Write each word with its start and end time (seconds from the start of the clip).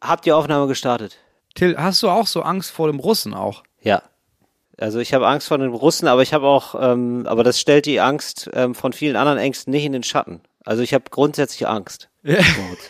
Hab 0.00 0.22
die 0.22 0.32
Aufnahme 0.32 0.66
gestartet. 0.66 1.18
Till, 1.54 1.76
hast 1.76 2.02
du 2.02 2.08
auch 2.08 2.26
so 2.26 2.42
Angst 2.42 2.70
vor 2.70 2.86
dem 2.86 3.00
Russen 3.00 3.34
auch? 3.34 3.64
Ja. 3.82 4.02
Also 4.76 5.00
ich 5.00 5.12
habe 5.12 5.26
Angst 5.26 5.48
vor 5.48 5.58
den 5.58 5.72
Russen, 5.72 6.06
aber 6.06 6.22
ich 6.22 6.32
habe 6.32 6.46
auch, 6.46 6.76
ähm, 6.80 7.26
aber 7.26 7.42
das 7.42 7.58
stellt 7.58 7.86
die 7.86 8.00
Angst 8.00 8.48
ähm, 8.52 8.74
von 8.74 8.92
vielen 8.92 9.16
anderen 9.16 9.38
Ängsten 9.38 9.72
nicht 9.72 9.84
in 9.84 9.92
den 9.92 10.04
Schatten. 10.04 10.40
Also 10.64 10.82
ich 10.82 10.94
habe 10.94 11.04
grundsätzlich 11.10 11.66
Angst. 11.66 12.08
Ja. 12.22 12.38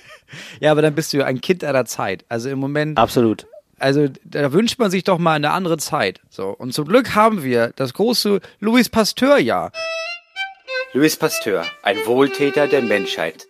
ja, 0.60 0.71
aber 0.71 0.82
dann 0.82 0.94
bist 0.94 1.12
du 1.12 1.18
ja 1.18 1.24
ein 1.24 1.40
Kind 1.40 1.64
einer 1.64 1.86
Zeit. 1.86 2.26
Also 2.29 2.50
im 2.50 2.58
Moment. 2.58 2.98
Absolut. 2.98 3.46
Also 3.79 4.09
da 4.25 4.52
wünscht 4.52 4.79
man 4.79 4.90
sich 4.90 5.04
doch 5.04 5.18
mal 5.18 5.34
eine 5.34 5.52
andere 5.52 5.79
Zeit. 5.79 6.20
So 6.29 6.48
und 6.48 6.75
zum 6.75 6.86
Glück 6.86 7.14
haben 7.14 7.43
wir 7.43 7.72
das 7.77 7.95
große 7.95 8.40
Louis 8.61 8.88
Pasteur-Jahr. 8.90 9.72
Louis 10.93 11.16
Pasteur, 11.16 11.64
ein 11.82 11.96
Wohltäter 12.06 12.66
der 12.66 12.82
Menschheit. 12.82 13.46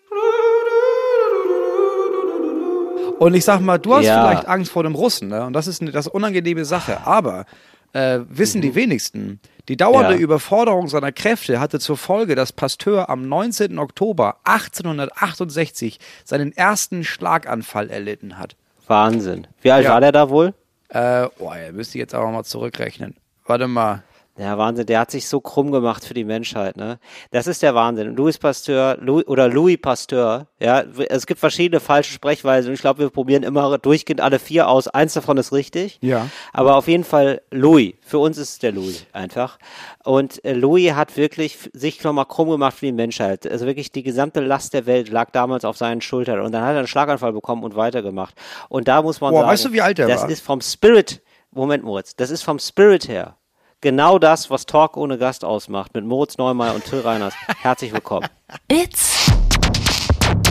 Und 3.19 3.35
ich 3.35 3.45
sag 3.45 3.61
mal, 3.61 3.79
du 3.79 3.95
hast 3.95 4.05
Ja. 4.07 4.27
vielleicht 4.29 4.47
Angst 4.49 4.71
vor 4.73 4.83
dem 4.85 4.95
Russen, 4.95 5.29
ne? 5.29 5.45
Und 5.45 5.53
das 5.53 5.67
ist 5.67 5.83
eine 5.83 5.91
das 5.91 6.07
ist 6.07 6.13
eine 6.13 6.17
unangenehme 6.17 6.65
Sache. 6.65 7.07
Aber 7.07 7.45
äh, 7.93 8.21
wissen 8.29 8.61
die 8.61 8.75
wenigsten, 8.75 9.41
die 9.69 9.77
dauernde 9.77 10.15
Ja. 10.15 10.19
Überforderung 10.21 10.89
seiner 10.89 11.11
Kräfte 11.13 11.59
hatte 11.59 11.81
zur 11.81 11.97
Folge, 11.97 12.35
dass 12.35 12.53
Pasteur 12.53 13.09
am 13.11 13.29
19. 13.29 13.79
Oktober 13.79 14.37
1868 14.45 15.99
seinen 16.25 16.57
ersten 16.57 17.05
Schlaganfall 17.05 17.91
erlitten 17.91 18.39
hat. 18.39 18.57
Wahnsinn. 18.87 19.47
Wie 19.63 19.71
alt 19.71 19.85
Ja. 19.85 19.93
war 19.93 20.01
der 20.01 20.13
da 20.13 20.31
wohl? 20.31 20.55
Äh, 20.91 21.27
oh, 21.39 21.51
er 21.53 21.73
müsste 21.73 21.99
jetzt 21.99 22.15
aber 22.15 22.31
mal 22.31 22.45
zurückrechnen. 22.45 23.15
Warte 23.47 23.69
mal. 23.69 24.03
Ja, 24.39 24.57
Wahnsinn, 24.57 24.87
der 24.87 25.01
hat 25.01 25.11
sich 25.11 25.27
so 25.27 25.41
krumm 25.41 25.73
gemacht 25.73 26.05
für 26.05 26.15
die 26.15 26.23
Menschheit, 26.23 26.77
ne? 26.77 27.01
Das 27.33 27.49
ist 27.49 27.61
der 27.61 27.75
Wahnsinn. 27.75 28.15
Louis 28.15 28.39
Pasteur, 28.39 28.97
Louis, 29.01 29.27
oder 29.27 29.49
Louis 29.49 29.79
Pasteur, 29.81 30.47
ja, 30.61 30.85
es 31.09 31.27
gibt 31.27 31.41
verschiedene 31.41 31.81
falsche 31.81 32.13
Sprechweisen 32.13 32.69
und 32.69 32.75
ich 32.75 32.81
glaube, 32.81 33.01
wir 33.01 33.11
probieren 33.11 33.43
immer 33.43 33.79
durchgehend 33.79 34.21
alle 34.21 34.39
vier 34.39 34.69
aus. 34.69 34.87
Eins 34.87 35.15
davon 35.15 35.39
ist 35.39 35.53
richtig. 35.53 35.99
Ja. 36.03 36.29
Aber 36.53 36.77
auf 36.77 36.87
jeden 36.87 37.03
Fall 37.03 37.43
Louis. 37.51 37.95
Für 38.01 38.21
uns 38.21 38.39
ist 38.39 38.51
es 38.51 38.59
der 38.61 38.71
Louis 38.71 39.07
einfach. 39.13 39.59
Und 40.05 40.45
äh, 40.45 40.53
Louis 40.53 40.93
hat 40.93 41.17
wirklich 41.17 41.59
sich 41.73 42.05
nochmal 42.05 42.27
krumm 42.27 42.51
gemacht 42.51 42.77
für 42.77 42.87
die 42.87 42.93
Menschheit. 42.93 43.45
Also 43.45 43.67
wirklich 43.67 43.91
die 43.91 44.05
gesamte 44.05 44.39
Last 44.39 44.73
der 44.73 44.87
Welt 44.87 45.09
lag 45.09 45.31
damals 45.33 45.65
auf 45.65 45.77
seinen 45.77 46.01
Schultern. 46.01 46.41
Und 46.43 46.53
dann 46.53 46.63
hat 46.63 46.75
er 46.75 46.79
einen 46.79 46.87
Schlaganfall 46.87 47.33
bekommen 47.33 47.65
und 47.65 47.75
weitergemacht. 47.75 48.37
Und 48.69 48.87
da 48.87 49.03
muss 49.03 49.21
man 49.21 49.33
Boah, 49.33 49.41
sagen, 49.41 49.51
weißt 49.51 49.65
du, 49.65 49.73
wie 49.73 49.83
alt 49.83 49.99
der 49.99 50.07
das 50.07 50.23
war? 50.23 50.31
ist 50.31 50.43
vom 50.43 50.61
Spirit, 50.61 51.23
Moment 51.51 51.83
Moritz, 51.83 52.15
das 52.15 52.31
ist 52.31 52.43
vom 52.43 52.61
Spirit 52.61 53.09
her 53.09 53.37
genau 53.81 54.19
das, 54.19 54.51
was 54.51 54.67
Talk 54.67 54.97
ohne 54.97 55.19
Gast 55.19 55.45
ausmacht, 55.45 55.95
mit 55.95 56.05
Moritz 56.05 56.39
Neumeier 56.39 56.75
und 56.75 56.85
Till 56.85 57.01
Reiners. 57.01 57.35
Herzlich 57.61 57.93
willkommen. 57.93 58.27
It's 58.71 59.31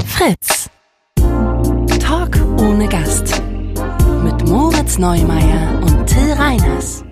Fritz. 0.06 0.70
Talk 2.00 2.36
ohne 2.60 2.88
Gast. 2.88 3.42
Mit 4.24 4.48
Moritz 4.48 4.98
Neumeier 4.98 5.80
und 5.82 6.06
Till 6.08 6.34
Reiners. 6.34 7.04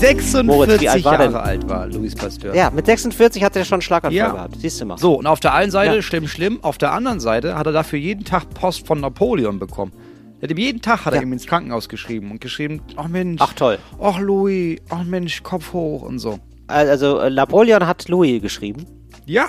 46 0.00 0.44
Moritz, 0.46 0.80
wie 0.80 0.88
alt 0.88 1.04
war 1.04 1.12
Jahre 1.14 1.24
denn? 1.24 1.34
alt 1.36 1.68
war 1.68 1.86
Louis 1.88 2.14
Pasteur. 2.14 2.54
Ja, 2.54 2.70
mit 2.70 2.86
46 2.86 3.42
hat 3.42 3.56
er 3.56 3.64
schon 3.64 3.76
einen 3.76 3.82
Schlaganfall 3.82 4.16
Ja. 4.16 4.30
gehabt. 4.30 4.54
Siehst 4.60 4.80
du 4.80 4.84
mal. 4.84 4.96
So, 4.96 5.14
und 5.18 5.26
auf 5.26 5.40
der 5.40 5.54
einen 5.54 5.72
Seite, 5.72 5.96
Ja. 5.96 6.02
schlimm, 6.02 6.28
schlimm, 6.28 6.60
auf 6.62 6.78
der 6.78 6.92
anderen 6.92 7.18
Seite 7.18 7.56
hat 7.58 7.66
er 7.66 7.72
dafür 7.72 7.98
jeden 7.98 8.24
Tag 8.24 8.48
Post 8.50 8.86
von 8.86 9.00
Napoleon 9.00 9.58
bekommen. 9.58 9.92
Er 10.40 10.42
hat 10.44 10.50
ihm 10.50 10.58
jeden 10.58 10.80
Tag 10.80 11.04
hat 11.04 11.14
er 11.14 11.20
Ja. 11.20 11.22
ihm 11.22 11.32
ins 11.32 11.46
Krankenhaus 11.46 11.88
geschrieben 11.88 12.30
und 12.30 12.40
geschrieben, 12.40 12.80
ach 12.96 13.08
Mensch, 13.08 13.40
Ach 13.42 13.52
toll. 13.54 13.78
ach 14.00 14.18
Louis, 14.20 14.80
ach 14.88 15.02
Mensch, 15.04 15.42
Kopf 15.42 15.72
hoch 15.72 16.02
und 16.02 16.18
so. 16.20 16.38
Also 16.68 17.18
äh, 17.18 17.30
Napoleon 17.30 17.86
hat 17.86 18.08
Louis 18.08 18.40
geschrieben. 18.40 18.84
Ja. 19.26 19.48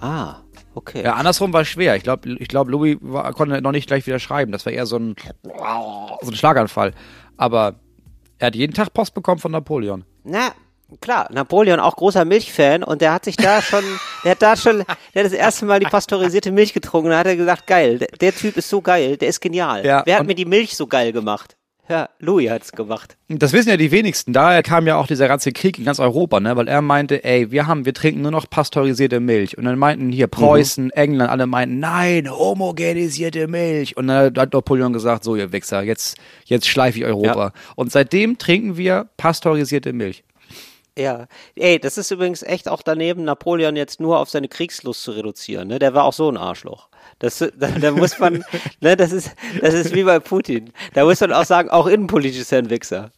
Ah, 0.00 0.36
okay. 0.74 1.02
Ja, 1.04 1.14
andersrum 1.14 1.52
war 1.52 1.64
schwer. 1.64 1.94
Ich 1.96 2.02
glaube, 2.04 2.30
ich 2.38 2.48
glaub, 2.48 2.68
Louis 2.68 2.96
war, 3.02 3.32
konnte 3.34 3.60
noch 3.60 3.72
nicht 3.72 3.86
gleich 3.86 4.06
wieder 4.06 4.18
schreiben. 4.18 4.50
Das 4.52 4.64
war 4.64 4.72
eher 4.72 4.86
so 4.86 4.96
ein, 4.96 5.14
so 6.22 6.30
ein 6.30 6.34
Schlaganfall. 6.36 6.94
Aber 7.36 7.74
er 8.38 8.46
hat 8.46 8.54
jeden 8.56 8.72
Tag 8.72 8.94
Post 8.94 9.12
bekommen 9.14 9.40
von 9.40 9.52
Napoleon. 9.52 10.04
Na, 10.24 10.52
klar, 11.00 11.28
Napoleon 11.32 11.80
auch 11.80 11.96
großer 11.96 12.24
Milchfan 12.24 12.82
und 12.82 13.00
der 13.00 13.12
hat 13.12 13.24
sich 13.24 13.36
da 13.36 13.62
schon, 13.62 13.84
der 14.24 14.32
hat 14.32 14.42
da 14.42 14.56
schon, 14.56 14.78
der 15.14 15.24
hat 15.24 15.26
das 15.26 15.32
erste 15.32 15.66
Mal 15.66 15.80
die 15.80 15.86
pasteurisierte 15.86 16.52
Milch 16.52 16.72
getrunken 16.72 17.06
und 17.06 17.12
da 17.12 17.18
hat 17.18 17.26
er 17.26 17.36
gesagt, 17.36 17.66
geil, 17.66 17.98
der, 17.98 18.08
der 18.08 18.34
Typ 18.34 18.56
ist 18.56 18.68
so 18.68 18.80
geil, 18.80 19.16
der 19.16 19.28
ist 19.28 19.40
genial. 19.40 19.84
Ja, 19.84 20.02
Wer 20.04 20.18
hat 20.18 20.26
mir 20.26 20.34
die 20.34 20.44
Milch 20.44 20.76
so 20.76 20.86
geil 20.86 21.12
gemacht? 21.12 21.56
Ja, 21.90 22.08
Louis 22.20 22.48
hat's 22.48 22.70
gemacht. 22.70 23.16
Das 23.28 23.52
wissen 23.52 23.68
ja 23.68 23.76
die 23.76 23.90
wenigsten. 23.90 24.32
Daher 24.32 24.62
kam 24.62 24.86
ja 24.86 24.96
auch 24.96 25.08
dieser 25.08 25.26
ganze 25.26 25.50
Krieg 25.50 25.76
in 25.76 25.84
ganz 25.84 25.98
Europa, 25.98 26.38
ne? 26.38 26.54
Weil 26.56 26.68
er 26.68 26.82
meinte, 26.82 27.24
ey, 27.24 27.50
wir 27.50 27.66
haben, 27.66 27.84
wir 27.84 27.92
trinken 27.92 28.22
nur 28.22 28.30
noch 28.30 28.48
pasteurisierte 28.48 29.18
Milch. 29.18 29.58
Und 29.58 29.64
dann 29.64 29.76
meinten 29.76 30.08
hier 30.10 30.28
Preußen, 30.28 30.90
England, 30.90 31.30
alle 31.30 31.48
meinten, 31.48 31.80
nein, 31.80 32.30
homogenisierte 32.30 33.48
Milch. 33.48 33.96
Und 33.96 34.06
dann 34.06 34.32
hat 34.36 34.52
Napoleon 34.52 34.92
gesagt, 34.92 35.24
so 35.24 35.34
ihr 35.34 35.50
Wichser, 35.50 35.82
jetzt, 35.82 36.16
jetzt 36.44 36.68
schleife 36.68 36.98
ich 37.00 37.04
Europa. 37.04 37.46
Ja. 37.46 37.52
Und 37.74 37.90
seitdem 37.90 38.38
trinken 38.38 38.76
wir 38.76 39.08
pasteurisierte 39.16 39.92
Milch. 39.92 40.22
Ja, 41.00 41.26
ey, 41.56 41.78
das 41.78 41.96
ist 41.98 42.10
übrigens 42.10 42.42
echt 42.42 42.68
auch 42.68 42.82
daneben, 42.82 43.24
Napoleon 43.24 43.74
jetzt 43.76 44.00
nur 44.00 44.18
auf 44.18 44.28
seine 44.28 44.48
Kriegslust 44.48 45.02
zu 45.02 45.12
reduzieren. 45.12 45.68
Ne? 45.68 45.78
Der 45.78 45.94
war 45.94 46.04
auch 46.04 46.12
so 46.12 46.30
ein 46.30 46.36
Arschloch. 46.36 46.88
Das, 47.18 47.38
da, 47.58 47.68
da 47.68 47.90
muss 47.92 48.18
man, 48.18 48.44
ne, 48.80 48.96
das 48.96 49.12
ist, 49.12 49.30
das 49.60 49.74
ist 49.74 49.94
wie 49.94 50.04
bei 50.04 50.18
Putin. 50.18 50.72
Da 50.94 51.04
muss 51.04 51.20
man 51.20 51.32
auch 51.32 51.44
sagen, 51.44 51.70
auch 51.70 51.86
innenpolitisch 51.86 52.40
ist 52.40 52.52
er 52.52 52.58
ein 52.58 52.70
Wichser. 52.70 53.10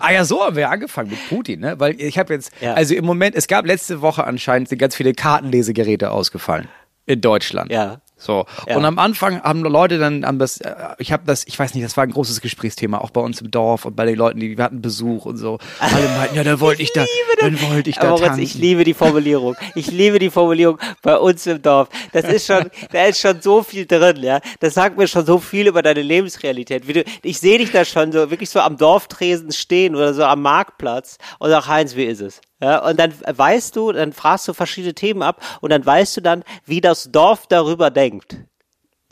Ah 0.00 0.12
ja, 0.12 0.24
so 0.24 0.42
haben 0.44 0.56
wir 0.56 0.68
angefangen 0.68 1.10
mit 1.10 1.28
Putin, 1.28 1.60
ne? 1.60 1.78
Weil 1.78 2.00
ich 2.00 2.18
habe 2.18 2.34
jetzt, 2.34 2.50
Ja. 2.60 2.74
also 2.74 2.94
im 2.94 3.04
Moment, 3.04 3.36
es 3.36 3.46
gab 3.46 3.64
letzte 3.66 4.00
Woche 4.02 4.24
anscheinend 4.24 4.68
sind 4.68 4.78
ganz 4.78 4.96
viele 4.96 5.12
Kartenlesegeräte 5.12 6.10
ausgefallen 6.10 6.68
in 7.06 7.20
Deutschland. 7.20 7.70
Ja. 7.70 8.00
So. 8.16 8.46
Ja. 8.66 8.76
Und 8.76 8.84
am 8.84 8.98
Anfang 8.98 9.42
haben 9.42 9.62
Leute 9.62 9.98
dann 9.98 10.24
haben 10.24 10.38
das, 10.38 10.58
äh, 10.58 10.74
ich 10.98 11.12
habe 11.12 11.24
das, 11.26 11.46
ich 11.46 11.58
weiß 11.58 11.74
nicht, 11.74 11.84
das 11.84 11.96
war 11.96 12.04
ein 12.04 12.12
großes 12.12 12.40
Gesprächsthema, 12.40 12.98
auch 12.98 13.10
bei 13.10 13.20
uns 13.20 13.40
im 13.40 13.50
Dorf 13.50 13.84
und 13.84 13.96
bei 13.96 14.06
den 14.06 14.16
Leuten, 14.16 14.38
die 14.40 14.56
wir 14.56 14.64
hatten 14.64 14.80
Besuch 14.80 15.26
und 15.26 15.36
so. 15.36 15.58
Alle 15.80 16.08
meinten, 16.16 16.36
ja, 16.36 16.44
da 16.44 16.60
wollte 16.60 16.82
ich, 16.82 16.92
da, 16.92 17.04
dann 17.40 17.60
wollte 17.60 17.90
ich 17.90 17.96
da 17.96 18.10
Moritz, 18.10 18.38
ich 18.38 18.54
liebe 18.54 18.84
die 18.84 18.94
Formulierung. 18.94 19.56
Ich 19.74 19.90
liebe 19.90 20.18
die 20.18 20.30
Formulierung 20.30 20.78
bei 21.02 21.16
uns 21.16 21.46
im 21.46 21.60
Dorf. 21.60 21.88
Das 22.12 22.24
ist 22.24 22.46
schon, 22.46 22.70
da 22.92 23.04
ist 23.04 23.20
schon 23.20 23.40
so 23.42 23.62
viel 23.62 23.84
drin, 23.86 24.22
ja. 24.22 24.40
Das 24.60 24.74
sagt 24.74 24.96
mir 24.96 25.08
schon 25.08 25.26
so 25.26 25.38
viel 25.38 25.66
über 25.66 25.82
deine 25.82 26.02
Lebensrealität. 26.02 26.86
Wie 26.86 26.92
du, 26.92 27.04
ich 27.22 27.38
sehe 27.38 27.58
dich 27.58 27.72
da 27.72 27.84
schon 27.84 28.12
so, 28.12 28.30
wirklich 28.30 28.50
so 28.50 28.60
am 28.60 28.76
Dorftresen 28.76 29.52
stehen 29.52 29.96
oder 29.96 30.14
so 30.14 30.24
am 30.24 30.40
Marktplatz 30.40 31.18
und 31.40 31.50
sag, 31.50 31.66
Heinz, 31.66 31.96
wie 31.96 32.04
ist 32.04 32.20
es? 32.20 32.40
Ja, 32.64 32.78
und 32.78 32.98
dann 32.98 33.12
weißt 33.26 33.76
du, 33.76 33.92
dann 33.92 34.14
fragst 34.14 34.48
du 34.48 34.54
verschiedene 34.54 34.94
Themen 34.94 35.20
ab 35.20 35.42
und 35.60 35.68
dann 35.68 35.84
weißt 35.84 36.16
du 36.16 36.22
dann, 36.22 36.44
wie 36.64 36.80
das 36.80 37.10
Dorf 37.12 37.46
darüber 37.46 37.90
denkt. 37.90 38.38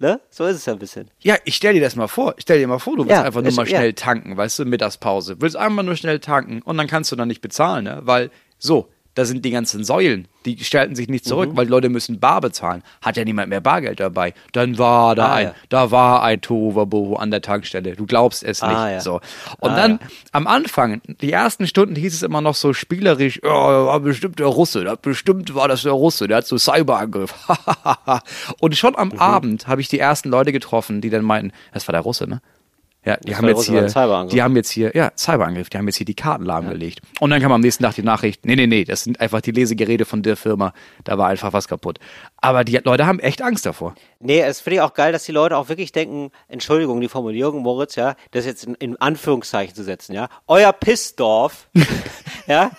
Ne? 0.00 0.20
So 0.30 0.46
ist 0.46 0.56
es 0.56 0.64
ja 0.64 0.72
ein 0.72 0.78
bisschen. 0.78 1.10
Ja, 1.20 1.36
ich 1.44 1.54
stell 1.56 1.74
dir 1.74 1.82
das 1.82 1.94
mal 1.94 2.08
vor. 2.08 2.34
Stell 2.38 2.58
dir 2.58 2.66
mal 2.66 2.78
vor, 2.78 2.96
du 2.96 3.02
willst 3.04 3.10
Ja, 3.12 3.22
einfach 3.24 3.40
nur 3.42 3.50
ist- 3.50 3.56
mal 3.56 3.68
ja. 3.68 3.76
schnell 3.76 3.92
tanken, 3.92 4.36
weißt 4.38 4.58
du, 4.60 4.64
Mittagspause. 4.64 5.40
Willst 5.42 5.54
einfach 5.56 5.82
nur 5.82 5.96
schnell 5.96 6.18
tanken 6.18 6.62
und 6.62 6.78
dann 6.78 6.86
kannst 6.86 7.12
du 7.12 7.16
dann 7.16 7.28
nicht 7.28 7.42
bezahlen, 7.42 7.84
ne? 7.84 8.00
Weil, 8.04 8.30
so, 8.58 8.88
da 9.14 9.24
sind 9.24 9.44
die 9.44 9.50
ganzen 9.50 9.84
Säulen, 9.84 10.26
die 10.46 10.62
stellten 10.64 10.94
sich 10.96 11.08
nicht 11.08 11.24
Mhm. 11.24 11.28
zurück, 11.28 11.50
weil 11.54 11.66
die 11.66 11.70
Leute 11.70 11.88
müssen 11.90 12.18
bar 12.18 12.40
bezahlen. 12.40 12.82
Hat 13.02 13.16
ja 13.16 13.24
niemand 13.24 13.48
mehr 13.50 13.60
Bargeld 13.60 14.00
dabei. 14.00 14.32
Dann 14.52 14.78
war 14.78 15.14
da 15.14 15.26
Ah, 15.26 15.34
ein, 15.34 15.46
ja. 15.48 15.54
da 15.68 15.90
war 15.90 16.22
ein 16.22 16.40
Tohuwabohu 16.40 17.16
an 17.16 17.30
der 17.30 17.42
Tankstelle. 17.42 17.94
Du 17.96 18.06
glaubst 18.06 18.42
es 18.42 18.62
nicht. 18.62 18.70
Ah, 18.70 18.90
ja. 18.90 19.00
So. 19.00 19.20
Und 19.60 19.70
Ah, 19.72 19.76
dann 19.76 19.90
ja. 19.92 19.98
am 20.32 20.46
Anfang, 20.46 21.00
die 21.20 21.30
ersten 21.32 21.66
Stunden 21.66 21.94
hieß 21.94 22.14
es 22.14 22.22
immer 22.22 22.40
noch 22.40 22.54
so 22.54 22.72
spielerisch, 22.72 23.40
ja, 23.44 23.50
war 23.50 24.00
bestimmt 24.00 24.38
der 24.38 24.46
Russe, 24.46 24.84
das 24.84 24.98
bestimmt 25.02 25.54
war 25.54 25.68
das 25.68 25.82
der 25.82 25.92
Russe, 25.92 26.26
der 26.28 26.38
hat 26.38 26.46
so 26.46 26.56
Cyberangriff. 26.58 27.34
und 28.60 28.76
schon 28.76 28.92
Mhm. 28.92 28.98
am 28.98 29.12
Abend 29.18 29.66
habe 29.68 29.80
ich 29.80 29.88
die 29.88 29.98
ersten 29.98 30.28
Leute 30.30 30.52
getroffen, 30.52 31.00
die 31.00 31.10
dann 31.10 31.24
meinten, 31.24 31.52
das 31.72 31.86
war 31.88 31.92
der 31.92 32.00
Russe, 32.02 32.26
ne? 32.28 32.40
Ja, 33.04 33.16
die 33.16 33.30
Das 33.30 33.38
haben 33.38 33.48
jetzt 33.48 33.64
hier, 33.64 34.26
die 34.28 34.42
haben 34.42 34.54
jetzt 34.54 34.70
hier, 34.70 34.92
ja, 34.94 35.10
Cyberangriff, 35.16 35.68
die 35.68 35.76
haben 35.76 35.88
jetzt 35.88 35.96
hier 35.96 36.06
die 36.06 36.14
Karten 36.14 36.44
lahmgelegt. 36.44 37.00
Und 37.18 37.30
dann 37.30 37.42
kam 37.42 37.50
am 37.50 37.60
nächsten 37.60 37.82
Tag 37.82 37.96
die 37.96 38.02
Nachricht, 38.02 38.46
nee, 38.46 38.54
nee, 38.54 38.68
nee, 38.68 38.84
das 38.84 39.02
sind 39.02 39.20
einfach 39.20 39.40
die 39.40 39.50
Lesegeräte 39.50 40.04
von 40.04 40.22
der 40.22 40.36
Firma, 40.36 40.72
da 41.02 41.18
war 41.18 41.28
einfach 41.28 41.52
was 41.52 41.66
kaputt. 41.66 41.98
Aber 42.36 42.62
die 42.62 42.78
Leute 42.84 43.04
haben 43.04 43.18
echt 43.18 43.42
Angst 43.42 43.66
davor. 43.66 43.94
Nee, 44.22 44.40
es 44.40 44.60
finde 44.60 44.76
ich 44.76 44.80
auch 44.82 44.94
geil, 44.94 45.10
dass 45.12 45.24
die 45.24 45.32
Leute 45.32 45.56
auch 45.56 45.68
wirklich 45.68 45.90
denken, 45.90 46.30
Entschuldigung, 46.46 47.00
die 47.00 47.08
Formulierung, 47.08 47.62
Moritz, 47.62 47.96
ja, 47.96 48.14
das 48.30 48.46
jetzt 48.46 48.64
in, 48.64 48.74
in 48.76 48.96
Anführungszeichen 49.00 49.74
zu 49.74 49.82
setzen, 49.82 50.12
ja. 50.14 50.28
Euer 50.46 50.72
Pissdorf, 50.72 51.68
ja, 52.46 52.70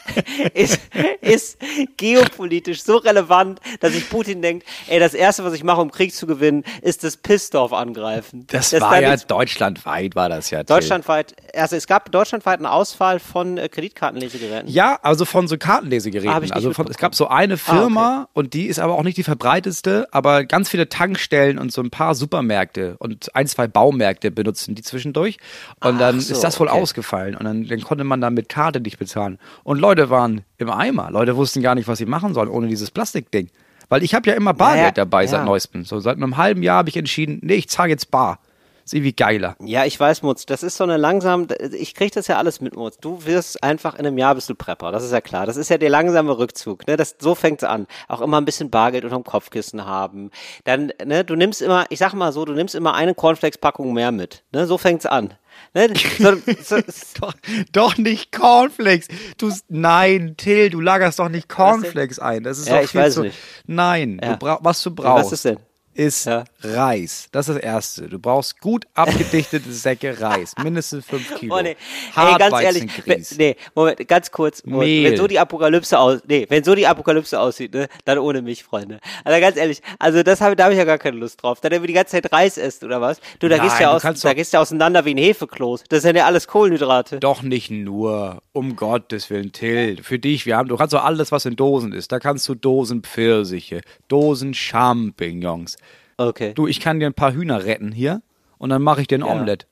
ist, 0.53 0.79
ist 1.19 1.57
geopolitisch 1.97 2.83
so 2.83 2.95
relevant, 2.95 3.59
dass 3.81 3.91
sich 3.91 4.09
Putin 4.09 4.41
denkt, 4.41 4.65
ey, 4.87 4.99
das 4.99 5.13
erste, 5.13 5.43
was 5.43 5.53
ich 5.53 5.65
mache, 5.65 5.81
um 5.81 5.91
Krieg 5.91 6.13
zu 6.13 6.27
gewinnen, 6.27 6.63
ist 6.81 7.03
das 7.03 7.17
Pissdorf 7.17 7.73
angreifen. 7.73 8.47
Das, 8.47 8.69
Dass 8.69 8.79
war 8.81 9.01
ja 9.01 9.15
deutschlandweit, 9.17 10.15
war 10.15 10.29
das 10.29 10.49
ja. 10.49 10.63
Deutschlandweit, 10.63 11.35
also 11.53 11.75
es 11.75 11.87
gab 11.87 12.09
deutschlandweit 12.09 12.59
einen 12.59 12.67
Ausfall 12.67 13.19
von 13.19 13.57
äh, 13.57 13.67
Kreditkartenlesegeräten. 13.67 14.69
Ja, 14.69 14.97
also 15.01 15.25
von 15.25 15.49
so 15.49 15.57
Kartenlesegeräten. 15.57 16.51
Ah, 16.51 16.55
also 16.55 16.71
von, 16.71 16.87
es 16.87 16.97
gab 16.97 17.15
so 17.15 17.27
eine 17.27 17.55
Ah, 17.55 17.57
Firma 17.57 18.29
und 18.31 18.53
die 18.53 18.67
ist 18.67 18.79
aber 18.79 18.93
auch 18.93 19.03
nicht 19.03 19.17
die 19.17 19.23
verbreiteste, 19.23 20.07
aber 20.11 20.45
ganz 20.45 20.69
viele 20.69 20.87
Tankstellen 20.87 21.32
und 21.59 21.71
so 21.71 21.81
ein 21.81 21.89
paar 21.89 22.15
Supermärkte 22.15 22.95
und 22.99 23.35
ein, 23.35 23.47
zwei 23.47 23.67
Baumärkte 23.67 24.31
benutzen 24.31 24.75
die 24.75 24.81
zwischendurch. 24.81 25.37
Und 25.81 25.95
Ach 25.95 25.99
dann 25.99 26.19
so, 26.19 26.33
ist 26.33 26.43
das 26.43 26.59
wohl 26.59 26.67
okay. 26.67 26.81
ausgefallen 26.81 27.35
und 27.35 27.45
dann, 27.45 27.67
dann 27.67 27.81
konnte 27.81 28.03
man 28.03 28.21
da 28.21 28.29
mit 28.29 28.49
Karte 28.49 28.79
nicht 28.79 28.99
bezahlen. 28.99 29.39
Und 29.63 29.79
Leute 29.79 30.09
waren 30.09 30.41
im 30.57 30.69
Eimer. 30.69 31.11
Leute 31.11 31.35
wussten 31.35 31.61
gar 31.61 31.75
nicht, 31.75 31.87
was 31.87 31.97
sie 31.97 32.05
machen 32.05 32.33
sollen 32.33 32.49
ohne 32.49 32.67
dieses 32.67 32.91
Plastikding. 32.91 33.49
Weil 33.89 34.03
ich 34.03 34.15
habe 34.15 34.29
ja 34.29 34.35
immer 34.35 34.53
Bargeld 34.53 34.81
Naja, 34.81 34.91
dabei 34.91 35.27
seit 35.27 35.41
ja. 35.41 35.45
neuestem. 35.45 35.85
So 35.85 35.99
seit 35.99 36.17
einem 36.17 36.37
halben 36.37 36.63
Jahr 36.63 36.77
habe 36.77 36.89
ich 36.89 36.97
entschieden, 36.97 37.39
nee, 37.41 37.55
ich 37.55 37.69
zahle 37.69 37.89
jetzt 37.89 38.09
bar. 38.11 38.39
Ist 38.85 38.93
irgendwie 38.93 39.13
geiler. 39.13 39.55
Ja, 39.63 39.85
ich 39.85 39.97
weiß, 39.99 40.21
Mutz, 40.23 40.45
das 40.45 40.61
ist 40.63 40.75
so 40.77 40.83
eine 40.83 40.97
langsam, 40.97 41.47
ich 41.71 41.93
krieg 41.95 42.11
das 42.13 42.27
ja 42.27 42.37
alles 42.37 42.59
mit, 42.61 42.75
Mutz. 42.75 42.97
Du 42.97 43.25
wirst 43.25 43.63
einfach 43.63 43.93
in 43.95 44.05
einem 44.05 44.17
Jahr 44.17 44.35
bist 44.35 44.49
du 44.49 44.55
Prepper, 44.55 44.91
das 44.91 45.03
ist 45.03 45.11
ja 45.11 45.21
klar. 45.21 45.45
Das 45.45 45.55
ist 45.57 45.69
ja 45.69 45.77
der 45.77 45.89
langsame 45.89 46.37
Rückzug, 46.37 46.85
ne? 46.87 46.97
Das, 46.97 47.15
so 47.19 47.33
fängt's 47.35 47.63
an. 47.63 47.87
Auch 48.07 48.21
immer 48.21 48.39
ein 48.41 48.45
bisschen 48.45 48.69
Bargeld 48.69 49.05
unterm 49.05 49.23
Kopfkissen 49.23 49.85
haben. 49.85 50.31
Dann, 50.65 50.91
ne, 51.05 51.23
du 51.23 51.35
nimmst 51.35 51.61
immer, 51.61 51.85
ich 51.89 51.99
sag 51.99 52.13
mal 52.13 52.33
so, 52.33 52.43
du 52.45 52.53
nimmst 52.53 52.75
immer 52.75 52.93
eine 52.93 53.13
Cornflakes-Packung 53.15 53.93
mehr 53.93 54.11
mit, 54.11 54.43
ne? 54.51 54.67
So 54.67 54.77
fängt's 54.77 55.05
an. 55.05 55.33
Ne? 55.75 55.93
So, 56.19 56.35
so, 56.63 56.77
Doch, 57.21 57.33
doch 57.71 57.97
nicht 57.97 58.31
Cornflakes. 58.31 59.07
Du, 59.37 59.51
nein, 59.69 60.33
Till, 60.35 60.71
du 60.71 60.81
lagerst 60.81 61.19
doch 61.19 61.29
nicht 61.29 61.47
Cornflakes 61.47 62.17
ein. 62.19 62.43
Das 62.43 62.57
ist 62.57 62.67
Ja, 62.67 62.77
doch 62.77 62.83
ich 62.83 62.95
weiß 62.95 63.13
zu, 63.13 63.21
nicht. 63.21 63.37
Nein, 63.67 64.19
Ja. 64.21 64.35
du 64.35 64.45
was 64.61 64.81
du 64.81 64.91
brauchst. 64.93 65.25
was 65.25 65.31
ist 65.31 65.45
denn? 65.45 65.57
Ist 65.93 66.25
Ja. 66.25 66.45
Reis. 66.61 67.27
Das 67.31 67.49
ist 67.49 67.55
das 67.55 67.63
Erste. 67.63 68.07
Du 68.07 68.19
brauchst 68.19 68.59
gut 68.59 68.85
abgedichtete 68.93 69.71
Säcke 69.71 70.19
Reis. 70.19 70.53
Mindestens 70.61 71.05
fünf 71.05 71.35
Kilo. 71.35 71.57
Oh, 71.57 71.61
nee. 71.61 71.75
Ey, 72.15 72.37
ganz 72.37 72.61
ehrlich, 72.61 72.85
wenn, 73.05 73.25
nee, 73.37 73.55
Moment, 73.75 74.07
ganz 74.07 74.31
kurz, 74.31 74.63
Moment, 74.65 75.03
wenn 75.03 75.17
so 75.17 75.27
die 75.27 75.39
Apokalypse 75.39 75.97
aus, 75.99 76.21
nee, 76.27 76.45
wenn 76.49 76.63
so 76.63 76.75
die 76.75 76.87
Apokalypse 76.87 77.39
aussieht, 77.39 77.73
ne, 77.73 77.87
dann 78.05 78.17
ohne 78.17 78.41
mich, 78.41 78.63
Freunde. 78.63 78.99
Also 79.23 79.39
ganz 79.41 79.57
ehrlich, 79.57 79.81
also 79.99 80.23
das 80.23 80.41
habe, 80.41 80.55
da 80.55 80.65
habe 80.65 80.73
ich 80.73 80.77
ja 80.77 80.85
gar 80.85 80.97
keine 80.97 81.17
Lust 81.17 81.41
drauf. 81.43 81.59
Dann 81.59 81.71
wenn 81.71 81.81
du 81.81 81.87
die 81.87 81.93
ganze 81.93 82.11
Zeit 82.11 82.31
Reis 82.31 82.57
isst 82.57 82.83
oder 82.83 83.01
was? 83.01 83.19
Du, 83.39 83.49
da 83.49 83.57
Nein, 83.57 83.67
gehst 83.67 83.79
ja 83.79 83.89
du 83.89 83.95
aus, 83.95 84.01
kannst 84.01 84.23
da 84.23 84.33
gehst 84.33 84.53
ja 84.53 84.61
auseinander 84.61 85.05
wie 85.05 85.13
ein 85.13 85.17
Hefekloß. 85.17 85.83
Das 85.89 86.03
sind 86.03 86.15
ja 86.15 86.25
alles 86.25 86.47
Kohlenhydrate. 86.47 87.19
Doch 87.19 87.41
nicht 87.41 87.71
nur. 87.71 88.41
Um 88.53 88.75
Gottes 88.75 89.29
Willen, 89.29 89.51
Till. 89.51 90.01
Für 90.03 90.19
dich, 90.19 90.45
wir 90.45 90.57
haben, 90.57 90.69
du 90.69 90.77
kannst 90.77 90.93
doch 90.93 91.03
alles, 91.03 91.31
was 91.31 91.45
in 91.45 91.55
Dosen 91.55 91.91
ist. 91.91 92.11
Da 92.11 92.19
kannst 92.19 92.47
du 92.47 92.55
Dosen 92.55 93.01
Pfirsiche, 93.01 93.81
Dosen 94.07 94.53
Champignons. 94.53 95.77
Okay. 96.17 96.53
Du, 96.53 96.67
ich 96.67 96.79
kann 96.79 96.99
dir 96.99 97.07
ein 97.07 97.13
paar 97.13 97.33
Hühner 97.33 97.65
retten 97.65 97.91
hier 97.91 98.21
und 98.57 98.69
dann 98.69 98.81
mache 98.81 99.01
ich 99.01 99.07
dir 99.07 99.17
ein 99.17 99.21
Ja. 99.25 99.27
Omelett. 99.31 99.67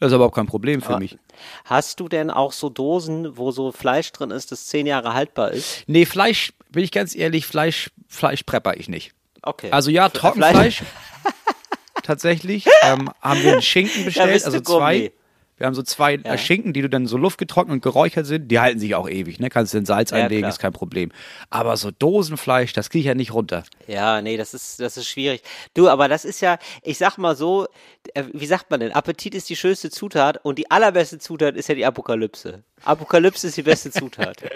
Das 0.00 0.10
ist 0.10 0.16
überhaupt 0.16 0.34
kein 0.34 0.46
Problem 0.46 0.82
für 0.82 0.90
Aber 0.90 0.98
mich. 0.98 1.16
Hast 1.64 2.00
du 2.00 2.08
denn 2.08 2.30
auch 2.30 2.52
so 2.52 2.68
Dosen, 2.68 3.36
wo 3.38 3.52
so 3.52 3.70
Fleisch 3.72 4.10
drin 4.12 4.30
ist, 4.30 4.50
das 4.52 4.66
zehn 4.66 4.86
Jahre 4.86 5.14
haltbar 5.14 5.52
ist? 5.52 5.84
Nee, 5.86 6.04
Fleisch, 6.04 6.52
bin 6.70 6.82
ich 6.84 6.90
ganz 6.90 7.14
ehrlich, 7.14 7.46
Fleisch, 7.46 7.90
Fleisch 8.08 8.42
prepper 8.42 8.76
ich 8.76 8.88
nicht. 8.88 9.12
Okay. 9.42 9.70
Also 9.70 9.90
ja, 9.90 10.06
Fle- 10.06 10.12
Trockenfleisch. 10.12 10.82
Tatsächlich 12.02 12.66
ähm, 12.82 13.10
haben 13.20 13.42
wir 13.42 13.52
einen 13.52 13.62
Schinken 13.62 14.04
bestellt, 14.04 14.44
also 14.44 14.60
zwei. 14.60 14.98
Gourmet. 14.98 15.12
Wir 15.56 15.66
haben 15.66 15.74
so 15.74 15.82
zwei 15.82 16.14
Ja. 16.16 16.34
äh, 16.34 16.38
Schinken, 16.38 16.72
die 16.72 16.82
du 16.82 16.88
dann 16.88 17.06
so 17.06 17.16
luftgetrocknet 17.16 17.72
und 17.74 17.82
geräuchert 17.82 18.26
sind. 18.26 18.48
Die 18.50 18.58
halten 18.58 18.80
sich 18.80 18.94
auch 18.94 19.08
ewig, 19.08 19.38
ne? 19.38 19.50
Kannst 19.50 19.72
du 19.74 19.78
in 19.78 19.86
Salz 19.86 20.10
Ja, 20.10 20.16
einlegen, 20.18 20.42
klar. 20.42 20.50
ist 20.50 20.58
kein 20.58 20.72
Problem. 20.72 21.12
Aber 21.50 21.76
so 21.76 21.90
Dosenfleisch, 21.90 22.72
das 22.72 22.90
kriege 22.90 23.00
ich 23.00 23.06
ja 23.06 23.14
nicht 23.14 23.32
runter. 23.32 23.64
Ja, 23.86 24.20
nee, 24.20 24.36
das 24.36 24.52
ist, 24.54 24.80
das 24.80 24.96
ist 24.96 25.06
schwierig. 25.08 25.42
Du, 25.74 25.88
aber 25.88 26.08
das 26.08 26.24
ist 26.24 26.40
ja, 26.40 26.58
ich 26.82 26.98
sag 26.98 27.18
mal 27.18 27.36
so, 27.36 27.66
äh, 28.14 28.24
wie 28.32 28.46
sagt 28.46 28.70
man 28.70 28.80
denn? 28.80 28.92
Appetit 28.92 29.34
ist 29.34 29.48
die 29.48 29.56
schönste 29.56 29.90
Zutat 29.90 30.40
und 30.44 30.58
die 30.58 30.70
allerbeste 30.70 31.18
Zutat 31.18 31.54
ist 31.56 31.68
ja 31.68 31.74
die 31.74 31.86
Apokalypse. 31.86 32.64
Apokalypse 32.84 33.46
ist 33.46 33.56
die 33.56 33.62
beste 33.62 33.90
Zutat. 33.90 34.38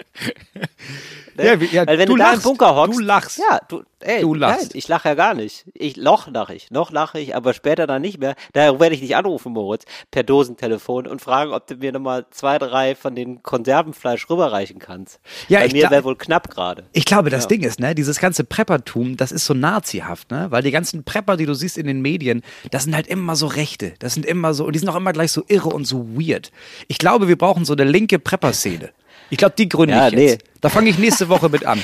Ne? 1.35 1.45
Ja, 1.45 1.53
ja, 1.53 1.87
Weil 1.87 1.97
wenn 1.99 2.07
du 2.07 2.13
du, 2.13 2.17
da 2.17 2.25
im 2.29 2.31
lachst, 2.33 2.43
Bunker 2.43 2.75
hockst. 2.75 2.99
du 2.99 3.03
lachst. 3.03 3.37
Ja, 3.37 3.59
du, 3.69 3.83
ey, 4.01 4.21
Du 4.21 4.33
lachst. 4.33 4.61
Nein, 4.61 4.69
ich 4.73 4.87
lache 4.89 5.07
ja 5.09 5.15
gar 5.15 5.33
nicht. 5.33 5.65
Ich, 5.73 5.95
noch 5.95 6.27
lache 6.27 6.53
ich, 6.53 6.69
noch 6.71 6.91
lache 6.91 7.19
ich, 7.19 7.33
aber 7.35 7.53
später 7.53 7.87
dann 7.87 8.01
nicht 8.01 8.19
mehr. 8.19 8.35
Daher 8.53 8.77
werde 8.79 8.95
ich 8.95 8.99
dich 9.01 9.15
anrufen, 9.15 9.53
Moritz, 9.53 9.85
per 10.11 10.23
Dosentelefon 10.23 10.88
und 10.89 11.21
fragen, 11.21 11.51
ob 11.53 11.67
du 11.67 11.75
mir 11.75 11.91
nochmal 11.91 12.25
zwei, 12.31 12.57
drei 12.57 12.95
von 12.95 13.15
den 13.15 13.43
Konservenfleisch 13.43 14.29
rüberreichen 14.29 14.79
kannst. 14.79 15.19
Ja, 15.47 15.59
Bei 15.59 15.67
ich 15.67 15.73
mir 15.73 15.89
wäre 15.89 16.03
wohl 16.03 16.15
knapp 16.15 16.49
gerade. 16.49 16.85
Ich 16.93 17.05
glaube, 17.05 17.29
das 17.29 17.43
Ja. 17.43 17.47
Ding 17.49 17.61
ist, 17.63 17.79
ne, 17.79 17.93
dieses 17.95 18.19
ganze 18.19 18.43
Preppertum, 18.43 19.15
das 19.17 19.31
ist 19.31 19.45
so 19.45 19.53
nazihaft, 19.53 20.31
ne? 20.31 20.47
Weil 20.49 20.63
die 20.63 20.71
ganzen 20.71 21.03
Prepper, 21.03 21.37
die 21.37 21.45
du 21.45 21.53
siehst 21.53 21.77
in 21.77 21.87
den 21.87 22.01
Medien, 22.01 22.41
das 22.71 22.83
sind 22.83 22.95
halt 22.95 23.07
immer 23.07 23.35
so 23.35 23.47
Rechte. 23.47 23.93
Das 23.99 24.13
sind 24.13 24.25
immer 24.25 24.53
so, 24.53 24.65
und 24.65 24.73
die 24.73 24.79
sind 24.79 24.89
auch 24.89 24.95
immer 24.95 25.13
gleich 25.13 25.31
so 25.31 25.43
irre 25.47 25.69
und 25.69 25.85
so 25.85 26.07
weird. 26.19 26.51
Ich 26.87 26.97
glaube, 26.97 27.27
wir 27.27 27.37
brauchen 27.37 27.65
so 27.65 27.73
eine 27.73 27.83
linke 27.83 28.17
Prepper-Szene. 28.19 28.89
Ich 29.29 29.37
glaube, 29.37 29.55
die 29.57 29.69
gründe 29.69 29.95
Ja, 29.95 30.07
ich 30.07 30.13
jetzt. 30.13 30.41
nee. 30.41 30.49
Da 30.61 30.69
fange 30.69 30.89
ich 30.89 30.97
nächste 30.97 31.29
Woche 31.29 31.49
mit 31.49 31.65
an. 31.65 31.81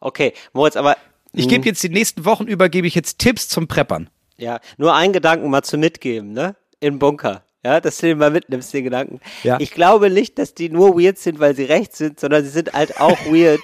Okay, 0.00 0.32
Moritz, 0.52 0.76
aber 0.76 0.96
Ich 1.32 1.48
gebe 1.48 1.64
jetzt 1.66 1.82
die 1.82 1.88
nächsten 1.88 2.24
Wochen 2.24 2.44
über, 2.44 2.68
gebe 2.68 2.86
ich 2.86 2.94
jetzt 2.94 3.18
Tipps 3.18 3.48
zum 3.48 3.66
Preppern. 3.68 4.10
Ja, 4.36 4.58
nur 4.76 4.94
einen 4.94 5.12
Gedanken 5.12 5.48
mal 5.50 5.62
zu 5.62 5.78
mitgeben, 5.78 6.32
ne? 6.32 6.56
Im 6.80 6.98
Bunker. 6.98 7.42
Ja, 7.64 7.80
dass 7.80 7.96
du 7.98 8.06
den 8.06 8.18
mal 8.18 8.30
mitnimmst, 8.30 8.72
den 8.74 8.84
Gedanken. 8.84 9.20
Ja. 9.42 9.56
Ich 9.58 9.70
glaube 9.70 10.10
nicht, 10.10 10.38
dass 10.38 10.54
die 10.54 10.68
nur 10.68 11.00
weird 11.00 11.18
sind, 11.18 11.40
weil 11.40 11.56
sie 11.56 11.64
recht 11.64 11.96
sind, 11.96 12.20
sondern 12.20 12.44
sie 12.44 12.50
sind 12.50 12.72
halt 12.72 13.00
auch 13.00 13.18
weird, 13.26 13.62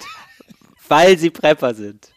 weil 0.89 1.19
sie 1.19 1.31
Prepper 1.31 1.75
sind. 1.75 2.09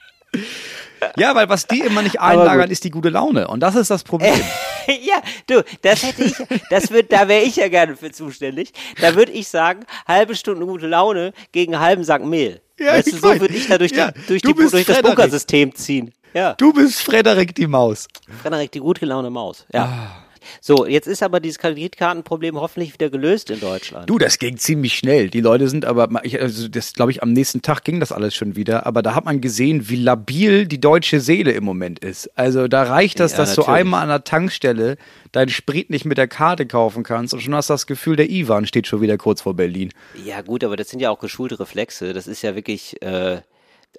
Ja, 1.18 1.36
weil 1.36 1.50
was 1.50 1.68
die 1.68 1.82
immer 1.82 2.02
nicht 2.02 2.22
einlagern, 2.22 2.72
ist 2.72 2.86
die 2.86 2.90
gute 2.90 3.10
Laune. 3.10 3.48
Und 3.48 3.60
das 3.60 3.76
ist 3.76 3.92
das 3.92 4.04
Problem. 4.04 4.34
ja, 4.88 5.22
du, 5.48 5.64
das 5.82 6.04
hätte 6.04 6.24
ich, 6.24 6.34
das 6.70 6.90
wird, 6.90 7.12
da 7.12 7.28
wäre 7.28 7.44
ich 7.44 7.58
ja 7.58 7.68
gerne 7.68 7.98
für 7.98 8.12
zuständig. 8.12 8.72
Da 9.02 9.14
würde 9.16 9.34
ich 9.34 9.50
sagen, 9.50 9.86
halbe 10.08 10.36
Stunde 10.36 10.66
gute 10.66 10.88
Laune 10.88 11.34
gegen 11.52 11.76
einen 11.76 11.84
halben 11.84 12.04
Sack 12.06 12.24
Mehl. 12.24 12.62
Ja, 12.80 12.94
weißt 12.94 13.12
du, 13.12 13.18
so 13.18 13.40
würde 13.40 13.54
ich 13.54 13.68
da 13.68 13.78
durch, 13.78 13.92
Ja, 13.92 14.12
die, 14.12 14.22
durch, 14.28 14.42
du 14.42 14.54
die, 14.54 14.70
durch 14.70 14.86
das. 14.86 15.02
Bunkersystem 15.02 15.76
ziehen. 15.76 16.14
Ja. 16.34 16.54
Du 16.54 16.74
bist 16.74 17.02
Frederik 17.02 17.54
die 17.54 17.68
Maus. 17.68 18.08
Frederik, 18.42 18.72
die 18.72 18.80
gut 18.80 19.00
gelaune 19.00 19.30
Maus. 19.30 19.68
Ja. 19.72 19.84
Ah. 19.84 20.23
So, 20.62 20.86
jetzt 20.86 21.08
ist 21.08 21.24
aber 21.24 21.40
dieses 21.40 21.58
Kreditkartenproblem 21.60 22.56
hoffentlich 22.60 22.94
wieder 22.94 23.10
gelöst 23.10 23.50
in 23.50 23.60
Deutschland. 23.60 24.10
Du, 24.10 24.18
das 24.18 24.40
ging 24.40 24.58
ziemlich 24.58 24.96
schnell. 24.96 25.30
Die 25.30 25.42
Leute 25.42 25.68
sind 25.70 25.86
aber, 25.86 26.10
ich, 26.24 26.40
also 26.42 26.68
das 26.68 26.94
glaube 26.94 27.12
ich, 27.12 27.24
am 27.24 27.34
nächsten 27.34 27.62
Tag 27.62 27.84
ging 27.84 28.00
das 28.00 28.12
alles 28.12 28.36
schon 28.36 28.56
wieder. 28.56 28.86
Aber 28.86 29.02
da 29.02 29.16
hat 29.16 29.26
man 29.26 29.42
gesehen, 29.42 29.90
wie 29.90 29.96
labil 29.98 30.66
die 30.68 30.80
deutsche 30.80 31.20
Seele 31.20 31.52
im 31.52 31.64
Moment 31.64 32.00
ist. 32.00 32.30
Also 32.38 32.68
da 32.68 32.84
reicht 32.84 33.20
das, 33.20 33.32
Ja, 33.34 33.38
dass 33.40 33.56
du 33.56 33.62
natürlich. 33.62 33.80
einmal 33.80 34.04
an 34.04 34.10
der 34.10 34.24
Tankstelle 34.24 34.98
deinen 35.32 35.50
Sprit 35.50 35.90
nicht 35.90 36.06
mit 36.06 36.18
der 36.18 36.28
Karte 36.28 36.66
kaufen 36.66 37.04
kannst 37.04 37.34
und 37.34 37.42
schon 37.42 37.56
hast 37.56 37.70
du 37.70 37.74
das 37.74 37.88
Gefühl, 37.88 38.16
der 38.16 38.30
Ivan 38.30 38.66
steht 38.68 38.88
schon 38.88 39.02
wieder 39.02 39.18
kurz 39.18 39.42
vor 39.42 39.56
Berlin. 39.56 39.92
Ja, 40.24 40.42
gut, 40.42 40.64
aber 40.64 40.76
das 40.78 40.90
sind 40.90 41.00
ja 41.00 41.10
auch 41.10 41.20
geschulte 41.20 41.60
Reflexe. 41.60 42.14
Das 42.14 42.28
ist 42.28 42.42
ja 42.42 42.56
wirklich, 42.56 43.02
äh, 43.02 43.42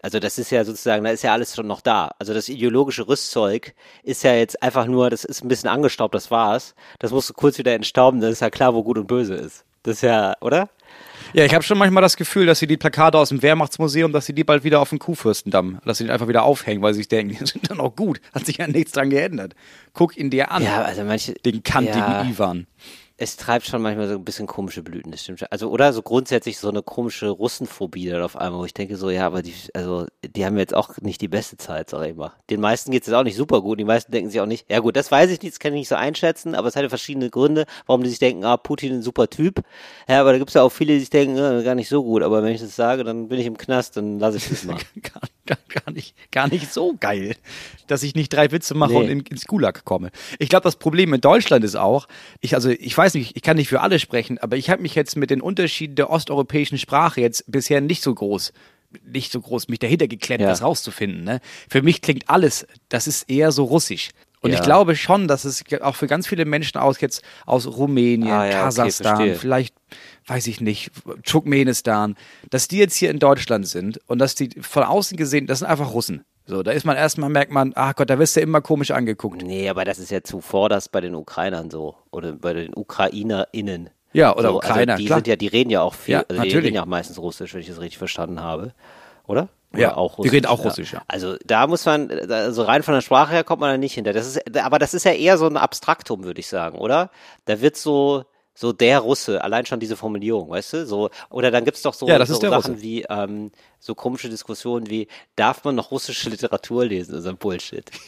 also 0.02 0.18
das 0.18 0.38
ist 0.38 0.50
ja 0.50 0.64
sozusagen, 0.64 1.04
da 1.04 1.10
ist 1.10 1.22
ja 1.22 1.32
alles 1.32 1.54
schon 1.54 1.66
noch 1.66 1.80
da. 1.80 2.10
Also 2.18 2.34
das 2.34 2.48
ideologische 2.48 3.06
Rüstzeug 3.08 3.74
ist 4.02 4.22
ja 4.22 4.34
jetzt 4.34 4.62
einfach 4.62 4.86
nur, 4.86 5.10
das 5.10 5.24
ist 5.24 5.44
ein 5.44 5.48
bisschen 5.48 5.68
angestaubt, 5.68 6.14
das 6.14 6.30
war's. 6.30 6.74
Das 6.98 7.10
musst 7.10 7.30
du 7.30 7.34
kurz 7.34 7.58
wieder 7.58 7.74
entstauben, 7.74 8.20
dann 8.20 8.32
ist 8.32 8.40
ja 8.40 8.50
klar, 8.50 8.74
wo 8.74 8.82
gut 8.82 8.98
und 8.98 9.06
böse 9.06 9.34
ist. 9.34 9.64
Das 9.82 9.96
ist 9.96 10.02
ja, 10.02 10.34
oder? 10.40 10.70
Ja, 11.34 11.44
ich 11.44 11.52
habe 11.52 11.64
schon 11.64 11.78
manchmal 11.78 12.00
das 12.00 12.16
Gefühl, 12.16 12.46
dass 12.46 12.58
sie 12.60 12.66
die 12.66 12.76
Plakate 12.76 13.18
aus 13.18 13.30
dem 13.30 13.42
Wehrmachtsmuseum, 13.42 14.12
dass 14.12 14.26
sie 14.26 14.34
die 14.34 14.44
bald 14.44 14.62
wieder 14.62 14.80
auf 14.80 14.90
den 14.90 14.98
Kuhfürstendamm, 14.98 15.80
dass 15.84 15.98
sie 15.98 16.04
die 16.04 16.10
einfach 16.10 16.28
wieder 16.28 16.44
aufhängen, 16.44 16.80
weil 16.80 16.94
sie 16.94 17.00
sich 17.00 17.08
denken, 17.08 17.36
die 17.40 17.46
sind 17.46 17.70
dann 17.70 17.80
auch 17.80 17.94
gut. 17.94 18.20
Hat 18.32 18.46
sich 18.46 18.58
ja 18.58 18.66
nichts 18.66 18.92
dran 18.92 19.10
geändert. 19.10 19.54
Guck 19.92 20.16
ihn 20.16 20.30
dir 20.30 20.52
an. 20.52 20.62
Ja, 20.62 20.82
also 20.82 21.02
manche. 21.02 21.32
den 21.32 21.62
kantigen 21.62 21.98
ja, 21.98 22.24
Ivan. 22.24 22.66
Es 23.16 23.36
treibt 23.36 23.64
schon 23.66 23.80
manchmal 23.80 24.08
so 24.08 24.14
ein 24.14 24.24
bisschen 24.24 24.48
komische 24.48 24.82
Blüten, 24.82 25.12
das 25.12 25.22
stimmt 25.22 25.38
schon. 25.38 25.46
Also, 25.52 25.70
oder 25.70 25.92
so 25.92 26.02
grundsätzlich 26.02 26.58
so 26.58 26.68
eine 26.68 26.82
komische 26.82 27.28
Russenphobie 27.28 28.08
dann 28.08 28.22
auf 28.22 28.36
einmal, 28.36 28.58
wo 28.60 28.64
ich 28.64 28.74
denke 28.74 28.96
so, 28.96 29.08
ja, 29.08 29.24
aber 29.24 29.40
die, 29.42 29.54
also, 29.72 30.06
die 30.24 30.44
haben 30.44 30.58
jetzt 30.58 30.74
auch 30.74 30.96
nicht 31.00 31.20
die 31.20 31.28
beste 31.28 31.56
Zeit, 31.56 31.90
sag 31.90 32.08
ich 32.08 32.16
mal. 32.16 32.32
Den 32.50 32.60
meisten 32.60 32.90
geht's 32.90 33.06
jetzt 33.06 33.14
auch 33.14 33.22
nicht 33.22 33.36
super 33.36 33.62
gut. 33.62 33.78
Die 33.78 33.84
meisten 33.84 34.10
denken 34.10 34.30
sich 34.30 34.40
auch 34.40 34.46
nicht, 34.46 34.68
ja 34.68 34.80
gut, 34.80 34.96
das 34.96 35.12
weiß 35.12 35.30
ich 35.30 35.40
nicht, 35.42 35.54
das 35.54 35.60
kann 35.60 35.72
ich 35.74 35.78
nicht 35.80 35.88
so 35.88 35.94
einschätzen, 35.94 36.56
aber 36.56 36.66
es 36.66 36.74
hat 36.74 36.82
ja 36.82 36.88
verschiedene 36.88 37.30
Gründe, 37.30 37.66
warum 37.86 38.02
die 38.02 38.10
sich 38.10 38.18
denken, 38.18 38.44
ah, 38.44 38.56
Putin 38.56 38.94
ein 38.94 39.02
super 39.02 39.30
Typ. 39.30 39.62
Ja, 40.08 40.20
aber 40.20 40.32
da 40.32 40.38
gibt's 40.38 40.54
ja 40.54 40.62
auch 40.62 40.72
viele, 40.72 40.94
die 40.94 41.00
sich 41.00 41.10
denken, 41.10 41.36
ja, 41.36 41.62
gar 41.62 41.76
nicht 41.76 41.88
so 41.88 42.02
gut. 42.02 42.24
Aber 42.24 42.42
wenn 42.42 42.52
ich 42.52 42.60
das 42.60 42.74
sage, 42.74 43.04
dann 43.04 43.28
bin 43.28 43.38
ich 43.38 43.46
im 43.46 43.56
Knast, 43.56 43.96
dann 43.96 44.18
lasse 44.18 44.38
ich 44.38 44.48
das 44.48 44.64
mal. 44.64 44.74
gar, 45.02 45.22
gar, 45.46 45.58
gar, 45.68 45.92
nicht, 45.92 46.16
gar 46.32 46.48
nicht 46.48 46.72
so 46.72 46.96
geil, 46.98 47.36
dass 47.86 48.02
ich 48.02 48.16
nicht 48.16 48.32
drei 48.32 48.50
Witze 48.50 48.74
mache 48.74 48.94
Nee. 48.94 48.98
und 48.98 49.08
in, 49.08 49.20
ins 49.20 49.44
Gulag 49.44 49.84
komme. 49.84 50.10
Ich 50.40 50.48
glaube, 50.48 50.64
das 50.64 50.74
Problem 50.74 51.14
in 51.14 51.20
Deutschland 51.20 51.64
ist 51.64 51.76
auch, 51.76 52.08
ich, 52.40 52.56
also 52.56 52.70
ich 52.70 52.96
weiß 52.96 53.03
nicht, 53.12 53.36
ich 53.36 53.42
kann 53.42 53.58
nicht 53.58 53.68
für 53.68 53.82
alle 53.82 53.98
sprechen, 53.98 54.38
aber 54.38 54.56
ich 54.56 54.70
habe 54.70 54.80
mich 54.80 54.94
jetzt 54.94 55.16
mit 55.16 55.28
den 55.28 55.42
Unterschieden 55.42 55.96
der 55.96 56.08
osteuropäischen 56.08 56.78
Sprache 56.78 57.20
jetzt 57.20 57.44
bisher 57.46 57.82
nicht 57.82 58.02
so 58.02 58.14
groß 58.14 58.52
nicht 59.04 59.32
so 59.32 59.40
groß 59.40 59.66
mich 59.66 59.80
dahinter 59.80 60.06
geklemmt, 60.06 60.42
Ja. 60.42 60.48
das 60.48 60.62
rauszufinden. 60.62 61.24
Ne? 61.24 61.40
Für 61.68 61.82
mich 61.82 62.00
klingt 62.00 62.30
alles, 62.30 62.64
das 62.90 63.08
ist 63.08 63.28
eher 63.28 63.50
so 63.50 63.64
russisch. 63.64 64.10
Und 64.40 64.52
Ja. 64.52 64.58
ich 64.58 64.62
glaube 64.62 64.94
schon, 64.94 65.26
dass 65.26 65.44
es 65.44 65.64
auch 65.80 65.96
für 65.96 66.06
ganz 66.06 66.28
viele 66.28 66.44
Menschen 66.44 66.78
aus 66.78 67.00
jetzt 67.00 67.22
aus 67.44 67.66
Rumänien, 67.66 68.30
Ah, 68.30 68.44
ja, 68.46 68.50
okay, 68.52 68.62
Kasachstan, 68.66 69.16
verstehe. 69.16 69.34
vielleicht, 69.34 69.74
weiß 70.28 70.46
ich 70.46 70.60
nicht, 70.60 70.92
Turkmenistan, 71.24 72.14
dass 72.50 72.68
die 72.68 72.78
jetzt 72.78 72.94
hier 72.94 73.10
in 73.10 73.18
Deutschland 73.18 73.66
sind 73.66 73.98
und 74.06 74.20
dass 74.20 74.36
die 74.36 74.50
von 74.60 74.84
außen 74.84 75.16
gesehen, 75.16 75.46
das 75.48 75.58
sind 75.58 75.66
einfach 75.68 75.92
Russen. 75.92 76.24
So, 76.46 76.62
da 76.62 76.72
ist 76.72 76.84
man 76.84 76.96
erstmal, 76.96 77.30
merkt 77.30 77.52
man, 77.52 77.72
ach 77.74 77.94
Gott, 77.94 78.10
da 78.10 78.18
wirst 78.18 78.36
du 78.36 78.40
immer 78.40 78.60
komisch 78.60 78.90
angeguckt. 78.90 79.42
Nee, 79.42 79.68
aber 79.68 79.84
das 79.84 79.98
ist 79.98 80.10
ja 80.10 80.22
zuvorderst 80.22 80.92
bei 80.92 81.00
den 81.00 81.14
Ukrainern 81.14 81.70
so. 81.70 81.94
Oder 82.10 82.32
bei 82.32 82.52
den 82.52 82.72
UkrainerInnen. 82.76 83.90
Ja, 84.12 84.34
oder 84.36 84.50
so, 84.50 84.56
Ukrainer, 84.58 84.92
Also 84.92 85.02
die 85.02 85.06
klar. 85.06 85.18
sind 85.18 85.26
ja, 85.26 85.36
die 85.36 85.46
reden 85.46 85.70
ja 85.70 85.80
auch 85.82 85.94
viel, 85.94 86.12
Ja, 86.12 86.18
also 86.20 86.34
die 86.34 86.38
natürlich. 86.38 86.64
reden 86.66 86.74
ja 86.76 86.82
auch 86.82 86.86
meistens 86.86 87.18
Russisch, 87.18 87.54
wenn 87.54 87.60
ich 87.60 87.66
das 87.68 87.80
richtig 87.80 87.98
verstanden 87.98 88.40
habe. 88.40 88.74
Oder? 89.26 89.48
Oder 89.72 89.80
Ja, 89.80 90.08
die 90.22 90.28
reden 90.28 90.46
auch 90.46 90.64
Russisch, 90.64 90.92
ja. 90.92 91.02
Also 91.08 91.36
da 91.44 91.66
muss 91.66 91.84
man, 91.86 92.10
also 92.10 92.62
rein 92.62 92.82
von 92.82 92.94
der 92.94 93.00
Sprache 93.00 93.32
her 93.32 93.42
kommt 93.42 93.60
man 93.60 93.70
da 93.70 93.78
nicht 93.78 93.94
hinter. 93.94 94.12
Das 94.12 94.26
ist, 94.26 94.56
aber 94.56 94.78
das 94.78 94.94
ist 94.94 95.04
ja 95.04 95.12
eher 95.12 95.36
so 95.38 95.46
ein 95.46 95.56
Abstraktum, 95.56 96.24
würde 96.24 96.38
ich 96.40 96.46
sagen, 96.46 96.78
oder? 96.78 97.10
Da 97.46 97.60
wird 97.60 97.76
so, 97.76 98.24
so 98.56 98.72
der 98.72 99.00
Russe, 99.00 99.42
allein 99.42 99.66
schon 99.66 99.80
diese 99.80 99.96
Formulierung, 99.96 100.48
weißt 100.50 100.72
du? 100.74 100.86
So, 100.86 101.10
oder 101.28 101.50
dann 101.50 101.64
gibt's 101.64 101.82
doch 101.82 101.92
so, 101.94 102.06
Ja, 102.08 102.24
so 102.24 102.34
Sachen 102.34 102.52
Russe. 102.54 102.82
wie, 102.82 103.02
ähm, 103.08 103.50
so 103.80 103.94
komische 103.96 104.28
Diskussionen 104.28 104.88
wie, 104.88 105.08
darf 105.36 105.64
man 105.64 105.74
noch 105.74 105.90
russische 105.90 106.30
Literatur 106.30 106.84
lesen? 106.86 107.20
So 107.20 107.28
ein 107.30 107.36
Bullshit. 107.36 107.84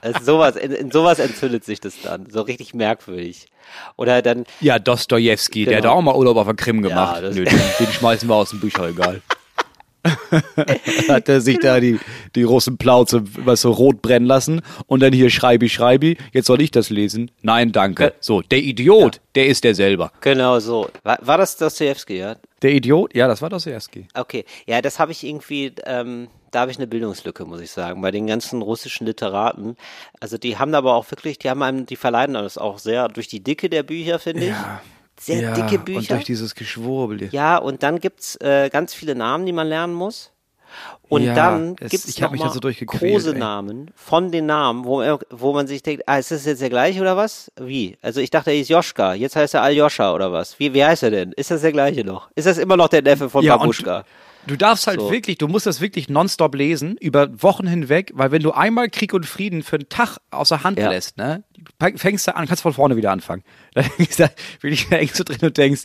Also 0.00 0.20
sowas, 0.24 0.56
in, 0.56 0.72
in 0.72 0.90
sowas 0.90 1.18
entzündet 1.18 1.64
sich 1.64 1.78
das 1.80 1.94
dann. 2.02 2.28
So 2.30 2.40
richtig 2.42 2.74
merkwürdig. 2.74 3.46
Oder 3.96 4.22
dann, 4.22 4.44
Ja, 4.60 4.78
Dostojewski, 4.78 5.64
der 5.64 5.76
hat 5.76 5.82
Genau. 5.84 5.94
auch 5.96 6.02
mal 6.02 6.14
Urlaub 6.14 6.36
auf 6.38 6.46
der 6.46 6.54
Krim 6.56 6.82
gemacht. 6.82 7.22
das- 7.22 7.34
Nö, 7.34 7.44
den, 7.44 7.60
den 7.78 7.86
schmeißen 7.92 8.28
wir 8.28 8.34
aus 8.34 8.50
dem 8.50 8.60
Bücherregal. 8.60 9.20
hat 11.08 11.28
er 11.28 11.40
sich 11.40 11.58
da 11.58 11.80
die, 11.80 11.98
die 12.34 12.42
Russen 12.42 12.78
Plauze 12.78 13.22
was 13.44 13.60
so 13.60 13.70
rot 13.70 14.02
brennen 14.02 14.26
lassen 14.26 14.62
und 14.86 15.00
dann 15.00 15.12
hier 15.12 15.30
schreibi, 15.30 15.68
schreibi, 15.68 16.16
jetzt 16.32 16.46
soll 16.46 16.60
ich 16.60 16.70
das 16.70 16.90
lesen? 16.90 17.30
Nein, 17.42 17.72
danke. 17.72 18.14
So, 18.20 18.42
der 18.42 18.58
Idiot, 18.58 19.20
der 19.34 19.46
ist 19.46 19.64
der 19.64 19.74
selber. 19.74 20.12
genau 20.20 20.58
so. 20.58 20.88
War, 21.02 21.18
war 21.22 21.38
das 21.38 21.56
Dostoevsky, 21.56 22.18
ja? 22.18 22.36
Der 22.62 22.72
Idiot, 22.72 23.14
ja, 23.14 23.28
das 23.28 23.42
war 23.42 23.50
Dostojewski. 23.50 24.08
Okay, 24.14 24.44
ja, 24.66 24.80
das 24.80 24.98
habe 24.98 25.12
ich 25.12 25.24
irgendwie, 25.24 25.72
ähm, 25.84 26.28
da 26.50 26.60
habe 26.60 26.70
ich 26.70 26.78
eine 26.78 26.86
Bildungslücke, 26.86 27.44
muss 27.44 27.60
ich 27.60 27.70
sagen, 27.70 28.00
bei 28.00 28.10
den 28.10 28.26
ganzen 28.26 28.62
russischen 28.62 29.06
Literaten. 29.06 29.76
Also 30.20 30.38
die 30.38 30.56
haben 30.56 30.74
aber 30.74 30.94
auch 30.94 31.10
wirklich, 31.10 31.38
die 31.38 31.50
haben 31.50 31.62
einem, 31.62 31.84
die 31.84 31.96
verleiden 31.96 32.34
das 32.34 32.56
auch 32.56 32.78
sehr 32.78 33.08
durch 33.08 33.28
die 33.28 33.40
Dicke 33.42 33.68
der 33.68 33.82
Bücher, 33.82 34.18
finde 34.18 34.46
ich. 34.46 34.54
Sehr 35.20 35.40
ja, 35.40 35.54
dicke 35.54 35.78
Und 35.78 35.84
Bücher. 35.84 36.14
durch 36.14 36.24
dieses 36.24 36.54
Geschwurbel. 36.54 37.28
Ja, 37.30 37.56
und 37.58 37.82
dann 37.82 38.00
gibt's 38.00 38.36
äh, 38.36 38.68
ganz 38.70 38.94
viele 38.94 39.14
Namen, 39.14 39.46
die 39.46 39.52
man 39.52 39.66
lernen 39.66 39.94
muss. 39.94 40.32
Und 41.08 41.22
Ja, 41.22 41.34
dann 41.34 41.76
es- 41.80 41.90
gibt's 41.90 42.08
ich 42.08 42.22
hab 42.22 42.28
noch 42.30 42.32
mich 42.32 42.40
da 42.40 42.46
mal 42.48 42.52
so 42.54 42.86
Kosenamen 42.86 43.90
von 43.94 44.32
den 44.32 44.46
Namen, 44.46 44.84
wo, 44.84 45.18
wo 45.30 45.52
man 45.52 45.66
sich 45.66 45.82
denkt, 45.82 46.04
ah, 46.06 46.18
ist 46.18 46.30
das 46.30 46.44
jetzt 46.44 46.60
der 46.62 46.70
gleiche 46.70 47.00
oder 47.00 47.16
was? 47.16 47.50
Wie? 47.60 47.96
Also 48.02 48.20
ich 48.20 48.30
dachte, 48.30 48.50
er 48.50 48.56
hieß 48.56 48.68
Joschka, 48.68 49.14
jetzt 49.14 49.36
heißt 49.36 49.54
er 49.54 49.62
Aljoscha 49.62 50.12
oder 50.12 50.32
was? 50.32 50.58
Wie, 50.58 50.74
wie 50.74 50.84
heißt 50.84 51.02
er 51.04 51.10
denn? 51.10 51.32
Ist 51.32 51.50
das 51.50 51.60
der 51.62 51.72
gleiche 51.72 52.04
noch? 52.04 52.28
Ist 52.34 52.46
das 52.46 52.58
immer 52.58 52.76
noch 52.76 52.88
der 52.88 53.02
Neffe 53.02 53.30
von 53.30 53.44
Ja, 53.44 53.56
Babuschka? 53.56 54.04
Du 54.46 54.54
darfst 54.56 54.86
halt 54.86 55.00
So. 55.00 55.10
wirklich, 55.10 55.38
du 55.38 55.48
musst 55.48 55.66
das 55.66 55.80
wirklich 55.80 56.08
nonstop 56.08 56.54
lesen, 56.54 56.96
über 57.00 57.42
Wochen 57.42 57.66
hinweg, 57.66 58.12
weil 58.14 58.30
wenn 58.30 58.42
du 58.42 58.52
einmal 58.52 58.88
Krieg 58.88 59.12
und 59.12 59.26
Frieden 59.26 59.64
für 59.64 59.74
einen 59.76 59.88
Tag 59.88 60.18
außer 60.30 60.62
Hand 60.62 60.78
Ja. 60.78 60.90
lässt, 60.90 61.16
ne, 61.16 61.42
fängst 61.96 62.28
du 62.28 62.36
an, 62.36 62.46
kannst 62.46 62.62
von 62.62 62.72
vorne 62.72 62.96
wieder 62.96 63.10
anfangen. 63.10 63.42
Dann 63.74 63.90
ist 63.98 64.20
da 64.20 64.30
wirklich 64.60 64.88
da 64.88 64.96
hängst 64.96 65.18
du 65.18 65.24
drin 65.24 65.38
und 65.42 65.56
denkst, 65.56 65.82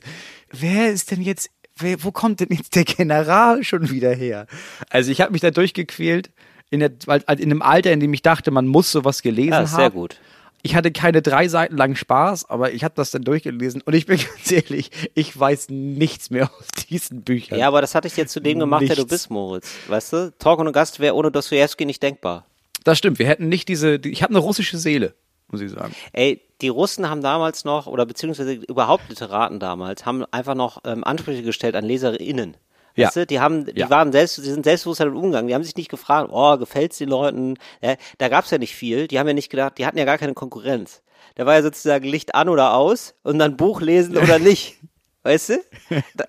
wer 0.52 0.92
ist 0.92 1.10
denn 1.10 1.22
jetzt, 1.24 1.50
wo 2.00 2.12
kommt 2.12 2.40
denn 2.40 2.50
jetzt 2.52 2.76
der 2.76 2.84
General 2.86 3.64
schon 3.64 3.90
wieder 3.90 4.14
her? 4.14 4.48
Also 4.90 5.12
ich 5.12 5.22
habe 5.22 5.32
mich 5.32 5.42
da 5.42 5.52
durchgequält, 5.52 6.30
in, 6.70 6.80
der, 6.80 6.92
weil- 7.06 7.24
in 7.28 7.44
einem 7.52 7.62
Alter, 7.62 7.92
in 7.92 8.00
dem 8.00 8.14
ich 8.14 8.22
dachte, 8.22 8.52
man 8.52 8.68
muss 8.68 8.92
sowas 8.92 9.22
gelesen 9.22 9.50
Ja, 9.52 9.58
haben. 9.58 9.66
ist 9.66 9.76
sehr 9.76 9.90
gut. 9.92 10.18
Ich 10.64 10.76
hatte 10.76 10.92
keine 10.92 11.24
drei 11.24 11.48
Seiten 11.48 11.76
lang 11.76 11.96
Spaß, 11.96 12.48
aber 12.50 12.72
ich 12.72 12.84
habe 12.84 12.94
das 12.96 13.10
dann 13.10 13.24
durchgelesen 13.24 13.82
und 13.82 13.94
ich 13.96 14.06
bin 14.06 14.18
ganz 14.36 14.52
ehrlich, 14.52 14.92
ich 15.16 15.38
weiß 15.38 15.70
nichts 15.70 16.30
mehr 16.30 16.52
aus 16.56 16.68
diesen 16.90 17.24
Büchern. 17.24 17.58
Ja, 17.58 17.68
aber 17.68 17.82
das 17.82 17.96
hatte 17.96 18.08
ich 18.08 18.16
jetzt 18.16 18.32
zu 18.32 18.40
dem 18.40 18.60
gemacht, 18.60 18.82
der 18.84 18.90
du 18.96 19.02
Nichts. 19.02 19.10
bist, 19.10 19.30
Moritz. 19.32 19.72
Weißt 19.88 20.14
du? 20.14 20.32
Talk 20.38 20.60
und 20.60 20.72
Gast 20.72 21.00
wäre 21.00 21.16
ohne 21.16 21.32
Dostoevsky 21.32 21.86
nicht 21.86 22.04
denkbar. 22.04 22.46
Das 22.84 22.98
stimmt, 23.00 23.18
wir 23.18 23.26
hätten 23.28 23.50
nicht 23.50 23.68
diese, 23.70 23.98
die, 24.00 24.10
ich 24.12 24.22
habe 24.22 24.32
eine 24.32 24.40
russische 24.40 24.78
Seele, 24.78 25.16
muss 25.52 25.62
ich 25.62 25.72
sagen. 25.72 25.94
Ey, 26.14 26.42
die 26.62 26.70
Russen 26.70 27.10
haben 27.10 27.22
damals 27.22 27.66
noch, 27.66 27.88
oder 27.88 28.06
beziehungsweise 28.06 28.54
überhaupt 28.54 29.10
Literaten 29.10 29.60
damals, 29.60 30.06
haben 30.06 30.26
einfach 30.32 30.56
noch 30.56 30.80
ähm, 30.86 31.04
Ansprüche 31.04 31.44
gestellt 31.44 31.76
an 31.76 31.86
LeserInnen. 31.86 32.58
Ja. 32.96 33.08
Weißt 33.08 33.16
du, 33.16 33.26
die 33.26 33.40
haben, 33.40 33.66
die 33.66 33.80
Ja. 33.80 33.90
waren 33.90 34.12
selbst, 34.12 34.38
die 34.38 34.42
sind 34.42 34.66
selbstbewusst 34.66 35.00
im 35.02 35.16
Umgang. 35.16 35.48
Die 35.48 35.56
haben 35.56 35.64
sich 35.64 35.76
nicht 35.78 35.90
gefragt, 35.90 36.30
oh, 36.32 36.58
gefällt's 36.58 36.98
den 36.98 37.08
Leuten? 37.10 37.56
Ja, 37.82 37.96
da 38.18 38.28
gab's 38.28 38.52
ja 38.52 38.58
nicht 38.58 38.76
viel. 38.76 39.08
Die 39.08 39.18
haben 39.18 39.28
ja 39.28 39.34
nicht 39.34 39.50
gedacht, 39.50 39.78
die 39.78 39.86
hatten 39.86 39.98
ja 39.98 40.06
gar 40.06 40.18
keine 40.18 40.34
Konkurrenz. 40.34 41.02
Da 41.36 41.46
war 41.46 41.54
ja 41.56 41.62
sozusagen 41.62 42.06
Licht 42.06 42.36
an 42.36 42.50
oder 42.50 42.74
aus 42.74 43.16
und 43.24 43.40
dann 43.40 43.56
Buch 43.56 43.80
lesen 43.80 44.18
oder 44.18 44.40
nicht. 44.40 44.78
Weißt 45.24 45.50
du? 45.50 45.60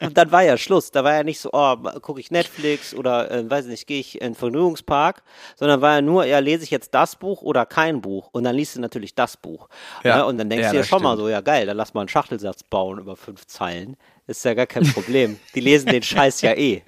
Und 0.00 0.18
dann 0.18 0.30
war 0.32 0.42
ja 0.42 0.58
Schluss. 0.58 0.90
Da 0.90 1.02
war 1.02 1.14
ja 1.14 1.22
nicht 1.22 1.40
so, 1.40 1.49
oh, 1.52 1.76
gucke 2.02 2.20
ich 2.20 2.30
Netflix 2.30 2.94
oder, 2.94 3.30
äh, 3.30 3.50
weiß 3.50 3.66
nicht, 3.66 3.87
gehe 3.87 4.00
ich 4.00 4.16
in 4.20 4.28
den 4.32 4.34
Vergnügungspark, 4.34 5.22
sondern 5.56 5.80
war 5.80 5.94
ja 5.94 6.02
nur, 6.02 6.26
ja, 6.26 6.38
lese 6.40 6.64
ich 6.64 6.70
jetzt 6.70 6.94
das 6.94 7.16
Buch 7.16 7.40
oder 7.42 7.64
kein 7.64 8.02
Buch. 8.02 8.28
Und 8.32 8.44
dann 8.44 8.54
liest 8.54 8.76
du 8.76 8.80
natürlich 8.80 9.14
das 9.14 9.37
Buch. 9.38 9.68
Ja. 10.04 10.18
Ja. 10.18 10.22
Und 10.25 10.37
dann 10.38 10.50
denkst 10.50 10.64
Ja, 10.64 10.68
du 10.70 10.75
dir 10.76 10.80
das 10.80 10.88
schon 10.88 11.02
mal 11.02 11.12
stimmt. 11.12 11.22
so, 11.22 11.28
ja 11.30 11.40
geil, 11.40 11.64
dann 11.66 11.76
lass 11.76 11.94
mal 11.94 12.00
einen 12.02 12.08
Schachtelsatz 12.08 12.62
bauen 12.64 12.99
über 12.99 13.16
fünf 13.16 13.46
Zeilen. 13.46 13.96
Ist 14.29 14.45
ja 14.45 14.55
gar 14.55 14.67
kein 14.67 14.85
Problem. 14.85 15.38
Die 15.55 15.61
lesen 15.61 15.88
den 15.91 16.02
Scheiß 16.02 16.43
ja 16.43 16.52
eh. 16.55 16.83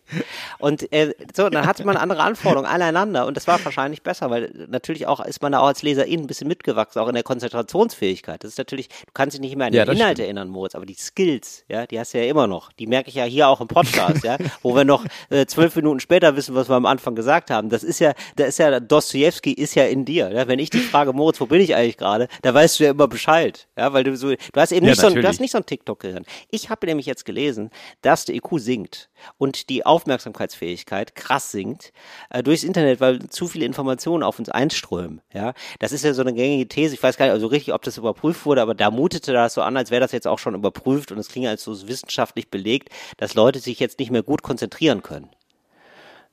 Und 0.60 0.90
äh, 0.92 1.12
so, 1.34 1.48
dann 1.50 1.66
hatte 1.66 1.84
man 1.84 1.96
andere 1.96 2.22
Anforderungen 2.22 2.66
aneinander 2.66 3.26
und 3.26 3.36
das 3.36 3.48
war 3.48 3.62
wahrscheinlich 3.64 4.02
besser, 4.02 4.30
weil 4.30 4.52
natürlich 4.68 5.06
auch 5.08 5.18
ist 5.24 5.42
man 5.42 5.50
da 5.52 5.58
auch 5.58 5.66
als 5.66 5.82
Leserin 5.82 6.20
ein 6.20 6.26
bisschen 6.28 6.46
mitgewachsen, 6.46 7.00
auch 7.02 7.08
in 7.08 7.14
der 7.14 7.24
Konzentrationsfähigkeit. 7.24 8.42
Das 8.44 8.50
ist 8.52 8.58
natürlich, 8.58 8.88
du 8.88 9.12
kannst 9.14 9.34
dich 9.34 9.40
nicht 9.40 9.56
mehr 9.56 9.66
an 9.66 9.72
den 9.72 9.82
Inhalt 9.82 9.98
stimmt. 9.98 10.18
erinnern, 10.20 10.48
Moritz, 10.48 10.74
aber 10.74 10.86
die 10.86 10.94
Skills, 10.94 11.64
ja, 11.68 11.86
die 11.86 11.98
hast 11.98 12.14
du 12.14 12.18
ja 12.18 12.24
immer 12.30 12.46
noch. 12.46 12.72
Die 12.72 12.86
merke 12.86 13.08
ich 13.08 13.16
ja 13.16 13.24
hier 13.24 13.48
auch 13.48 13.60
im 13.60 13.68
Podcast, 13.68 14.22
ja, 14.24 14.38
wo 14.62 14.74
wir 14.76 14.84
noch 14.84 15.04
äh, 15.30 15.46
zwölf 15.46 15.74
Minuten 15.76 16.00
später 16.00 16.36
wissen, 16.36 16.54
was 16.54 16.68
wir 16.68 16.76
am 16.76 16.86
Anfang 16.86 17.14
gesagt 17.16 17.50
haben. 17.50 17.68
Das 17.68 17.82
ist 17.82 17.98
ja, 17.98 18.12
da 18.36 18.44
ist 18.44 18.58
ja, 18.58 18.78
Dostoevsky 18.80 19.52
ist 19.52 19.74
ja 19.74 19.84
in 19.86 20.04
dir. 20.04 20.30
Ja? 20.32 20.46
Wenn 20.46 20.60
ich 20.60 20.70
dich 20.70 20.82
frage, 20.86 21.12
Moritz, 21.12 21.40
wo 21.40 21.46
bin 21.46 21.60
ich 21.60 21.74
eigentlich 21.74 21.96
gerade, 21.96 22.28
da 22.42 22.54
weißt 22.54 22.78
du 22.78 22.84
ja 22.84 22.90
immer 22.90 23.08
Bescheid. 23.08 23.66
Ja, 23.76 23.92
weil 23.92 24.04
du 24.04 24.16
so, 24.16 24.30
du 24.30 24.36
hast 24.56 24.72
eben 24.72 24.86
Ja, 24.86 24.92
nicht 24.92 25.00
so, 25.00 25.08
ein- 25.08 25.14
du 25.14 25.26
hast 25.26 25.40
nicht 25.40 25.50
so 25.52 25.58
ein 25.58 25.66
TikTok-Gehirn. 25.66 26.24
Ich 26.50 26.70
habe 26.70 26.86
nämlich 26.86 27.06
jetzt 27.06 27.23
gelesen, 27.24 27.70
dass 28.02 28.24
der 28.24 28.34
IQ 28.36 28.58
sinkt 28.58 29.10
und 29.38 29.68
die 29.68 29.84
Aufmerksamkeitsfähigkeit 29.86 31.14
krass 31.14 31.50
sinkt 31.50 31.92
äh, 32.30 32.42
durchs 32.42 32.64
Internet, 32.64 33.00
weil 33.00 33.20
zu 33.28 33.46
viele 33.46 33.64
Informationen 33.66 34.22
auf 34.22 34.38
uns 34.38 34.48
einströmen. 34.48 35.20
Ja, 35.32 35.54
das 35.78 35.92
ist 35.92 36.04
ja 36.04 36.14
so 36.14 36.22
eine 36.22 36.34
gängige 36.34 36.68
These. 36.68 36.94
Ich 36.94 37.02
weiß 37.02 37.16
gar 37.16 37.26
nicht 37.26 37.32
also 37.32 37.46
richtig, 37.46 37.74
ob 37.74 37.82
das 37.82 37.98
überprüft 37.98 38.44
wurde, 38.46 38.62
aber 38.62 38.74
da 38.74 38.90
mutete 38.90 39.32
das 39.32 39.54
so 39.54 39.62
an, 39.62 39.76
als 39.76 39.90
wäre 39.90 40.00
das 40.00 40.12
jetzt 40.12 40.26
auch 40.26 40.38
schon 40.38 40.54
überprüft 40.54 41.12
und 41.12 41.18
es 41.18 41.28
klingt 41.28 41.46
als 41.48 41.64
so 41.64 41.88
wissenschaftlich 41.88 42.50
belegt, 42.50 42.88
dass 43.16 43.34
Leute 43.34 43.58
sich 43.58 43.80
jetzt 43.80 43.98
nicht 43.98 44.10
mehr 44.10 44.22
gut 44.22 44.42
konzentrieren 44.42 45.02
können. 45.02 45.28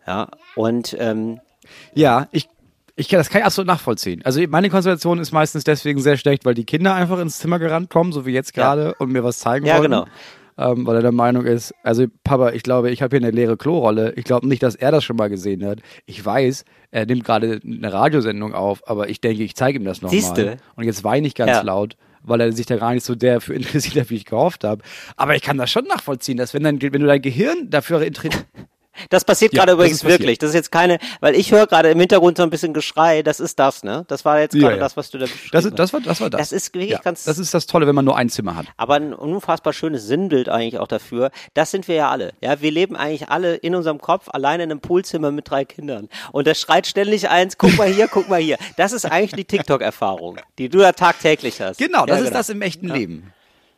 Ja, 0.08 0.30
und 0.56 0.96
ähm, 1.00 1.40
Ja, 1.94 2.28
ich, 2.32 2.50
ich 2.96 3.08
kann 3.08 3.20
das 3.20 3.30
kann 3.30 3.42
ich 3.42 3.46
absolut 3.46 3.68
nachvollziehen. 3.68 4.22
Also 4.26 4.42
meine 4.48 4.70
Konzentration 4.70 5.20
ist 5.20 5.32
meistens 5.32 5.64
deswegen 5.64 6.02
sehr 6.02 6.18
schlecht, 6.18 6.44
weil 6.46 6.56
die 6.56 6.66
Kinder 6.66 6.94
einfach 6.96 7.20
ins 7.20 7.38
Zimmer 7.40 7.60
gerannt 7.60 7.90
kommen, 7.90 8.12
so 8.12 8.26
wie 8.26 8.32
jetzt 8.34 8.54
gerade, 8.54 8.96
und 8.96 9.12
mir 9.12 9.24
was 9.24 9.40
zeigen 9.40 9.66
Ja, 9.66 9.76
wollen. 9.78 9.92
genau. 9.92 10.06
Ähm, 10.58 10.86
weil 10.86 10.98
er 10.98 11.02
der 11.02 11.12
Meinung 11.12 11.46
ist, 11.46 11.74
also 11.84 12.06
Papa, 12.24 12.52
ich 12.52 12.64
glaube, 12.64 12.92
ich 12.92 13.02
habe 13.02 13.18
hier 13.18 13.26
eine 13.26 13.36
leere 13.36 13.58
Klorolle. 13.58 14.14
Ich 14.16 14.26
glaube 14.26 14.48
nicht, 14.48 14.62
dass 14.64 14.76
er 14.76 14.92
das 14.92 15.04
schon 15.04 15.16
mal 15.16 15.30
gesehen 15.30 15.66
hat. 15.66 15.80
Ich 16.06 16.24
weiß, 16.24 16.66
er 16.92 17.06
nimmt 17.06 17.24
gerade 17.24 17.60
eine 17.66 17.92
Radiosendung 17.92 18.54
auf, 18.54 18.88
aber 18.88 19.10
ich 19.10 19.22
denke, 19.22 19.44
ich 19.44 19.56
zeige 19.56 19.80
ihm 19.80 19.86
das 19.86 20.02
nochmal. 20.02 20.20
Siehste? 20.20 20.58
Und 20.76 20.84
jetzt 20.84 21.04
weine 21.04 21.26
ich 21.28 21.36
ganz 21.36 21.52
Ja. 21.52 21.62
laut, 21.62 21.96
weil 22.22 22.42
er 22.42 22.52
sich 22.52 22.66
da 22.66 22.76
gar 22.78 22.94
nicht 22.94 23.06
so 23.06 23.16
der 23.16 23.40
für 23.42 23.54
interessiert 23.56 23.96
hat, 24.04 24.10
wie 24.10 24.16
ich 24.16 24.26
gehofft 24.26 24.64
habe. 24.64 24.84
Aber 25.16 25.36
ich 25.36 25.42
kann 25.42 25.58
das 25.58 25.72
schon 25.72 25.86
nachvollziehen, 25.86 26.38
dass 26.38 26.54
wenn, 26.54 26.64
dein, 26.64 26.82
wenn 26.82 27.02
du 27.02 27.08
dein 27.08 27.22
Gehirn 27.22 27.70
dafür 27.70 28.02
interessiert, 28.02 28.46
Das 29.10 29.24
passiert 29.26 29.54
Ja, 29.54 29.62
gerade 29.62 29.74
übrigens 29.74 30.04
wirklich. 30.04 30.38
Das 30.40 30.50
ist 30.50 30.56
jetzt 30.56 30.72
keine, 30.72 31.00
weil 31.22 31.36
ich 31.36 31.52
höre 31.52 31.66
gerade 31.68 31.90
im 31.92 32.00
Hintergrund 32.00 32.38
so 32.38 32.44
ein 32.44 32.50
bisschen 32.50 32.74
Geschrei. 32.74 33.24
Das 33.24 33.40
ist 33.40 33.58
das, 33.60 33.84
ne? 33.84 34.04
Das 34.08 34.26
war 34.26 34.40
jetzt 34.40 34.54
Ja, 34.54 34.62
gerade 34.62 34.76
ja. 34.76 34.80
das, 34.80 34.98
was 34.98 35.10
du 35.10 35.18
da 35.18 35.26
beschrieben 35.26 35.50
das, 35.54 35.66
ist, 35.66 35.72
hast. 35.72 35.80
das, 35.80 35.94
war, 35.94 36.02
das 36.02 36.22
war 36.22 36.30
das. 36.30 36.40
Das 36.42 36.52
ist 36.52 36.74
wirklich 36.74 36.92
ja, 36.92 37.00
ganz- 37.00 37.24
Das 37.24 37.38
ist 37.38 37.54
das 37.54 37.66
Tolle, 37.68 37.88
wenn 37.88 37.96
man 37.96 38.06
nur 38.06 38.16
ein 38.18 38.30
Zimmer 38.30 38.56
hat. 38.56 38.66
Aber 38.78 38.96
ein 38.96 39.14
unfassbar 39.14 39.74
schönes 39.74 40.06
Sinnbild 40.06 40.50
eigentlich 40.50 40.78
auch 40.80 40.88
dafür. 40.88 41.32
Das 41.54 41.72
sind 41.72 41.88
wir 41.88 41.96
ja 41.96 42.10
alle. 42.10 42.34
Ja, 42.42 42.62
wir 42.62 42.72
leben 42.72 42.96
eigentlich 42.96 43.30
alle 43.30 43.56
in 43.56 43.76
unserem 43.76 44.00
Kopf 44.00 44.28
alleine 44.32 44.64
in 44.64 44.72
einem 44.72 44.82
Poolzimmer 44.82 45.32
mit 45.32 45.50
drei 45.50 45.66
Kindern. 45.66 46.10
Und 46.32 46.48
das 46.48 46.60
schreit 46.60 46.86
ständig 46.88 47.30
eins, 47.30 47.58
guck 47.58 47.78
mal 47.78 47.88
hier, 47.88 48.08
guck 48.08 48.28
mal 48.30 48.40
hier. 48.42 48.58
Das 48.78 48.92
ist 48.92 49.06
eigentlich 49.06 49.34
die 49.34 49.46
TikTok-Erfahrung, 49.46 50.38
die 50.58 50.70
du 50.70 50.82
ja 50.82 50.92
tagtäglich 50.92 51.62
hast. 51.62 51.78
Genau, 51.78 52.06
das 52.06 52.20
ja, 52.20 52.26
ist 52.26 52.34
das 52.36 52.50
im 52.50 52.62
echten 52.62 52.88
Leben. 52.90 53.32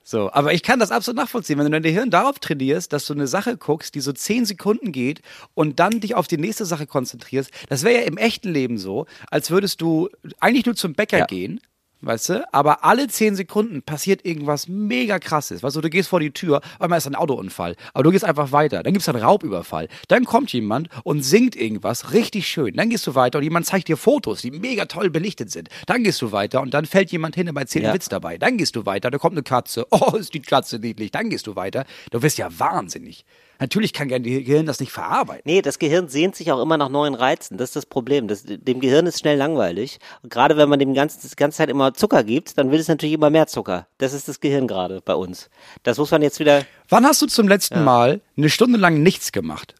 So, 0.03 0.29
aber 0.33 0.53
ich 0.53 0.63
kann 0.63 0.79
das 0.79 0.91
absolut 0.91 1.17
nachvollziehen, 1.17 1.57
wenn 1.57 1.65
du 1.65 1.72
dein 1.72 1.81
Gehirn 1.83 2.10
darauf 2.10 2.38
trainierst, 2.39 2.91
dass 2.91 3.05
du 3.05 3.13
eine 3.13 3.25
Sache 3.27 3.55
guckst, 3.55 3.95
die 3.95 4.01
so 4.01 4.12
zehn 4.12 4.45
Sekunden 4.45 4.91
geht 4.91 5.22
und 5.53 5.79
dann 5.79 6.01
dich 6.01 6.13
auf 6.15 6.27
die 6.27 6.38
nächste 6.38 6.65
Sache 6.65 6.86
konzentrierst. 6.86 7.51
Das 7.69 7.83
wäre 7.83 8.01
ja 8.01 8.07
im 8.07 8.17
echten 8.17 8.51
Leben 8.51 8.77
so, 8.77 9.05
als 9.31 9.50
würdest 9.50 9.79
du 9.81 10.10
eigentlich 10.41 10.65
nur 10.65 10.75
zum 10.75 10.93
Bäcker 10.93 11.19
Ja. 11.19 11.25
gehen, 11.25 11.62
weißt 12.05 12.29
du, 12.29 12.53
aber 12.53 12.83
alle 12.83 13.07
zehn 13.07 13.36
Sekunden 13.36 13.81
passiert 13.81 14.25
irgendwas 14.25 14.67
mega 14.67 15.19
krasses. 15.19 15.63
Weißt 15.63 15.75
du, 15.75 15.81
du 15.81 15.89
gehst 15.89 16.10
vor 16.10 16.19
die 16.19 16.31
Tür, 16.31 16.62
einmal 16.79 16.98
ist 16.98 17.07
ein 17.07 17.15
Autounfall, 17.15 17.75
aber 17.93 18.03
du 18.03 18.12
gehst 18.12 18.25
einfach 18.25 18.51
weiter. 18.51 18.83
Dann 18.83 18.93
gibt 18.93 19.01
es 19.01 19.10
einen 19.10 19.24
Raubüberfall. 19.24 19.88
Dann 20.07 20.25
kommt 20.25 20.51
jemand 20.53 20.89
und 21.03 21.22
singt 21.24 21.55
irgendwas 21.55 22.13
richtig 22.13 22.48
schön. 22.48 22.74
Dann 22.75 22.89
gehst 22.89 23.07
du 23.07 23.15
weiter 23.15 23.38
und 23.39 23.43
jemand 23.43 23.65
zeigt 23.65 23.88
dir 23.88 23.98
Fotos, 23.98 24.41
die 24.41 24.51
mega 24.51 24.86
toll 24.86 25.10
belichtet 25.10 25.51
sind. 25.51 25.69
Dann 25.88 26.03
gehst 26.03 26.22
du 26.22 26.31
weiter 26.31 26.62
und 26.62 26.74
dann 26.74 26.86
fällt 26.86 27.12
jemand 27.12 27.36
hin 27.36 27.50
und 27.50 27.57
erzählt 27.57 27.86
einen 27.86 27.91
Ja. 27.91 27.95
Witz 27.95 28.10
dabei. 28.10 28.38
Dann 28.38 28.57
gehst 28.57 28.75
du 28.75 28.86
weiter, 28.86 29.10
da 29.12 29.17
kommt 29.17 29.33
eine 29.36 29.43
Katze. 29.43 29.86
Oh, 29.93 30.15
ist 30.17 30.33
die 30.33 30.41
Katze 30.41 30.79
niedlich. 30.79 31.12
Dann 31.12 31.29
gehst 31.29 31.48
du 31.48 31.55
weiter. 31.55 31.86
Du 32.12 32.22
wirst 32.22 32.38
ja 32.38 32.50
wahnsinnig. 32.60 33.25
Natürlich 33.63 33.93
kann 33.93 34.10
dein 34.10 34.24
Gehirn 34.24 34.65
das 34.65 34.82
nicht 34.82 34.91
verarbeiten. 34.91 35.43
Nee, 35.46 35.62
das 35.62 35.79
Gehirn 35.79 36.10
sehnt 36.10 36.36
sich 36.36 36.51
auch 36.51 36.62
immer 36.62 36.75
nach 36.75 36.89
neuen 36.89 37.15
Reizen. 37.15 37.58
Das 37.58 37.70
ist 37.70 37.77
das 37.77 37.86
Problem. 37.86 38.27
Das, 38.27 38.43
dem 38.46 38.82
Gehirn 38.82 39.05
ist 39.05 39.20
schnell 39.20 39.38
langweilig. 39.38 40.00
Und 40.22 40.34
gerade 40.34 40.58
wenn 40.58 40.67
man 40.67 40.79
dem 40.79 40.93
ganzen, 40.93 41.22
die 41.25 41.34
ganze 41.38 41.60
Zeit 41.60 41.70
immer 41.70 41.93
Zucker 41.93 42.25
gibt, 42.25 42.58
dann 42.58 42.72
will 42.72 42.79
es 42.82 42.89
natürlich 42.89 43.13
immer 43.15 43.29
mehr 43.29 43.48
Zucker. 43.48 43.88
Das 44.00 44.12
ist 44.12 44.27
das 44.27 44.41
Gehirn 44.41 44.67
gerade 44.67 45.00
bei 45.00 45.15
uns. 45.15 45.50
Das 45.84 45.98
muss 45.98 46.12
man 46.12 46.22
jetzt 46.22 46.41
wieder, 46.41 46.65
Wann 46.89 47.05
hast 47.05 47.22
du 47.22 47.25
zum 47.25 47.48
letzten 47.48 47.86
Mal 47.86 48.20
eine 48.36 48.50
Stunde 48.50 48.77
lang 48.77 49.01
nichts 49.01 49.32
gemacht? 49.32 49.75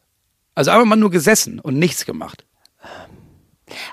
Also 0.54 0.70
einfach 0.70 0.86
mal 0.86 0.96
nur 0.96 1.10
gesessen 1.10 1.60
und 1.60 1.78
nichts 1.78 2.06
gemacht. 2.06 2.46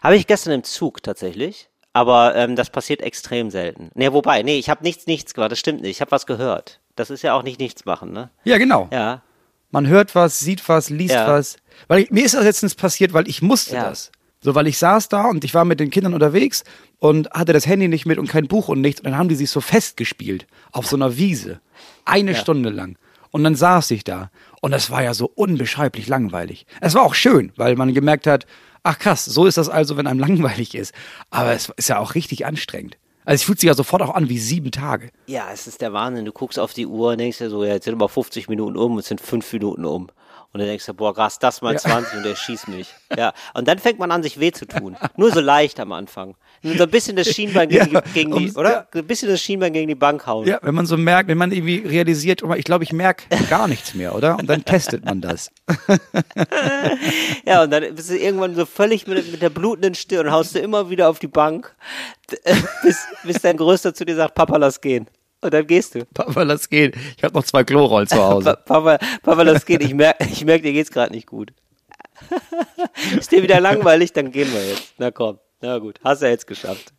Habe 0.02 0.16
ich 0.16 0.26
gestern 0.26 0.54
im 0.54 0.64
Zug 0.64 1.04
tatsächlich, 1.04 1.68
aber 1.92 2.34
ähm, 2.38 2.56
das 2.56 2.70
passiert 2.70 3.02
extrem 3.02 3.52
selten. 3.52 3.90
Nee, 3.94 4.14
wobei, 4.14 4.42
nee, 4.42 4.58
ich 4.58 4.70
habe 4.70 4.84
nichts, 4.84 5.06
nichts 5.06 5.34
gemacht, 5.34 5.52
das 5.52 5.60
stimmt 5.60 5.82
nicht. 5.82 5.92
Ich 5.92 6.00
habe 6.00 6.12
was 6.12 6.26
gehört. 6.26 6.80
Das 6.96 7.10
ist 7.10 7.24
ja 7.24 7.34
auch 7.34 7.44
nicht 7.44 7.60
nichts 7.60 7.84
machen, 7.84 8.14
ne? 8.14 8.30
Ja, 8.46 8.58
genau. 8.58 8.88
Ja. 8.94 9.22
Man 9.72 9.88
hört 9.88 10.14
was, 10.16 10.40
sieht 10.40 10.68
was, 10.70 10.90
liest 10.90 11.14
Ja. 11.16 11.28
was. 11.28 11.58
Weil 11.88 12.04
ich, 12.04 12.12
mir 12.12 12.26
ist 12.26 12.36
das 12.36 12.44
letztens 12.44 12.76
passiert, 12.76 13.14
weil 13.14 13.28
ich 13.28 13.42
musste 13.42 13.76
Ja. 13.76 13.90
das. 13.90 14.12
So, 14.44 14.56
weil 14.56 14.68
ich 14.68 14.78
saß 14.80 15.08
da 15.10 15.26
und 15.26 15.44
ich 15.44 15.54
war 15.54 15.66
mit 15.66 15.80
den 15.80 15.92
Kindern 15.92 16.14
unterwegs 16.16 16.64
und 17.00 17.30
hatte 17.32 17.54
das 17.54 17.68
Handy 17.68 17.88
nicht 17.88 18.06
mit 18.08 18.18
und 18.18 18.28
kein 18.28 18.48
Buch 18.48 18.70
und 18.70 18.82
nichts. 18.82 19.00
Und 19.02 19.06
dann 19.12 19.18
haben 19.18 19.30
die 19.30 19.36
sich 19.36 19.52
so 19.52 19.62
festgespielt 19.62 20.48
auf 20.72 20.88
so 20.88 20.96
einer 20.96 21.16
Wiese. 21.18 21.60
Eine 22.06 22.34
Stunde 22.36 22.70
lang. 22.70 22.98
Und 23.30 23.44
dann 23.44 23.56
saß 23.56 23.92
ich 23.92 24.04
da. 24.04 24.30
Und 24.60 24.72
das 24.72 24.90
war 24.90 25.04
ja 25.04 25.14
so 25.14 25.32
unbeschreiblich 25.34 26.08
langweilig. 26.08 26.66
Es 26.82 26.96
war 26.96 27.04
auch 27.04 27.14
schön, 27.16 27.52
weil 27.56 27.76
man 27.76 27.94
gemerkt 27.94 28.26
hat, 28.28 28.46
ach 28.84 28.98
krass, 29.00 29.26
so 29.26 29.46
ist 29.46 29.58
das 29.58 29.70
also, 29.70 29.96
wenn 29.96 30.08
einem 30.08 30.20
langweilig 30.28 30.74
ist. 30.76 30.94
Aber 31.30 31.54
es 31.54 31.70
ist 31.78 31.90
ja 31.90 32.00
auch 32.00 32.16
richtig 32.16 32.46
anstrengend. 32.46 32.98
Also 33.26 33.42
es 33.42 33.44
fühlt 33.44 33.60
sich 33.60 33.68
ja 33.68 33.74
sofort 33.74 34.02
auch 34.02 34.16
an 34.16 34.30
wie 34.30 34.40
sieben 34.40 34.72
Tage. 34.72 35.12
Ja, 35.28 35.50
es 35.54 35.68
ist 35.68 35.82
der 35.82 35.94
Wahnsinn. 35.94 36.26
Du 36.26 36.32
guckst 36.32 36.58
auf 36.58 36.74
die 36.74 36.88
Uhr 36.88 37.12
und 37.12 37.20
denkst 37.20 37.38
dir 37.38 37.50
so, 37.50 37.64
ja, 37.64 37.74
jetzt 37.74 37.86
sind 37.86 37.94
aber 37.94 38.10
50 38.10 38.50
Minuten 38.50 38.78
um, 38.78 38.98
es 38.98 39.08
sind 39.08 39.22
fünf 39.22 39.52
Minuten 39.54 39.86
um. 39.86 40.10
Und 40.54 40.60
dann 40.60 40.68
denkst 40.68 40.86
du, 40.86 40.94
boah, 40.94 41.14
krass, 41.14 41.40
das 41.40 41.62
mal 41.62 41.80
20 41.80 42.18
und 42.18 42.24
der 42.24 42.36
schießt 42.36 42.68
mich. 42.68 42.94
Ja. 43.18 43.34
Und 43.54 43.68
dann 43.68 43.80
fängt 43.80 44.00
man 44.00 44.12
an, 44.12 44.22
sich 44.22 44.40
weh 44.40 44.52
zu 44.52 44.66
tun. 44.66 44.98
Nur 45.16 45.32
so 45.32 45.40
leicht 45.40 45.80
am 45.80 45.94
Anfang. 45.94 46.36
So 46.64 46.84
ein 46.84 46.90
bisschen 46.90 47.16
das 47.16 47.28
Schienbein 47.28 47.70
gegen, 47.70 47.92
Ja, 47.94 48.02
die, 48.02 48.12
gegen 48.14 48.36
die, 48.36 48.52
oder? 48.54 48.88
Ein 48.94 49.08
bisschen 49.08 49.30
das 49.30 49.42
Schienbein 49.42 49.74
gegen 49.74 49.88
die 49.88 49.96
Bank 49.96 50.28
hauen. 50.28 50.48
Ja, 50.48 50.60
wenn 50.62 50.76
man 50.76 50.86
so 50.86 50.96
merkt, 50.96 51.28
wenn 51.28 51.38
man 51.38 51.52
irgendwie 51.52 51.78
realisiert, 51.78 52.44
oh, 52.44 52.54
ich 52.54 52.66
glaube, 52.66 52.84
ich 52.84 52.94
merke 52.94 53.24
gar 53.50 53.68
nichts 53.68 53.96
mehr, 53.96 54.14
oder? 54.16 54.38
Und 54.38 54.48
dann 54.48 54.64
testet 54.64 55.06
man 55.06 55.22
das. 55.22 55.52
Ja, 57.46 57.64
und 57.64 57.72
dann 57.72 57.96
bist 57.96 58.10
du 58.10 58.18
irgendwann 58.18 58.56
so 58.56 58.66
völlig 58.66 59.08
mit, 59.08 59.32
mit 59.32 59.42
der 59.42 59.50
blutenden 59.50 59.96
Stirn 59.96 60.28
und 60.28 60.32
haust 60.32 60.56
du 60.56 60.60
immer 60.60 60.90
wieder 60.90 61.10
auf 61.10 61.20
die 61.20 61.28
Bank, 61.28 61.76
bis, 62.84 62.98
bis 63.24 63.42
dein 63.42 63.58
Größter 63.58 63.94
zu 63.94 64.06
dir 64.06 64.16
sagt, 64.16 64.36
Papa, 64.36 64.58
lass 64.58 64.80
gehen. 64.80 65.08
Und 65.42 65.54
dann 65.54 65.66
gehst 65.66 65.96
du. 65.96 66.06
Papa, 66.14 66.44
lass 66.44 66.70
gehen. 66.70 66.94
Ich 67.18 67.24
habe 67.24 67.34
noch 67.34 67.44
zwei 67.44 67.64
Klorollen 67.64 68.08
zu 68.08 68.18
Hause. 68.24 68.58
Papa, 68.66 69.00
Papa, 69.24 69.42
lass 69.42 69.66
gehen. 69.66 69.82
Ich 69.82 69.94
merke, 69.94 70.24
ich 70.26 70.46
merk, 70.46 70.62
dir 70.62 70.72
geht's 70.72 70.92
gerade 70.92 71.12
nicht 71.14 71.28
gut. 71.28 71.52
Ist 73.18 73.32
dir 73.32 73.42
wieder 73.42 73.60
langweilig? 73.60 74.14
Dann 74.14 74.32
gehen 74.32 74.52
wir 74.54 74.64
jetzt. 74.70 74.94
Na 75.00 75.10
komm. 75.10 75.40
Na 75.62 75.78
gut. 75.80 76.00
Hast 76.04 76.22
du 76.22 76.26
ja 76.26 76.32
jetzt 76.32 76.48
geschafft. 76.48 76.94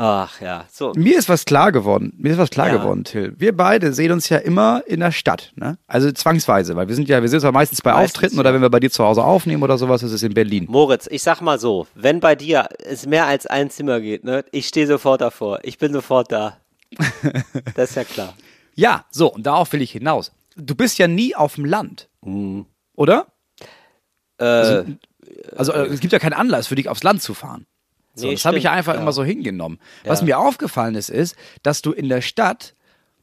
Ach 0.00 0.40
ja. 0.40 0.64
So. 0.70 0.92
Mir 0.94 1.18
ist 1.18 1.28
was 1.28 1.44
klar 1.44 1.72
geworden. 1.72 2.12
Mir 2.18 2.30
ist 2.32 2.38
was 2.38 2.50
klar 2.50 2.68
Ja. 2.68 2.76
geworden, 2.76 3.02
Till. 3.02 3.34
Wir 3.36 3.56
beide 3.56 3.92
sehen 3.92 4.12
uns 4.12 4.28
ja 4.28 4.38
immer 4.38 4.82
in 4.86 5.00
der 5.00 5.10
Stadt, 5.10 5.52
ne? 5.56 5.76
Also 5.88 6.12
zwangsweise, 6.12 6.76
weil 6.76 6.86
wir 6.86 6.94
sind 6.94 7.08
ja, 7.08 7.20
wir 7.20 7.28
sind 7.28 7.40
zwar 7.40 7.50
meistens 7.50 7.82
bei 7.82 7.92
Meistens, 7.92 8.14
Auftritten 8.14 8.36
ja. 8.36 8.40
oder 8.40 8.54
wenn 8.54 8.60
wir 8.62 8.70
bei 8.70 8.78
dir 8.78 8.92
zu 8.92 9.02
Hause 9.02 9.24
aufnehmen 9.24 9.64
oder 9.64 9.76
sowas, 9.76 10.04
ist 10.04 10.12
es 10.12 10.22
in 10.22 10.34
Berlin. 10.34 10.66
Moritz, 10.68 11.08
ich 11.10 11.24
sag 11.24 11.40
mal 11.40 11.58
so, 11.58 11.88
wenn 11.96 12.20
bei 12.20 12.36
dir 12.36 12.68
es 12.84 13.06
mehr 13.06 13.26
als 13.26 13.46
ein 13.48 13.70
Zimmer 13.70 14.00
geht, 14.00 14.22
ne, 14.22 14.44
ich 14.52 14.68
stehe 14.68 14.86
sofort 14.86 15.20
davor. 15.20 15.58
Ich 15.64 15.78
bin 15.78 15.92
sofort 15.92 16.30
da. 16.30 16.58
Das 17.74 17.90
ist 17.90 17.96
ja 17.96 18.04
klar. 18.04 18.34
Ja, 18.76 19.04
so, 19.10 19.32
und 19.32 19.44
darauf 19.46 19.72
will 19.72 19.82
ich 19.82 19.90
hinaus. 19.90 20.30
Du 20.54 20.76
bist 20.76 20.98
ja 20.98 21.08
nie 21.08 21.34
auf 21.34 21.56
dem 21.56 21.64
Land. 21.64 22.08
Oder? 22.94 23.26
Äh, 24.38 24.44
Also 24.44 24.84
äh, 25.72 25.86
es 25.86 26.00
gibt 26.00 26.12
ja 26.12 26.18
keinen 26.18 26.32
Anlass 26.34 26.66
für 26.68 26.74
dich 26.74 26.88
aufs 26.88 27.02
Land 27.02 27.22
zu 27.22 27.34
fahren. 27.34 27.66
So, 28.14 28.26
Nee, 28.26 28.34
das 28.34 28.44
habe 28.44 28.58
ich 28.58 28.64
ja 28.64 28.72
einfach 28.72 28.94
ja. 28.94 29.00
immer 29.00 29.12
so 29.12 29.22
hingenommen. 29.24 29.78
Was 30.04 30.20
Ja. 30.20 30.26
mir 30.26 30.38
aufgefallen 30.38 30.94
ist, 30.94 31.08
ist, 31.08 31.36
dass 31.62 31.82
du 31.82 31.92
in 31.92 32.08
der 32.08 32.20
Stadt, 32.20 32.74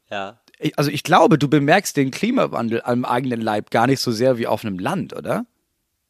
ja. 0.09 0.39
also 0.77 0.89
ich 0.89 1.03
glaube, 1.03 1.38
du 1.38 1.50
bemerkst 1.50 1.97
den 1.97 2.12
Klimawandel 2.12 2.81
am 2.83 3.03
eigenen 3.05 3.41
Leib 3.41 3.71
gar 3.71 3.88
nicht 3.88 4.00
so 4.00 4.12
sehr 4.12 4.38
wie 4.38 4.47
auf 4.47 4.63
einem 4.63 4.79
Land, 4.79 5.13
oder? 5.13 5.45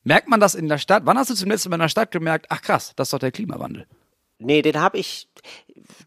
Merkt 0.04 0.28
man 0.30 0.40
das 0.40 0.54
in 0.54 0.70
der 0.70 0.78
Stadt? 0.78 1.04
Wann 1.06 1.18
hast 1.18 1.32
du 1.32 1.34
zum 1.34 1.50
letzten 1.50 1.70
Mal 1.70 1.78
in 1.78 1.82
der 1.82 1.90
Stadt 1.90 2.12
gemerkt, 2.12 2.46
ach 2.50 2.62
krass, 2.62 2.94
das 2.96 3.08
ist 3.08 3.14
doch 3.14 3.20
der 3.20 3.32
Klimawandel? 3.32 3.88
Nee, 4.40 4.62
den 4.62 4.80
habe 4.80 4.98
ich. 4.98 5.28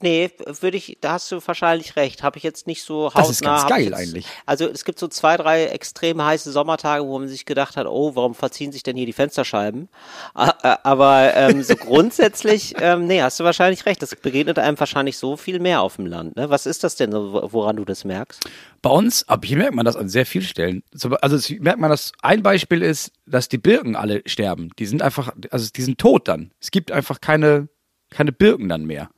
Nee, 0.01 0.31
würde 0.61 0.77
ich, 0.77 0.99
da 1.01 1.13
hast 1.13 1.31
du 1.33 1.41
wahrscheinlich 1.45 1.97
recht. 1.97 2.23
Habe 2.23 2.37
ich 2.37 2.45
jetzt 2.45 2.67
nicht 2.67 2.83
so 2.83 3.07
hautnah. 3.07 3.21
Das 3.21 3.31
ist 3.31 3.43
ganz 3.43 3.67
geil 3.67 3.85
jetzt, 3.85 3.95
eigentlich. 3.95 4.27
Also 4.47 4.69
es 4.69 4.85
gibt 4.85 4.99
so 4.99 5.09
zwei, 5.09 5.37
drei 5.37 5.67
extrem 5.67 6.23
heiße 6.23 6.53
Sommertage, 6.53 7.05
wo 7.05 7.19
man 7.19 7.29
sich 7.29 7.47
gedacht 7.47 7.77
hat, 7.77 7.87
oh, 7.87 8.15
warum 8.15 8.35
verziehen 8.35 8.71
sich 8.71 8.85
denn 8.85 8.97
hier 8.97 9.07
die 9.07 9.13
Fensterscheiben? 9.13 9.89
Aber 10.35 11.35
ähm, 11.35 11.63
so 11.63 11.75
grundsätzlich, 11.77 12.75
ähm, 12.81 13.07
nee, 13.07 13.23
hast 13.23 13.41
du 13.41 13.45
wahrscheinlich 13.45 13.87
recht. 13.87 14.01
Das 14.01 14.15
begegnet 14.15 14.59
einem 14.59 14.79
wahrscheinlich 14.79 15.19
so 15.19 15.37
viel 15.37 15.59
mehr 15.59 15.81
auf 15.81 15.97
dem 15.97 16.07
Land. 16.07 16.37
Ne? 16.37 16.49
Was 16.49 16.67
ist 16.67 16.85
das 16.85 16.95
denn, 16.95 17.13
woran 17.13 17.77
du 17.77 17.85
das 17.85 18.05
merkst? 18.05 18.49
Bei 18.83 18.91
uns, 18.91 19.29
aber 19.29 19.47
hier 19.47 19.57
merkt 19.57 19.75
man 19.75 19.85
das 19.85 19.97
an 19.97 20.09
sehr 20.09 20.27
vielen 20.27 20.45
Stellen. 20.45 20.83
So, 20.93 21.11
Also 21.11 21.55
merkt 21.61 21.81
man, 21.81 21.91
dass 21.91 22.13
ein 22.23 22.43
Beispiel 22.43 22.83
ist, 22.83 23.11
dass 23.27 23.49
die 23.49 23.59
Birken 23.59 23.97
alle 23.97 24.23
sterben. 24.27 24.71
Die 24.79 24.87
sind 24.87 25.03
einfach, 25.03 25.33
also 25.51 25.69
die 25.75 25.83
sind 25.83 25.99
tot 25.99 26.29
dann. 26.29 26.53
Es 26.61 26.71
gibt 26.71 26.93
einfach 26.93 27.21
keine, 27.21 27.69
keine 28.11 28.33
Birken 28.33 28.69
dann 28.69 28.85
mehr. 28.85 29.11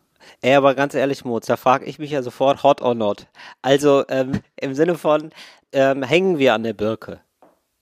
Ey, 0.43 0.55
aber 0.55 0.75
ganz 0.75 0.95
ehrlich, 0.95 1.25
Moz, 1.25 1.47
da 1.47 1.57
frage 1.57 1.85
ich 1.87 1.99
mich 1.99 2.11
ja 2.11 2.23
sofort, 2.23 2.63
hot 2.63 2.83
or 2.83 2.95
not. 2.95 3.27
Also 3.63 4.05
ähm, 4.09 4.41
im 4.61 4.75
Sinne 4.75 4.97
von, 4.97 5.31
ähm, 5.73 6.03
hängen 6.03 6.39
wir 6.39 6.55
an 6.55 6.63
der 6.63 6.75
Birke? 6.75 7.21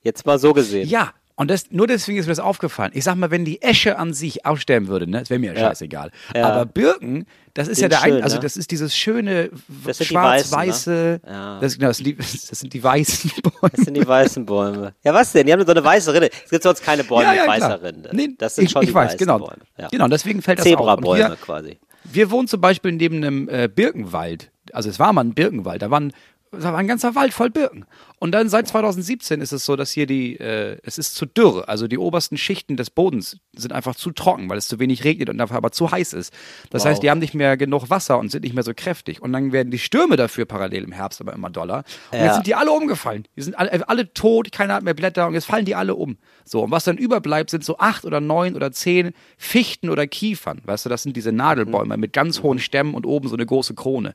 Jetzt 0.02 0.26
mal 0.26 0.38
so 0.38 0.52
gesehen. 0.52 0.88
Ja, 0.88 1.12
und 1.38 1.48
das, 1.48 1.70
nur 1.70 1.86
deswegen 1.86 2.18
ist 2.18 2.26
mir 2.26 2.32
das 2.32 2.40
aufgefallen. 2.40 2.90
Ich 2.94 3.04
sag 3.04 3.14
mal, 3.14 3.30
wenn 3.30 3.44
die 3.44 3.62
Esche 3.62 3.96
an 3.96 4.12
sich 4.12 4.44
aussterben 4.44 4.88
würde, 4.88 5.08
ne, 5.08 5.20
das 5.20 5.30
wäre 5.30 5.38
mir 5.38 5.54
ja 5.54 5.68
scheißegal. 5.68 6.10
Ja. 6.34 6.48
Aber 6.48 6.66
Birken, 6.66 7.26
das 7.54 7.68
ist 7.68 7.78
Sind 7.78 7.92
ja 7.92 8.00
der 8.00 8.04
schön, 8.04 8.16
ein, 8.16 8.22
also 8.24 8.36
ne? 8.36 8.42
das 8.42 8.56
ist 8.56 8.72
dieses 8.72 8.96
schöne 8.96 9.50
schwarz-weiße, 9.88 10.90
ne? 10.90 11.20
Ja. 11.24 11.60
das, 11.60 11.76
genau, 11.76 11.88
das, 11.88 11.98
sind 11.98 12.06
die, 12.08 12.16
das 12.16 12.58
sind 12.58 12.72
die 12.72 12.82
weißen 12.82 13.30
Bäume. 13.42 13.72
Das 13.72 13.84
sind 13.84 13.94
die 13.94 14.06
weißen 14.06 14.46
Bäume. 14.46 14.94
Ja, 15.04 15.14
was 15.14 15.30
denn? 15.30 15.46
Die 15.46 15.52
haben 15.52 15.64
so 15.64 15.70
eine 15.70 15.84
weiße 15.84 16.12
Rinde. 16.12 16.30
Es 16.44 16.50
gibt 16.50 16.64
sonst 16.64 16.82
keine 16.82 17.04
Bäume 17.04 17.30
mit 17.30 17.46
weißer. 17.46 17.82
Rinde. 17.84 18.10
Nee, 18.12 18.30
das 18.36 18.56
sind 18.56 18.64
ich, 18.64 18.72
schon 18.72 18.82
ich 18.82 18.88
die 18.88 18.94
weiß, 18.96 19.12
weißen 19.12 19.18
genau. 19.18 19.38
Bäume. 19.38 19.62
Genau, 19.92 20.08
deswegen 20.08 20.42
fällt 20.42 20.58
das 20.58 20.66
Zebrabäume 20.66 21.36
quasi. 21.40 21.78
Wir 22.02 22.32
wohnen 22.32 22.48
zum 22.48 22.60
Beispiel 22.60 22.90
neben 22.90 23.18
einem 23.18 23.48
äh, 23.48 23.68
Birkenwald. 23.72 24.50
Also 24.72 24.90
es 24.90 24.98
war 24.98 25.12
mal 25.12 25.24
ein 25.24 25.34
Birkenwald. 25.34 25.82
Da, 25.82 25.90
waren, 25.92 26.12
da 26.50 26.72
war 26.72 26.78
ein 26.78 26.88
ganzer 26.88 27.14
Wald 27.14 27.32
voll 27.32 27.50
Birken. 27.50 27.86
Und 28.20 28.32
dann 28.32 28.48
seit 28.48 28.66
2017 28.68 29.40
ist 29.40 29.52
es 29.52 29.64
so, 29.64 29.76
dass 29.76 29.90
hier 29.92 30.06
die, 30.06 30.38
äh, 30.40 30.78
es 30.82 30.98
ist 30.98 31.14
zu 31.14 31.24
dürr. 31.26 31.68
Also 31.68 31.86
die 31.86 31.98
obersten 31.98 32.36
Schichten 32.36 32.76
des 32.76 32.90
Bodens 32.90 33.38
sind 33.56 33.72
einfach 33.72 33.94
zu 33.94 34.10
trocken, 34.10 34.48
weil 34.50 34.58
es 34.58 34.66
zu 34.68 34.78
wenig 34.80 35.04
regnet 35.04 35.28
und 35.30 35.38
dafür 35.38 35.56
aber 35.56 35.70
zu 35.72 35.90
heiß 35.90 36.12
ist. 36.14 36.32
Das 36.70 36.82
Wow. 36.82 36.90
heißt, 36.90 37.02
die 37.02 37.10
haben 37.10 37.20
nicht 37.20 37.34
mehr 37.34 37.56
genug 37.56 37.90
Wasser 37.90 38.18
und 38.18 38.30
sind 38.30 38.42
nicht 38.44 38.54
mehr 38.54 38.64
so 38.64 38.72
kräftig. 38.74 39.22
Und 39.22 39.32
dann 39.32 39.52
werden 39.52 39.70
die 39.70 39.78
Stürme 39.78 40.16
dafür 40.16 40.46
parallel 40.46 40.84
im 40.84 40.92
Herbst 40.92 41.20
aber 41.20 41.32
immer 41.32 41.50
doller. 41.50 41.84
Und 42.10 42.18
Ja. 42.18 42.24
jetzt 42.24 42.34
sind 42.34 42.46
die 42.46 42.54
alle 42.54 42.72
umgefallen. 42.72 43.24
Die 43.36 43.42
sind 43.42 43.58
alle, 43.58 43.88
alle 43.88 44.12
tot, 44.12 44.50
keiner 44.52 44.74
hat 44.74 44.82
mehr 44.82 44.94
Blätter 44.94 45.26
und 45.26 45.34
jetzt 45.34 45.46
fallen 45.46 45.64
die 45.64 45.74
alle 45.76 45.94
um. 45.94 46.18
So, 46.44 46.62
und 46.64 46.70
was 46.70 46.84
dann 46.84 46.96
überbleibt, 46.98 47.50
sind 47.50 47.64
so 47.64 47.78
acht 47.78 48.04
oder 48.04 48.20
neun 48.20 48.56
oder 48.56 48.72
zehn 48.72 49.12
Fichten 49.36 49.90
oder 49.90 50.06
Kiefern. 50.06 50.60
Weißt 50.64 50.84
du, 50.86 50.88
das 50.88 51.02
sind 51.04 51.16
diese 51.16 51.30
Nadelbäume 51.32 51.96
mit 51.96 52.12
ganz 52.12 52.42
hohen 52.42 52.58
Stämmen 52.58 52.94
und 52.94 53.06
oben 53.06 53.28
so 53.28 53.34
eine 53.36 53.46
große 53.46 53.74
Krone. 53.74 54.14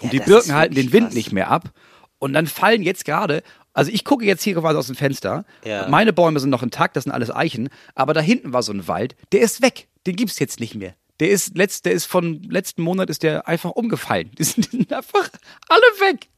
Und 0.00 0.12
die 0.12 0.18
das 0.18 0.26
ist 0.26 0.32
Birken 0.32 0.54
halten 0.54 0.74
den 0.74 0.92
Wind 0.92 1.06
krass. 1.08 1.14
nicht 1.14 1.32
mehr 1.32 1.50
ab. 1.50 1.70
Und 2.24 2.32
dann 2.32 2.46
fallen 2.46 2.82
jetzt 2.82 3.04
gerade, 3.04 3.42
also 3.74 3.90
ich 3.92 4.04
gucke 4.04 4.24
jetzt 4.24 4.42
hier 4.42 4.54
quasi 4.54 4.78
aus 4.78 4.86
dem 4.86 4.96
Fenster. 4.96 5.44
Ja. 5.64 5.88
Meine 5.88 6.12
Bäume 6.14 6.40
sind 6.40 6.48
noch 6.50 6.62
intakt, 6.62 6.96
das 6.96 7.04
sind 7.04 7.12
alles 7.12 7.30
Eichen. 7.30 7.68
Aber 7.94 8.14
da 8.14 8.20
hinten 8.20 8.52
war 8.54 8.62
so 8.62 8.72
ein 8.72 8.88
Wald, 8.88 9.14
der 9.32 9.42
ist 9.42 9.60
weg. 9.62 9.88
Den 10.06 10.16
gibt's 10.16 10.38
jetzt 10.38 10.58
nicht 10.58 10.74
mehr. 10.74 10.94
Der 11.20 11.28
ist, 11.30 11.56
letzt, 11.56 11.84
der 11.84 11.92
ist 11.92 12.06
von 12.06 12.42
letzten 12.44 12.82
Monat 12.82 13.10
ist 13.10 13.22
der 13.22 13.46
einfach 13.46 13.70
umgefallen. 13.72 14.30
Die 14.38 14.44
sind, 14.44 14.72
die 14.72 14.76
sind 14.78 14.92
einfach 14.92 15.28
alle 15.68 15.82
weg. 16.00 16.28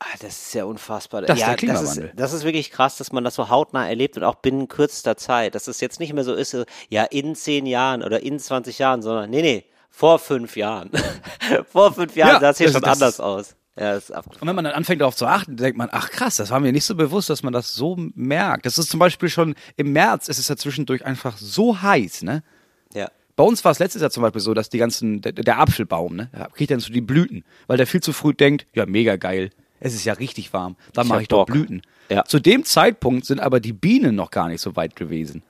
Ah, 0.00 0.16
das 0.20 0.46
ist 0.46 0.54
ja 0.54 0.64
unfassbar. 0.64 1.22
Das 1.22 1.36
ist 1.36 1.40
ja, 1.40 1.46
der 1.46 1.54
das 1.54 1.58
Klimawandel. 1.60 2.04
ist, 2.08 2.18
das 2.20 2.32
ist 2.32 2.44
wirklich 2.44 2.70
krass, 2.70 2.96
dass 2.98 3.10
man 3.12 3.24
das 3.24 3.36
so 3.36 3.48
hautnah 3.48 3.88
erlebt 3.88 4.16
und 4.18 4.24
auch 4.24 4.34
binnen 4.34 4.68
kürzester 4.68 5.16
Zeit. 5.16 5.54
Dass 5.54 5.66
es 5.68 5.80
jetzt 5.80 5.98
nicht 6.00 6.12
mehr 6.12 6.24
so 6.24 6.34
ist, 6.34 6.54
ja, 6.90 7.04
in 7.04 7.34
zehn 7.36 7.64
Jahren 7.66 8.02
oder 8.02 8.22
in 8.22 8.38
20 8.38 8.78
Jahren, 8.80 9.00
sondern 9.00 9.30
nee, 9.30 9.42
nee, 9.42 9.64
vor 9.88 10.18
fünf 10.18 10.56
Jahren. 10.56 10.90
vor 11.72 11.92
fünf 11.94 12.16
Jahren 12.16 12.34
Ja, 12.34 12.40
sah 12.40 12.50
es 12.50 12.58
hier 12.58 12.66
das- 12.66 12.72
schon 12.74 12.82
das- 12.82 12.92
anders 12.92 13.20
aus. 13.20 13.56
Ja, 13.78 13.94
ist 13.96 14.10
Und 14.10 14.46
wenn 14.46 14.54
man 14.54 14.64
dann 14.64 14.74
anfängt 14.74 15.00
darauf 15.00 15.16
zu 15.16 15.26
achten, 15.26 15.56
denkt 15.56 15.78
man, 15.78 15.88
ach 15.92 16.10
krass, 16.10 16.36
das 16.36 16.50
war 16.50 16.60
mir 16.60 16.72
nicht 16.72 16.84
so 16.84 16.94
bewusst, 16.94 17.30
dass 17.30 17.42
man 17.42 17.54
das 17.54 17.74
so 17.74 17.96
merkt. 18.14 18.66
Das 18.66 18.76
ist 18.76 18.90
zum 18.90 19.00
Beispiel 19.00 19.30
schon 19.30 19.54
im 19.76 19.92
März, 19.92 20.28
ist 20.28 20.38
es 20.38 20.48
ja 20.48 20.56
zwischendurch 20.56 21.06
einfach 21.06 21.38
so 21.38 21.80
heiß, 21.80 22.22
ne? 22.22 22.42
ja. 22.94 23.08
Bei 23.34 23.44
uns 23.44 23.64
war 23.64 23.72
es 23.72 23.78
letztes 23.78 24.02
Jahr 24.02 24.10
zum 24.10 24.22
Beispiel 24.22 24.42
so, 24.42 24.52
dass 24.52 24.68
die 24.68 24.76
ganzen, 24.76 25.22
der, 25.22 25.32
der 25.32 25.58
Apfelbaum, 25.58 26.16
ne, 26.16 26.28
kriegt 26.52 26.70
dann 26.70 26.80
so 26.80 26.92
die 26.92 27.00
Blüten, 27.00 27.44
weil 27.66 27.78
der 27.78 27.86
viel 27.86 28.02
zu 28.02 28.12
früh 28.12 28.34
denkt, 28.34 28.66
ja, 28.74 28.84
mega 28.84 29.16
geil, 29.16 29.48
es 29.80 29.94
ist 29.94 30.04
ja 30.04 30.12
richtig 30.12 30.52
warm, 30.52 30.76
dann 30.92 31.08
mache 31.08 31.22
ich 31.22 31.28
doch. 31.28 31.46
Blüten. 31.46 31.80
Ja. 32.10 32.24
Zu 32.24 32.40
dem 32.40 32.62
Zeitpunkt 32.64 33.24
sind 33.24 33.40
aber 33.40 33.58
die 33.58 33.72
Bienen 33.72 34.14
noch 34.16 34.30
gar 34.30 34.48
nicht 34.48 34.60
so 34.60 34.76
weit 34.76 34.96
gewesen. 34.96 35.42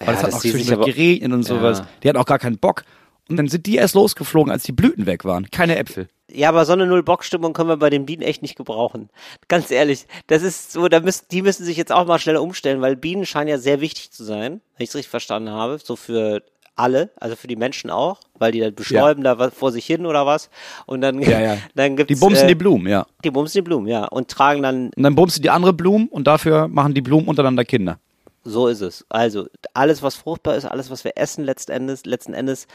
Weil 0.00 0.08
Ja, 0.08 0.14
es 0.14 0.22
hat 0.24 0.32
das 0.32 0.40
sich 0.42 0.50
zwischendurch 0.50 0.78
aber- 0.78 0.86
geregnet 0.86 1.32
und 1.32 1.44
sowas. 1.44 1.78
Ja. 1.78 1.88
Die 2.02 2.08
hatten 2.08 2.18
auch 2.18 2.26
gar 2.26 2.40
keinen 2.40 2.58
Bock. 2.58 2.82
Und 3.28 3.36
dann 3.36 3.48
sind 3.48 3.66
die 3.66 3.76
erst 3.76 3.94
losgeflogen, 3.94 4.50
als 4.50 4.62
die 4.62 4.72
Blüten 4.72 5.06
weg 5.06 5.24
waren. 5.24 5.50
Keine 5.50 5.76
Äpfel. 5.76 6.08
Ja, 6.30 6.50
aber 6.50 6.64
so 6.66 6.72
eine 6.74 6.86
Null-Bock-Stimmung 6.86 7.52
können 7.54 7.68
wir 7.70 7.76
bei 7.78 7.90
den 7.90 8.04
Bienen 8.06 8.22
echt 8.22 8.42
nicht 8.42 8.56
gebrauchen. 8.56 9.08
Ganz 9.48 9.70
ehrlich, 9.70 10.06
das 10.26 10.42
ist 10.42 10.72
so, 10.72 10.88
da 10.88 11.00
müssen, 11.00 11.24
die 11.30 11.40
müssen 11.42 11.64
sich 11.64 11.76
jetzt 11.78 11.92
auch 11.92 12.06
mal 12.06 12.18
schnell 12.18 12.36
umstellen, 12.36 12.80
weil 12.82 12.96
Bienen 12.96 13.24
scheinen 13.24 13.48
ja 13.48 13.58
sehr 13.58 13.80
wichtig 13.80 14.10
zu 14.10 14.24
sein, 14.24 14.60
wenn 14.76 14.84
ich 14.84 14.90
es 14.90 14.94
richtig 14.94 15.10
verstanden 15.10 15.50
habe, 15.50 15.78
so 15.82 15.96
für 15.96 16.42
alle, 16.76 17.10
also 17.18 17.34
für 17.34 17.48
die 17.48 17.56
Menschen 17.56 17.90
auch, 17.90 18.20
weil 18.38 18.52
die 18.52 18.60
dann 18.60 18.74
bestäuben 18.74 19.24
da 19.24 19.38
was 19.38 19.52
vor 19.54 19.72
sich 19.72 19.84
hin 19.86 20.06
oder 20.06 20.26
was 20.26 20.48
und 20.86 21.00
dann, 21.00 21.20
Ja, 21.20 21.40
ja. 21.40 21.56
dann 21.74 21.96
gibt's, 21.96 22.08
Die 22.14 22.20
bumsen 22.20 22.44
äh, 22.44 22.48
die 22.48 22.54
Blumen, 22.54 22.86
ja. 22.86 23.06
die 23.24 23.30
bumsen 23.30 23.58
die 23.58 23.62
Blumen, 23.62 23.88
ja, 23.88 24.04
und 24.04 24.28
tragen 24.28 24.62
dann, 24.62 24.90
Und 24.96 25.02
dann 25.02 25.14
bumsen 25.14 25.42
die 25.42 25.50
andere 25.50 25.72
Blumen 25.72 26.08
und 26.08 26.26
dafür 26.26 26.68
machen 26.68 26.94
die 26.94 27.00
Blumen 27.02 27.26
untereinander 27.26 27.64
Kinder. 27.64 27.98
so 28.44 28.68
ist 28.68 28.80
es. 28.82 29.04
Also, 29.08 29.46
alles, 29.74 30.02
was 30.02 30.14
fruchtbar 30.14 30.54
ist, 30.56 30.66
alles, 30.66 30.90
was 30.90 31.02
wir 31.04 31.12
essen 31.16 31.44
letzten 31.44 31.72
Endes, 31.72 32.04
letzten 32.06 32.32
Endes, 32.32 32.66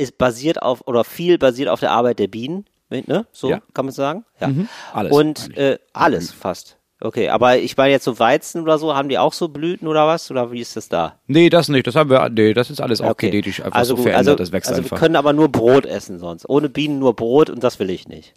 ist 0.00 0.18
basiert 0.18 0.62
auf, 0.62 0.86
oder 0.86 1.04
viel 1.04 1.38
basiert 1.38 1.68
auf 1.68 1.80
der 1.80 1.92
Arbeit 1.92 2.18
der 2.18 2.28
Bienen, 2.28 2.64
ne, 2.88 3.26
so 3.32 3.50
Ja. 3.50 3.60
kann 3.74 3.84
man 3.86 3.92
sagen, 3.94 4.24
ja. 4.40 4.48
Mhm. 4.48 4.68
Alles 4.92 5.12
Und, 5.12 5.56
äh, 5.56 5.78
alles 5.92 6.32
fast. 6.32 6.76
Okay, 7.02 7.30
aber 7.30 7.56
ich 7.56 7.76
meine 7.78 7.92
jetzt 7.92 8.04
so 8.04 8.18
Weizen 8.18 8.60
oder 8.60 8.76
so, 8.78 8.94
haben 8.94 9.08
die 9.08 9.16
auch 9.16 9.32
so 9.32 9.48
Blüten 9.48 9.88
oder 9.88 10.06
was? 10.06 10.30
Oder 10.30 10.52
wie 10.52 10.60
ist 10.60 10.76
das 10.76 10.90
da? 10.90 11.18
Nee, 11.26 11.48
das 11.48 11.68
nicht. 11.70 11.86
Das 11.86 11.96
haben 11.96 12.10
wir, 12.10 12.28
nee, 12.28 12.52
das 12.52 12.68
ist 12.68 12.78
alles 12.82 13.00
auch 13.00 13.10
Okay. 13.10 13.30
genetisch 13.30 13.60
einfach 13.62 13.78
also, 13.78 13.96
so 13.96 14.02
verändert. 14.02 14.18
also, 14.28 14.34
das 14.34 14.52
wächst 14.52 14.68
also 14.68 14.82
einfach. 14.82 14.96
wir 14.96 14.98
können 15.00 15.16
aber 15.16 15.32
nur 15.32 15.48
Brot 15.48 15.86
essen 15.86 16.18
sonst. 16.18 16.46
Ohne 16.46 16.68
Bienen 16.68 16.98
nur 16.98 17.16
Brot 17.16 17.48
und 17.48 17.64
das 17.64 17.78
will 17.78 17.88
ich 17.88 18.06
nicht. 18.06 18.34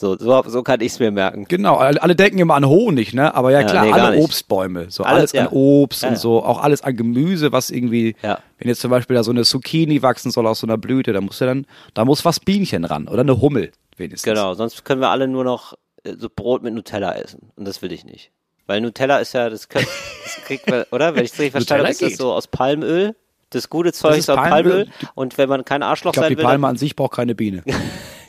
So, 0.00 0.16
so, 0.16 0.42
so 0.46 0.62
kann 0.62 0.80
ich 0.80 0.92
es 0.92 0.98
mir 0.98 1.10
merken. 1.10 1.44
Genau, 1.46 1.76
alle, 1.76 2.16
denken 2.16 2.38
immer 2.38 2.54
an 2.54 2.64
Honig, 2.66 3.12
ne? 3.12 3.34
Aber 3.34 3.50
ja 3.50 3.60
Ja, 3.60 3.66
klar, 3.66 3.84
nee, 3.84 3.92
alle. 3.92 4.16
Obstbäume. 4.16 4.90
So 4.90 5.04
Alles, 5.04 5.18
alles, 5.18 5.32
ja. 5.32 5.42
an 5.42 5.48
Obst 5.48 6.02
Ja, 6.02 6.08
und 6.08 6.16
so, 6.18 6.42
auch 6.42 6.62
alles 6.62 6.82
an 6.82 6.96
Gemüse, 6.96 7.52
was 7.52 7.68
irgendwie, 7.68 8.16
Ja. 8.22 8.38
wenn 8.58 8.68
jetzt 8.68 8.80
zum 8.80 8.90
Beispiel 8.90 9.14
da 9.14 9.22
so 9.22 9.30
eine 9.30 9.44
Zucchini 9.44 10.00
wachsen 10.02 10.30
soll 10.30 10.46
aus 10.46 10.60
so 10.60 10.66
einer 10.66 10.78
Blüte, 10.78 11.12
da 11.12 11.20
muss 11.20 11.38
ja 11.40 11.48
dann, 11.48 11.66
da 11.92 12.06
muss 12.06 12.24
was 12.24 12.40
Bienchen 12.40 12.86
ran. 12.86 13.08
Oder 13.08 13.20
eine 13.20 13.42
Hummel, 13.42 13.72
wenigstens. 13.98 14.22
Genau, 14.32 14.54
sonst 14.54 14.86
können 14.86 15.02
wir 15.02 15.10
alle 15.10 15.28
nur 15.28 15.44
noch 15.44 15.74
äh, 16.04 16.14
so 16.16 16.30
Brot 16.34 16.62
mit 16.62 16.72
Nutella 16.72 17.14
essen. 17.16 17.50
Und 17.56 17.68
das 17.68 17.82
will 17.82 17.92
ich 17.92 18.06
nicht. 18.06 18.30
Weil 18.66 18.80
Nutella 18.80 19.18
ist 19.18 19.34
ja, 19.34 19.50
das, 19.50 19.68
können, 19.68 19.86
das 20.24 20.42
kriegt 20.46 20.66
man, 20.70 20.84
oder? 20.92 21.14
Wenn 21.14 21.26
ich 21.26 21.32
es 21.32 21.38
richtig 21.38 21.52
verstanden 21.52 21.84
habe, 21.84 21.92
ist 21.92 22.00
das 22.00 22.16
so 22.16 22.32
aus 22.32 22.46
Palmöl. 22.46 23.16
Das 23.50 23.68
gute 23.68 23.92
Zeug 23.92 24.12
ist 24.12 24.20
ist 24.20 24.30
aus 24.30 24.36
Palmöl. 24.36 24.86
Palmöl. 24.86 24.88
Und 25.14 25.36
wenn 25.36 25.50
man 25.50 25.62
kein 25.66 25.82
Arschloch 25.82 26.12
Ich 26.12 26.14
glaube, 26.14 26.24
sein 26.28 26.32
die 26.32 26.38
will, 26.38 26.44
Palme 26.44 26.68
an 26.68 26.76
sich 26.76 26.96
braucht 26.96 27.12
keine 27.12 27.34
Biene. 27.34 27.62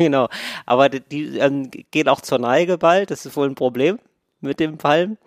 genau. 0.03 0.27
Aber 0.65 0.89
die, 0.89 1.01
die 1.01 1.37
ähm, 1.37 1.69
gehen 1.91 2.07
auch 2.07 2.21
zur 2.21 2.39
Neige 2.39 2.77
bald. 2.77 3.11
Das 3.11 3.25
ist 3.25 3.35
wohl 3.35 3.47
ein 3.47 3.55
Problem 3.55 3.99
mit 4.39 4.59
dem 4.59 4.77
Palm. 4.77 5.17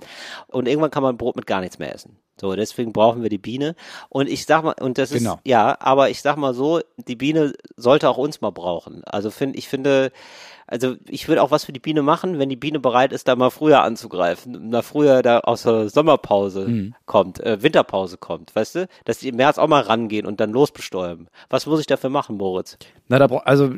Und 0.49 0.69
irgendwann 0.69 0.91
kann 0.91 1.03
man 1.03 1.17
Brot 1.17 1.37
mit 1.37 1.47
gar 1.47 1.61
nichts 1.61 1.79
mehr 1.79 1.95
essen. 1.95 2.17
So, 2.41 2.57
deswegen 2.57 2.93
brauchen 2.93 3.23
wir 3.23 3.31
die 3.31 3.39
Biene. 3.39 3.77
Und 4.09 4.29
ich 4.29 4.45
sag 4.45 4.65
mal, 4.65 4.75
und 4.81 4.99
das 4.99 5.13
ist, 5.13 5.19
Genau. 5.23 5.39
ja, 5.45 5.77
aber 5.81 6.11
ich 6.11 6.21
sag 6.21 6.37
mal 6.37 6.53
so, 6.53 6.81
die 6.97 7.15
Biene 7.15 7.53
sollte 7.77 8.09
auch 8.09 8.19
uns 8.19 8.41
mal 8.41 8.51
brauchen. 8.51 9.05
Also 9.05 9.31
find, 9.31 9.57
ich 9.57 9.69
finde, 9.69 10.11
also 10.67 10.97
ich 11.09 11.29
würde 11.29 11.43
auch 11.43 11.51
was 11.51 11.65
für 11.65 11.73
die 11.73 11.81
Biene 11.81 12.03
machen, 12.03 12.39
wenn 12.39 12.49
die 12.49 12.57
Biene 12.57 12.81
bereit 12.81 13.13
ist, 13.13 13.29
da 13.29 13.37
mal 13.37 13.51
früher 13.51 13.83
anzugreifen, 13.83 14.71
mal 14.71 14.83
früher 14.83 15.23
da 15.23 15.41
aus 15.41 15.63
der 15.63 15.89
Sommerpause 15.89 16.67
Mhm. 16.69 16.95
kommt, 17.07 17.41
äh, 17.41 17.63
Winterpause 17.63 18.17
kommt, 18.17 18.55
weißt 18.55 18.75
du? 18.77 18.89
Dass 19.05 19.19
die 19.19 19.29
im 19.29 19.37
März 19.37 19.59
auch 19.59 19.69
mal 19.69 19.83
rangehen 19.83 20.27
und 20.27 20.41
dann 20.41 20.51
losbestäuben. 20.53 21.29
Was 21.51 21.67
muss 21.67 21.81
ich 21.81 21.87
dafür 21.87 22.11
machen, 22.11 22.37
Moritz? 22.37 22.79
Na, 23.09 23.19
da, 23.19 23.27
brauch- 23.27 23.45
also, 23.45 23.75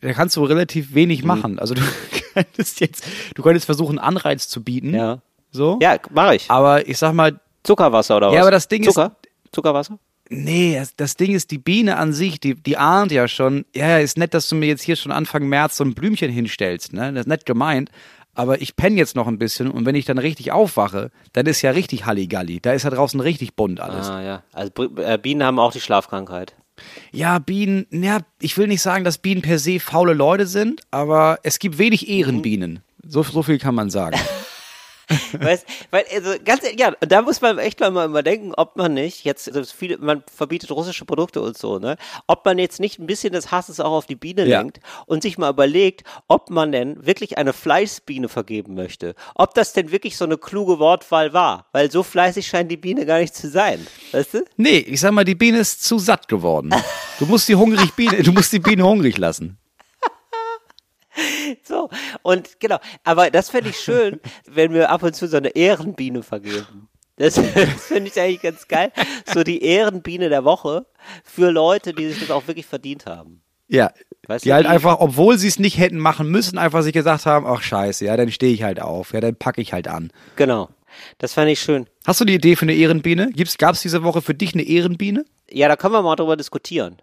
da 0.00 0.12
kannst 0.12 0.36
du 0.36 0.44
relativ 0.44 0.90
Mhm. 0.90 0.94
wenig 0.94 1.24
machen. 1.24 1.58
Also, 1.58 1.74
du 1.74 1.82
könntest 2.34 2.80
jetzt, 2.80 3.04
du 3.34 3.42
könntest 3.42 3.66
versuchen, 3.66 3.98
Anreiz 3.98 4.48
zu 4.48 4.62
bieten. 4.64 4.94
Ja. 4.94 5.18
So. 5.52 5.78
Ja, 5.82 5.96
mache 6.10 6.36
ich. 6.36 6.50
Aber 6.50 6.86
ich 6.88 6.96
sag 6.98 7.12
mal, 7.12 7.40
Zuckerwasser 7.64 8.16
oder 8.16 8.28
was? 8.28 8.34
Ja, 8.34 8.42
aber 8.42 8.50
das 8.50 8.68
Ding 8.68 8.82
ist- 8.84 8.94
Zucker? 8.94 9.16
Zuckerwasser? 9.52 9.98
Nee, 10.32 10.76
das, 10.78 10.94
das 10.94 11.16
Ding 11.16 11.34
ist, 11.34 11.50
die 11.50 11.58
Biene 11.58 11.96
an 11.96 12.12
sich, 12.12 12.38
die, 12.38 12.54
die 12.54 12.76
ahnt 12.76 13.10
ja 13.10 13.26
schon, 13.26 13.64
ja, 13.74 13.98
ist 13.98 14.16
nett, 14.16 14.32
dass 14.32 14.48
du 14.48 14.54
mir 14.54 14.66
jetzt 14.66 14.82
hier 14.82 14.94
schon 14.94 15.10
Anfang 15.10 15.48
März 15.48 15.76
so 15.76 15.84
ein 15.84 15.94
Blümchen 15.94 16.30
hinstellst, 16.30 16.92
ne? 16.92 17.12
Das 17.12 17.22
ist 17.22 17.26
nett 17.26 17.46
gemeint. 17.46 17.90
Aber 18.32 18.62
ich 18.62 18.76
penne 18.76 18.96
jetzt 18.96 19.16
noch 19.16 19.26
ein 19.26 19.38
bisschen 19.38 19.68
und 19.68 19.86
wenn 19.86 19.96
ich 19.96 20.04
dann 20.04 20.18
richtig 20.18 20.52
aufwache, 20.52 21.10
dann 21.32 21.46
ist 21.46 21.62
ja 21.62 21.72
richtig 21.72 22.06
Halligalli. 22.06 22.60
Da 22.60 22.72
ist 22.72 22.84
ja 22.84 22.90
draußen 22.90 23.18
richtig 23.18 23.56
bunt 23.56 23.80
alles. 23.80 24.08
Ah, 24.08 24.22
ja. 24.22 24.42
Also 24.52 24.70
äh, 24.98 25.18
Bienen 25.18 25.42
haben 25.42 25.58
auch 25.58 25.72
die 25.72 25.80
Schlafkrankheit. 25.80 26.54
Ja, 27.10 27.40
Bienen, 27.40 27.86
ja, 27.90 28.20
ich 28.40 28.56
will 28.56 28.68
nicht 28.68 28.82
sagen, 28.82 29.04
dass 29.04 29.18
Bienen 29.18 29.42
per 29.42 29.58
se 29.58 29.80
faule 29.80 30.14
Leute 30.14 30.46
sind, 30.46 30.80
aber 30.92 31.40
es 31.42 31.58
gibt 31.58 31.76
wenig 31.78 32.08
Ehrenbienen. 32.08 32.80
So, 33.02 33.24
so 33.24 33.42
viel 33.42 33.58
kann 33.58 33.74
man 33.74 33.90
sagen. 33.90 34.18
weißt, 35.32 35.66
weil, 35.90 36.04
also 36.14 36.30
ganz 36.44 36.62
ehrlich, 36.64 36.80
ja, 36.80 36.92
da 37.00 37.22
muss 37.22 37.40
man 37.40 37.58
echt 37.58 37.80
mal 37.80 37.90
mal 38.08 38.22
denken, 38.22 38.52
ob 38.56 38.76
man 38.76 38.94
nicht, 38.94 39.24
jetzt, 39.24 39.54
also 39.54 39.72
viele, 39.76 39.98
man 39.98 40.22
verbietet 40.34 40.70
russische 40.70 41.04
Produkte 41.04 41.40
und 41.40 41.56
so, 41.58 41.78
ne? 41.78 41.96
Ob 42.26 42.44
man 42.44 42.58
jetzt 42.58 42.80
nicht 42.80 42.98
ein 42.98 43.06
bisschen 43.06 43.32
des 43.32 43.50
Hasses 43.50 43.80
auch 43.80 43.92
auf 43.92 44.06
die 44.06 44.16
Biene 44.16 44.46
Ja. 44.46 44.60
lenkt 44.60 44.80
und 45.06 45.22
sich 45.22 45.38
mal 45.38 45.50
überlegt, 45.50 46.04
ob 46.28 46.50
man 46.50 46.72
denn 46.72 47.04
wirklich 47.04 47.38
eine 47.38 47.52
Fleißbiene 47.52 48.28
vergeben 48.28 48.74
möchte. 48.74 49.14
Ob 49.34 49.54
das 49.54 49.72
denn 49.72 49.90
wirklich 49.90 50.16
so 50.16 50.24
eine 50.24 50.38
kluge 50.38 50.78
Wortwahl 50.78 51.32
war. 51.32 51.66
Weil 51.72 51.90
so 51.90 52.02
fleißig 52.02 52.46
scheint 52.46 52.70
die 52.70 52.76
Biene 52.76 53.06
gar 53.06 53.18
nicht 53.18 53.34
zu 53.34 53.48
sein. 53.48 53.86
Weißt 54.12 54.34
du? 54.34 54.44
Nee, 54.56 54.78
ich 54.78 55.00
sag 55.00 55.12
mal, 55.12 55.24
die 55.24 55.34
Biene 55.34 55.58
ist 55.58 55.82
zu 55.84 55.98
satt 55.98 56.28
geworden. 56.28 56.74
Du 57.18 57.26
musst 57.26 57.48
die 57.48 57.54
hungrig 57.56 57.92
Biene, 57.94 58.22
du 58.22 58.32
musst 58.32 58.52
die 58.52 58.58
Biene 58.58 58.84
hungrig 58.84 59.18
lassen. 59.18 59.58
So, 61.64 61.88
und 62.22 62.60
genau, 62.60 62.78
aber 63.04 63.30
das 63.30 63.50
fände 63.50 63.70
ich 63.70 63.76
schön, 63.78 64.20
wenn 64.46 64.72
wir 64.72 64.90
ab 64.90 65.02
und 65.02 65.14
zu 65.14 65.26
so 65.28 65.36
eine 65.36 65.48
Ehrenbiene 65.50 66.22
vergeben. 66.22 66.88
Das, 67.16 67.34
das 67.34 67.84
finde 67.86 68.08
ich 68.10 68.18
eigentlich 68.20 68.40
ganz 68.42 68.66
geil. 68.66 68.92
So 69.32 69.42
die 69.42 69.62
Ehrenbiene 69.62 70.28
der 70.30 70.44
Woche 70.44 70.86
für 71.22 71.50
Leute, 71.50 71.92
die 71.92 72.08
sich 72.08 72.20
das 72.20 72.30
auch 72.30 72.46
wirklich 72.46 72.66
verdient 72.66 73.04
haben. 73.06 73.42
Ja. 73.68 73.92
Weißt 74.26 74.44
die 74.44 74.52
halt 74.52 74.64
die- 74.64 74.70
einfach, 74.70 75.00
obwohl 75.00 75.36
sie 75.38 75.48
es 75.48 75.58
nicht 75.58 75.76
hätten 75.78 75.98
machen 75.98 76.28
müssen, 76.30 76.56
einfach 76.56 76.82
sich 76.82 76.92
gesagt 76.94 77.26
haben, 77.26 77.46
ach 77.46 77.62
scheiße, 77.62 78.04
ja, 78.06 78.16
dann 78.16 78.30
stehe 78.30 78.54
ich 78.54 78.62
halt 78.62 78.80
auf, 78.80 79.12
ja, 79.12 79.20
dann 79.20 79.36
packe 79.36 79.60
ich 79.60 79.72
halt 79.72 79.86
an. 79.88 80.10
Genau. 80.36 80.70
Das 81.18 81.34
fand 81.34 81.50
ich 81.50 81.60
schön. 81.60 81.86
Hast 82.06 82.20
du 82.20 82.24
die 82.24 82.34
Idee 82.34 82.56
für 82.56 82.62
eine 82.64 82.74
Ehrenbiene? 82.74 83.30
Gibt's, 83.32 83.58
gab's 83.58 83.82
diese 83.82 84.02
Woche 84.02 84.22
für 84.22 84.34
dich 84.34 84.54
eine 84.54 84.62
Ehrenbiene? 84.62 85.24
Ja, 85.50 85.68
da 85.68 85.76
können 85.76 85.92
wir 85.94 86.02
mal 86.02 86.16
drüber 86.16 86.36
diskutieren, 86.36 87.00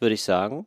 würde 0.00 0.14
ich 0.14 0.22
sagen. 0.22 0.66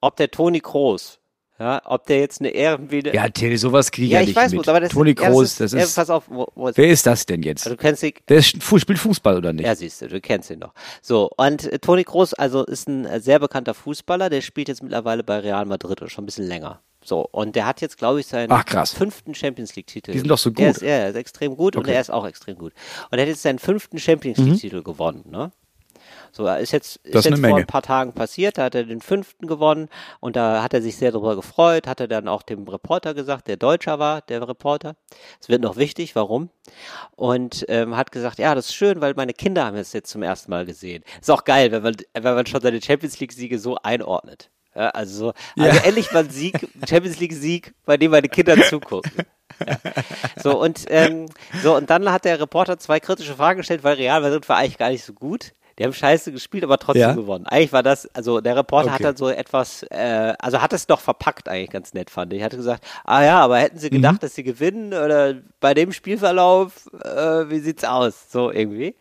Ob 0.00 0.16
der 0.16 0.30
Toni 0.30 0.60
Kroos, 0.60 1.18
ja, 1.58 1.80
ob 1.84 2.06
der 2.06 2.20
jetzt 2.20 2.40
eine 2.40 2.50
Ehrenbiene. 2.50 3.14
Ja, 3.14 3.28
Till, 3.28 3.56
sowas 3.56 3.90
kriege 3.90 4.06
ich 4.06 4.12
ja 4.12 4.18
ja, 4.18 4.22
ich 4.22 4.28
nicht 4.28 4.36
weiß, 4.36 4.52
mit. 4.52 4.68
aber 4.68 4.80
das, 4.80 4.92
Toni 4.92 5.10
ja, 5.10 5.14
Kroos, 5.14 5.56
das 5.56 5.72
ja, 5.72 5.80
ist, 5.80 5.94
pass 5.96 6.10
auf, 6.10 6.24
wo, 6.28 6.46
wo, 6.54 6.70
wer 6.74 6.88
ist 6.88 7.06
das 7.06 7.24
denn 7.24 7.42
jetzt? 7.42 7.66
du 7.66 7.76
kennst 7.76 8.02
ihn, 8.02 8.12
Der 8.28 8.38
ist, 8.38 8.48
spielt 8.62 8.98
Fußball 8.98 9.36
oder 9.38 9.52
nicht? 9.52 9.64
Ja, 9.66 9.74
siehst 9.74 10.02
du, 10.02 10.08
du 10.08 10.20
kennst 10.20 10.50
ihn 10.50 10.60
doch. 10.60 10.72
So, 11.00 11.30
und 11.36 11.72
äh, 11.72 11.78
Toni 11.78 12.04
Kroos, 12.04 12.34
also 12.34 12.64
ist 12.64 12.88
ein 12.88 13.06
äh, 13.06 13.20
sehr 13.20 13.38
bekannter 13.38 13.74
Fußballer, 13.74 14.28
der 14.28 14.42
spielt 14.42 14.68
jetzt 14.68 14.82
mittlerweile 14.82 15.22
bei 15.24 15.38
Real 15.38 15.64
Madrid 15.64 16.02
und 16.02 16.10
schon 16.10 16.24
ein 16.24 16.26
bisschen 16.26 16.46
länger. 16.46 16.80
So, 17.04 17.20
und 17.30 17.54
der 17.54 17.66
hat 17.66 17.80
jetzt, 17.80 17.98
glaube 17.98 18.18
ich, 18.20 18.26
seinen 18.26 18.50
Ach, 18.50 18.64
krass. 18.64 18.92
fünften 18.92 19.32
Champions 19.34 19.76
League-Titel. 19.76 20.10
Die 20.10 20.18
sind 20.18 20.28
doch 20.28 20.38
so 20.38 20.50
gut. 20.50 20.66
Ist, 20.66 20.82
ja, 20.82 20.88
er 20.88 21.10
ist 21.10 21.14
extrem 21.16 21.56
gut 21.56 21.76
und 21.76 21.82
Okay. 21.82 21.90
Mhm. 21.92 21.94
er 21.94 22.00
ist 22.00 22.10
auch 22.10 22.26
extrem 22.26 22.56
gut. 22.58 22.72
Und 23.10 23.18
er 23.18 23.22
hat 23.22 23.28
jetzt 23.28 23.42
seinen 23.42 23.60
fünften 23.60 23.98
Champions 23.98 24.38
League-Titel 24.38 24.82
gewonnen, 24.82 25.24
ne? 25.30 25.52
So, 26.36 26.46
ist 26.48 26.72
jetzt, 26.72 26.96
ist 26.96 27.14
Das 27.14 27.24
ist 27.24 27.30
jetzt 27.30 27.40
vor 27.40 27.48
Menge. 27.48 27.60
ein 27.62 27.66
paar 27.66 27.80
Tagen 27.80 28.12
passiert, 28.12 28.58
da 28.58 28.64
hat 28.64 28.74
er 28.74 28.84
den 28.84 29.00
fünften 29.00 29.46
gewonnen 29.46 29.88
und 30.20 30.36
da 30.36 30.62
hat 30.62 30.74
er 30.74 30.82
sich 30.82 30.98
sehr 30.98 31.10
darüber 31.10 31.34
gefreut, 31.34 31.86
hat 31.86 31.98
er 31.98 32.08
dann 32.08 32.28
auch 32.28 32.42
dem 32.42 32.68
Reporter 32.68 33.14
gesagt, 33.14 33.48
der 33.48 33.56
Deutscher 33.56 33.98
war, 33.98 34.20
der 34.20 34.46
Reporter. 34.46 34.96
Es 35.40 35.48
wird 35.48 35.62
noch 35.62 35.76
wichtig, 35.76 36.14
warum? 36.14 36.50
Und 37.12 37.64
ähm, 37.68 37.96
hat 37.96 38.12
gesagt, 38.12 38.38
ja, 38.38 38.54
das 38.54 38.66
ist 38.66 38.74
schön, 38.74 39.00
weil 39.00 39.14
meine 39.16 39.32
Kinder 39.32 39.64
haben 39.64 39.78
es 39.78 39.94
jetzt 39.94 40.10
zum 40.10 40.22
ersten 40.22 40.50
Mal 40.50 40.66
gesehen. 40.66 41.04
Ist 41.18 41.30
auch 41.30 41.44
geil, 41.44 41.72
wenn 41.72 41.82
man, 41.82 41.96
wenn 42.12 42.34
man 42.34 42.44
schon 42.44 42.60
seine 42.60 42.82
Champions 42.82 43.18
League-Siege 43.18 43.58
so 43.58 43.78
einordnet. 43.82 44.50
Ja, 44.74 44.90
also, 44.90 45.28
so, 45.28 45.32
also 45.62 45.78
endlich 45.84 46.12
mal 46.12 46.24
ein 46.24 46.28
Sieg, 46.30 46.68
Champions 46.86 47.18
League-Sieg, 47.18 47.72
bei 47.86 47.96
dem 47.96 48.10
meine 48.10 48.28
Kinder 48.28 48.60
zugucken. 48.62 49.12
Ja. 49.66 49.78
So, 50.42 50.60
und, 50.60 50.84
ähm, 50.90 51.30
so, 51.62 51.74
und 51.74 51.88
dann 51.88 52.12
hat 52.12 52.26
der 52.26 52.38
Reporter 52.38 52.78
zwei 52.78 53.00
kritische 53.00 53.36
Fragen 53.36 53.56
gestellt, 53.56 53.84
weil 53.84 53.94
Real 53.94 54.20
Madrid 54.20 54.46
war 54.50 54.58
eigentlich 54.58 54.76
gar 54.76 54.90
nicht 54.90 55.02
so 55.02 55.14
gut. 55.14 55.54
Die 55.78 55.84
haben 55.84 55.92
scheiße 55.92 56.32
gespielt, 56.32 56.64
aber 56.64 56.78
trotzdem 56.78 57.02
Ja. 57.02 57.12
gewonnen. 57.12 57.46
Eigentlich 57.46 57.72
war 57.72 57.82
das, 57.82 58.06
also 58.14 58.40
der 58.40 58.56
Reporter 58.56 58.90
hat 58.90 58.96
Okay. 59.00 59.02
dann 59.08 59.16
so 59.16 59.28
etwas, 59.28 59.82
äh, 59.90 60.32
also 60.38 60.62
hat 60.62 60.72
es 60.72 60.86
doch 60.86 61.00
verpackt 61.00 61.48
eigentlich 61.48 61.70
ganz 61.70 61.92
nett, 61.92 62.08
fand 62.10 62.32
ich. 62.32 62.42
Hatte 62.42 62.56
gesagt, 62.56 62.82
ah 63.04 63.22
ja, 63.22 63.40
aber 63.40 63.58
hätten 63.58 63.78
sie 63.78 63.90
gedacht, 63.90 64.22
dass 64.22 64.34
sie 64.34 64.42
gewinnen 64.42 64.94
oder 64.94 65.34
bei 65.60 65.74
dem 65.74 65.92
Spielverlauf, 65.92 66.72
äh, 67.04 67.50
wie 67.50 67.58
sieht's 67.58 67.84
aus? 67.84 68.30
So 68.30 68.50
irgendwie. 68.50 68.94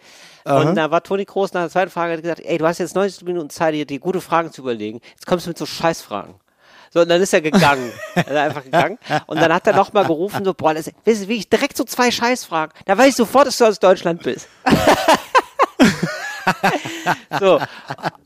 Und 0.44 0.76
da 0.76 0.92
war 0.92 1.02
Toni 1.02 1.26
Kroos 1.26 1.54
nach 1.54 1.62
der 1.62 1.70
zweiten 1.72 1.90
Frage 1.90 2.14
hat 2.14 2.22
gesagt, 2.22 2.42
ey, 2.44 2.58
du 2.60 2.68
hast 2.68 2.78
jetzt 2.78 2.94
90 2.94 3.24
Minuten 3.26 3.50
Zeit, 3.50 3.74
dir 3.74 3.86
die 3.86 3.98
gute 4.00 4.22
Fragen 4.22 4.52
zu 4.52 4.62
überlegen. 4.62 5.00
Jetzt 5.12 5.26
kommst 5.26 5.46
du 5.48 5.50
mit 5.50 5.58
so 5.58 5.66
Scheißfragen. 5.66 6.36
So, 6.94 7.02
und 7.02 7.10
dann 7.10 7.20
ist 7.22 7.34
er 7.34 7.42
gegangen. 7.42 7.92
er 8.16 8.28
ist 8.28 8.32
einfach 8.38 8.64
gegangen. 8.64 9.00
Und 9.26 9.42
dann 9.42 9.52
hat 9.52 9.66
er 9.66 9.74
nochmal 9.76 10.06
gerufen, 10.06 10.46
so, 10.46 10.54
boah, 10.54 10.74
das, 10.76 10.92
weißt 11.06 11.24
du, 11.24 11.28
wie 11.30 11.38
ich 11.38 11.50
direkt 11.50 11.76
so 11.78 11.84
zwei 11.84 12.12
Scheißfragen. 12.12 12.74
Da 12.86 12.96
weiß 12.98 13.08
ich 13.08 13.16
sofort, 13.16 13.48
dass 13.48 13.58
du 13.58 13.66
aus 13.66 13.80
Deutschland 13.80 14.22
bist. 14.22 14.48
so. 17.40 17.60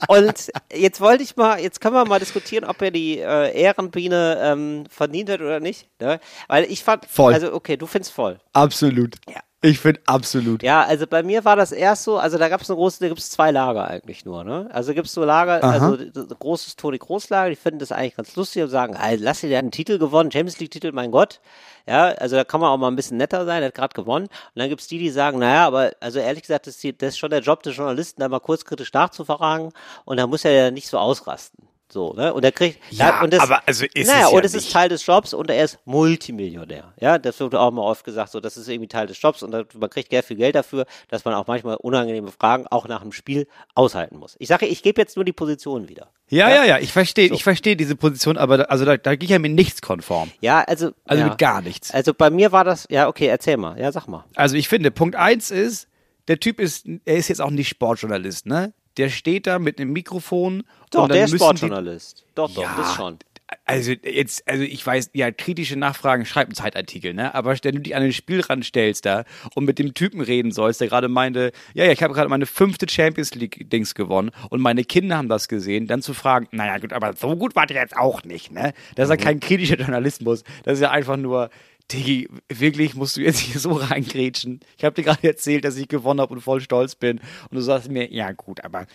Und 0.07 0.51
jetzt 0.73 1.01
wollte 1.01 1.23
ich 1.23 1.35
mal, 1.35 1.59
jetzt 1.59 1.81
können 1.81 1.95
wir 1.95 2.05
mal 2.05 2.19
diskutieren, 2.19 2.65
ob 2.65 2.81
er 2.81 2.91
die 2.91 3.19
äh, 3.19 3.59
Ehrenbiene 3.59 4.39
ähm, 4.41 4.83
verdient 4.89 5.29
hat 5.29 5.41
oder 5.41 5.59
nicht. 5.59 5.87
Ne? 5.99 6.19
Weil 6.47 6.65
ich 6.65 6.83
fand, 6.83 7.05
Voll. 7.05 7.33
also 7.33 7.53
okay, 7.53 7.77
du 7.77 7.87
findest 7.87 8.13
voll. 8.13 8.39
Absolut. 8.53 9.15
Ja. 9.27 9.41
Ich 9.61 9.79
finde 9.79 9.99
absolut. 10.05 10.63
Ja, 10.63 10.83
also 10.83 11.05
bei 11.05 11.21
mir 11.21 11.43
war 11.43 11.57
das 11.57 11.73
erst 11.73 12.05
so, 12.05 12.17
also 12.17 12.37
da 12.37 12.47
gab 12.47 12.61
es 12.61 12.69
eine 12.69 12.77
große, 12.77 13.01
da 13.01 13.09
gibt 13.09 13.19
es 13.19 13.29
zwei 13.29 13.51
Lager 13.51 13.87
eigentlich 13.89 14.23
nur, 14.23 14.45
ne? 14.45 14.69
Also 14.71 14.93
gibt 14.93 15.07
es 15.07 15.13
so 15.13 15.25
Lager, 15.25 15.61
also 15.69 15.97
d- 15.97 16.11
d- 16.11 16.35
großes 16.39 16.77
Toni 16.77 16.97
Groß 16.97 17.29
Lager, 17.29 17.49
die 17.49 17.57
finden 17.57 17.79
das 17.79 17.91
eigentlich 17.91 18.15
ganz 18.15 18.35
lustig 18.37 18.63
und 18.63 18.69
sagen, 18.69 18.95
ey, 18.95 19.17
lass 19.17 19.41
dir, 19.41 19.59
einen 19.59 19.71
Titel 19.71 19.97
gewonnen, 19.97 20.31
Champions 20.31 20.59
League 20.59 20.71
Titel, 20.71 20.93
mein 20.93 21.11
Gott. 21.11 21.41
Ja, 21.85 22.05
also 22.05 22.37
da 22.37 22.45
kann 22.45 22.61
man 22.61 22.69
auch 22.69 22.77
mal 22.77 22.87
ein 22.87 22.95
bisschen 22.95 23.17
netter 23.17 23.45
sein, 23.45 23.59
der 23.59 23.67
hat 23.67 23.75
gerade 23.75 23.93
gewonnen. 23.93 24.27
Und 24.27 24.31
dann 24.55 24.69
gibt's 24.69 24.87
die, 24.87 24.97
die 24.99 25.09
sagen, 25.09 25.39
naja, 25.39 25.67
aber 25.67 25.91
also 25.99 26.19
ehrlich 26.19 26.43
gesagt, 26.43 26.65
das 26.65 26.75
ist, 26.75 26.83
die, 26.83 26.97
das 26.97 27.09
ist 27.09 27.17
schon 27.17 27.31
der 27.31 27.41
Job 27.41 27.61
des 27.63 27.75
Journalisten, 27.75 28.21
da 28.21 28.29
mal 28.29 28.39
kurz 28.39 28.63
kritisch 28.63 28.93
nachzufragen 28.93 29.73
und 30.05 30.17
da 30.17 30.25
muss 30.25 30.45
er 30.45 30.51
ja 30.51 30.71
nicht 30.71 30.87
so 30.87 30.97
ausrasten. 30.97 31.67
So, 31.91 32.13
ne? 32.13 32.31
Und 32.33 32.45
er 32.45 32.51
kriegt, 32.51 32.79
Ja, 32.91 33.21
und 33.23 33.33
das, 33.33 33.39
aber 33.39 33.67
also 33.67 33.83
ist 33.93 34.07
naja, 34.07 34.25
es 34.25 34.31
ja 34.31 34.37
und 34.37 34.45
es 34.45 34.53
ist. 34.53 34.71
Teil 34.71 34.89
des 34.89 35.03
Jobs 35.05 35.33
und 35.33 35.49
er 35.49 35.63
ist 35.63 35.79
Multimillionär. 35.85 36.93
Ja, 36.99 37.17
das 37.17 37.39
wird 37.39 37.55
auch 37.55 37.71
mal 37.71 37.81
oft 37.81 38.03
gesagt, 38.05 38.31
so, 38.31 38.39
das 38.39 38.57
ist 38.57 38.67
irgendwie 38.67 38.87
Teil 38.87 39.07
des 39.07 39.19
Jobs 39.19 39.41
und 39.41 39.51
man 39.51 39.89
kriegt 39.89 40.11
sehr 40.11 40.21
viel 40.21 40.37
Geld 40.37 40.53
dafür, 40.53 40.85
dass 41.07 41.25
man 41.25 41.33
auch 41.33 41.47
manchmal 41.47 41.77
unangenehme 41.77 42.31
Fragen 42.31 42.67
auch 42.67 42.87
nach 42.87 43.01
dem 43.01 43.11
Spiel 43.11 43.47
aushalten 43.73 44.17
muss. 44.17 44.35
Ich 44.37 44.47
sage, 44.47 44.67
ich 44.67 44.83
gebe 44.83 45.01
jetzt 45.01 45.15
nur 45.15 45.25
die 45.25 45.33
Position 45.33 45.89
wieder. 45.89 46.09
Ja, 46.29 46.47
ja, 46.49 46.63
ja, 46.63 46.77
ich 46.77 46.93
verstehe, 46.93 47.33
ich 47.33 47.43
verstehe 47.43 47.75
diese 47.75 47.95
Position, 47.95 48.37
aber 48.37 48.57
da, 48.57 48.63
also 48.65 48.85
da, 48.85 48.95
da 48.97 49.15
gehe 49.15 49.25
ich 49.25 49.31
ja 49.31 49.39
mit 49.39 49.53
nichts 49.53 49.81
konform. 49.81 50.29
Ja, 50.41 50.59
also, 50.61 50.91
Also 51.05 51.23
ja. 51.23 51.29
mit 51.29 51.39
gar 51.39 51.63
nichts. 51.63 51.91
Also 51.91 52.13
bei 52.13 52.29
mir 52.29 52.51
war 52.51 52.63
das, 52.63 52.85
ja, 52.91 53.07
okay, 53.07 53.25
erzähl 53.25 53.57
mal. 53.57 53.79
Ja, 53.79 53.91
sag 53.91 54.07
mal. 54.07 54.25
Also 54.35 54.55
ich 54.55 54.67
finde, 54.69 54.91
Punkt 54.91 55.15
eins 55.15 55.49
ist, 55.49 55.87
der 56.27 56.39
Typ 56.39 56.59
ist, 56.59 56.85
er 57.05 57.15
ist 57.15 57.29
jetzt 57.29 57.41
auch 57.41 57.49
nicht 57.49 57.69
Sportjournalist, 57.69 58.45
ne? 58.45 58.73
Der 58.99 59.09
steht 59.09 59.47
da 59.47 59.59
mit 59.59 59.79
einem 59.79 59.93
Mikrofon. 59.93 60.63
Doch, 60.91 61.07
der 61.07 61.23
ist 61.23 61.35
Sportjournalist. 61.35 62.25
Doch, 62.35 62.53
doch, 62.53 62.63
Ja, 62.63 62.75
das 62.77 62.95
schon. 62.95 63.17
Also 63.65 63.93
jetzt, 64.03 64.47
also 64.47 64.63
ich 64.63 64.85
weiß, 64.85 65.09
ja, 65.13 65.31
kritische 65.31 65.75
Nachfragen 65.75 66.25
schreibt 66.25 66.51
ein 66.51 66.55
Zeitartikel, 66.55 67.15
ne? 67.15 67.33
Aber 67.33 67.55
wenn 67.63 67.75
du 67.75 67.81
dich 67.81 67.95
an 67.95 68.03
den 68.03 68.13
Spielrand 68.13 68.63
stellst 68.63 69.05
da 69.07 69.23
und 69.55 69.65
mit 69.65 69.79
dem 69.79 69.95
Typen 69.95 70.21
reden 70.21 70.51
sollst, 70.51 70.81
der 70.81 70.87
gerade 70.87 71.07
meinte, 71.07 71.51
ja, 71.73 71.85
ja, 71.85 71.91
ich 71.91 72.03
habe 72.03 72.13
gerade 72.13 72.29
meine 72.29 72.45
fünfte 72.45 72.87
Champions 72.87 73.33
League-Dings 73.33 73.95
gewonnen 73.95 74.29
und 74.49 74.61
meine 74.61 74.83
Kinder 74.83 75.17
haben 75.17 75.29
das 75.29 75.47
gesehen, 75.47 75.87
dann 75.87 76.03
zu 76.03 76.13
fragen, 76.13 76.47
naja 76.51 76.77
gut, 76.77 76.93
aber 76.93 77.13
so 77.13 77.35
gut 77.35 77.55
war 77.55 77.65
der 77.65 77.81
jetzt 77.81 77.97
auch 77.97 78.23
nicht, 78.23 78.51
ne? 78.51 78.73
Das 78.95 79.05
ist 79.05 79.11
ja 79.11 79.17
kein 79.17 79.39
kritischer 79.39 79.77
Journalismus, 79.77 80.43
das 80.63 80.75
ist 80.75 80.81
ja 80.81 80.91
einfach 80.91 81.17
nur, 81.17 81.49
Diggi, 81.91 82.29
wirklich 82.49 82.95
musst 82.95 83.17
du 83.17 83.21
jetzt 83.21 83.39
hier 83.39 83.59
so 83.59 83.71
reingrätschen. 83.73 84.59
Ich 84.77 84.83
habe 84.83 84.95
dir 84.95 85.03
gerade 85.03 85.27
erzählt, 85.27 85.65
dass 85.65 85.77
ich 85.77 85.87
gewonnen 85.87 86.21
habe 86.21 86.33
und 86.33 86.41
voll 86.41 86.61
stolz 86.61 86.95
bin 86.95 87.19
und 87.19 87.55
du 87.55 87.61
sagst 87.61 87.89
mir, 87.89 88.11
ja 88.11 88.31
gut, 88.31 88.63
aber 88.63 88.85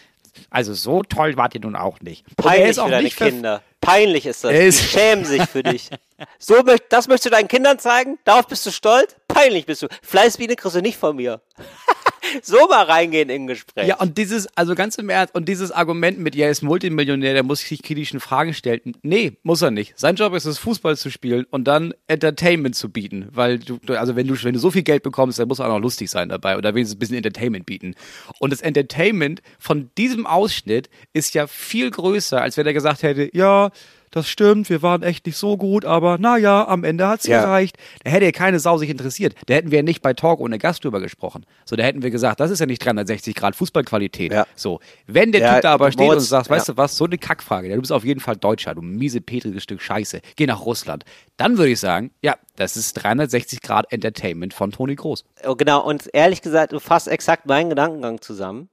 also 0.50 0.74
so 0.74 1.02
toll 1.02 1.37
wart 1.37 1.54
ihr 1.54 1.61
nun 1.61 1.76
auch 1.76 2.00
nicht. 2.00 2.24
Peinlich 2.37 2.70
ist 2.70 2.78
auch 2.78 2.87
für 2.87 2.90
deine 2.90 3.04
nicht 3.04 3.16
Kinder. 3.16 3.62
Peinlich 3.80 4.26
ist 4.26 4.44
das. 4.44 4.52
Die 4.52 4.72
schämen 4.72 5.24
sich 5.24 5.42
für 5.42 5.62
dich. 5.62 5.90
So, 6.38 6.54
das 6.88 7.09
möchtest 7.09 7.26
du 7.26 7.30
deinen 7.30 7.48
Kindern 7.48 7.78
zeigen? 7.78 8.18
Darauf 8.24 8.46
bist 8.46 8.64
du 8.64 8.70
stolz? 8.70 9.14
Peinlich 9.34 9.66
bist 9.66 9.82
du. 9.82 9.88
Fleißbiene 10.02 10.56
kriegst 10.56 10.76
du 10.76 10.80
nicht 10.80 10.96
von 10.96 11.16
mir. 11.16 11.40
so 12.42 12.66
mal 12.68 12.84
reingehen 12.84 13.28
in 13.28 13.42
ein 13.42 13.46
Gespräch. 13.46 13.88
Ja, 13.88 13.96
und 13.96 14.18
dieses, 14.18 14.46
also 14.56 14.74
ganz 14.74 14.96
im 14.96 15.08
Ernst, 15.08 15.34
und 15.34 15.48
dieses 15.48 15.70
Argument 15.70 16.18
mit, 16.18 16.36
er 16.36 16.50
ist 16.50 16.62
Multimillionär, 16.62 17.34
der 17.34 17.42
muss 17.42 17.60
sich 17.60 17.82
kritischen 17.82 18.20
Fragen 18.20 18.54
stellen. 18.54 18.96
Nee, 19.02 19.36
muss 19.42 19.62
er 19.62 19.70
nicht. 19.70 19.98
Sein 19.98 20.16
Job 20.16 20.34
ist 20.34 20.44
es, 20.44 20.58
Fußball 20.58 20.96
zu 20.96 21.10
spielen 21.10 21.46
und 21.50 21.64
dann 21.64 21.94
Entertainment 22.06 22.76
zu 22.76 22.90
bieten. 22.90 23.28
Weil 23.32 23.58
du, 23.58 23.78
also 23.94 24.16
wenn 24.16 24.26
du, 24.26 24.42
wenn 24.42 24.54
du 24.54 24.60
so 24.60 24.70
viel 24.70 24.82
Geld 24.82 25.02
bekommst, 25.02 25.38
dann 25.38 25.48
muss 25.48 25.60
auch 25.60 25.68
noch 25.68 25.80
lustig 25.80 26.10
sein 26.10 26.28
dabei 26.28 26.56
oder 26.56 26.74
wenigstens 26.74 26.96
ein 26.96 27.00
bisschen 27.00 27.16
Entertainment 27.16 27.66
bieten. 27.66 27.94
Und 28.38 28.52
das 28.52 28.60
Entertainment 28.60 29.42
von 29.58 29.90
diesem 29.98 30.26
Ausschnitt 30.26 30.88
ist 31.12 31.34
ja 31.34 31.46
viel 31.46 31.90
größer, 31.90 32.40
als 32.40 32.56
wenn 32.56 32.66
er 32.66 32.72
gesagt 32.72 33.02
hätte, 33.02 33.30
ja, 33.32 33.70
das 34.14 34.29
stimmt, 34.29 34.70
wir 34.70 34.81
waren 34.83 35.03
echt 35.03 35.27
nicht 35.27 35.37
so 35.37 35.57
gut, 35.57 35.85
aber 35.85 36.18
naja, 36.18 36.66
am 36.68 36.85
Ende 36.85 37.09
hat's 37.09 37.27
Ja. 37.27 37.40
gereicht. 37.42 37.77
Da 38.05 38.11
hätte 38.11 38.24
ja 38.27 38.33
keine 38.33 38.61
Sau 38.61 38.79
sich 38.79 38.88
interessiert. 38.90 39.35
Da 39.46 39.55
hätten 39.55 39.70
wir 39.70 39.83
nicht 39.83 40.03
bei 40.03 40.14
Talk 40.14 40.40
ohne 40.40 40.59
Gast 40.59 40.85
drüber 40.85 41.00
gesprochen. 41.00 41.44
So, 41.64 41.74
da 41.77 41.83
hätten 41.83 42.03
wir 42.03 42.11
gesagt, 42.11 42.38
das 42.40 42.50
ist 42.50 42.61
ja 42.61 42.66
nicht 42.66 42.85
360 42.85 43.35
Grad 43.35 43.57
Fußballqualität. 43.57 44.33
Ja. 44.33 44.46
So, 44.55 44.81
wenn 45.07 45.33
der 45.33 45.40
Ja, 45.40 45.53
Typ 45.55 45.62
da 45.62 45.72
aber 45.72 45.90
steht 45.90 46.07
Moritz, 46.07 46.22
und 46.22 46.29
sagt, 46.29 46.48
weißt 46.50 46.68
ja. 46.68 46.74
du 46.74 46.79
was, 46.79 46.96
so 46.96 47.05
eine 47.07 47.18
Kackfrage, 47.18 47.68
du 47.74 47.81
bist 47.81 47.92
auf 47.92 48.05
jeden 48.05 48.20
Fall 48.20 48.37
Deutscher, 48.37 48.74
du 48.74 48.83
miese 48.83 49.20
petriges 49.20 49.62
Stück 49.62 49.83
Scheiße, 49.83 50.20
geh 50.37 50.46
nach 50.46 50.64
Russland. 50.64 51.05
Dann 51.37 51.59
würde 51.59 51.72
ich 51.72 51.81
sagen, 51.81 52.12
ja, 52.22 52.37
das 52.57 52.77
ist 52.77 52.94
360 52.94 53.61
Grad 53.62 53.90
Entertainment 53.92 54.55
von 54.55 54.70
Toni 54.70 54.94
Groß. 54.94 55.24
Oh, 55.46 55.57
genau, 55.57 55.85
und 55.85 56.09
ehrlich 56.12 56.40
gesagt, 56.42 56.72
du 56.72 56.79
fasst 56.79 57.09
exakt 57.09 57.46
meinen 57.46 57.68
Gedankengang 57.70 58.20
zusammen. 58.20 58.68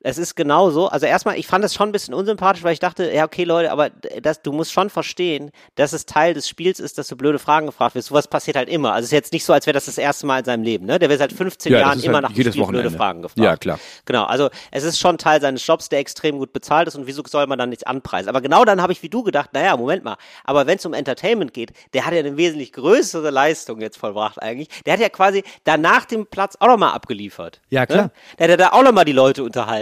Es 0.00 0.18
ist 0.18 0.34
genau 0.34 0.70
so. 0.70 0.88
Also 0.88 1.06
erstmal, 1.06 1.38
ich 1.38 1.46
fand 1.46 1.64
das 1.64 1.74
schon 1.74 1.88
ein 1.88 1.92
bisschen 1.92 2.14
unsympathisch, 2.14 2.62
weil 2.62 2.72
ich 2.72 2.80
dachte, 2.80 3.10
ja, 3.12 3.24
okay, 3.24 3.44
Leute, 3.44 3.70
aber 3.72 3.90
das, 3.90 4.42
du 4.42 4.52
musst 4.52 4.72
schon 4.72 4.90
verstehen, 4.90 5.50
dass 5.74 5.92
es 5.92 6.06
Teil 6.06 6.34
des 6.34 6.48
Spiels 6.48 6.80
ist, 6.80 6.98
dass 6.98 7.08
du 7.08 7.16
blöde 7.16 7.38
Fragen 7.38 7.66
gefragt 7.66 7.94
wirst. 7.94 8.08
Sowas 8.08 8.28
passiert 8.28 8.56
halt 8.56 8.68
immer. 8.68 8.92
Also 8.92 9.04
es 9.04 9.06
ist 9.06 9.12
jetzt 9.12 9.32
nicht 9.32 9.44
so, 9.44 9.52
als 9.52 9.66
wäre 9.66 9.74
das 9.74 9.86
das 9.86 9.98
erste 9.98 10.26
Mal 10.26 10.40
in 10.40 10.44
seinem 10.44 10.62
Leben. 10.62 10.86
Ne? 10.86 10.98
Der 10.98 11.08
wird 11.08 11.18
seit 11.18 11.32
15 11.32 11.72
Ja, 11.72 11.80
Jahren 11.80 12.00
immer 12.02 12.14
halt 12.14 12.22
nach 12.24 12.32
dem 12.32 12.52
Spiel 12.52 12.66
blöde. 12.66 12.90
Fragen 12.90 13.22
gefragt. 13.22 13.38
Ja, 13.38 13.56
klar. 13.56 13.78
Genau, 14.04 14.24
also 14.24 14.50
es 14.70 14.84
ist 14.84 14.98
schon 14.98 15.18
Teil 15.18 15.40
seines 15.40 15.66
Jobs, 15.66 15.88
der 15.88 15.98
extrem 15.98 16.38
gut 16.38 16.52
bezahlt 16.52 16.88
ist 16.88 16.94
und 16.96 17.06
wieso 17.06 17.22
soll 17.26 17.46
man 17.46 17.58
dann 17.58 17.70
nichts 17.70 17.84
anpreisen? 17.84 18.28
Aber 18.28 18.40
genau 18.40 18.64
dann 18.64 18.80
habe 18.82 18.92
ich 18.92 19.02
wie 19.02 19.08
du 19.08 19.22
gedacht, 19.22 19.50
naja, 19.52 19.76
Moment 19.76 20.04
mal, 20.04 20.16
aber 20.44 20.66
wenn 20.66 20.78
es 20.78 20.86
um 20.86 20.92
Entertainment 20.94 21.52
geht, 21.54 21.72
der 21.92 22.06
hat 22.06 22.12
ja 22.12 22.20
eine 22.20 22.36
wesentlich 22.36 22.72
größere 22.72 23.30
Leistung 23.30 23.80
jetzt 23.80 23.96
vollbracht 23.96 24.40
eigentlich. 24.40 24.68
Der 24.86 24.92
hat 24.94 25.00
ja 25.00 25.08
quasi 25.08 25.42
danach 25.64 26.04
dem 26.04 26.26
Platz 26.26 26.56
auch 26.60 26.66
nochmal 26.68 26.92
abgeliefert. 26.92 27.60
Ja, 27.70 27.86
klar. 27.86 28.04
Ne? 28.04 28.10
Der 28.38 28.44
hat 28.44 28.50
ja 28.50 28.56
da 28.56 28.68
auch 28.72 28.82
nochmal 28.82 29.04
die 29.04 29.12
Leute 29.12 29.42
unterhalten, 29.42 29.73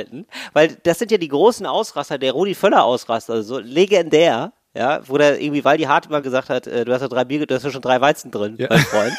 weil 0.52 0.76
das 0.83 0.98
sind 0.98 1.11
ja 1.11 1.18
die 1.18 1.28
großen 1.28 1.66
Ausraster, 1.66 2.18
der 2.18 2.33
Rudi 2.33 2.55
Völler 2.55 2.85
Ausraster, 2.85 3.35
also 3.35 3.57
so 3.57 3.61
legendär. 3.61 4.52
Ja, 4.74 5.00
wo 5.07 5.18
der 5.18 5.38
irgendwie 5.38 5.62
Waldi 5.66 5.85
Hartmann 5.85 6.22
gesagt 6.22 6.48
hat, 6.48 6.66
äh, 6.66 6.87
du 6.87 6.94
hast 6.94 7.02
ja 7.02 7.09
drei 7.09 7.24
Bier, 7.24 7.46
du 7.46 7.55
hast 7.55 7.62
ja 7.62 7.70
schon 7.70 7.83
drei 7.83 8.00
Weizen 8.00 8.31
drin, 8.31 8.57
Ja. 8.59 8.68
mein 8.70 8.78
Freund. 8.78 9.12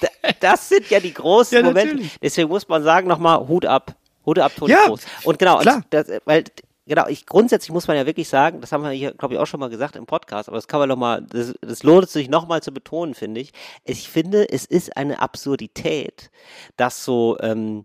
Da- 0.00 0.08
das 0.40 0.68
sind 0.68 0.90
ja 0.90 0.98
die 0.98 1.14
großen 1.14 1.56
Ja, 1.58 1.62
Momente. 1.62 1.94
natürlich. 1.94 2.16
Deswegen 2.20 2.48
muss 2.48 2.66
man 2.66 2.82
sagen 2.82 3.06
nochmal 3.06 3.46
Hut 3.46 3.64
ab. 3.64 3.94
Hut 4.26 4.38
ab, 4.40 4.50
Toni 4.56 4.72
Ja, 4.72 4.86
Groß. 4.86 5.02
Und 5.24 5.38
genau, 5.38 5.60
das, 5.90 6.06
weil 6.24 6.44
genau, 6.86 7.06
ich 7.06 7.26
grundsätzlich 7.26 7.72
muss 7.72 7.86
man 7.88 7.96
ja 7.96 8.06
wirklich 8.06 8.28
sagen, 8.28 8.60
das 8.60 8.72
haben 8.72 8.82
wir 8.82 8.90
hier, 8.90 9.12
glaube 9.12 9.34
ich, 9.34 9.40
auch 9.40 9.46
schon 9.46 9.60
mal 9.60 9.70
gesagt 9.70 9.96
im 9.96 10.06
Podcast, 10.06 10.48
aber 10.48 10.58
das 10.58 10.68
kann 10.68 10.80
man 10.80 10.88
noch 10.88 10.96
mal, 10.96 11.22
das, 11.22 11.54
das 11.60 11.82
lohnt 11.82 12.08
sich 12.08 12.28
noch 12.28 12.46
mal 12.46 12.62
zu 12.62 12.72
betonen, 12.72 13.14
finde 13.14 13.40
ich. 13.40 13.52
Ich 13.84 14.08
finde, 14.08 14.48
es 14.48 14.64
ist 14.64 14.96
eine 14.96 15.20
Absurdität, 15.20 16.30
dass 16.76 17.04
so 17.04 17.36
ähm, 17.40 17.84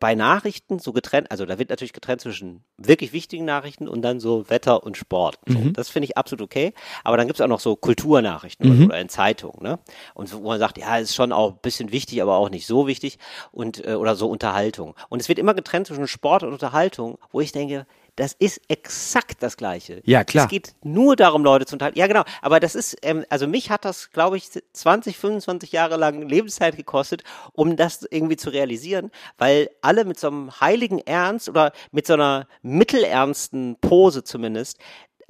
bei 0.00 0.14
Nachrichten 0.14 0.78
so 0.78 0.92
getrennt, 0.92 1.30
also 1.30 1.46
da 1.46 1.58
wird 1.58 1.70
natürlich 1.70 1.92
getrennt 1.92 2.20
zwischen 2.20 2.62
wirklich 2.76 3.12
wichtigen 3.12 3.44
Nachrichten 3.44 3.88
und 3.88 4.02
dann 4.02 4.20
so 4.20 4.48
Wetter 4.48 4.82
und 4.82 4.96
Sport. 4.96 5.38
So, 5.46 5.54
Das 5.72 5.88
finde 5.88 6.04
ich 6.06 6.16
absolut 6.16 6.42
okay. 6.42 6.72
Aber 7.04 7.16
dann 7.16 7.26
gibt 7.26 7.38
es 7.38 7.44
auch 7.44 7.48
noch 7.48 7.60
so 7.60 7.76
Kulturnachrichten 7.76 8.70
oder, 8.70 8.84
oder 8.86 9.00
in 9.00 9.08
Zeitungen, 9.08 9.62
ne? 9.62 9.78
Und 10.14 10.32
wo 10.32 10.48
man 10.48 10.58
sagt, 10.58 10.78
ja, 10.78 10.96
ist 10.98 11.14
schon 11.14 11.32
auch 11.32 11.52
ein 11.52 11.58
bisschen 11.62 11.92
wichtig, 11.92 12.22
aber 12.22 12.36
auch 12.36 12.50
nicht 12.50 12.66
so 12.66 12.86
wichtig 12.86 13.18
und 13.52 13.84
äh, 13.86 13.94
oder 13.94 14.16
so 14.16 14.28
Unterhaltung. 14.28 14.94
Und 15.08 15.20
es 15.20 15.28
wird 15.28 15.38
immer 15.38 15.54
getrennt 15.54 15.86
zwischen 15.86 16.08
Sport 16.08 16.42
und 16.42 16.52
Unterhaltung, 16.52 17.18
wo 17.30 17.40
ich 17.40 17.52
denke, 17.52 17.86
das 18.18 18.32
ist 18.32 18.60
exakt 18.66 19.44
das 19.44 19.56
Gleiche. 19.56 20.02
Ja, 20.04 20.24
klar. 20.24 20.46
Es 20.46 20.50
geht 20.50 20.74
nur 20.82 21.14
darum, 21.14 21.44
Leute 21.44 21.66
zu 21.66 21.76
unterhalten. 21.76 21.98
Ja, 21.98 22.08
genau. 22.08 22.24
Aber 22.42 22.58
das 22.58 22.74
ist, 22.74 22.96
ähm, 23.02 23.24
also 23.28 23.46
mich 23.46 23.70
hat 23.70 23.84
das, 23.84 24.10
glaube 24.10 24.36
ich, 24.36 24.50
20, 24.72 25.16
25 25.16 25.70
Jahre 25.70 25.96
lang 25.96 26.22
Lebenszeit 26.22 26.76
gekostet, 26.76 27.22
um 27.52 27.76
das 27.76 28.04
irgendwie 28.10 28.36
zu 28.36 28.50
realisieren, 28.50 29.12
weil 29.38 29.70
alle 29.82 30.04
mit 30.04 30.18
so 30.18 30.26
einem 30.26 30.60
heiligen 30.60 30.98
Ernst 30.98 31.48
oder 31.48 31.72
mit 31.92 32.08
so 32.08 32.14
einer 32.14 32.48
mittelernsten 32.62 33.76
Pose 33.80 34.24
zumindest 34.24 34.78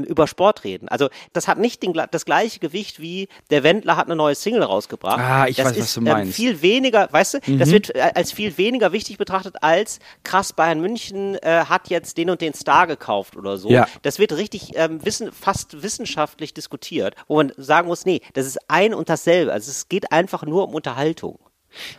über 0.04 0.26
Sport 0.26 0.64
reden. 0.64 0.88
Also 0.88 1.08
das 1.32 1.48
hat 1.48 1.58
nicht 1.58 1.82
den, 1.82 1.92
das 2.10 2.24
gleiche 2.24 2.60
Gewicht 2.60 3.00
wie 3.00 3.28
der 3.50 3.62
Wendler 3.62 3.96
hat 3.96 4.06
eine 4.06 4.16
neue 4.16 4.34
Single 4.34 4.62
rausgebracht. 4.62 5.18
Ah, 5.18 5.46
ich 5.48 5.56
das 5.56 5.66
weiß, 5.66 5.76
ist, 5.76 5.82
was 5.82 5.94
du 5.94 6.00
ähm, 6.00 6.06
meinst. 6.06 6.28
Mhm. 6.28 6.32
viel 6.32 6.62
weniger, 6.62 7.08
weißt 7.10 7.34
du, 7.34 7.58
das 7.58 7.70
wird 7.70 7.94
äh, 7.94 8.12
als 8.14 8.32
viel 8.32 8.56
weniger 8.58 8.92
wichtig 8.92 9.18
betrachtet 9.18 9.56
als 9.62 9.98
krass 10.24 10.52
Bayern 10.52 10.80
München 10.80 11.36
äh, 11.36 11.64
hat 11.68 11.88
jetzt 11.88 12.16
den 12.16 12.30
und 12.30 12.40
den 12.40 12.54
Star 12.54 12.86
gekauft 12.86 13.36
oder 13.36 13.58
so. 13.58 13.68
Ja. 13.70 13.86
Das 14.02 14.18
wird 14.18 14.32
richtig 14.32 14.72
ähm, 14.74 15.04
wissen, 15.04 15.32
fast 15.32 15.82
wissenschaftlich 15.82 16.54
diskutiert, 16.54 17.14
wo 17.26 17.36
man 17.36 17.52
sagen 17.56 17.88
muss, 17.88 18.06
nee, 18.06 18.20
das 18.34 18.46
ist 18.46 18.58
ein 18.68 18.94
und 18.94 19.08
dasselbe. 19.08 19.52
Also 19.52 19.70
es 19.70 19.88
geht 19.88 20.12
einfach 20.12 20.44
nur 20.44 20.68
um 20.68 20.74
Unterhaltung. 20.74 21.38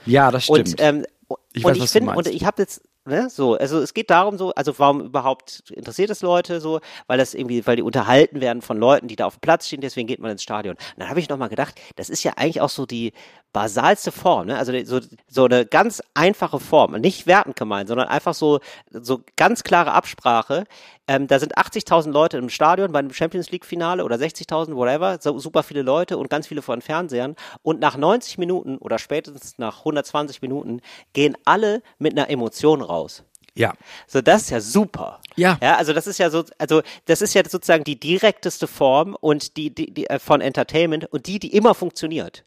Ja, 0.06 0.32
das 0.32 0.46
stimmt. 0.46 0.70
Und, 0.70 0.76
ähm, 0.80 1.06
Ich 1.54 1.64
und 1.64 1.72
weiß, 1.72 1.78
ich 1.78 1.84
was 1.84 1.92
du 1.92 2.00
finde, 2.00 2.16
und 2.16 2.28
ich 2.28 2.46
habe 2.46 2.62
jetzt, 2.62 2.82
ne, 3.06 3.30
so, 3.30 3.56
also 3.56 3.80
es 3.80 3.94
geht 3.94 4.10
darum 4.10 4.38
so, 4.38 4.52
also 4.52 4.78
warum 4.78 5.02
überhaupt 5.02 5.64
interessiert 5.72 6.10
es 6.10 6.22
Leute 6.22 6.62
so, 6.62 6.80
weil 7.08 7.18
das 7.18 7.34
irgendwie, 7.34 7.66
weil 7.68 7.76
die 7.76 7.82
unterhalten 7.82 8.42
werden 8.42 8.62
von 8.62 8.78
Leuten, 8.78 9.08
die 9.08 9.16
da 9.16 9.26
auf 9.26 9.38
dem 9.38 9.42
Platz 9.42 9.68
stehen, 9.68 9.82
deswegen 9.82 10.08
geht 10.08 10.20
man 10.20 10.32
ins 10.32 10.44
Stadion. 10.44 10.76
Und 10.76 11.00
dann 11.00 11.10
habe 11.10 11.20
ich 11.20 11.30
nochmal 11.30 11.50
gedacht, 11.50 11.80
das 11.96 12.10
ist 12.10 12.24
ja 12.24 12.34
eigentlich 12.36 12.62
auch 12.62 12.70
so 12.70 12.86
die 12.86 13.14
basalste 13.52 14.12
Form, 14.12 14.48
ne? 14.48 14.58
Also 14.58 14.74
so, 14.86 15.00
so 15.28 15.46
eine 15.46 15.66
ganz 15.66 16.04
einfache 16.14 16.60
Form, 16.60 16.94
nicht 16.94 17.26
wertend 17.26 17.56
gemeint, 17.56 17.88
sondern 17.88 18.08
einfach 18.08 18.36
so, 18.36 18.60
so 18.92 19.22
ganz 19.38 19.64
klare 19.64 19.92
Absprache. 19.92 20.66
Ähm, 21.08 21.26
da 21.26 21.40
sind 21.40 21.58
80.000 21.58 22.12
Leute 22.12 22.38
im 22.38 22.50
Stadion 22.50 22.92
bei 22.92 23.00
einem 23.00 23.12
Champions 23.12 23.50
League 23.50 23.66
Finale 23.66 24.06
oder 24.06 24.18
60.000, 24.18 24.76
whatever, 24.76 25.18
so 25.20 25.40
super 25.40 25.64
viele 25.64 25.82
Leute 25.82 26.20
und 26.20 26.30
ganz 26.30 26.46
viele 26.48 26.62
vor 26.62 26.76
den 26.76 26.84
Fernsehern. 26.84 27.36
Und 27.64 27.80
nach 27.80 27.98
90 27.98 28.38
Minuten 28.38 28.78
oder 28.78 29.00
spätestens 29.00 29.58
nach 29.58 29.80
120 29.80 30.44
Minuten 30.44 30.82
gehen 31.14 31.36
alle 31.46 31.82
mit 31.98 32.16
einer 32.16 32.30
Emotion 32.30 32.84
raus. 32.90 33.24
ja. 33.56 33.74
So, 34.08 34.22
das 34.22 34.44
ist 34.44 34.50
ja 34.50 34.62
super. 34.62 35.22
Ja. 35.36 35.58
Ja, 35.62 35.76
also 35.78 35.94
das 35.94 36.08
ist 36.08 36.18
ja 36.18 36.30
so, 36.30 36.44
also 36.58 36.82
das 37.06 37.22
ist 37.22 37.34
ja 37.34 37.44
sozusagen 37.48 37.84
die 37.84 38.00
direkteste 38.00 38.68
Form 38.68 39.16
und 39.20 39.58
die, 39.58 39.74
die, 39.74 39.94
die 39.94 40.10
äh, 40.10 40.20
von 40.20 40.42
Entertainment 40.42 41.06
und 41.06 41.28
die, 41.28 41.40
die 41.40 41.56
immer 41.56 41.74
funktioniert. 41.74 42.46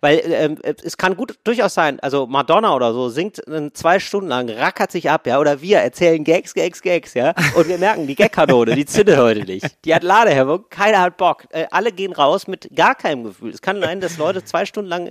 Weil 0.00 0.20
ähm, 0.26 0.58
es 0.84 0.96
kann 0.96 1.16
gut 1.16 1.38
durchaus 1.44 1.74
sein, 1.74 1.98
also 2.00 2.26
Madonna 2.26 2.74
oder 2.74 2.92
so 2.92 3.08
singt 3.08 3.46
äh, 3.48 3.72
zwei 3.72 3.98
Stunden 3.98 4.28
lang, 4.28 4.48
rackert 4.50 4.92
sich 4.92 5.10
ab, 5.10 5.26
ja, 5.26 5.38
oder 5.38 5.60
wir 5.60 5.78
erzählen 5.78 6.22
Gags, 6.24 6.54
Gags, 6.54 6.82
Gags, 6.82 7.14
ja, 7.14 7.34
und 7.56 7.68
wir 7.68 7.78
merken, 7.78 8.06
die 8.06 8.14
Gagkanone, 8.14 8.74
die 8.74 8.86
zündet 8.86 9.18
heute 9.18 9.40
nicht. 9.44 9.66
Die 9.84 9.94
hat 9.94 10.02
Ladehemmung, 10.02 10.64
keiner 10.70 11.00
hat 11.00 11.16
Bock. 11.16 11.44
Äh, 11.50 11.66
alle 11.70 11.92
gehen 11.92 12.12
raus 12.12 12.46
mit 12.46 12.68
gar 12.74 12.94
keinem 12.94 13.24
Gefühl. 13.24 13.50
Es 13.50 13.62
kann 13.62 13.80
sein, 13.80 14.00
dass 14.00 14.18
Leute 14.18 14.44
zwei 14.44 14.64
Stunden 14.66 14.88
lang 14.88 15.10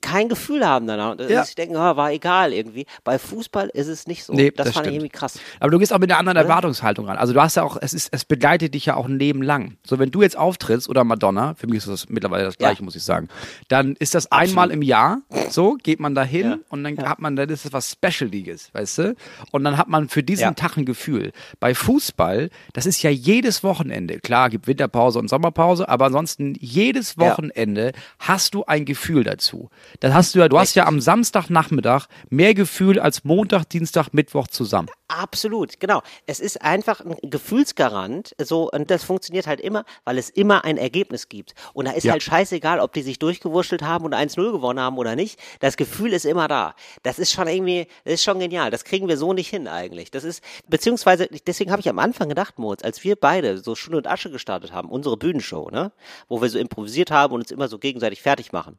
kein 0.00 0.28
Gefühl 0.28 0.66
haben 0.66 0.86
danach 0.86 1.12
und 1.12 1.20
Ja. 1.28 1.44
sich 1.44 1.54
denken, 1.54 1.76
ah, 1.76 1.96
war 1.96 2.12
egal 2.12 2.52
irgendwie. 2.52 2.86
Bei 3.04 3.18
Fußball 3.18 3.68
ist 3.72 3.88
es 3.88 4.06
nicht 4.06 4.24
so. 4.24 4.32
Nee, 4.32 4.50
das, 4.50 4.66
das 4.66 4.74
fand 4.74 4.86
ich 4.86 4.90
stimmt. 4.92 4.96
irgendwie 5.04 5.18
krass. 5.18 5.38
Aber 5.60 5.70
du 5.70 5.78
gehst 5.78 5.92
auch 5.92 5.98
mit 5.98 6.10
einer 6.10 6.18
anderen 6.18 6.36
Erwartungshaltung 6.38 7.06
ran. 7.06 7.16
Also 7.16 7.32
du 7.32 7.40
hast 7.40 7.56
ja 7.56 7.62
auch, 7.62 7.76
es 7.80 7.92
ist, 7.94 8.08
es 8.12 8.24
begleitet 8.24 8.74
dich 8.74 8.86
ja 8.86 8.96
auch 8.96 9.06
ein 9.06 9.18
Leben 9.18 9.42
lang. 9.42 9.76
So, 9.86 9.98
wenn 9.98 10.10
du 10.10 10.22
jetzt 10.22 10.36
auftrittst 10.36 10.88
oder 10.88 11.04
Madonna, 11.04 11.54
für 11.54 11.66
mich 11.66 11.78
ist 11.78 11.88
das 11.88 12.08
mittlerweile 12.08 12.44
das 12.44 12.58
Gleiche, 12.58 12.80
Ja. 12.80 12.84
muss 12.84 12.96
ich 12.96 13.02
sagen, 13.02 13.28
dann 13.68 13.96
ist 14.00 14.14
das 14.14 14.32
einmal 14.32 14.70
im 14.70 14.80
Jahr, 14.82 15.20
so, 15.50 15.74
geht 15.74 16.00
man 16.00 16.14
da 16.14 16.24
hin 16.24 16.60
und 16.70 16.82
dann 16.82 16.98
hat 17.06 17.20
man, 17.20 17.36
dann 17.36 17.48
ist 17.50 17.66
es 17.66 17.72
was 17.72 17.90
Specialiges, 17.90 18.70
weißt 18.72 18.98
du? 18.98 19.14
Und 19.52 19.62
dann 19.62 19.76
hat 19.76 19.88
man 19.88 20.08
für 20.08 20.22
diesen 20.22 20.42
Ja. 20.42 20.52
Tag 20.52 20.78
ein 20.78 20.86
Gefühl. 20.86 21.32
Bei 21.60 21.74
Fußball, 21.74 22.48
das 22.72 22.86
ist 22.86 23.02
ja 23.02 23.10
jedes 23.10 23.62
Wochenende. 23.62 24.18
Klar, 24.18 24.48
gibt 24.48 24.66
Winterpause 24.66 25.18
und 25.18 25.28
Sommerpause, 25.28 25.86
aber 25.88 26.06
ansonsten 26.06 26.54
jedes 26.58 27.16
Ja. 27.16 27.30
Wochenende 27.30 27.92
hast 28.18 28.54
du 28.54 28.64
ein 28.64 28.86
Gefühl 28.86 29.22
dazu. 29.22 29.68
Das 30.00 30.14
hast 30.14 30.34
du 30.34 30.38
ja, 30.38 30.48
du 30.48 30.58
hast 30.58 30.74
ja 30.76 30.86
am 30.86 31.00
Samstagnachmittag 31.00 32.06
mehr 32.30 32.54
Gefühl 32.54 32.98
als 32.98 33.22
Montag, 33.24 33.68
Dienstag, 33.68 34.14
Mittwoch 34.14 34.48
zusammen. 34.48 34.88
Absolut, 35.10 35.80
genau. 35.80 36.02
Es 36.26 36.38
ist 36.38 36.62
einfach 36.62 37.00
ein 37.00 37.16
Gefühlsgarant, 37.22 38.34
so, 38.40 38.70
und 38.70 38.90
das 38.92 39.02
funktioniert 39.02 39.48
halt 39.48 39.60
immer, 39.60 39.84
weil 40.04 40.18
es 40.18 40.30
immer 40.30 40.64
ein 40.64 40.76
Ergebnis 40.76 41.28
gibt. 41.28 41.54
Und 41.74 41.86
da 41.86 41.90
ist 41.92 42.04
Ja. 42.04 42.12
halt 42.12 42.22
scheißegal, 42.22 42.78
ob 42.78 42.92
die 42.92 43.02
sich 43.02 43.18
durchgewurschtelt 43.18 43.82
haben 43.82 44.04
und 44.04 44.14
1-0 44.14 44.52
gewonnen 44.52 44.78
haben 44.78 44.98
oder 44.98 45.16
nicht. 45.16 45.40
Das 45.58 45.76
Gefühl 45.76 46.12
ist 46.12 46.24
immer 46.24 46.46
da. 46.46 46.74
Das 47.02 47.18
ist 47.18 47.32
schon 47.32 47.48
irgendwie, 47.48 47.88
das 48.04 48.14
ist 48.14 48.22
schon 48.24 48.38
genial. 48.38 48.70
Das 48.70 48.84
kriegen 48.84 49.08
wir 49.08 49.16
so 49.16 49.32
nicht 49.32 49.48
hin 49.48 49.66
eigentlich. 49.66 50.12
Das 50.12 50.22
ist, 50.22 50.44
beziehungsweise, 50.68 51.26
deswegen 51.46 51.72
habe 51.72 51.80
ich 51.80 51.88
am 51.88 51.98
Anfang 51.98 52.28
gedacht, 52.28 52.58
Moritz, 52.60 52.84
als 52.84 53.02
wir 53.02 53.16
beide 53.16 53.58
so 53.58 53.74
Schuhe 53.74 53.96
und 53.96 54.06
Asche 54.06 54.30
gestartet 54.30 54.72
haben, 54.72 54.88
unsere 54.90 55.16
Bühnenshow, 55.16 55.70
ne, 55.70 55.90
wo 56.28 56.40
wir 56.40 56.48
so 56.48 56.58
improvisiert 56.58 57.10
haben 57.10 57.34
und 57.34 57.40
uns 57.40 57.50
immer 57.50 57.66
so 57.66 57.78
gegenseitig 57.80 58.22
fertig 58.22 58.52
machen, 58.52 58.78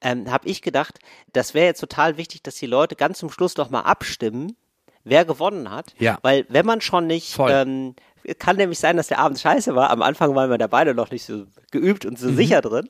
ähm, 0.00 0.28
habe 0.30 0.48
ich 0.48 0.60
gedacht, 0.60 0.98
das 1.32 1.54
wäre 1.54 1.66
jetzt 1.66 1.80
total 1.80 2.16
wichtig, 2.16 2.42
dass 2.42 2.56
die 2.56 2.66
Leute 2.66 2.96
ganz 2.96 3.18
zum 3.18 3.30
Schluss 3.30 3.56
noch 3.56 3.70
mal 3.70 3.82
abstimmen, 3.82 4.56
wer 5.04 5.24
gewonnen 5.24 5.70
hat. 5.70 5.94
Ja. 5.98 6.18
Weil 6.22 6.46
wenn 6.48 6.66
man 6.66 6.80
schon 6.80 7.06
nicht, 7.06 7.32
Voll. 7.34 7.50
ähm, 7.52 7.94
kann 8.38 8.56
nämlich 8.56 8.78
sein, 8.78 8.96
dass 8.96 9.08
der 9.08 9.18
Abend 9.20 9.38
scheiße 9.40 9.74
war. 9.74 9.90
Am 9.90 10.02
Anfang 10.02 10.34
waren 10.34 10.50
wir 10.50 10.58
da 10.58 10.66
beide 10.66 10.94
noch 10.94 11.10
nicht 11.10 11.24
so 11.24 11.44
geübt 11.70 12.04
und 12.04 12.14
Mhm. 12.20 12.28
so 12.28 12.32
sicher 12.34 12.60
drin. 12.60 12.88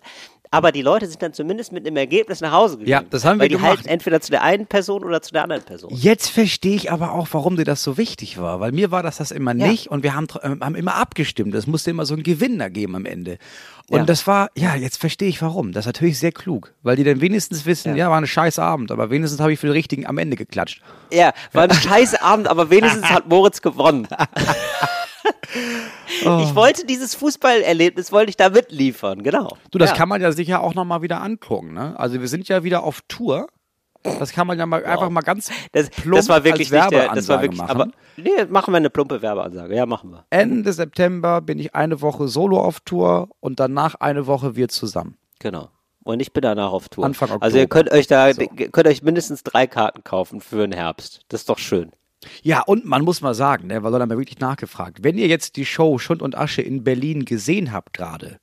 Aber 0.51 0.73
die 0.73 0.83
Leute 0.83 1.07
sind 1.07 1.23
dann 1.23 1.33
zumindest 1.33 1.73
mit 1.73 1.87
einem 1.87 1.97
Ergebnis 1.97 2.41
nach 2.41 2.53
Hause 2.53 2.79
gegangen. 2.79 3.05
Ja, 3.05 3.11
das 3.11 3.25
haben 3.25 3.37
wir 3.39 3.43
weil 3.43 3.49
die 3.49 3.57
gemacht. 3.57 3.71
halten 3.79 3.89
entweder 3.89 4.21
zu 4.21 4.31
der 4.31 4.43
einen 4.43 4.67
Person 4.67 5.05
oder 5.05 5.21
zu 5.21 5.33
der 5.33 5.43
anderen 5.43 5.63
Person. 5.63 5.91
Jetzt 5.95 6.29
verstehe 6.31 6.75
ich 6.75 6.91
aber 6.91 7.13
auch, 7.13 7.29
warum 7.33 7.57
dir 7.57 7.65
das 7.65 7.83
so 7.83 7.99
wichtig 7.99 8.39
war. 8.39 8.59
Weil 8.61 8.73
mir 8.73 8.91
war 8.91 9.03
das 9.03 9.19
das 9.19 9.31
immer 9.31 9.55
Ja. 9.55 9.67
nicht 9.69 9.89
und 9.89 10.03
wir 10.03 10.15
haben, 10.15 10.27
ähm, 10.43 10.61
haben 10.63 10.75
immer 10.75 10.95
abgestimmt. 10.95 11.55
Es 11.55 11.67
musste 11.67 11.91
immer 11.91 12.07
so 12.07 12.15
einen 12.15 12.23
Gewinner 12.23 12.71
geben 12.71 12.97
am 12.97 13.05
Ende. 13.07 13.39
Und 13.91 13.99
Ja. 14.01 14.05
das 14.05 14.27
war, 14.27 14.51
ja, 14.57 14.75
jetzt 14.75 14.99
verstehe 14.99 15.29
ich 15.29 15.41
warum. 15.43 15.73
Das 15.73 15.83
ist 15.85 15.87
natürlich 15.87 16.19
sehr 16.19 16.33
klug. 16.33 16.75
Weil 16.83 16.97
die 16.97 17.05
dann 17.05 17.21
wenigstens 17.21 17.65
wissen, 17.67 17.91
ja, 17.97 18.05
Ja. 18.07 18.11
war 18.11 18.21
ein 18.21 18.27
scheiß 18.27 18.59
Abend, 18.59 18.91
aber 18.91 19.11
wenigstens 19.11 19.41
habe 19.41 19.53
ich 19.53 19.59
für 19.59 19.67
den 19.67 19.73
richtigen 19.73 20.07
am 20.07 20.19
Ende 20.19 20.37
geklatscht. 20.37 20.83
Ja, 21.13 21.33
war 21.53 21.65
ein 21.65 21.73
scheiß 21.73 22.17
Abend, 22.23 22.49
aber 22.49 22.71
wenigstens 22.71 23.05
hat 23.11 23.29
Moritz 23.29 23.61
gewonnen. 23.63 24.07
Oh. 26.25 26.41
Ich 26.43 26.55
wollte 26.55 26.85
dieses 26.87 27.15
Fußballerlebnis, 27.15 28.13
wollte 28.13 28.31
ich 28.31 28.37
da 28.37 28.51
mitliefern, 28.51 29.23
genau. 29.23 29.57
Du, 29.71 29.79
das 29.79 29.91
ja. 29.91 29.97
kann 29.97 30.09
man 30.09 30.21
ja 30.21 30.33
sicher 30.33 30.63
auch 30.63 30.75
nochmal 30.75 31.03
wieder 31.03 31.21
angucken. 31.23 31.75
Ne? 31.75 31.99
Also 31.99 32.21
wir 32.21 32.29
sind 32.29 32.49
ja 32.49 32.65
wieder 32.65 32.83
auf 32.83 33.01
Tour. 33.09 33.47
Das 34.03 34.33
kann 34.33 34.47
man 34.47 34.59
ja 34.59 34.65
mal 34.67 34.85
einfach 34.85 35.11
mal 35.11 35.23
ganz 35.23 35.51
das, 35.73 35.91
plump 35.91 36.17
das 36.17 36.29
war 36.29 36.45
wirklich 36.45 36.73
als 36.73 36.83
nicht 36.83 36.93
der, 36.93 37.15
das 37.15 37.29
war 37.29 37.41
Werbeansage 37.41 37.43
wirklich, 37.43 37.61
machen. 37.61 37.71
aber 37.71 37.91
nee, 38.17 38.45
machen 38.49 38.73
wir 38.73 38.77
eine 38.79 38.91
plumpe 38.91 39.23
Werbeansage. 39.23 39.75
Ja, 39.75 39.87
machen 39.87 40.11
wir. 40.11 40.25
Ende 40.31 40.73
September 40.73 41.41
bin 41.41 41.59
ich 41.59 41.75
eine 41.75 42.01
Woche 42.01 42.29
solo 42.29 42.61
auf 42.61 42.81
Tour 42.81 43.29
und 43.41 43.59
danach 43.61 43.97
eine 43.97 44.27
Woche 44.27 44.57
wir 44.57 44.69
zusammen. 44.69 45.17
Genau. 45.41 45.69
Und 46.05 46.21
ich 46.21 46.33
bin 46.33 46.43
danach 46.43 46.73
auf 46.73 46.89
Tour. 46.89 47.05
Anfang 47.05 47.31
Also 47.43 47.59
ihr 47.59 47.65
Oktober. 47.65 47.83
könnt 47.83 47.93
euch 47.93 48.07
da, 48.07 48.33
So. 48.33 48.47
könnt 48.47 48.87
euch 48.87 49.03
mindestens 49.03 49.43
drei 49.43 49.67
Karten 49.67 50.05
kaufen 50.05 50.41
für 50.41 50.67
den 50.67 50.73
Herbst. 50.73 51.23
Das 51.29 51.41
ist 51.43 51.49
doch 51.49 51.59
schön. 51.59 51.93
Ja, 52.43 52.63
und 52.63 52.85
man 52.85 53.03
muss 53.03 53.21
mal 53.21 53.35
sagen, 53.35 53.69
ne, 53.69 53.83
weil 53.83 53.93
Leute 53.93 54.03
haben 54.03 54.11
ja 54.11 54.19
wirklich 54.19 54.41
nachgefragt, 54.41 55.03
wenn 55.03 55.19
ihr 55.19 55.29
jetzt 55.29 55.57
die 55.57 55.65
Show 55.65 55.99
Schund 55.99 56.23
und 56.23 56.37
Asche 56.37 56.63
in 56.63 56.85
Berlin 56.85 57.25
gesehen 57.25 57.73
habt 57.73 57.93
gerade, 57.93 58.39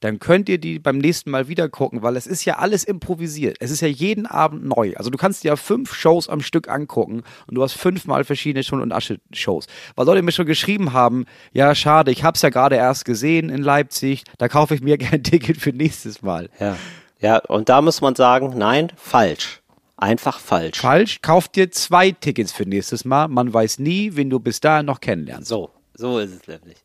dann 0.00 0.18
könnt 0.18 0.48
ihr 0.48 0.58
die 0.58 0.78
beim 0.78 0.98
nächsten 0.98 1.30
Mal 1.30 1.48
wieder 1.48 1.68
gucken, 1.68 2.02
weil 2.02 2.16
es 2.16 2.26
ist 2.26 2.44
ja 2.44 2.58
alles 2.58 2.84
improvisiert. 2.84 3.56
Es 3.60 3.70
ist 3.70 3.80
ja 3.80 3.88
jeden 3.88 4.26
Abend 4.26 4.64
neu. 4.64 4.94
Also 4.96 5.10
du 5.10 5.16
kannst 5.16 5.42
dir 5.42 5.48
ja 5.48 5.56
fünf 5.56 5.94
Shows 5.94 6.28
am 6.28 6.42
Stück 6.42 6.68
angucken 6.68 7.22
und 7.46 7.54
du 7.54 7.62
hast 7.62 7.72
fünfmal 7.72 8.24
verschiedene 8.24 8.62
Schund 8.62 8.82
und 8.82 8.92
Asche 8.92 9.18
Shows. 9.32 9.66
Weil 9.94 10.06
Leute 10.06 10.22
mir 10.22 10.32
schon 10.32 10.46
geschrieben 10.46 10.92
haben, 10.92 11.24
ja 11.52 11.74
schade, 11.74 12.10
ich 12.10 12.24
hab's 12.24 12.42
ja 12.42 12.50
gerade 12.50 12.76
erst 12.76 13.04
gesehen 13.04 13.48
in 13.48 13.62
Leipzig, 13.62 14.24
da 14.38 14.48
kaufe 14.48 14.74
ich 14.74 14.82
mir 14.82 14.98
gerne 14.98 15.16
ein 15.16 15.22
Ticket 15.22 15.56
für 15.56 15.70
nächstes 15.70 16.22
Mal. 16.22 16.50
Ja. 16.60 16.76
Ja, 17.18 17.38
und 17.38 17.70
da 17.70 17.80
muss 17.80 18.02
man 18.02 18.14
sagen, 18.14 18.52
nein, 18.56 18.92
falsch. 18.96 19.62
Einfach 19.96 20.38
falsch. 20.38 20.78
Falsch, 20.80 21.20
kauf 21.22 21.48
dir 21.48 21.70
zwei 21.70 22.10
Tickets 22.10 22.52
für 22.52 22.64
nächstes 22.64 23.04
Mal. 23.04 23.28
Man 23.28 23.52
weiß 23.52 23.78
nie, 23.78 24.14
wen 24.14 24.28
du 24.30 24.38
bis 24.40 24.60
dahin 24.60 24.86
noch 24.86 25.00
kennenlernst. 25.00 25.48
So, 25.48 25.70
so 25.94 26.18
ist 26.18 26.32
es 26.32 26.46
nämlich. 26.48 26.76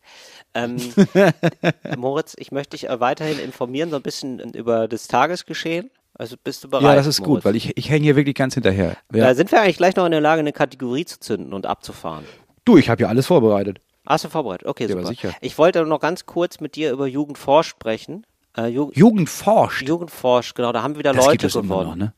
Ähm, 0.53 0.77
Moritz, 1.97 2.35
ich 2.37 2.51
möchte 2.51 2.71
dich 2.77 2.89
äh, 2.89 2.99
weiterhin 2.99 3.39
informieren, 3.39 3.89
so 3.89 3.97
ein 3.97 4.01
bisschen 4.01 4.39
über 4.53 4.87
das 4.87 5.07
Tagesgeschehen. 5.07 5.89
Also 6.13 6.35
bist 6.41 6.63
du 6.63 6.69
bereit? 6.69 6.83
Ja, 6.83 6.95
das 6.95 7.07
ist 7.07 7.19
Moritz? 7.19 7.35
gut, 7.35 7.45
weil 7.45 7.55
ich, 7.55 7.77
ich 7.77 7.89
hänge 7.89 8.03
hier 8.03 8.15
wirklich 8.15 8.35
ganz 8.35 8.53
hinterher. 8.53 8.97
Ja. 9.13 9.25
Da 9.27 9.35
sind 9.35 9.51
wir 9.51 9.61
eigentlich 9.61 9.77
gleich 9.77 9.95
noch 9.95 10.05
in 10.05 10.11
der 10.11 10.21
Lage, 10.21 10.39
eine 10.39 10.53
Kategorie 10.53 11.05
zu 11.05 11.19
zünden 11.19 11.53
und 11.53 11.65
abzufahren. 11.65 12.25
Du, 12.65 12.77
ich 12.77 12.89
habe 12.89 13.01
ja 13.01 13.07
alles 13.09 13.27
vorbereitet. 13.27 13.79
Hast 14.05 14.25
du 14.25 14.29
vorbereitet? 14.29 14.67
Okay, 14.67 14.83
Ja, 14.83 14.89
super. 14.89 15.05
sicher. 15.07 15.33
Ich 15.41 15.57
wollte 15.57 15.85
noch 15.85 15.99
ganz 15.99 16.25
kurz 16.25 16.59
mit 16.59 16.75
dir 16.75 16.91
über 16.91 17.07
Jugendforsch 17.07 17.69
sprechen. 17.69 18.25
Äh, 18.57 18.67
Ju 18.67 18.91
Jugend 18.93 19.29
forscht. 19.29 19.87
Jugendforsch, 19.87 20.53
genau, 20.53 20.71
da 20.73 20.83
haben 20.83 20.97
wieder 20.97 21.13
das 21.13 21.25
Leute 21.25 21.47
gewonnen. 21.47 21.89
noch, 21.89 21.95
ne? 21.95 22.13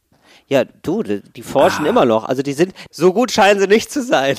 Ja, 0.48 0.66
du, 0.84 1.04
die, 1.04 1.42
forschen 1.42 1.86
Ah. 1.86 1.90
immer 1.90 2.06
noch. 2.06 2.26
Also 2.26 2.42
die 2.42 2.54
sind, 2.54 2.74
so 2.92 3.14
gut 3.14 3.32
scheinen 3.32 3.60
sie 3.60 3.68
nicht 3.68 3.92
zu 3.92 4.04
sein. 4.04 4.36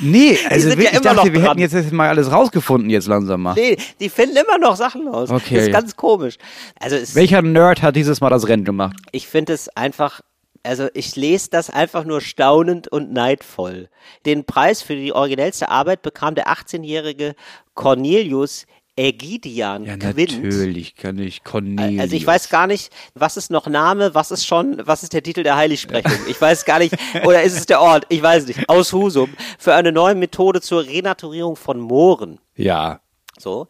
Nee, 0.00 0.38
also 0.48 0.68
wirklich, 0.70 0.88
ja 0.90 0.94
ich 0.94 1.00
dachte, 1.00 1.32
wir 1.32 1.42
hätten 1.42 1.60
jetzt, 1.60 1.74
jetzt 1.74 1.92
mal 1.92 2.08
alles 2.08 2.32
rausgefunden 2.32 2.90
jetzt 2.90 3.06
langsam 3.06 3.42
mal. 3.42 3.54
Nee, 3.54 3.76
die 4.00 4.08
finden 4.08 4.36
immer 4.36 4.58
noch 4.58 4.76
Sachen 4.76 5.06
aus. 5.08 5.30
Okay. 5.30 5.56
Das 5.56 5.64
ist 5.66 5.72
ganz 5.72 5.96
komisch. 5.96 6.36
Also 6.80 6.96
es, 6.96 7.14
Welcher 7.14 7.42
Nerd 7.42 7.82
hat 7.82 7.94
dieses 7.94 8.20
Mal 8.20 8.30
das 8.30 8.48
Rennen 8.48 8.64
gemacht? 8.64 8.96
ich 9.12 9.28
finde 9.28 9.52
es 9.52 9.68
einfach, 9.76 10.22
also 10.62 10.88
ich 10.94 11.14
lese 11.14 11.50
das 11.50 11.68
einfach 11.70 12.04
nur 12.04 12.20
staunend 12.20 12.88
und 12.88 13.12
neidvoll. 13.12 13.88
Den 14.26 14.44
Preis 14.44 14.82
für 14.82 14.96
die 14.96 15.12
originellste 15.12 15.68
Arbeit 15.68 16.02
bekam 16.02 16.34
der 16.34 16.48
18-jährige 16.48 17.34
Cornelius 17.74 18.66
Ägidian 18.96 19.84
Ja, 19.84 19.96
Quint. 19.96 20.42
natürlich 20.42 20.94
kann 20.94 21.18
ich 21.18 21.42
Cornelius. 21.42 22.00
Also 22.00 22.16
ich 22.16 22.26
weiß 22.26 22.48
gar 22.48 22.66
nicht, 22.66 22.92
was 23.14 23.36
ist 23.36 23.50
noch 23.50 23.66
Name, 23.66 24.14
was 24.14 24.30
ist 24.30 24.46
schon, 24.46 24.80
was 24.84 25.02
ist 25.02 25.12
der 25.12 25.22
Titel 25.22 25.42
der 25.42 25.56
Heiligsprechung? 25.56 26.12
Ich 26.28 26.40
weiß 26.40 26.64
gar 26.64 26.78
nicht, 26.78 26.94
oder 27.24 27.42
ist 27.42 27.56
es 27.56 27.66
der 27.66 27.80
Ort? 27.80 28.06
Ich 28.08 28.22
weiß 28.22 28.46
nicht. 28.46 28.68
Aus 28.68 28.92
Husum 28.92 29.34
für 29.58 29.74
eine 29.74 29.90
neue 29.90 30.14
Methode 30.14 30.60
zur 30.60 30.84
Renaturierung 30.86 31.56
von 31.56 31.80
Mooren. 31.80 32.38
Ja. 32.54 33.00
So. 33.38 33.66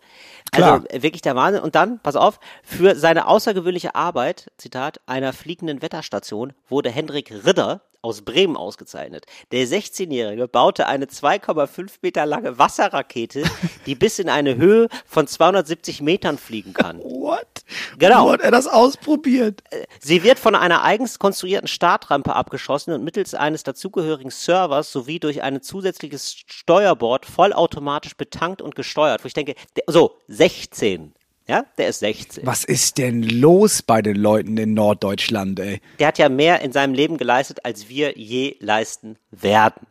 Klar. 0.52 0.84
Also 0.90 1.02
wirklich 1.02 1.22
der 1.22 1.34
Wahnsinn. 1.36 1.62
Und 1.62 1.74
dann, 1.74 2.00
pass 2.00 2.16
auf, 2.16 2.38
für 2.62 2.94
seine 2.94 3.26
außergewöhnliche 3.26 3.94
Arbeit, 3.94 4.50
Zitat, 4.58 5.00
einer 5.06 5.32
fliegenden 5.32 5.80
Wetterstation 5.82 6.52
wurde 6.68 6.90
Hendrik 6.90 7.32
Ridder 7.46 7.80
aus 8.04 8.22
Bremen 8.22 8.56
ausgezeichnet. 8.56 9.24
Der 9.50 9.66
16-Jährige 9.66 10.46
baute 10.46 10.86
eine 10.86 11.06
2,5 11.06 11.90
Meter 12.02 12.26
lange 12.26 12.58
Wasserrakete, 12.58 13.44
die 13.86 13.94
bis 13.94 14.18
in 14.18 14.28
eine 14.28 14.56
Höhe 14.56 14.88
von 15.06 15.26
270 15.26 16.02
Metern 16.02 16.36
fliegen 16.36 16.74
kann. 16.74 16.98
What? 17.02 17.64
Genau. 17.98 18.26
Wo 18.26 18.32
hat 18.32 18.42
er 18.42 18.50
das 18.50 18.66
ausprobiert? 18.66 19.62
Sie 20.00 20.22
wird 20.22 20.38
von 20.38 20.54
einer 20.54 20.84
eigens 20.84 21.18
konstruierten 21.18 21.66
Startrampe 21.68 22.36
abgeschossen 22.36 22.92
und 22.92 23.02
mittels 23.02 23.34
eines 23.34 23.62
dazugehörigen 23.62 24.30
Servers 24.30 24.92
sowie 24.92 25.18
durch 25.18 25.42
ein 25.42 25.62
zusätzliches 25.62 26.36
Steuerbord 26.46 27.24
vollautomatisch 27.24 28.16
betankt 28.16 28.60
und 28.60 28.74
gesteuert. 28.74 29.24
Wo 29.24 29.28
ich 29.28 29.34
denke, 29.34 29.54
so, 29.86 30.18
16. 30.28 31.14
Ja, 31.46 31.66
der 31.76 31.88
ist 31.88 31.98
16. 32.00 32.46
Was 32.46 32.64
ist 32.64 32.96
denn 32.96 33.22
los 33.22 33.82
bei 33.82 34.00
den 34.00 34.16
Leuten 34.16 34.56
in 34.56 34.72
Norddeutschland, 34.72 35.60
ey? 35.60 35.80
Der 35.98 36.08
hat 36.08 36.18
ja 36.18 36.28
mehr 36.30 36.62
in 36.62 36.72
seinem 36.72 36.94
Leben 36.94 37.18
geleistet, 37.18 37.64
als 37.64 37.88
wir 37.88 38.16
je 38.16 38.56
leisten 38.60 39.16
werden. 39.30 39.86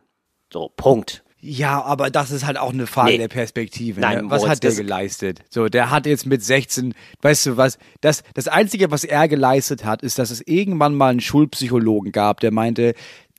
So, 0.52 0.70
Punkt. 0.76 1.22
Ja, 1.46 1.82
aber 1.82 2.10
das 2.10 2.30
ist 2.30 2.46
halt 2.46 2.56
auch 2.56 2.72
eine 2.72 2.86
Frage 2.86 3.12
Nee. 3.12 3.18
der 3.18 3.28
Perspektive. 3.28 4.00
Nein, 4.00 4.24
ne? 4.24 4.30
Was 4.30 4.40
Moritz, 4.42 4.56
hat 4.56 4.62
der 4.62 4.74
geleistet? 4.74 5.42
So, 5.50 5.68
der 5.68 5.90
hat 5.90 6.06
jetzt 6.06 6.24
mit 6.24 6.42
16, 6.42 6.94
weißt 7.20 7.46
du 7.46 7.56
was, 7.58 7.78
das, 8.00 8.22
das 8.32 8.48
Einzige, 8.48 8.90
was 8.90 9.04
er 9.04 9.28
geleistet 9.28 9.84
hat, 9.84 10.02
ist, 10.02 10.18
dass 10.18 10.30
es 10.30 10.40
irgendwann 10.40 10.94
mal 10.94 11.10
einen 11.10 11.20
Schulpsychologen 11.20 12.12
gab, 12.12 12.40
der 12.40 12.50
meinte, 12.50 12.94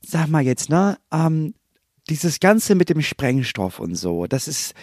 sag 0.05 0.27
mal 0.27 0.43
jetzt, 0.43 0.69
ne, 0.69 0.99
ähm, 1.11 1.55
dieses 2.07 2.39
Ganze 2.39 2.75
mit 2.75 2.89
dem 2.89 3.01
Sprengstoff 3.01 3.79
und 3.79 3.95
so, 3.95 4.27
das 4.27 4.47
ist, 4.47 4.75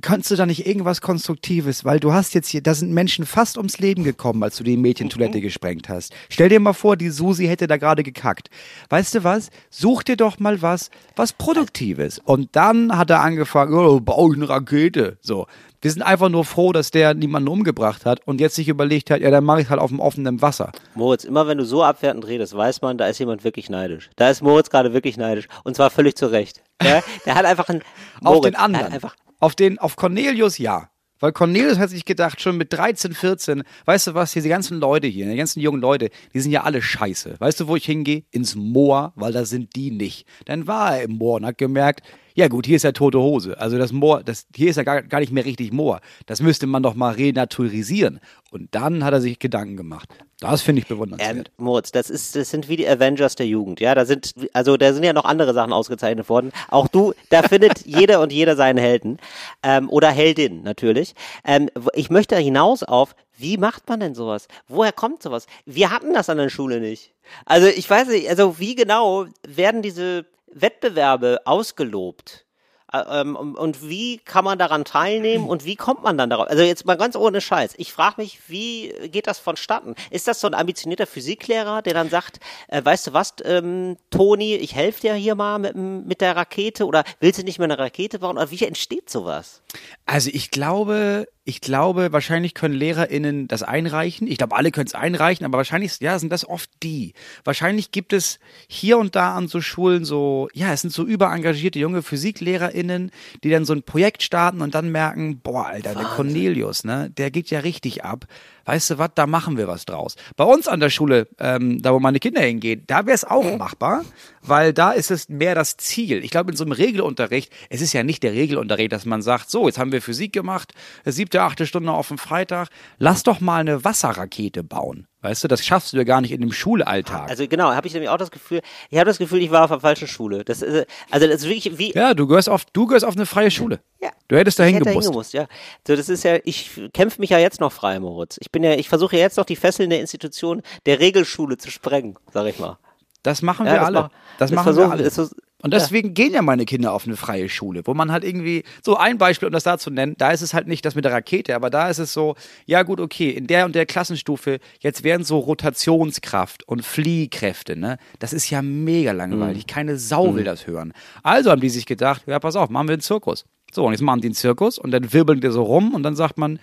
kannst 0.00 0.30
du 0.30 0.36
da 0.36 0.46
nicht 0.46 0.66
irgendwas 0.66 1.00
Konstruktives, 1.00 1.84
weil 1.84 2.00
du 2.00 2.12
hast 2.12 2.34
jetzt 2.34 2.48
hier, 2.48 2.62
da 2.62 2.74
sind 2.74 2.92
Menschen 2.92 3.26
fast 3.26 3.56
ums 3.56 3.78
Leben 3.78 4.04
gekommen, 4.04 4.42
als 4.42 4.56
du 4.56 4.64
die 4.64 4.76
Mädchentoilette 4.76 5.40
gesprengt 5.40 5.88
hast. 5.88 6.12
Stell 6.28 6.48
dir 6.48 6.60
mal 6.60 6.72
vor, 6.72 6.96
die 6.96 7.10
Susi 7.10 7.46
hätte 7.46 7.66
da 7.66 7.76
gerade 7.76 8.02
gekackt. 8.02 8.50
Weißt 8.88 9.14
du 9.14 9.24
was? 9.24 9.50
Such 9.70 10.02
dir 10.02 10.16
doch 10.16 10.38
mal 10.38 10.62
was, 10.62 10.90
was 11.16 11.32
Produktives. 11.32 12.18
Und 12.18 12.50
dann 12.52 12.96
hat 12.96 13.10
er 13.10 13.20
angefangen, 13.20 13.74
oh, 13.74 14.00
baue 14.00 14.32
ich 14.32 14.36
eine 14.36 14.48
Rakete. 14.48 15.18
So. 15.20 15.46
Wir 15.82 15.90
sind 15.90 16.02
einfach 16.02 16.28
nur 16.28 16.44
froh, 16.44 16.72
dass 16.72 16.90
der 16.90 17.14
niemanden 17.14 17.48
umgebracht 17.48 18.04
hat 18.04 18.26
und 18.26 18.38
jetzt 18.38 18.54
sich 18.54 18.68
überlegt 18.68 19.10
hat, 19.10 19.22
ja, 19.22 19.30
dann 19.30 19.44
mache 19.44 19.62
ich 19.62 19.70
halt 19.70 19.80
auf 19.80 19.88
dem 19.88 19.98
offenen 19.98 20.42
Wasser. 20.42 20.72
Moritz, 20.94 21.24
immer 21.24 21.46
wenn 21.46 21.56
du 21.56 21.64
so 21.64 21.82
abwertend 21.82 22.26
redest, 22.26 22.54
weiß 22.54 22.82
man, 22.82 22.98
da 22.98 23.06
ist 23.06 23.18
jemand 23.18 23.44
wirklich 23.44 23.70
neidisch. 23.70 24.10
Da 24.16 24.28
ist 24.28 24.42
Moritz 24.42 24.68
gerade 24.68 24.92
wirklich 24.92 25.16
neidisch. 25.16 25.48
Und 25.64 25.76
zwar 25.76 25.88
völlig 25.88 26.16
zu 26.16 26.26
Recht. 26.26 26.62
Ja? 26.82 27.02
Der 27.24 27.34
hat 27.34 27.46
einfach 27.46 27.70
einen. 27.70 27.80
auf 28.16 28.34
Moritz, 28.34 28.42
den 28.42 28.52
der 28.52 28.60
hat 28.60 28.64
anderen. 28.66 28.92
Einfach, 28.92 29.16
Auf 29.40 29.54
den, 29.54 29.78
auf 29.78 29.96
Cornelius 29.96 30.58
ja. 30.58 30.90
Weil 31.18 31.32
Cornelius 31.32 31.78
hat 31.78 31.90
sich 31.90 32.06
gedacht, 32.06 32.40
schon 32.40 32.56
mit 32.56 32.72
13, 32.72 33.12
14, 33.12 33.62
weißt 33.84 34.06
du 34.08 34.14
was, 34.14 34.32
diese 34.32 34.48
ganzen 34.48 34.80
Leute 34.80 35.06
hier, 35.06 35.28
die 35.28 35.36
ganzen 35.36 35.60
jungen 35.60 35.80
Leute, 35.80 36.08
die 36.32 36.40
sind 36.40 36.50
ja 36.50 36.62
alle 36.62 36.80
scheiße. 36.80 37.36
Weißt 37.38 37.60
du, 37.60 37.68
wo 37.68 37.76
ich 37.76 37.84
hingehe? 37.84 38.24
Ins 38.30 38.54
Moor, 38.54 39.12
weil 39.16 39.32
da 39.32 39.44
sind 39.44 39.76
die 39.76 39.90
nicht. 39.90 40.26
Dann 40.46 40.66
war 40.66 40.96
er 40.96 41.02
im 41.02 41.18
Moor 41.18 41.36
und 41.36 41.46
hat 41.46 41.58
gemerkt, 41.58 42.06
ja 42.40 42.48
gut, 42.48 42.66
hier 42.66 42.76
ist 42.76 42.82
ja 42.82 42.92
tote 42.92 43.20
Hose. 43.20 43.58
Also 43.58 43.78
das 43.78 43.92
Moor, 43.92 44.22
das, 44.24 44.46
hier 44.54 44.70
ist 44.70 44.76
ja 44.76 44.82
gar, 44.82 45.02
gar 45.02 45.20
nicht 45.20 45.32
mehr 45.32 45.44
richtig 45.44 45.72
Moor. 45.72 46.00
Das 46.26 46.40
müsste 46.40 46.66
man 46.66 46.82
doch 46.82 46.94
mal 46.94 47.14
renaturalisieren. 47.14 48.18
Und 48.50 48.74
dann 48.74 49.04
hat 49.04 49.12
er 49.12 49.20
sich 49.20 49.38
Gedanken 49.38 49.76
gemacht. 49.76 50.08
Das 50.40 50.62
finde 50.62 50.82
ich 50.82 50.90
ähm, 50.90 50.96
bewundernswert. 50.96 51.50
Moritz, 51.58 51.92
das 51.92 52.08
ist, 52.10 52.34
das 52.34 52.50
sind 52.50 52.68
wie 52.68 52.76
die 52.76 52.88
Avengers 52.88 53.36
der 53.36 53.46
Jugend, 53.46 53.78
ja. 53.78 53.94
Da 53.94 54.06
sind, 54.06 54.34
also 54.54 54.76
da 54.76 54.92
sind 54.92 55.04
ja 55.04 55.12
noch 55.12 55.26
andere 55.26 55.54
Sachen 55.54 55.72
ausgezeichnet 55.72 56.28
worden. 56.28 56.50
Auch 56.68 56.88
du, 56.88 57.12
da 57.28 57.42
findet 57.48 57.86
jeder 57.86 58.20
und 58.20 58.32
jeder 58.32 58.56
seinen 58.56 58.78
Helden. 58.78 59.18
Ähm, 59.62 59.90
oder 59.90 60.10
Heldin, 60.10 60.62
natürlich. 60.62 61.14
Ähm, 61.44 61.68
ich 61.94 62.10
möchte 62.10 62.36
hinaus 62.36 62.82
auf, 62.82 63.14
wie 63.36 63.58
macht 63.58 63.88
man 63.88 64.00
denn 64.00 64.14
sowas? 64.14 64.48
Woher 64.66 64.92
kommt 64.92 65.22
sowas? 65.22 65.46
Wir 65.66 65.90
hatten 65.90 66.14
das 66.14 66.28
an 66.30 66.38
der 66.38 66.48
Schule 66.48 66.80
nicht. 66.80 67.12
Also 67.44 67.66
ich 67.68 67.88
weiß 67.88 68.08
nicht, 68.08 68.28
also 68.28 68.58
wie 68.58 68.74
genau 68.74 69.26
werden 69.46 69.82
diese 69.82 70.26
Wettbewerbe 70.52 71.40
ausgelobt? 71.44 72.46
Äh, 72.92 73.20
ähm, 73.20 73.36
und- 73.36 73.88
wie 73.88 74.18
kann 74.18 74.44
man 74.44 74.58
daran 74.58 74.84
teilnehmen 74.84 75.48
und 75.48 75.64
wie 75.64 75.76
kommt 75.76 76.02
man 76.02 76.18
dann 76.18 76.28
darauf? 76.28 76.48
Also 76.48 76.64
jetzt 76.64 76.84
mal 76.86 76.96
ganz 76.96 77.14
ohne 77.14 77.40
Scheiß. 77.40 77.74
Ich 77.76 77.92
frage 77.92 78.16
mich, 78.20 78.40
wie 78.48 78.88
geht 79.08 79.28
das 79.28 79.38
vonstatten? 79.38 79.94
Ist 80.10 80.26
das 80.26 80.40
so 80.40 80.48
ein 80.48 80.54
ambitionierter 80.54 81.06
Physiklehrer, 81.06 81.82
der 81.82 81.94
dann 81.94 82.10
sagt, 82.10 82.40
äh, 82.66 82.84
weißt 82.84 83.06
du 83.06 83.12
was, 83.12 83.34
ähm, 83.44 83.96
Toni, 84.10 84.56
ich 84.56 84.74
helfe 84.74 85.02
dir 85.02 85.14
hier 85.14 85.36
mal 85.36 85.60
mit, 85.60 85.76
mit 85.76 86.20
der 86.20 86.34
Rakete 86.34 86.84
oder 86.84 87.04
willst 87.20 87.38
du 87.38 87.44
nicht 87.44 87.60
mehr 87.60 87.66
eine 87.66 87.78
Rakete 87.78 88.18
bauen? 88.18 88.36
Oder 88.38 88.50
wie 88.50 88.64
entsteht 88.64 89.08
sowas? 89.08 89.62
Also 90.04 90.30
ich 90.32 90.50
glaube, 90.50 91.28
ich 91.44 91.60
glaube, 91.62 92.12
wahrscheinlich 92.12 92.52
können 92.52 92.74
LehrerInnen 92.74 93.48
das 93.48 93.62
einreichen. 93.62 94.26
Ich 94.28 94.36
glaube, 94.36 94.56
alle 94.56 94.70
können 94.70 94.86
es 94.86 94.94
einreichen, 94.94 95.46
aber 95.46 95.56
wahrscheinlich, 95.56 95.98
ja, 96.00 96.18
sind 96.18 96.30
das 96.30 96.46
oft 96.46 96.70
die. 96.82 97.14
Wahrscheinlich 97.44 97.92
gibt 97.92 98.12
es 98.12 98.38
hier 98.68 98.98
und 98.98 99.16
da 99.16 99.34
an 99.34 99.48
so 99.48 99.62
Schulen 99.62 100.04
so, 100.04 100.48
ja, 100.52 100.72
es 100.72 100.82
sind 100.82 100.92
so 100.92 101.04
überengagierte 101.04 101.78
junge 101.78 102.02
PhysiklehrerInnen, 102.02 103.10
die 103.42 103.50
dann 103.50 103.64
so 103.64 103.72
ein 103.72 103.82
Projekt 103.82 104.22
starten 104.22 104.60
und 104.60 104.74
dann 104.74 104.92
merken, 104.92 105.40
boah, 105.40 105.66
Alter, 105.66 105.94
der 105.94 106.04
Cornelius, 106.04 106.84
ne, 106.84 107.10
der 107.10 107.30
geht 107.30 107.50
ja 107.50 107.60
richtig 107.60 108.04
ab. 108.04 108.26
Weißt 108.70 108.90
du 108.90 108.98
was, 108.98 109.10
da 109.16 109.26
machen 109.26 109.56
wir 109.56 109.66
was 109.66 109.84
draus. 109.84 110.14
Bei 110.36 110.44
uns 110.44 110.68
an 110.68 110.78
der 110.78 110.90
Schule, 110.90 111.26
ähm, 111.40 111.82
da 111.82 111.92
wo 111.92 111.98
meine 111.98 112.20
Kinder 112.20 112.40
hingehen, 112.40 112.84
da 112.86 113.04
wäre 113.04 113.16
es 113.16 113.24
auch 113.24 113.58
machbar, 113.58 114.04
weil 114.42 114.72
da 114.72 114.92
ist 114.92 115.10
es 115.10 115.28
mehr 115.28 115.56
das 115.56 115.76
Ziel. 115.76 116.22
Ich 116.22 116.30
glaube, 116.30 116.52
in 116.52 116.56
so 116.56 116.62
einem 116.62 116.70
Regelunterricht, 116.70 117.52
es 117.68 117.80
ist 117.80 117.92
ja 117.94 118.04
nicht 118.04 118.22
der 118.22 118.32
Regelunterricht, 118.32 118.92
dass 118.92 119.06
man 119.06 119.22
sagt, 119.22 119.50
so, 119.50 119.66
jetzt 119.66 119.78
haben 119.80 119.90
wir 119.90 120.00
Physik 120.00 120.32
gemacht, 120.32 120.72
siebte, 121.04 121.42
achte 121.42 121.66
Stunde 121.66 121.90
auf 121.90 122.06
dem 122.06 122.18
Freitag, 122.18 122.68
lass 122.98 123.24
doch 123.24 123.40
mal 123.40 123.58
eine 123.58 123.84
Wasserrakete 123.84 124.62
bauen. 124.62 125.08
Weißt 125.22 125.44
du, 125.44 125.48
das 125.48 125.64
schaffst 125.64 125.92
du 125.92 125.98
ja 125.98 126.04
gar 126.04 126.22
nicht 126.22 126.32
in 126.32 126.40
dem 126.40 126.50
Schulalltag. 126.52 127.28
Also 127.28 127.46
genau, 127.46 127.72
habe 127.74 127.86
ich 127.86 127.92
nämlich 127.92 128.08
auch 128.08 128.16
das 128.16 128.30
Gefühl, 128.30 128.62
ich 128.88 128.96
habe 128.96 129.04
das 129.06 129.18
Gefühl, 129.18 129.42
ich 129.42 129.50
war 129.50 129.64
auf 129.64 129.70
der 129.70 129.80
falschen 129.80 130.08
Schule. 130.08 130.44
Das 130.44 130.62
ist, 130.62 130.86
also 131.10 131.26
das 131.26 131.42
ist 131.42 131.48
wirklich 131.48 131.76
wie, 131.76 131.92
ja, 131.92 132.14
du 132.14 132.26
gehörst 132.26 132.48
auf, 132.48 132.64
du 132.72 132.86
gehörst 132.86 133.04
auf 133.04 133.16
eine 133.16 133.26
freie 133.26 133.50
Schule. 133.50 133.80
Ja. 134.00 134.08
Du 134.28 134.36
hättest 134.38 134.58
da 134.58 134.64
Ich 134.64 134.74
hätte 134.74 134.84
hingemusst. 134.84 135.06
hingemusst, 135.08 135.32
ja. 135.34 135.46
So, 135.86 135.94
das 135.94 136.08
ist 136.08 136.24
ja, 136.24 136.38
ich 136.44 136.70
kämpfe 136.94 137.20
mich 137.20 137.30
ja 137.30 137.38
jetzt 137.38 137.60
noch 137.60 137.70
frei, 137.72 138.00
Moritz. 138.00 138.38
Ich 138.40 138.50
bin 138.50 138.62
ja, 138.62 138.72
ich 138.74 138.88
versuche 138.88 139.16
ja 139.16 139.22
jetzt 139.22 139.36
noch 139.36 139.44
die 139.44 139.56
fesselnde 139.56 139.96
Institution 139.96 140.62
der 140.86 141.00
Regelschule 141.00 141.58
zu 141.58 141.70
sprengen, 141.70 142.16
sag 142.32 142.46
ich 142.46 142.58
mal. 142.58 142.78
Das 143.22 143.42
machen 143.42 143.66
Ja, 143.66 143.72
wir 143.72 143.78
das 143.80 143.86
alle. 143.88 144.00
mach- 144.00 144.08
das, 144.38 144.50
das 144.50 144.50
machen 144.52 144.76
wir 144.76 144.90
alle. 144.90 145.02
das 145.04 145.34
und 145.62 145.72
deswegen 145.72 146.14
gehen 146.14 146.32
ja 146.32 146.42
meine 146.42 146.64
Kinder 146.64 146.92
auf 146.92 147.06
eine 147.06 147.16
freie 147.16 147.48
Schule, 147.48 147.82
wo 147.84 147.94
man 147.94 148.10
halt 148.10 148.24
irgendwie, 148.24 148.64
so 148.82 148.96
ein 148.96 149.18
Beispiel, 149.18 149.46
um 149.46 149.52
das 149.52 149.64
da 149.64 149.78
zu 149.78 149.90
nennen, 149.90 150.14
da 150.18 150.30
ist 150.30 150.42
es 150.42 150.54
halt 150.54 150.66
nicht 150.66 150.84
das 150.84 150.94
mit 150.94 151.04
der 151.04 151.12
Rakete, 151.12 151.54
aber 151.54 151.70
da 151.70 151.88
ist 151.88 151.98
es 151.98 152.12
so, 152.12 152.34
ja 152.66 152.82
gut, 152.82 153.00
okay, 153.00 153.30
in 153.30 153.46
der 153.46 153.66
und 153.66 153.74
der 153.74 153.86
Klassenstufe, 153.86 154.58
jetzt 154.80 155.04
werden 155.04 155.24
so 155.24 155.38
Rotationskraft 155.38 156.66
und 156.66 156.84
Fliehkräfte, 156.84 157.76
ne? 157.76 157.98
Das 158.18 158.32
ist 158.32 158.50
ja 158.50 158.62
mega 158.62 159.12
langweilig. 159.12 159.66
Keine 159.66 159.96
Sau 159.96 160.34
will 160.34 160.44
das 160.44 160.66
hören. 160.66 160.92
Also 161.22 161.50
haben 161.50 161.60
die 161.60 161.68
sich 161.68 161.86
gedacht, 161.86 162.22
ja, 162.26 162.38
pass 162.38 162.56
auf, 162.56 162.70
machen 162.70 162.88
wir 162.88 162.94
einen 162.94 163.02
Zirkus. 163.02 163.44
So, 163.72 163.84
und 163.84 163.92
jetzt 163.92 164.02
machen 164.02 164.20
die 164.20 164.28
einen 164.28 164.34
Zirkus 164.34 164.78
und 164.78 164.90
dann 164.90 165.12
wirbeln 165.12 165.40
die 165.40 165.50
so 165.50 165.62
rum 165.62 165.94
und 165.94 166.02
dann 166.02 166.16
sagt 166.16 166.38
man, 166.38 166.58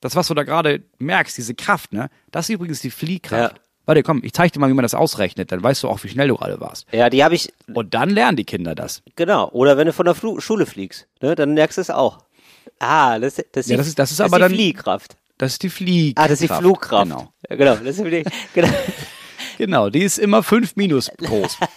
das, 0.00 0.16
was 0.16 0.28
du 0.28 0.34
da 0.34 0.42
gerade 0.42 0.82
merkst, 0.98 1.36
diese 1.36 1.54
Kraft, 1.54 1.92
ne? 1.92 2.08
Das 2.30 2.48
ist 2.48 2.54
übrigens 2.54 2.80
die 2.80 2.90
Fliehkraft. 2.90 3.56
Ja. 3.56 3.62
Warte, 3.90 4.04
komm, 4.04 4.20
ich 4.22 4.32
zeig 4.32 4.52
dir 4.52 4.60
mal, 4.60 4.70
wie 4.70 4.74
man 4.74 4.84
das 4.84 4.94
ausrechnet, 4.94 5.50
dann 5.50 5.64
weißt 5.64 5.82
du 5.82 5.88
auch, 5.88 6.04
wie 6.04 6.08
schnell 6.08 6.28
du 6.28 6.36
gerade 6.36 6.60
warst. 6.60 6.86
Ja, 6.92 7.10
die 7.10 7.24
habe 7.24 7.34
ich, 7.34 7.52
Und 7.74 7.92
dann 7.92 8.08
lernen 8.10 8.36
die 8.36 8.44
Kinder 8.44 8.76
das. 8.76 9.02
genau. 9.16 9.48
Oder 9.50 9.76
wenn 9.76 9.86
du 9.88 9.92
von 9.92 10.04
der 10.06 10.14
Flu 10.14 10.38
Schule 10.38 10.64
fliegst, 10.64 11.08
ne, 11.20 11.34
dann 11.34 11.54
merkst 11.54 11.76
du 11.76 11.80
es 11.82 11.90
auch. 11.90 12.18
Ah, 12.78 13.18
das, 13.18 13.42
das, 13.50 13.66
Ja, 13.66 13.76
das 13.76 13.88
ist- 13.88 13.98
das 13.98 14.12
ist 14.12 14.20
das 14.20 14.26
aber 14.26 14.36
die 14.36 14.42
dann- 14.42 14.52
Fliehkraft. 14.52 15.16
Das 15.38 15.54
ist 15.54 15.64
die 15.64 15.70
Fliehkraft. 15.70 16.24
Ah, 16.24 16.28
das 16.28 16.40
ist 16.40 16.48
die 16.48 16.54
Flugkraft. 16.56 17.02
Genau. 17.08 17.32
Ja, 17.48 17.56
genau, 17.56 17.74
das 17.84 17.98
ist 17.98 18.04
die, 18.04 18.24
genau. 18.54 18.68
genau, 19.58 19.90
die 19.90 20.04
ist 20.04 20.20
immer 20.20 20.44
fünf 20.44 20.76
minus 20.76 21.10
groß. 21.18 21.58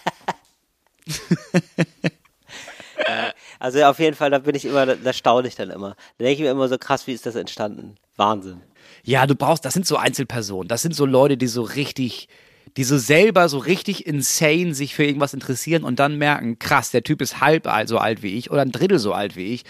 Also 3.59 3.79
ja, 3.79 3.89
auf 3.89 3.99
jeden 3.99 4.15
Fall, 4.15 4.29
da 4.29 4.39
bin 4.39 4.55
ich 4.55 4.65
immer, 4.65 4.85
da 4.85 5.13
staune 5.13 5.47
ich 5.47 5.55
dann 5.55 5.69
immer. 5.69 5.95
Da 6.17 6.25
denke 6.25 6.33
ich 6.33 6.39
mir 6.41 6.51
immer 6.51 6.67
so 6.67 6.77
krass, 6.77 7.07
wie 7.07 7.13
ist 7.13 7.25
das 7.25 7.35
entstanden? 7.35 7.95
Wahnsinn. 8.17 8.61
Ja, 9.05 9.27
du 9.27 9.35
brauchst, 9.35 9.65
das 9.65 9.73
sind 9.73 9.85
so 9.85 9.97
Einzelpersonen. 9.97 10.67
Das 10.67 10.81
sind 10.81 10.95
so 10.95 11.05
Leute, 11.05 11.35
die 11.35 11.47
so 11.47 11.61
richtig, 11.61 12.29
die 12.77 12.85
so 12.85 12.97
selber 12.97 13.49
so 13.49 13.57
richtig 13.57 14.07
insane 14.07 14.73
sich 14.73 14.95
für 14.95 15.03
irgendwas 15.03 15.33
interessieren 15.33 15.83
und 15.83 15.99
dann 15.99 16.17
merken, 16.17 16.57
krass, 16.57 16.91
der 16.91 17.03
Typ 17.03 17.21
ist 17.21 17.41
halb 17.41 17.67
so 17.85 17.97
alt 17.97 18.23
wie 18.23 18.37
ich 18.37 18.49
oder 18.49 18.61
ein 18.61 18.71
Drittel 18.71 18.99
so 18.99 19.13
alt 19.13 19.35
wie 19.35 19.53
ich, 19.53 19.63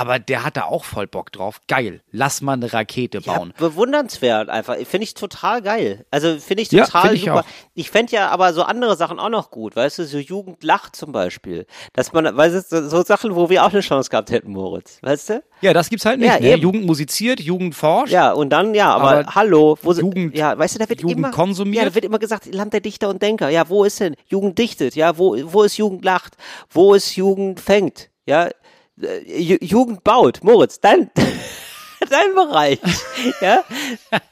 aber 0.00 0.18
der 0.18 0.44
hat 0.44 0.56
da 0.56 0.64
auch 0.64 0.84
voll 0.84 1.06
Bock 1.06 1.32
drauf. 1.32 1.60
Geil, 1.68 2.00
lass 2.10 2.40
mal 2.40 2.54
eine 2.54 2.72
Rakete 2.72 3.20
bauen. 3.20 3.52
Ja, 3.58 3.66
bewundernswert 3.68 4.48
einfach. 4.48 4.76
Finde 4.76 5.04
ich 5.04 5.14
total 5.14 5.62
geil. 5.62 6.04
Also 6.10 6.38
finde 6.38 6.62
ich 6.62 6.70
Ja, 6.72 6.84
total 6.84 7.02
find 7.02 7.14
ich 7.14 7.20
super. 7.22 7.40
auch. 7.40 7.44
Ich 7.74 7.90
fände 7.90 8.12
ja 8.12 8.28
aber 8.28 8.52
so 8.52 8.62
andere 8.62 8.96
Sachen 8.96 9.18
auch 9.18 9.28
noch 9.28 9.50
gut, 9.50 9.76
weißt 9.76 9.98
du, 9.98 10.04
so 10.06 10.18
Jugend 10.18 10.62
lacht 10.64 10.96
zum 10.96 11.12
Beispiel. 11.12 11.66
Dass 11.92 12.12
man, 12.12 12.36
weißt 12.36 12.72
du, 12.72 12.88
so, 12.88 13.02
Sachen, 13.02 13.34
wo 13.34 13.48
wir 13.50 13.64
auch 13.64 13.72
eine 13.72 13.80
Chance 13.80 14.10
gehabt 14.10 14.30
hätten, 14.30 14.52
Moritz. 14.52 14.98
Weißt 15.02 15.30
du? 15.30 15.42
Ja, 15.60 15.72
das 15.72 15.88
gibt's 15.90 16.04
halt 16.04 16.20
nicht. 16.20 16.28
Ja, 16.28 16.38
ne? 16.40 16.56
Jugend 16.56 16.84
musiziert, 16.86 17.40
Jugend 17.40 17.74
forscht. 17.74 18.12
Ja, 18.12 18.32
und 18.32 18.50
dann, 18.50 18.74
ja, 18.74 18.94
aber, 18.94 19.10
Aber 19.20 19.34
hallo, 19.34 19.76
wo 19.82 19.92
Jugend- 19.92 20.36
ja, 20.36 20.56
weißt 20.56 20.74
du, 20.76 20.78
da 20.80 20.88
wird 20.88 21.00
Jugend 21.00 21.18
immer, 21.18 21.30
konsumiert? 21.30 21.82
ja, 21.82 21.88
da 21.88 21.94
wird 21.94 22.04
immer 22.04 22.18
gesagt, 22.18 22.52
Land 22.54 22.72
der 22.72 22.80
Dichter 22.80 23.08
und 23.08 23.22
Denker. 23.22 23.48
Ja, 23.48 23.68
wo 23.68 23.84
ist 23.84 23.98
denn 24.00 24.14
Jugend 24.26 24.58
dichtet? 24.58 24.94
Ja, 24.94 25.18
wo, 25.18 25.36
wo 25.52 25.62
ist 25.62 25.76
Jugend 25.76 26.04
lacht? 26.04 26.36
Wo 26.70 26.94
ist 26.94 27.16
Jugend 27.16 27.60
fängt? 27.60 28.10
Ja, 28.26 28.48
Jugend 29.26 30.04
baut. 30.04 30.40
Moritz, 30.42 30.80
dein, 30.80 31.10
dein 32.10 32.34
Bereich. 32.34 32.80
Ja, 33.40 33.62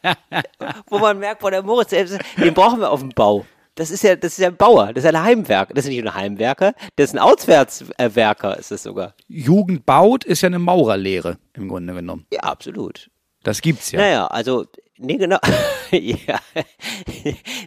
wo 0.89 0.99
man 0.99 1.19
merkt, 1.19 1.41
boah, 1.41 1.51
der 1.51 1.63
Moritz, 1.63 1.91
den 1.91 2.55
brauchen 2.55 2.81
wir 2.81 2.91
auf 2.91 3.01
dem 3.01 3.11
Bau. 3.11 3.45
Das 3.77 3.91
ist 3.91 4.03
ja, 4.03 4.17
das 4.17 4.33
ist 4.33 4.39
ja 4.39 4.49
ein 4.49 4.57
Bauer, 4.57 4.95
das 4.95 5.05
ist 5.05 5.15
ein 5.15 5.23
Heimwerker. 5.23 5.75
Das 5.75 5.85
ist 5.85 5.91
nicht 5.91 6.03
nur 6.03 6.13
ein 6.13 6.19
Heimwerker, 6.19 6.73
das 6.97 7.11
ist 7.11 7.15
ein 7.15 7.19
Auswärtswerker, 7.19 8.57
ist 8.57 8.73
es 8.73 8.83
sogar. 8.83 9.15
Jugend 9.29 9.85
baut 9.85 10.25
ist 10.25 10.41
ja 10.41 10.47
eine 10.47 10.59
Maurerlehre 10.59 11.37
im 11.53 11.69
Grunde 11.69 11.93
genommen. 11.93 12.27
Ja, 12.33 12.41
absolut. 12.41 13.11
Das 13.43 13.61
gibt's 13.61 13.93
ja. 13.93 14.01
Naja, 14.01 14.27
also, 14.29 14.65
nee, 14.97 15.19
genau. 15.19 15.39
ja. 15.93 16.41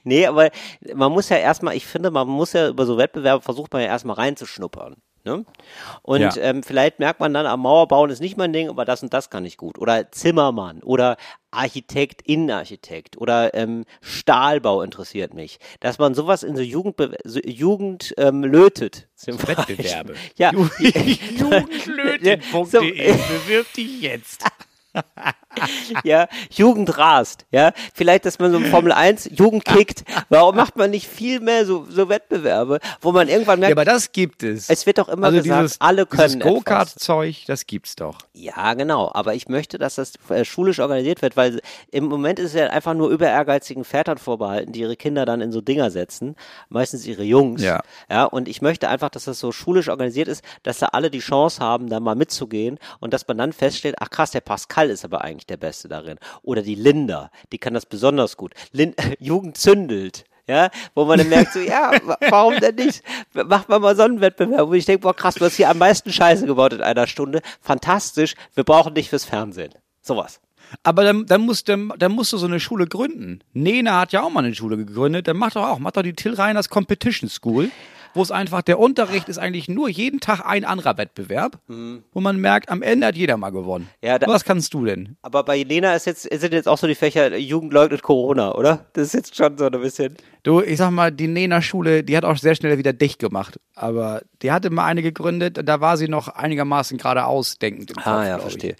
nee, 0.04 0.26
aber 0.26 0.50
man 0.96 1.12
muss 1.12 1.30
ja 1.30 1.38
erstmal, 1.38 1.76
ich 1.76 1.86
finde, 1.86 2.10
man 2.10 2.28
muss 2.28 2.54
ja 2.54 2.70
über 2.70 2.88
so 2.88 2.98
Wettbewerbe 2.98 3.44
versucht 3.44 3.72
man 3.72 3.84
ja 3.84 3.88
erstmal 3.90 4.16
reinzuschnuppern. 4.16 4.96
Ne? 5.30 5.46
Und 6.02 6.22
Ja. 6.22 6.32
ähm, 6.38 6.64
vielleicht 6.64 6.98
merkt 7.00 7.20
man 7.20 7.34
dann, 7.34 7.46
am 7.46 7.62
Mauerbauen 7.62 8.10
ist 8.10 8.20
nicht 8.22 8.38
mein 8.38 8.52
Ding, 8.54 8.70
aber 8.70 8.84
das 8.86 9.04
und 9.04 9.14
das 9.14 9.30
kann 9.30 9.46
ich 9.46 9.58
gut. 9.58 9.78
Oder 9.78 10.12
Zimmermann 10.12 10.82
oder 10.82 11.18
Architekt, 11.52 12.22
Innenarchitekt 12.24 13.18
oder 13.18 13.54
ähm, 13.54 13.86
Stahlbau 14.02 14.82
interessiert 14.82 15.34
mich. 15.34 15.60
Dass 15.80 15.98
man 16.00 16.14
sowas 16.16 16.44
in 16.44 16.56
so 16.56 16.62
Jugend, 16.62 16.96
so 17.24 17.40
Jugend 17.44 18.14
ähm, 18.18 18.44
lötet. 18.44 19.08
zum. 19.16 19.40
Wettbewerbe. 19.48 20.16
Ja. 20.38 20.52
Jugendlöten.de 20.80 22.66
So- 22.66 22.80
bewirb 22.82 23.74
dich 23.74 24.02
jetzt. 24.02 24.46
ja, 26.04 26.28
Jugend 26.52 26.98
rast, 26.98 27.46
ja. 27.52 27.72
Vielleicht, 27.94 28.26
dass 28.26 28.40
man 28.40 28.52
so 28.52 28.58
im 28.58 28.66
Formel 28.66 28.92
1 28.92 29.30
Jugend 29.38 29.66
kickt. 29.66 30.04
Warum 30.30 30.56
macht 30.56 30.76
man 30.78 30.92
nicht 30.92 31.08
viel 31.08 31.40
mehr 31.40 31.66
so, 31.66 31.86
so 31.90 32.10
Wettbewerbe, 32.10 32.80
wo 33.02 33.12
man 33.12 33.28
irgendwann 33.28 33.60
merkt, 33.60 33.76
Ja, 33.76 33.82
aber 33.82 33.86
das 33.86 34.12
gibt 34.12 34.44
es. 34.44 34.70
es 34.70 34.86
wird 34.86 34.98
doch 34.98 35.10
immer 35.10 35.28
also 35.28 35.42
gesagt, 35.42 35.64
dieses, 35.64 35.82
alle 35.82 36.06
können 36.06 36.40
dieses. 36.40 36.44
Go-Kart-Zeug, 36.44 37.44
das 37.48 37.68
gibt's 37.68 37.96
doch. 37.96 38.18
Ja, 38.34 38.74
genau. 38.74 39.12
Aber 39.14 39.34
ich 39.34 39.48
möchte, 39.48 39.78
dass 39.78 39.96
das 39.96 40.14
äh, 40.30 40.46
schulisch 40.46 40.80
organisiert 40.80 41.22
wird, 41.22 41.38
weil 41.38 41.62
im 41.92 42.06
Moment 42.06 42.40
ist 42.40 42.48
es 42.48 42.54
ja 42.54 42.68
einfach 42.68 42.94
nur 42.94 43.10
über 43.10 43.28
ehrgeizigen 43.28 43.84
Vätern 43.84 44.18
vorbehalten, 44.18 44.72
die 44.72 44.82
ihre 44.82 44.96
Kinder 44.96 45.26
dann 45.26 45.42
in 45.42 45.52
so 45.52 45.62
Dinger 45.62 45.92
setzen. 45.92 46.36
Meistens 46.70 47.06
ihre 47.06 47.24
Jungs. 47.24 47.62
Ja. 47.62 47.82
Ja. 48.10 48.26
Und 48.26 48.48
ich 48.48 48.62
möchte 48.62 48.90
einfach, 48.90 49.10
dass 49.10 49.26
das 49.26 49.40
so 49.40 49.52
schulisch 49.52 49.90
organisiert 49.90 50.28
ist, 50.28 50.44
dass 50.64 50.80
da 50.80 50.88
alle 50.88 51.10
die 51.10 51.20
Chance 51.20 51.60
haben, 51.62 51.90
da 51.90 52.00
mal 52.00 52.16
mitzugehen 52.16 52.80
und 53.00 53.14
dass 53.14 53.28
man 53.28 53.38
dann 53.38 53.54
feststellt, 53.54 53.96
ach 54.00 54.10
krass, 54.10 54.32
der 54.32 54.42
Pascal 54.42 54.79
ist 54.88 55.04
aber 55.06 55.22
eigentlich 55.22 55.48
der 55.48 55.58
Beste 55.58 55.88
darin. 55.90 56.18
Oder 56.42 56.62
die 56.62 56.76
Linda, 56.76 57.32
die 57.52 57.58
kann 57.58 57.74
das 57.74 57.86
besonders 57.86 58.38
gut. 58.38 58.54
Lin 58.72 58.96
Jugend 59.20 59.58
zündelt. 59.58 60.24
Ja, 60.48 60.72
wo 60.96 61.06
man 61.06 61.20
dann 61.20 61.30
merkt, 61.30 61.54
so, 61.54 61.60
ja, 61.60 61.92
wa- 62.04 62.18
warum 62.30 62.60
denn 62.60 62.74
nicht? 62.76 63.04
Macht 63.34 63.70
man 63.70 63.82
mal 63.84 63.96
so 63.96 64.02
einen 64.04 64.20
Wettbewerb, 64.20 64.68
wo 64.68 64.74
ich 64.74 64.86
denke, 64.86 65.02
boah, 65.02 65.14
krass, 65.14 65.36
du 65.36 65.46
hast 65.46 65.58
hier 65.58 65.70
am 65.70 65.78
meisten 65.78 66.12
Scheiße 66.12 66.48
gebaut 66.48 66.74
in 66.74 66.82
einer 66.82 67.06
Stunde. 67.06 67.42
Fantastisch, 67.62 68.34
wir 68.56 68.64
brauchen 68.64 68.96
dich 68.96 69.10
fürs 69.10 69.26
Fernsehen. 69.26 69.74
Sowas. 70.02 70.40
Aber 70.82 71.04
dann, 71.04 71.26
dann, 71.28 71.42
musst, 71.42 71.70
dann, 71.70 71.94
dann 72.00 72.12
musst 72.14 72.34
du 72.34 72.38
so 72.38 72.48
eine 72.48 72.60
Schule 72.60 72.88
gründen. 72.88 73.40
Nena 73.54 74.00
hat 74.00 74.12
ja 74.12 74.24
auch 74.24 74.30
mal 74.32 74.44
eine 74.44 74.56
Schule 74.56 74.78
gegründet. 74.78 75.28
Dann 75.28 75.38
mach 75.38 75.52
doch 75.52 75.68
auch, 75.68 75.78
mach 75.80 75.92
doch 75.92 76.02
die 76.04 76.14
Till 76.14 76.34
Reiners 76.34 76.70
Competition 76.70 77.30
School, 77.30 77.70
wo 78.14 78.22
es 78.22 78.32
einfach, 78.32 78.62
der 78.62 78.80
Unterricht 78.80 79.30
ist 79.30 79.38
eigentlich 79.38 79.68
nur 79.70 79.90
jeden 79.90 80.20
Tag 80.20 80.42
ein 80.46 80.66
anderer 80.66 80.98
Wettbewerb, 80.98 81.60
wo 81.68 82.20
man 82.20 82.38
merkt, 82.38 82.70
am 82.70 82.82
Ende 82.82 83.08
hat 83.08 83.16
jeder 83.16 83.38
mal 83.38 83.52
gewonnen. 83.52 83.90
Mhm. 84.02 84.08
Ja, 84.08 84.20
da- 84.20 84.28
Was 84.28 84.44
kannst 84.46 84.74
du 84.74 84.86
denn? 84.86 85.18
Aber 85.22 85.44
bei 85.44 85.62
Lena 85.64 85.94
ist 85.94 86.06
jetzt, 86.06 86.24
sind 86.24 86.54
jetzt 86.54 86.68
auch 86.68 86.78
so 86.78 86.88
die 86.88 86.96
Fächer 86.96 87.36
Jugend 87.38 87.74
leugnet 87.74 88.02
Corona, 88.04 88.54
oder? 88.56 88.86
Das 88.94 89.08
ist 89.08 89.14
jetzt 89.14 89.36
schon 89.36 89.58
so 89.58 89.66
ein 89.66 89.72
bisschen. 89.82 90.16
Du, 90.44 90.62
ich 90.62 90.78
sag 90.78 90.92
mal, 90.92 91.12
die 91.12 91.28
Nena-Schule, 91.28 92.04
die 92.04 92.16
hat 92.18 92.26
auch 92.26 92.38
sehr 92.38 92.56
schnell 92.56 92.78
wieder 92.78 92.94
dicht 92.94 93.20
gemacht. 93.20 93.60
Aber 93.76 94.22
die 94.42 94.52
hatte 94.52 94.70
mal 94.70 94.86
eine 94.86 95.02
gegründet, 95.02 95.60
da 95.64 95.82
war 95.82 95.98
sie 95.98 96.08
noch 96.08 96.28
einigermaßen 96.30 96.98
geradeaus 96.98 97.58
denkend 97.58 97.92
im 97.92 97.96
Kopf, 97.98 98.08
Ah, 98.08 98.24
ja, 98.26 98.36
glaub 98.38 98.48
ich. 98.48 98.54
verstehe. 98.54 98.76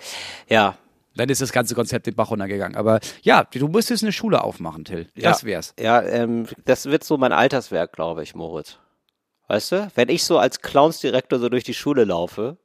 Ja. 0.48 0.76
Dann 1.16 1.28
ist 1.28 1.42
das 1.42 1.52
ganze 1.52 1.76
Konzept 1.76 2.08
den 2.08 2.16
Bach 2.16 2.32
runtergegangen. 2.32 2.78
Aber 2.78 3.00
ja, 3.24 3.44
du 3.44 3.68
müsstest 3.68 4.04
eine 4.04 4.12
Schule 4.14 4.42
aufmachen, 4.42 4.86
Till. 4.86 5.08
Das 5.16 5.42
ja. 5.42 5.48
wär's. 5.48 5.74
Ja, 5.78 6.02
ähm, 6.02 6.46
das 6.66 6.86
wird 6.86 7.04
so 7.04 7.18
mein 7.18 7.34
Alterswerk, 7.34 7.92
glaube 7.94 8.24
ich, 8.24 8.36
Moritz. 8.36 8.78
Weißt 9.50 9.72
du? 9.72 9.92
Wenn 9.96 10.10
ich 10.10 10.24
so 10.24 10.38
als 10.38 10.62
Clownsdirektor 10.62 11.40
so 11.40 11.50
durch 11.50 11.64
die 11.64 11.74
Schule 11.74 12.04
laufe, 12.06 12.60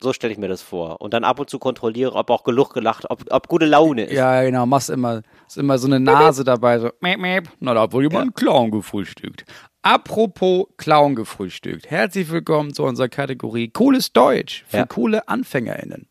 so 0.00 0.12
stelle 0.12 0.32
ich 0.32 0.38
mir 0.38 0.48
das 0.48 0.62
vor. 0.62 1.00
Und 1.00 1.14
dann 1.14 1.22
ab 1.22 1.38
und 1.38 1.48
zu 1.48 1.60
kontrolliere, 1.60 2.12
ob 2.16 2.28
auch 2.28 2.42
genug 2.42 2.74
gelacht, 2.74 3.08
ob, 3.08 3.22
ob 3.30 3.46
gute 3.46 3.66
Laune 3.66 4.06
ist. 4.06 4.12
Ja, 4.14 4.42
genau, 4.42 4.66
machst 4.66 4.90
immer, 4.90 5.22
ist 5.46 5.56
immer 5.56 5.78
so 5.78 5.86
eine 5.86 6.00
Nase 6.00 6.42
dabei, 6.42 6.80
so, 6.80 6.90
meep, 7.00 7.20
meep. 7.20 7.48
Na, 7.60 7.72
da 7.72 7.82
hat 7.82 7.92
wohl 7.92 8.02
jemand 8.02 8.22
einen 8.22 8.34
Clown 8.34 8.72
gefrühstückt. 8.72 9.44
Apropos 9.82 10.66
Clown 10.76 11.14
gefrühstückt. 11.14 11.88
Herzlich 11.88 12.28
willkommen 12.28 12.74
zu 12.74 12.82
unserer 12.82 13.08
Kategorie 13.08 13.68
Cooles 13.68 14.12
Deutsch 14.12 14.64
für 14.66 14.78
Ja. 14.78 14.86
coole 14.86 15.28
AnfängerInnen. 15.28 16.08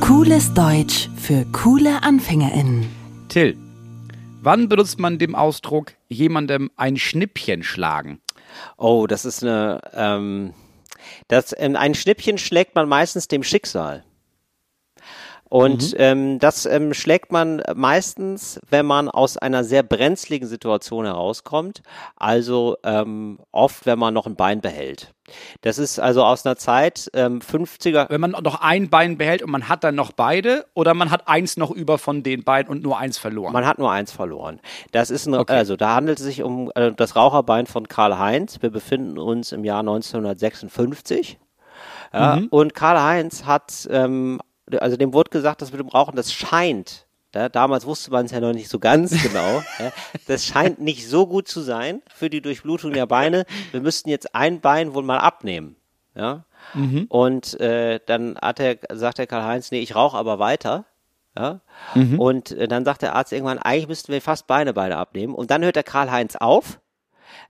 Cooles 0.00 0.52
Deutsch 0.54 1.08
für 1.16 1.44
coole 1.52 2.02
AnfängerInnen. 2.02 2.88
Till, 3.28 3.56
wann 4.46 4.68
benutzt 4.68 4.98
man 5.00 5.18
den 5.18 5.34
Ausdruck 5.34 5.92
jemandem 6.08 6.70
ein 6.76 6.96
Schnippchen 6.96 7.64
schlagen? 7.64 8.20
Oh, 8.78 9.06
das 9.06 9.24
ist 9.24 9.42
eine, 9.42 9.80
ähm, 9.92 10.54
das, 11.28 11.54
ähm, 11.58 11.74
ein 11.76 11.94
Schnippchen 11.94 12.38
schlägt 12.38 12.74
man 12.76 12.88
meistens 12.88 13.28
dem 13.28 13.42
Schicksal. 13.42 14.04
Und 15.48 15.94
ähm, 15.98 16.38
das 16.38 16.64
ähm, 16.66 16.94
schlägt 16.94 17.30
man 17.30 17.62
meistens, 17.74 18.60
wenn 18.68 18.86
man 18.86 19.08
aus 19.08 19.36
einer 19.36 19.64
sehr 19.64 19.82
brenzligen 19.82 20.48
Situation 20.48 21.04
herauskommt, 21.04 21.82
also 22.16 22.76
ähm, 22.82 23.38
oft, 23.52 23.84
wenn 23.84 23.98
man 23.98 24.14
noch 24.14 24.26
ein 24.26 24.36
Bein 24.36 24.60
behält. 24.60 25.12
Das 25.60 25.78
ist 25.78 25.98
also 25.98 26.24
aus 26.24 26.46
einer 26.46 26.56
Zeit, 26.56 27.10
ähm, 27.14 27.40
50er, 27.40 28.06
Wenn 28.08 28.20
man 28.20 28.30
noch 28.30 28.60
ein 28.60 28.88
Bein 28.90 29.18
behält 29.18 29.42
und 29.42 29.50
man 29.50 29.68
hat 29.68 29.84
dann 29.84 29.94
noch 29.94 30.12
beide 30.12 30.66
oder 30.74 30.94
man 30.94 31.10
hat 31.10 31.28
eins 31.28 31.56
noch 31.56 31.70
über 31.70 31.98
von 31.98 32.22
den 32.22 32.44
beiden 32.44 32.70
und 32.70 32.82
nur 32.82 32.98
eins 32.98 33.18
verloren? 33.18 33.52
Man 33.52 33.66
hat 33.66 33.78
nur 33.78 33.90
eins 33.90 34.12
verloren. 34.12 34.60
Das 34.92 35.10
ist 35.10 35.26
ein, 35.26 35.34
also 35.34 35.76
da 35.76 35.94
handelt 35.94 36.18
es 36.18 36.24
sich 36.24 36.42
um 36.42 36.70
äh, 36.74 36.92
das 36.92 37.16
Raucherbein 37.16 37.66
von 37.66 37.88
Karl 37.88 38.18
Heinz. 38.18 38.62
Wir 38.62 38.70
befinden 38.70 39.18
uns 39.18 39.52
im 39.52 39.64
Jahr 39.64 39.80
1956. 39.80 41.38
Ja, 42.12 42.40
Und 42.50 42.74
Karl 42.74 43.02
Heinz 43.02 43.44
hat, 43.44 43.86
ähm, 43.90 44.40
also 44.80 44.96
dem 44.96 45.12
wurde 45.12 45.30
gesagt, 45.30 45.60
dass 45.60 45.72
mit 45.72 45.80
dem 45.80 45.88
Rauchen, 45.88 46.16
das 46.16 46.32
scheint, 46.32 47.05
ja, 47.36 47.48
damals 47.50 47.84
wusste 47.84 48.10
man 48.10 48.24
es 48.24 48.32
ja 48.32 48.40
noch 48.40 48.54
nicht 48.54 48.70
so 48.70 48.78
ganz 48.78 49.10
genau, 49.22 49.62
ja, 49.78 49.92
das 50.26 50.46
scheint 50.46 50.80
nicht 50.80 51.06
so 51.06 51.26
gut 51.26 51.48
zu 51.48 51.60
sein 51.60 52.00
für 52.14 52.30
die 52.30 52.40
Durchblutung 52.40 52.92
der 52.92 53.06
Beine. 53.06 53.44
Wir 53.72 53.82
müssten 53.82 54.08
jetzt 54.08 54.34
ein 54.34 54.60
Bein 54.60 54.94
wohl 54.94 55.02
mal 55.02 55.18
abnehmen. 55.18 55.76
Ja? 56.14 56.44
Und 57.08 57.60
äh, 57.60 58.00
dann 58.06 58.38
hat 58.40 58.58
er, 58.58 58.78
sagt 58.94 59.18
der 59.18 59.26
Karl-Heinz, 59.26 59.70
nee, 59.70 59.80
ich 59.80 59.94
rauche 59.94 60.16
aber 60.16 60.38
weiter. 60.38 60.86
Ja? 61.36 61.60
Und 62.18 62.52
äh, 62.52 62.68
dann 62.68 62.86
sagt 62.86 63.02
der 63.02 63.14
Arzt 63.14 63.32
irgendwann, 63.32 63.58
eigentlich 63.58 63.88
müssten 63.88 64.12
wir 64.12 64.22
fast 64.22 64.46
Beine 64.46 64.72
beide 64.72 64.96
abnehmen. 64.96 65.34
Und 65.34 65.50
dann 65.50 65.62
hört 65.62 65.76
der 65.76 65.82
Karl-Heinz 65.82 66.36
auf. 66.36 66.80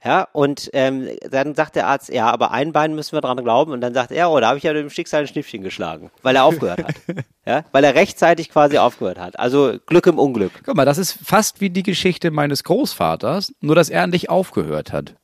Ja, 0.04 0.28
und 0.32 0.70
ähm, 0.72 1.08
dann 1.30 1.54
sagt 1.54 1.76
der 1.76 1.86
Arzt, 1.86 2.12
ja, 2.12 2.30
aber 2.30 2.50
ein 2.50 2.72
Bein 2.72 2.94
müssen 2.94 3.12
wir 3.16 3.20
dran 3.20 3.36
glauben. 3.42 3.72
Und 3.72 3.80
dann 3.80 3.94
sagt 3.94 4.12
er, 4.12 4.30
oh, 4.30 4.38
da 4.38 4.48
habe 4.48 4.58
ich 4.58 4.64
ja 4.64 4.72
dem 4.72 4.90
Schicksal 4.90 5.22
ein 5.22 5.26
Schnippchen 5.26 5.62
geschlagen, 5.62 6.10
weil 6.22 6.36
er 6.36 6.44
aufgehört 6.44 6.84
hat. 6.84 6.94
ja, 7.46 7.64
weil 7.72 7.84
er 7.84 7.94
rechtzeitig 7.94 8.50
quasi 8.50 8.78
aufgehört 8.78 9.18
hat. 9.18 9.38
Also 9.38 9.78
Glück 9.86 10.06
im 10.06 10.18
Unglück. 10.18 10.52
Guck 10.64 10.76
mal, 10.76 10.84
das 10.84 10.98
ist 10.98 11.12
fast 11.12 11.60
wie 11.60 11.70
die 11.70 11.82
Geschichte 11.82 12.30
meines 12.30 12.64
Großvaters, 12.64 13.54
nur 13.60 13.74
dass 13.74 13.88
er 13.88 14.06
nicht 14.06 14.30
aufgehört 14.30 14.92
hat. 14.92 15.14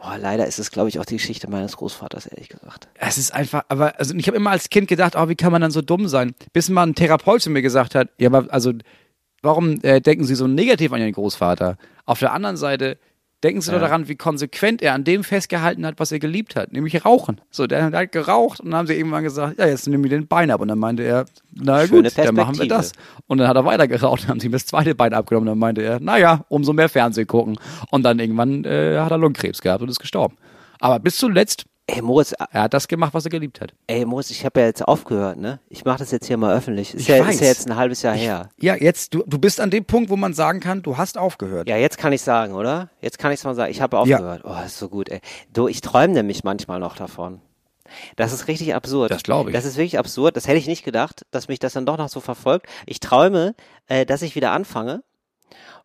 Boah, 0.00 0.18
leider 0.18 0.46
ist 0.46 0.58
es, 0.58 0.70
glaube 0.70 0.88
ich, 0.88 0.98
auch 0.98 1.04
die 1.04 1.16
Geschichte 1.16 1.48
meines 1.48 1.76
Großvaters, 1.76 2.26
ehrlich 2.26 2.48
gesagt. 2.48 2.88
Es 2.94 3.16
ist 3.16 3.32
einfach, 3.32 3.64
aber 3.68 3.98
also 3.98 4.14
ich 4.14 4.26
habe 4.26 4.36
immer 4.36 4.50
als 4.50 4.70
Kind 4.70 4.88
gedacht, 4.88 5.14
oh, 5.16 5.28
wie 5.28 5.36
kann 5.36 5.52
man 5.52 5.62
dann 5.62 5.70
so 5.70 5.82
dumm 5.82 6.08
sein? 6.08 6.34
Bis 6.52 6.68
mal 6.68 6.82
ein 6.84 6.94
Therapeut 6.94 7.42
zu 7.42 7.50
mir 7.50 7.62
gesagt 7.62 7.94
hat, 7.94 8.08
ja, 8.18 8.28
aber 8.28 8.52
also 8.52 8.72
warum 9.40 9.80
äh, 9.82 10.00
denken 10.00 10.24
Sie 10.24 10.34
so 10.34 10.48
negativ 10.48 10.92
an 10.92 11.00
Ihren 11.00 11.12
Großvater? 11.12 11.76
Auf 12.06 12.18
der 12.18 12.32
anderen 12.32 12.56
Seite 12.56 12.98
denken 13.42 13.60
Sie 13.60 13.70
doch 13.70 13.80
daran, 13.80 14.08
wie 14.08 14.14
konsequent 14.14 14.82
er 14.82 14.94
an 14.94 15.04
dem 15.04 15.24
festgehalten 15.24 15.84
hat, 15.84 15.98
was 15.98 16.12
er 16.12 16.18
geliebt 16.18 16.56
hat, 16.56 16.72
nämlich 16.72 17.04
Rauchen. 17.04 17.40
So, 17.50 17.66
der, 17.66 17.90
hat 17.90 18.12
geraucht 18.12 18.60
und 18.60 18.70
dann 18.70 18.78
haben 18.78 18.86
sie 18.86 18.94
irgendwann 18.94 19.24
gesagt, 19.24 19.58
ja, 19.58 19.66
jetzt 19.66 19.88
nimm 19.88 20.00
mir 20.00 20.08
den 20.08 20.26
Bein 20.26 20.50
ab. 20.50 20.60
Und 20.60 20.68
dann 20.68 20.78
meinte 20.78 21.02
er, 21.02 21.24
na 21.52 21.86
gut, 21.86 22.16
dann 22.16 22.34
machen 22.34 22.58
wir 22.58 22.68
das. 22.68 22.92
Und 23.26 23.38
dann 23.38 23.48
hat 23.48 23.56
er 23.56 23.64
weiter 23.64 23.88
geraucht 23.88 24.22
und 24.22 24.28
haben 24.28 24.40
sie 24.40 24.46
ihm 24.46 24.52
das 24.52 24.66
zweite 24.66 24.94
Bein 24.94 25.12
abgenommen. 25.12 25.48
Und 25.48 25.52
dann 25.52 25.58
meinte 25.58 25.82
er, 25.82 26.00
naja, 26.00 26.44
umso 26.48 26.72
mehr 26.72 26.88
Fernsehen 26.88 27.26
gucken. 27.26 27.58
Und 27.90 28.04
dann 28.04 28.18
irgendwann 28.18 28.64
äh, 28.64 28.98
hat 28.98 29.10
er 29.10 29.18
Lungenkrebs 29.18 29.60
gehabt 29.60 29.82
und 29.82 29.88
ist 29.88 30.00
gestorben. 30.00 30.36
Aber 30.78 30.98
bis 30.98 31.16
zuletzt, 31.16 31.64
Ey, 31.88 32.00
Moritz, 32.00 32.32
er 32.32 32.62
hat 32.62 32.74
das 32.74 32.86
gemacht, 32.86 33.12
was 33.12 33.24
er 33.24 33.30
geliebt 33.30 33.60
hat. 33.60 33.74
ey, 33.88 34.04
Moritz, 34.04 34.30
ich 34.30 34.44
habe 34.44 34.60
ja 34.60 34.66
jetzt 34.66 34.86
aufgehört, 34.86 35.36
ne? 35.38 35.58
Ich 35.68 35.84
mache 35.84 35.98
das 35.98 36.12
jetzt 36.12 36.26
hier 36.26 36.36
mal 36.36 36.56
öffentlich. 36.56 36.94
Ist, 36.94 37.00
Ich 37.02 37.08
ja, 37.08 37.16
ist 37.16 37.26
weiß. 37.26 37.40
ja 37.40 37.46
jetzt 37.48 37.68
ein 37.68 37.76
halbes 37.76 38.02
Jahr 38.02 38.14
her. 38.14 38.50
Ja, 38.60 38.76
jetzt, 38.76 39.12
du, 39.14 39.24
du 39.26 39.38
bist 39.38 39.60
an 39.60 39.70
dem 39.70 39.84
Punkt, 39.84 40.08
wo 40.08 40.16
man 40.16 40.32
sagen 40.32 40.60
kann, 40.60 40.82
du 40.82 40.96
hast 40.96 41.18
aufgehört. 41.18 41.68
Ja, 41.68 41.76
jetzt 41.76 41.98
kann 41.98 42.12
ich 42.12 42.22
sagen, 42.22 42.54
oder? 42.54 42.88
Jetzt 43.00 43.18
kann 43.18 43.32
ich 43.32 43.42
mal 43.42 43.54
sagen, 43.56 43.70
ich 43.72 43.80
habe 43.80 43.98
aufgehört. 43.98 44.42
Oh, 44.44 44.56
ist 44.64 44.78
so 44.78 44.88
gut, 44.88 45.08
ey. 45.08 45.20
Du, 45.52 45.66
ich 45.66 45.80
träume 45.80 46.14
nämlich 46.14 46.44
manchmal 46.44 46.78
noch 46.78 46.94
davon. 46.96 47.40
Das 48.16 48.32
ist 48.32 48.46
richtig 48.48 48.74
absurd. 48.74 49.10
Das 49.10 49.22
glaub 49.24 49.48
ich. 49.48 49.52
Das 49.52 49.64
ist 49.64 49.76
wirklich 49.76 49.98
absurd. 49.98 50.36
Das 50.36 50.46
hätte 50.46 50.58
ich 50.58 50.68
nicht 50.68 50.84
gedacht, 50.84 51.26
dass 51.32 51.48
mich 51.48 51.58
das 51.58 51.72
dann 51.74 51.84
doch 51.84 51.98
noch 51.98 52.08
so 52.08 52.20
verfolgt. 52.20 52.66
Ich 52.86 53.00
träume, 53.00 53.54
äh, 53.88 54.06
dass 54.06 54.22
ich 54.22 54.34
wieder 54.36 54.52
anfange 54.52 55.02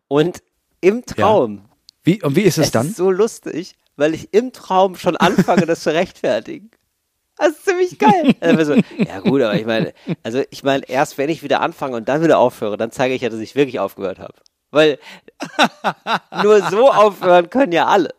und 0.06 0.42
im 0.80 1.04
Traum. 1.04 1.66
Wie, 2.04 2.22
und 2.22 2.36
wie 2.36 2.42
ist 2.42 2.56
es, 2.56 2.66
Es 2.66 2.70
dann? 2.70 2.86
ist 2.86 2.96
so 2.96 3.10
lustig, 3.10 3.74
weil 3.98 4.14
ich 4.14 4.32
im 4.32 4.52
Traum 4.52 4.96
schon 4.96 5.16
anfange, 5.16 5.66
das 5.66 5.82
zu 5.82 5.92
rechtfertigen. 5.92 6.70
Das 7.36 7.50
ist 7.50 7.64
ziemlich 7.64 7.98
geil. 7.98 8.34
Also, 8.40 8.74
so, 8.74 8.80
ja 8.96 9.20
gut, 9.20 9.42
aber 9.42 9.54
ich 9.54 9.66
meine, 9.66 9.92
also 10.22 10.42
ich 10.50 10.62
meine, 10.62 10.88
erst 10.88 11.18
wenn 11.18 11.28
ich 11.28 11.42
wieder 11.42 11.60
anfange 11.60 11.96
und 11.96 12.08
dann 12.08 12.22
wieder 12.22 12.38
aufhöre, 12.38 12.76
dann 12.76 12.90
zeige 12.90 13.14
ich 13.14 13.22
ja, 13.22 13.28
dass 13.28 13.40
ich 13.40 13.54
wirklich 13.54 13.78
aufgehört 13.80 14.18
habe. 14.18 14.34
Weil 14.70 14.98
nur 16.42 16.62
so 16.68 16.90
aufhören 16.90 17.50
können 17.50 17.72
ja 17.72 17.86
alle. 17.86 18.14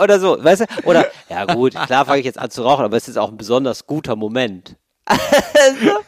Oder 0.00 0.20
so, 0.20 0.42
weißt 0.42 0.62
du? 0.62 0.66
Oder, 0.84 1.06
ja 1.28 1.44
gut, 1.44 1.72
klar 1.72 2.06
fange 2.06 2.20
ich 2.20 2.26
jetzt 2.26 2.38
an 2.38 2.50
zu 2.50 2.62
rauchen, 2.62 2.84
aber 2.84 2.96
es 2.96 3.08
ist 3.08 3.16
auch 3.16 3.30
ein 3.30 3.36
besonders 3.36 3.86
guter 3.86 4.16
Moment. 4.16 4.76
Also, 5.60 5.98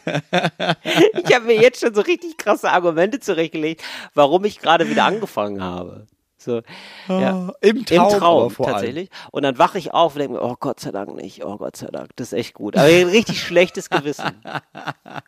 ich 1.23 1.35
habe 1.35 1.45
mir 1.45 1.59
jetzt 1.59 1.81
schon 1.81 1.93
so 1.93 2.01
richtig 2.01 2.37
krasse 2.37 2.71
Argumente 2.71 3.19
zurechtgelegt, 3.19 3.83
warum 4.13 4.45
ich 4.45 4.59
gerade 4.59 4.89
wieder 4.89 5.03
angefangen 5.05 5.61
habe. 5.61 6.07
So, 6.41 6.61
ja. 7.07 7.53
Im 7.61 7.85
Traum, 7.85 8.13
Im 8.13 8.19
Traum 8.19 8.49
vor 8.49 8.65
allem. 8.67 8.75
tatsächlich. 8.75 9.09
Und 9.31 9.43
dann 9.43 9.59
wache 9.59 9.77
ich 9.77 9.93
auf 9.93 10.15
und 10.15 10.19
denke 10.19 10.33
mir, 10.37 10.41
oh 10.43 10.55
Gott 10.59 10.79
sei 10.79 10.89
Dank 10.91 11.15
nicht, 11.15 11.45
oh 11.45 11.57
Gott 11.57 11.77
sei 11.77 11.87
Dank, 11.87 12.09
das 12.15 12.33
ist 12.33 12.39
echt 12.39 12.55
gut. 12.55 12.75
Aber 12.75 12.87
ein 12.87 13.09
richtig 13.09 13.39
schlechtes 13.43 13.89
Gewissen. 13.91 14.41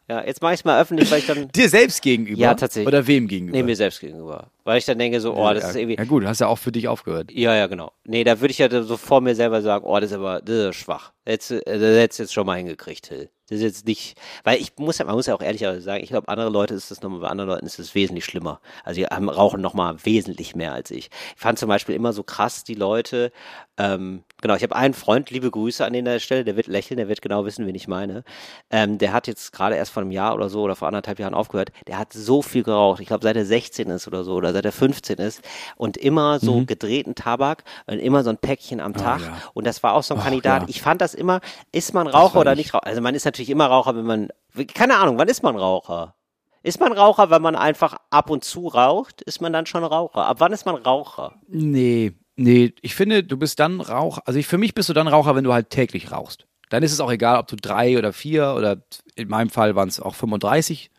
Ja, 0.09 0.25
jetzt 0.25 0.41
mache 0.41 0.53
ich 0.55 0.61
es 0.61 0.65
mal 0.65 0.81
öffentlich, 0.81 1.11
weil 1.11 1.19
ich 1.19 1.27
dann, 1.27 1.49
Dir 1.49 1.69
selbst 1.69 2.01
gegenüber? 2.01 2.41
Ja, 2.41 2.55
tatsächlich. 2.55 2.87
Oder 2.87 3.05
wem 3.05 3.27
gegenüber? 3.27 3.55
nee, 3.57 3.63
mir 3.63 3.75
selbst 3.75 3.99
gegenüber. 3.99 4.47
Weil 4.63 4.77
ich 4.79 4.85
dann 4.85 4.97
denke 4.97 5.19
so, 5.21 5.35
oh, 5.35 5.53
das 5.53 5.63
ja, 5.63 5.69
ist 5.69 5.75
irgendwie, 5.75 5.97
ja 5.97 6.05
gut, 6.05 6.23
du 6.23 6.27
hast 6.27 6.39
ja 6.39 6.47
auch 6.47 6.57
für 6.57 6.71
dich 6.71 6.87
aufgehört. 6.87 7.31
ja, 7.31 7.53
ja, 7.53 7.67
genau. 7.67 7.91
Nee, 8.05 8.23
da 8.23 8.39
würde 8.41 8.51
ich 8.51 8.57
ja 8.57 8.69
so 8.83 8.97
vor 8.97 9.21
mir 9.21 9.35
selber 9.35 9.61
sagen, 9.61 9.85
oh, 9.85 9.99
das 9.99 10.11
ist 10.11 10.17
aber, 10.17 10.41
das 10.41 10.55
ist 10.69 10.75
schwach. 10.77 11.11
Du- 11.25 11.31
äh, 11.31 11.35
das 11.79 11.97
hättest 11.99 12.19
du 12.19 12.23
jetzt 12.23 12.33
schon 12.33 12.45
mal 12.45 12.57
hingekriegt, 12.57 13.07
Hill. 13.07 13.29
Das 13.49 13.57
ist 13.57 13.63
jetzt 13.63 13.85
nicht, 13.87 14.17
weil 14.45 14.59
ich 14.61 14.71
muss 14.77 14.99
ja, 14.99 15.05
man 15.05 15.15
muss 15.15 15.25
ja 15.27 15.35
auch 15.35 15.41
ehrlich 15.41 15.61
sagen, 15.83 16.01
ich 16.01 16.09
glaube, 16.09 16.29
andere 16.29 16.49
Leute 16.49 16.73
ist 16.75 16.91
das 16.91 17.01
nochmal, 17.01 17.19
bei 17.19 17.27
anderen 17.27 17.49
Leuten 17.49 17.65
ist 17.65 17.77
es 17.77 17.93
wesentlich 17.93 18.23
schlimmer. 18.23 18.61
Also 18.85 19.01
die 19.01 19.05
haben, 19.05 19.29
rauchen 19.29 19.59
nochmal 19.59 19.97
wesentlich 20.05 20.55
mehr 20.55 20.71
als 20.73 20.91
ich. 20.91 21.09
Ich 21.35 21.41
fand 21.41 21.59
zum 21.59 21.67
Beispiel 21.67 21.93
immer 21.93 22.13
so 22.13 22.23
krass 22.23 22.63
die 22.63 22.73
Leute, 22.75 23.31
ähm, 23.77 24.23
genau, 24.41 24.55
ich 24.55 24.63
habe 24.63 24.75
einen 24.75 24.93
Freund, 24.93 25.29
liebe 25.29 25.49
Grüße 25.51 25.83
an 25.85 25.93
der 25.93 26.19
Stelle, 26.19 26.45
der 26.45 26.55
wird 26.55 26.67
lächeln, 26.67 26.97
der 26.97 27.09
wird 27.09 27.21
genau 27.21 27.43
wissen, 27.43 27.65
wen 27.67 27.75
ich 27.75 27.87
meine. 27.87 28.23
Ähm, 28.69 28.97
der 28.97 29.11
hat 29.11 29.27
jetzt 29.27 29.51
gerade 29.51 29.75
erst 29.75 29.91
vor 29.91 30.01
einem 30.01 30.11
Jahr 30.11 30.35
oder 30.35 30.47
so 30.49 30.61
oder 30.61 30.75
vor 30.75 30.87
anderthalb 30.87 31.19
Jahren 31.19 31.33
aufgehört, 31.33 31.71
der 31.87 31.97
hat 31.97 32.13
so 32.13 32.41
viel 32.41 32.63
geraucht. 32.63 33.01
Ich 33.01 33.07
glaube, 33.07 33.23
seit 33.23 33.35
er 33.35 33.45
16 33.45 33.89
ist 33.89 34.07
oder 34.07 34.23
so 34.23 34.35
oder 34.35 34.53
seit 34.53 34.63
er 34.65 34.71
15 34.71 35.17
ist 35.17 35.41
und 35.75 35.97
immer 35.97 36.39
so 36.39 36.61
Mhm. 36.61 36.65
gedrehten 36.67 37.15
Tabak 37.15 37.63
und 37.87 37.99
immer 37.99 38.23
so 38.23 38.29
ein 38.29 38.37
Päckchen 38.37 38.79
am 38.79 38.93
Tag. 38.93 39.21
ja. 39.21 39.37
Und 39.53 39.65
das 39.67 39.83
war 39.83 39.93
auch 39.95 40.03
so 40.03 40.13
ein 40.13 40.19
Ach, 40.21 40.25
Kandidat. 40.25 40.61
ja. 40.63 40.67
Ich 40.69 40.81
fand 40.81 41.01
das 41.01 41.13
immer, 41.13 41.41
ist 41.71 41.93
man 41.93 42.07
Raucher 42.07 42.39
oder 42.39 42.51
ich. 42.53 42.57
nicht 42.59 42.73
Raucher? 42.73 42.85
Also 42.85 43.01
man 43.01 43.15
ist 43.15 43.25
natürlich 43.33 43.49
immer 43.49 43.65
Raucher, 43.65 43.95
wenn 43.95 44.05
man, 44.05 44.29
keine 44.73 44.97
Ahnung, 44.97 45.17
wann 45.17 45.27
ist 45.27 45.43
man 45.43 45.55
Raucher? 45.55 46.15
Ist 46.61 46.79
man 46.79 46.93
Raucher, 46.93 47.29
wenn 47.29 47.41
man 47.41 47.55
einfach 47.55 47.97
ab 48.09 48.29
und 48.29 48.43
zu 48.43 48.67
raucht? 48.67 49.21
Ist 49.21 49.41
man 49.41 49.51
dann 49.51 49.65
schon 49.65 49.83
Raucher? 49.83 50.25
Ab 50.25 50.37
wann 50.39 50.53
ist 50.53 50.65
man 50.65 50.75
Raucher? 50.75 51.33
Nee, 51.47 52.13
nee, 52.35 52.73
ich 52.81 52.95
finde, 52.95 53.23
du 53.23 53.37
bist 53.37 53.59
dann 53.59 53.81
Rauch, 53.81 54.19
also 54.25 54.39
ich, 54.39 54.47
für 54.47 54.57
mich 54.57 54.73
bist 54.73 54.87
du 54.87 54.93
dann 54.93 55.07
Raucher, 55.07 55.35
wenn 55.35 55.43
du 55.43 55.51
halt 55.51 55.71
täglich 55.71 56.11
rauchst. 56.11 56.45
Dann 56.69 56.83
ist 56.83 56.93
es 56.93 56.99
auch 56.99 57.11
egal, 57.11 57.39
ob 57.39 57.47
du 57.47 57.55
drei 57.55 57.97
oder 57.97 58.13
vier 58.13 58.53
oder 58.55 58.77
in 59.15 59.27
meinem 59.27 59.49
Fall 59.49 59.75
waren 59.75 59.89
es 59.89 59.99
auch 59.99 60.15
35 60.15 60.89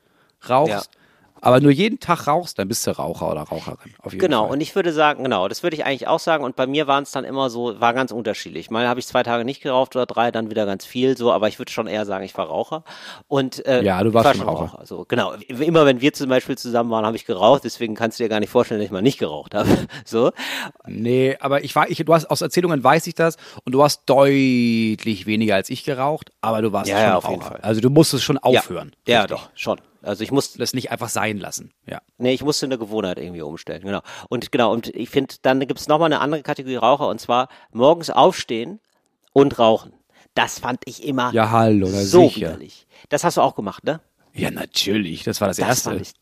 rauchst. 0.49 0.71
Ja. 0.95 1.01
Aber 1.45 1.61
nur 1.61 1.71
jeden 1.71 2.01
Tag 2.01 2.27
rauchst, 2.27 2.59
dann 2.59 2.69
bist 2.69 2.87
du 2.87 2.91
Raucher 2.93 3.31
oder 3.31 3.43
Raucherin. 3.43 3.93
Genau, 4.13 4.45
Fall. 4.45 4.53
und 4.53 4.61
ich 4.61 4.75
würde 4.75 4.93
sagen, 4.93 5.23
genau, 5.25 5.47
das 5.49 5.63
würde 5.63 5.77
ich 5.77 5.85
eigentlich 5.85 6.09
auch 6.09 6.19
sagen. 6.19 6.43
Und 6.43 6.57
bei 6.57 6.67
mir 6.67 6.87
waren 6.87 7.03
es 7.03 7.11
dann 7.11 7.25
immer 7.25 7.51
so, 7.51 7.81
war 7.81 7.93
ganz 7.93 8.13
unterschiedlich. 8.13 8.71
Mal 8.71 8.89
habe 8.89 8.99
ich 9.01 9.07
zwei 9.07 9.23
Tage 9.23 9.45
nicht 9.45 9.63
geraucht 9.63 9.95
oder 9.95 10.07
drei, 10.07 10.31
dann 10.31 10.51
wieder 10.51 10.65
ganz 10.67 10.85
viel 10.87 11.17
so, 11.17 11.33
aber 11.33 11.49
ich 11.49 11.59
würde 11.59 11.71
schon 11.71 11.87
eher 11.87 12.07
sagen, 12.07 12.25
ich 12.25 12.37
war 12.37 12.47
Raucher. 12.47 12.83
Und 13.29 13.65
äh, 13.67 13.83
Ja, 13.83 14.03
du 14.03 14.15
warst 14.15 14.27
war 14.27 14.35
schon 14.35 14.49
Raucher. 14.49 14.81
So, 14.87 15.05
genau. 15.07 15.33
Immer 15.49 15.85
wenn 15.87 16.01
wir 16.01 16.13
zum 16.13 16.29
Beispiel 16.29 16.57
zusammen 16.57 16.91
waren, 16.91 17.05
habe 17.05 17.17
ich 17.17 17.27
geraucht, 17.27 17.65
deswegen 17.65 17.95
kannst 17.95 18.19
du 18.19 18.25
dir 18.25 18.29
gar 18.29 18.41
nicht 18.41 18.51
vorstellen, 18.51 18.81
dass 18.81 18.87
ich 18.87 18.93
mal 18.93 19.03
nicht 19.03 19.19
geraucht 19.19 19.55
habe. 19.55 19.69
So. 20.07 20.33
Nee, 20.87 21.37
aber 21.41 21.65
ich 21.65 21.75
war, 21.77 21.89
ich, 21.91 21.99
du 21.99 22.13
hast 22.15 22.27
aus 22.31 22.41
Erzählungen 22.41 22.83
weiß 22.83 23.07
ich 23.07 23.15
das 23.15 23.37
und 23.65 23.73
du 23.73 23.83
hast 23.83 24.03
deutlich 24.07 25.27
weniger 25.27 25.55
als 25.55 25.71
ich 25.71 25.85
geraucht, 25.85 26.31
aber 26.41 26.63
du 26.63 26.73
warst 26.73 26.91
Ja, 26.91 26.97
schon 26.99 27.07
ja, 27.07 27.17
auf 27.17 27.25
Raucher. 27.25 27.33
jeden 27.33 27.43
Fall. 27.45 27.61
Also 27.63 27.81
du 27.81 27.91
musstest 27.91 28.25
schon 28.25 28.39
aufhören. 28.39 28.93
Ja, 29.07 29.21
ja 29.21 29.27
doch, 29.27 29.49
schon. 29.55 29.79
Also 30.05 30.23
ich 30.23 30.31
musste, 30.31 30.59
Das 30.59 30.75
nicht 30.75 30.91
einfach 30.91 31.09
sein 31.09 31.39
lassen. 31.39 31.73
Ja. 31.87 32.01
Nee, 32.19 32.33
ich 32.35 32.43
musste 32.43 32.67
eine 32.67 32.79
Gewohnheit 32.79 33.19
irgendwie 33.19 33.43
umstellen, 33.43 33.83
genau. 33.83 34.01
Und 34.29 34.53
genau, 34.53 34.73
und 34.73 34.89
ich 34.89 35.11
finde, 35.11 35.35
dann 35.43 35.61
gibt 35.61 35.81
es 35.81 35.89
nochmal 35.89 36.07
eine 36.13 36.21
andere 36.21 36.43
Kategorie 36.43 36.77
Raucher, 36.77 37.09
und 37.09 37.21
zwar 37.21 37.49
morgens 37.73 38.11
aufstehen 38.11 38.81
und 39.33 39.59
rauchen. 39.59 39.93
Das 40.35 40.59
fand 40.59 40.81
ich 40.87 41.05
immer 41.07 41.33
Ja, 41.33 41.51
hallo, 41.51 41.87
so 41.87 42.29
sicher. 42.29 42.49
widerlich. 42.49 42.87
Das 43.09 43.25
hast 43.25 43.37
du 43.37 43.41
auch 43.41 43.55
gemacht, 43.55 43.85
ne? 43.85 44.01
Ja, 44.33 44.51
natürlich. 44.51 45.23
Das 45.23 45.41
war 45.41 45.49
das, 45.49 45.59
Das 45.59 45.69
Erste. 45.69 45.91
fand 45.91 46.01
ich, 46.03 46.13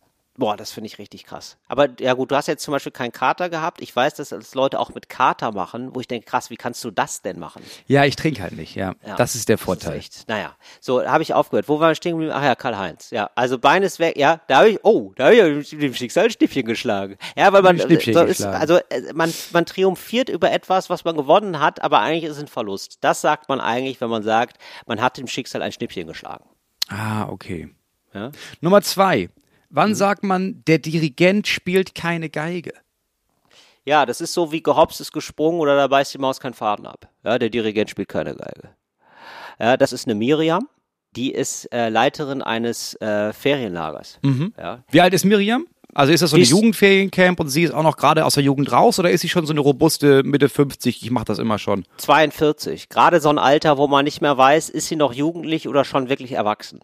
boah, 0.43 0.57
das 0.57 0.73
finde 0.73 0.89
ich 0.89 0.99
richtig 0.99 1.25
krass. 1.25 1.57
Aber 1.69 1.89
ja 2.01 2.15
gut, 2.15 2.33
du 2.33 2.35
hast 2.35 2.49
jetzt 2.49 2.65
zum 2.65 2.73
Beispiel 2.73 2.91
keinen 2.91 3.13
Kater 3.13 3.49
gehabt. 3.49 3.81
Ich 3.81 3.95
weiß, 3.95 4.15
dass 4.15 4.31
das 4.31 4.57
Leute 4.57 4.81
auch 4.81 4.93
mit 4.93 5.09
Kater 5.09 5.53
machen, 5.53 5.95
wo 5.95 6.01
ich 6.01 6.09
denke, 6.09 6.27
krass, 6.27 6.51
wie 6.51 6.57
kannst 6.57 6.83
du 6.83 6.91
das 6.91 7.23
denn 7.23 7.39
machen? 7.39 7.63
Ja, 7.87 8.05
ich 8.07 8.17
trinke 8.17 8.43
halt 8.43 8.57
nicht, 8.57 8.75
ja. 8.75 8.97
Ja, 9.07 9.15
das 9.15 9.37
ist 9.37 9.49
der 9.49 9.57
Vorteil. 9.57 9.99
Das 9.99 10.05
ist 10.05 10.17
echt, 10.17 10.29
naja, 10.29 10.57
so 10.81 11.07
habe 11.07 11.23
ich 11.23 11.33
aufgehört. 11.33 11.69
Wo 11.69 11.79
waren 11.79 11.91
wir 11.91 11.95
stehen 11.95 12.15
geblieben? 12.15 12.33
Ach 12.35 12.43
ja, 12.43 12.57
Karl-Heinz. 12.57 13.11
Ja, 13.11 13.31
also 13.37 13.57
Bein 13.57 13.85
ist 13.85 14.01
weg. 14.01 14.17
Ja, 14.17 14.41
da 14.49 14.57
habe 14.59 14.71
ich, 14.71 14.81
oh, 14.83 15.13
da 15.15 15.27
habe 15.27 15.61
ich 15.61 15.71
dem 15.71 15.95
Schicksal 15.95 16.25
ein 16.25 16.33
Schnippchen 16.33 16.67
geschlagen. 16.67 17.19
Ja, 17.37 17.53
weil 17.53 17.63
man, 17.63 17.79
so 17.79 17.87
ist, 17.87 18.43
also 18.45 18.79
äh, 18.89 19.13
man, 19.15 19.33
man 19.53 19.65
triumphiert 19.65 20.29
über 20.29 20.51
etwas, 20.51 20.91
was 20.91 21.05
man 21.05 21.17
gewonnen 21.17 21.61
hat, 21.61 21.85
aber 21.85 22.01
eigentlich 22.01 22.25
ist 22.25 22.39
es 22.39 22.43
ein 22.43 22.49
Verlust. 22.49 22.99
Das 23.03 23.21
sagt 23.21 23.49
man 23.49 23.61
eigentlich, 23.61 24.01
wenn 24.01 24.11
man 24.11 24.25
sagt, 24.25 24.57
man 24.87 25.01
hat 25.01 25.19
dem 25.19 25.29
Schicksal 25.29 25.63
ein 25.63 25.71
Schnippchen 25.71 26.09
geschlagen. 26.09 26.47
Ah, 26.89 27.29
okay. 27.29 27.73
Ja? 28.13 28.33
Nummer 28.61 28.83
zwei. 28.83 29.31
Wann 29.75 29.91
Mhm. 29.91 29.95
sagt 29.95 30.23
man, 30.23 30.63
der 30.67 30.79
Dirigent 30.79 31.49
spielt 31.49 31.95
keine 31.95 32.29
Geige? 32.31 32.73
Ja, 33.85 34.07
das 34.07 34.21
ist 34.21 34.33
so 34.33 34.53
wie 34.53 34.63
gehopst 34.63 35.01
ist 35.01 35.13
gesprungen 35.13 35.59
oder 35.61 35.75
da 35.77 35.89
beißt 35.89 36.15
die 36.15 36.19
Maus 36.19 36.39
keinen 36.39 36.55
Faden 36.55 36.87
ab. 36.87 37.09
Ja, 37.25 37.39
der 37.39 37.51
Dirigent 37.51 37.91
spielt 37.91 38.09
keine 38.09 38.35
Geige. 38.37 38.71
Ja, 39.59 39.77
das 39.77 39.93
ist 39.93 40.07
eine 40.07 40.15
Miriam, 40.15 40.69
die 41.17 41.33
ist 41.33 41.73
äh, 41.73 41.89
Leiterin 41.89 42.43
eines 42.43 42.95
äh, 43.01 43.33
Ferienlagers. 43.33 44.19
Ja. 44.59 44.85
Wie 44.91 45.01
alt 45.01 45.15
ist 45.15 45.25
Miriam? 45.25 45.67
Also 45.95 46.13
ist 46.13 46.23
das 46.23 46.31
so 46.31 46.37
ein 46.37 46.43
Jugendferiencamp 46.43 47.39
und 47.41 47.49
sie 47.49 47.65
ist 47.65 47.75
auch 47.75 47.83
noch 47.83 47.97
gerade 47.99 48.25
aus 48.25 48.35
der 48.35 48.43
Jugend 48.43 48.73
raus 48.73 48.99
oder 48.99 49.11
ist 49.11 49.21
sie 49.21 49.29
schon 49.29 49.45
so 49.47 49.53
eine 49.53 49.61
robuste 49.61 50.23
Mitte 50.23 50.49
50? 50.49 51.03
Ich 51.03 51.11
mache 51.11 51.27
das 51.27 51.39
immer 51.39 51.59
schon. 51.59 51.85
42. 51.99 52.89
Gerade 52.89 53.21
so 53.21 53.29
ein 53.29 53.39
Alter, 53.39 53.77
wo 53.77 53.89
man 53.89 54.05
nicht 54.05 54.23
mehr 54.23 54.39
weiß, 54.39 54.71
ist 54.71 54.89
sie 54.89 54.97
noch 54.97 55.13
jugendlich 55.13 55.69
oder 55.69 55.85
schon 55.85 56.09
wirklich 56.09 56.33
erwachsen. 56.33 56.81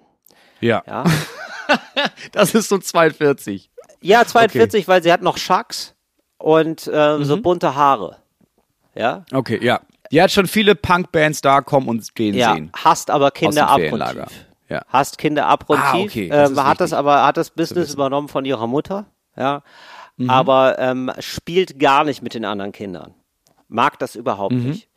Ja. 0.61 0.83
Ja, 0.87 1.05
Das 2.33 2.55
ist 2.55 2.69
so 2.69 2.79
42. 2.79 3.71
ja 4.01 4.25
42, 4.25 4.89
weil 4.89 5.03
sie 5.03 5.13
hat 5.13 5.23
noch 5.23 5.37
Schacks 5.39 5.95
und 6.39 6.91
ähm, 6.93 7.25
so 7.25 7.41
bunte 7.41 7.75
Haare. 7.75 8.17
Ja, 8.95 9.25
Okay, 9.33 9.59
ja. 9.63 9.81
Die 10.11 10.23
hat 10.23 10.31
schon 10.33 10.47
viele 10.47 10.75
Punkbands 10.75 11.43
da 11.43 11.61
kommen 11.61 11.87
und 11.89 12.15
gehen 12.15 12.35
ja, 12.35 12.55
sehen. 12.55 12.73
hasst 12.75 13.11
aber 13.11 13.31
Kinder 13.31 13.67
dem 13.67 13.69
Ferienlager. 13.83 14.23
abgrundtief. 14.23 14.47
Ja. 14.71 14.83
Hasst 14.89 15.19
Kinder 15.19 15.47
abgrundtief. 15.47 15.89
Ah, 15.93 15.99
okay, 15.99 16.29
das 16.31 16.51
ähm, 16.51 16.65
hat 16.65 16.81
das 16.81 16.93
aber, 16.95 17.25
hat 17.27 17.37
das 17.37 17.51
Business 17.51 17.93
übernommen 17.95 18.29
von 18.29 18.45
ihrer 18.45 18.67
Mutter. 18.67 19.07
Ja, 19.37 19.63
Mhm. 20.17 20.31
aber 20.31 20.79
ähm, 20.81 21.13
spielt 21.21 21.79
gar 21.79 22.03
nicht 22.05 22.23
mit 22.23 22.35
den 22.35 22.45
anderen 22.45 22.73
Kindern. 22.73 23.15
Mag 23.69 23.99
das 24.01 24.17
überhaupt 24.17 24.55
Mhm. 24.55 24.71
nicht. 24.71 24.89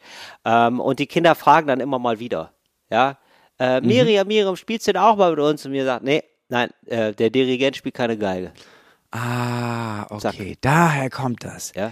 Ähm, 0.46 0.80
und 0.80 0.98
die 1.00 1.06
Kinder 1.08 1.36
fragen 1.36 1.68
dann 1.68 1.80
immer 1.80 2.00
mal 2.00 2.20
wieder. 2.20 2.54
Ja, 2.90 3.18
äh, 3.60 3.82
Mhm. 3.82 3.88
Miriam, 3.88 4.28
Miriam, 4.28 4.56
spielst 4.56 4.88
du 4.88 4.94
denn 4.94 5.02
auch 5.02 5.18
mal 5.18 5.30
mit 5.32 5.40
uns? 5.40 5.64
Und 5.66 5.74
mir 5.74 5.86
sagt, 5.86 6.04
nee, 6.04 6.24
nein, 6.52 6.70
äh, 6.86 7.14
der 7.14 7.32
Dirigent 7.32 7.76
spielt 7.76 7.96
keine 7.96 8.18
Geige. 8.18 8.52
Ah, 9.12 10.06
okay. 10.10 10.58
Daher 10.62 11.10
kommt 11.10 11.44
das. 11.44 11.74
Ja. 11.76 11.92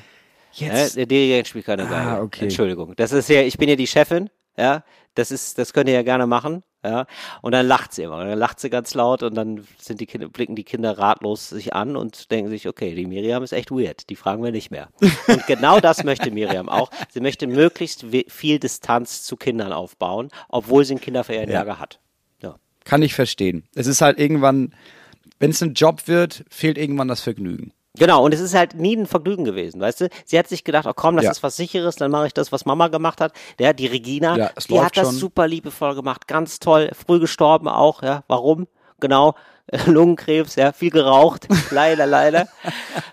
Jetzt. 0.54 0.96
Ja, 0.96 1.00
der 1.00 1.06
Dirigent 1.06 1.48
spielt 1.48 1.66
keine 1.66 1.84
Ah, 1.88 1.90
Geige. 2.14 2.22
okay. 2.22 2.44
Entschuldigung. 2.46 2.94
Das 2.96 3.12
ist 3.12 3.30
ja, 3.30 3.42
ich 3.42 3.58
bin 3.58 3.68
ja 3.70 3.76
die 3.76 3.88
Chefin, 3.88 4.30
ja. 4.58 4.84
Das 5.16 5.32
ist, 5.32 5.58
das 5.58 5.74
könnt 5.74 5.90
ihr 5.90 5.96
ja 5.96 6.04
gerne 6.04 6.28
machen, 6.28 6.64
ja. 6.84 7.06
Und 7.42 7.52
dann 7.52 7.68
lacht 7.68 7.94
sie 7.94 8.04
immer. 8.04 8.18
Und 8.20 8.28
dann 8.30 8.40
lacht 8.40 8.60
sie 8.60 8.70
ganz 8.70 8.94
laut 8.94 9.22
und 9.24 9.36
dann 9.36 9.68
sind 9.78 10.00
die 10.00 10.06
Kinder, 10.06 10.30
blicken 10.30 10.56
die 10.56 10.64
Kinder 10.64 10.98
ratlos 10.98 11.50
sich 11.50 11.74
an 11.74 11.98
und 11.98 12.32
denken 12.32 12.50
sich, 12.50 12.68
okay, 12.68 12.96
die 12.96 13.06
Miriam 13.06 13.44
ist 13.44 13.52
echt 13.52 13.70
weird. 13.72 14.10
Die 14.10 14.16
fragen 14.16 14.42
wir 14.44 14.52
nicht 14.52 14.72
mehr. 14.72 14.90
Und 15.28 15.46
genau 15.48 15.80
das 15.82 16.04
möchte 16.06 16.32
Miriam 16.32 16.70
auch. 16.70 16.90
Sie 17.10 17.20
möchte 17.20 17.48
möglichst 17.48 18.06
viel 18.28 18.60
Distanz 18.60 19.24
zu 19.24 19.36
Kindern 19.36 19.74
aufbauen, 19.74 20.30
obwohl 20.48 20.86
sie 20.86 20.96
ein 20.96 21.02
Kinderferienlager 21.02 21.80
hat. 21.80 22.00
Ja. 22.86 22.90
Kann 22.90 23.02
ich 23.02 23.14
verstehen. 23.14 23.64
Es 23.76 23.88
ist 23.88 24.02
halt 24.02 24.20
irgendwann, 24.20 24.74
wenn 25.40 25.52
es 25.52 25.62
ein 25.62 25.74
Job 25.74 26.08
wird, 26.08 26.44
fehlt 26.50 26.78
irgendwann 26.78 27.08
das 27.08 27.22
Vergnügen. 27.22 27.72
Genau, 27.98 28.24
und 28.24 28.34
es 28.34 28.40
ist 28.40 28.54
halt 28.54 28.76
nie 28.76 28.96
ein 28.96 29.08
Vergnügen 29.08 29.44
gewesen, 29.44 29.82
weißt 29.82 30.02
du? 30.02 30.10
Sie 30.24 30.38
hat 30.40 30.48
sich 30.48 30.64
gedacht, 30.64 30.86
oh 30.88 30.94
komm, 30.96 31.16
das 31.16 31.26
Ja. 31.26 31.32
ist 31.32 31.44
was 31.44 31.58
Sicheres, 31.58 31.96
dann 31.96 32.12
mache 32.12 32.28
ich 32.28 32.34
das, 32.34 32.52
was 32.52 32.66
Mama 32.66 32.88
gemacht 32.88 33.20
hat. 33.20 33.34
Der, 33.58 33.74
die 33.74 33.88
Regina, 33.88 34.38
Ja, 34.38 34.52
die 34.70 34.80
hat 34.80 34.96
das 34.96 35.08
schon. 35.10 35.16
super 35.16 35.48
liebevoll 35.48 35.96
gemacht, 35.96 36.28
ganz 36.28 36.60
toll, 36.60 36.92
früh 36.94 37.20
gestorben 37.20 37.68
auch, 37.68 38.02
ja. 38.04 38.24
Warum? 38.28 38.68
Genau, 39.00 39.34
Lungenkrebs, 39.86 40.56
ja, 40.56 40.72
viel 40.72 40.90
geraucht, 40.92 41.48
leider, 41.72 42.06
leider. 42.06 42.48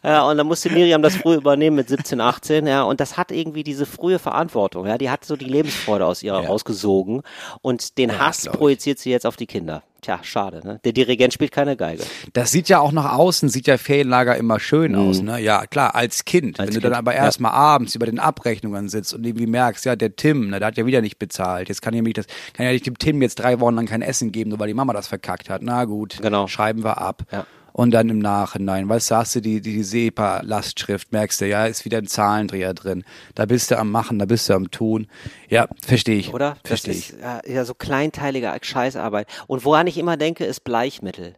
Ja, 0.03 0.29
und 0.29 0.39
dann 0.39 0.47
musste 0.47 0.71
Miriam 0.71 1.03
das 1.03 1.17
früh 1.17 1.35
übernehmen 1.35 1.77
mit 1.77 1.89
17, 1.89 2.21
18, 2.21 2.67
ja, 2.67 2.83
und 2.83 3.01
das 3.01 3.17
hat 3.17 3.31
irgendwie 3.33 3.65
diese 3.65 3.87
frühe 3.87 4.19
Verantwortung, 4.19 4.87
ja, 4.87 4.99
die 4.99 5.11
hat 5.11 5.25
so 5.25 5.37
die 5.37 5.45
Lebensfreude 5.45 6.07
aus 6.07 6.23
ihr 6.23 6.33
Ja. 6.33 6.41
rausgesogen 6.41 7.23
und 7.63 7.99
den 7.99 8.19
Hass 8.19 8.43
glaub 8.43 8.55
ich. 8.55 8.59
projiziert 8.59 8.99
sie 8.99 9.11
jetzt 9.11 9.27
auf 9.27 9.37
die 9.37 9.47
Kinder. 9.47 9.83
Tja, 10.07 10.21
schade, 10.23 10.61
ne? 10.65 10.79
Der 10.85 10.93
Dirigent 10.93 11.33
spielt 11.33 11.51
keine 11.51 11.77
Geige. 11.77 12.05
Das 12.33 12.53
sieht 12.53 12.69
ja 12.69 12.79
auch 12.79 12.93
nach 12.93 13.15
außen, 13.17 13.49
sieht 13.49 13.67
ja 13.67 13.77
Ferienlager 13.77 14.37
immer 14.37 14.61
schön 14.61 14.95
aus, 14.95 15.21
ne? 15.21 15.41
Ja, 15.41 15.67
klar, 15.67 15.97
als 15.97 16.25
Kind. 16.25 16.61
Wenn 16.61 16.67
du 16.69 16.75
dann 16.75 16.93
Kind, 16.93 16.95
aber 16.95 17.17
ja. 17.17 17.25
erstmal 17.25 17.51
abends 17.51 17.97
über 17.97 18.07
den 18.07 18.21
Abrechnungen 18.21 18.89
sitzt 18.89 19.15
und 19.15 19.27
irgendwie 19.27 19.49
merkst, 19.49 19.85
ja, 19.85 19.97
der 19.97 20.15
Tim, 20.15 20.51
ne, 20.51 20.61
der 20.61 20.69
hat 20.69 20.77
ja 20.77 20.87
wieder 20.87 21.01
nicht 21.01 21.19
bezahlt. 21.19 21.69
Jetzt 21.69 21.83
kann 21.83 21.93
ja 21.93 22.03
nicht 22.03 22.19
das, 22.19 22.27
kann 22.53 22.65
ja 22.67 22.71
nicht 22.71 22.87
dem 22.87 22.97
Tim 22.97 23.21
jetzt 23.21 23.35
drei 23.41 23.59
Wochen 23.59 23.75
lang 23.75 23.87
kein 23.87 24.01
Essen 24.01 24.31
geben, 24.31 24.51
nur 24.51 24.61
weil 24.61 24.69
die 24.69 24.75
Mama 24.75 24.93
das 24.93 25.09
verkackt 25.09 25.51
hat. 25.51 25.63
Na 25.63 25.87
gut, 25.87 26.19
Genau. 26.23 26.47
schreiben 26.47 26.85
wir 26.85 26.99
ab. 26.99 27.25
Ja. 27.33 27.45
Und 27.79 27.91
dann 27.91 28.09
im 28.09 28.21
Nachhinein, 28.21 28.89
weißt 28.89 29.11
du, 29.11 29.17
hast 29.17 29.35
du 29.35 29.43
die, 29.43 29.61
die, 29.61 29.75
die 29.75 29.83
SEPA-Lastschrift, 29.83 31.13
merkst 31.13 31.43
du, 31.43 31.47
ja, 31.47 31.67
ist 31.67 31.85
wieder 31.85 31.99
ein 31.99 32.07
Zahlendreher 32.07 32.73
drin. 32.73 33.05
Da 33.35 33.45
bist 33.45 33.71
du 33.71 33.79
am 33.79 33.91
Machen, 33.91 34.19
da 34.19 34.25
bist 34.25 34.49
du 34.49 34.55
am 34.55 34.71
Tun. 34.71 35.09
Ja, 35.51 35.69
verstehe 35.85 36.17
ich. 36.17 36.33
Oder? 36.33 36.57
Verstehe 36.65 36.95
ich. 36.95 37.11
ist 37.11 37.21
ja, 37.21 37.43
ja 37.47 37.65
so 37.67 37.75
kleinteilige 37.75 38.51
Scheißarbeit. 38.63 39.29
Und 39.47 39.67
woran 39.67 39.87
ich 39.89 39.99
immer 39.99 40.17
denke, 40.17 40.47
ist 40.47 40.61
Bleichmittel. 40.65 41.35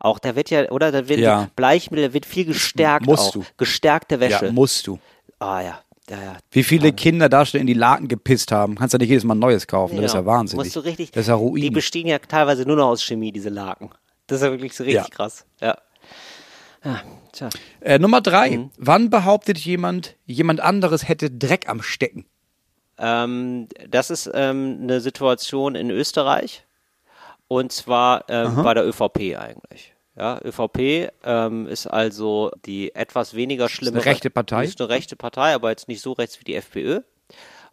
Auch 0.00 0.18
da 0.18 0.36
wird 0.36 0.48
ja, 0.48 0.70
oder? 0.70 0.90
Da 0.90 1.06
wird 1.08 1.20
Ja. 1.20 1.50
Bleichmittel 1.54 2.14
wird 2.14 2.24
viel 2.24 2.46
gestärkt 2.46 3.04
Musst 3.04 3.28
auch. 3.28 3.32
du. 3.32 3.44
Gestärkte 3.58 4.20
Wäsche. 4.20 4.46
Ja, 4.46 4.52
musst 4.52 4.86
du. 4.86 4.98
ah 5.38 5.60
ja. 5.60 5.80
Ja, 6.08 6.16
ja. 6.22 6.36
Wie 6.50 6.62
viele 6.64 6.92
Kinder 6.92 7.28
da 7.28 7.44
schon 7.44 7.60
in 7.60 7.66
die 7.66 7.72
Laken 7.74 8.08
gepisst 8.08 8.52
haben, 8.52 8.74
kannst 8.76 8.92
du 8.94 8.98
nicht 8.98 9.08
jedes 9.10 9.24
Mal 9.24 9.34
ein 9.34 9.38
neues 9.38 9.66
kaufen. 9.66 9.96
Das 9.96 10.06
ist 10.06 10.14
ja 10.14 10.20
Genau. 10.20 10.32
wahnsinnig. 10.32 10.64
Musst 10.64 10.76
du 10.76 10.80
richtig, 10.80 11.10
das 11.12 11.22
ist 11.22 11.28
ja 11.28 11.36
Die 11.36 11.42
Ruin. 11.42 11.72
bestehen 11.74 12.06
ja 12.06 12.18
teilweise 12.18 12.64
nur 12.66 12.76
noch 12.76 12.88
aus 12.88 13.02
Chemie, 13.02 13.32
diese 13.32 13.48
Laken. 13.50 13.90
Das 14.26 14.40
ist 14.40 14.44
ja 14.44 14.50
wirklich 14.52 14.74
so 14.74 14.84
richtig 14.84 15.02
Ja. 15.04 15.08
krass. 15.10 15.46
Ja. 15.60 15.76
Tja. 17.32 17.48
Äh, 17.80 17.98
Nummer 17.98 18.20
drei. 18.20 18.50
Mhm. 18.58 18.70
Wann 18.76 19.10
behauptet 19.10 19.58
jemand, 19.58 20.16
jemand 20.26 20.60
anderes 20.60 21.08
hätte 21.08 21.30
Dreck 21.30 21.68
am 21.68 21.82
Stecken? 21.82 22.26
Ähm, 22.98 23.68
das 23.88 24.10
ist 24.10 24.30
ähm, 24.34 24.80
eine 24.82 25.00
Situation 25.00 25.74
in 25.74 25.90
Österreich. 25.90 26.64
Und 27.48 27.72
zwar 27.72 28.24
ähm, 28.28 28.62
bei 28.62 28.74
der 28.74 28.86
ÖVP 28.86 29.36
eigentlich. 29.38 29.94
Ja, 30.16 30.38
ÖVP 30.44 31.10
ähm, 31.24 31.66
ist 31.66 31.86
also 31.86 32.52
die 32.66 32.94
etwas 32.94 33.34
weniger 33.34 33.68
schlimme 33.68 33.96
eine 33.98 34.04
rechte 34.06 34.30
Partei? 34.30 34.64
Ist 34.64 34.80
eine 34.80 34.88
rechte 34.90 35.16
Partei, 35.16 35.54
aber 35.54 35.70
jetzt 35.70 35.88
nicht 35.88 36.00
so 36.02 36.12
rechts 36.12 36.38
wie 36.38 36.44
die 36.44 36.54
FPÖ. 36.54 37.00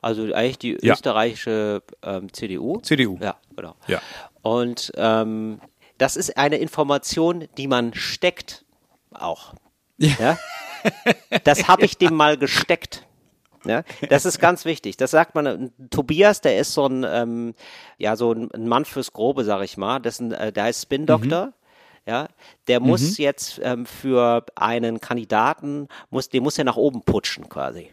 Also 0.02 0.24
eigentlich 0.34 0.58
die 0.58 0.78
Ja. 0.82 0.93
österreichische 0.93 1.84
ähm, 2.02 2.34
CDU. 2.34 2.80
CDU. 2.82 3.20
Ja, 3.22 3.36
genau. 3.56 3.76
Ja. 3.88 4.02
Und 4.41 4.91
ähm, 4.95 5.62
das 6.02 6.16
ist 6.16 6.36
eine 6.36 6.58
Information, 6.58 7.47
die 7.58 7.68
man 7.68 7.93
steckt 7.93 8.66
auch. 9.12 9.54
Ja. 9.97 10.39
Das 11.43 11.68
habe 11.68 11.86
ich 11.86 11.97
dem 11.97 12.16
mal 12.16 12.38
gesteckt. 12.38 13.08
Ja, 13.66 13.84
das 14.10 14.26
ist 14.26 14.39
ganz 14.39 14.66
wichtig. 14.66 14.97
Das 14.97 15.12
sagt 15.12 15.36
man. 15.36 15.45
äh, 15.45 15.70
Tobias, 15.91 16.41
der 16.41 16.58
ist 16.58 16.74
so 16.74 16.88
ein, 16.88 17.06
ähm, 17.08 17.54
ja, 17.99 18.16
so 18.16 18.34
ein 18.34 18.68
Mann 18.68 18.86
fürs 18.86 19.14
Grobe, 19.14 19.43
sag 19.43 19.62
ich 19.62 19.78
mal. 19.78 20.02
Ein, 20.04 20.32
äh, 20.32 20.52
der 20.52 20.64
heißt 20.64 20.82
Spin 20.82 21.06
Doctor. 21.06 21.54
Ja, 22.08 22.28
der 22.68 22.80
muss 22.80 23.20
jetzt 23.20 23.62
ähm, 23.64 23.86
für 23.86 24.43
einen 24.56 24.99
Kandidaten, 25.02 25.88
muss, 26.10 26.30
den 26.30 26.41
muss 26.41 26.58
er 26.58 26.64
nach 26.64 26.78
oben 26.78 27.04
putschen 27.04 27.47
quasi. 27.47 27.91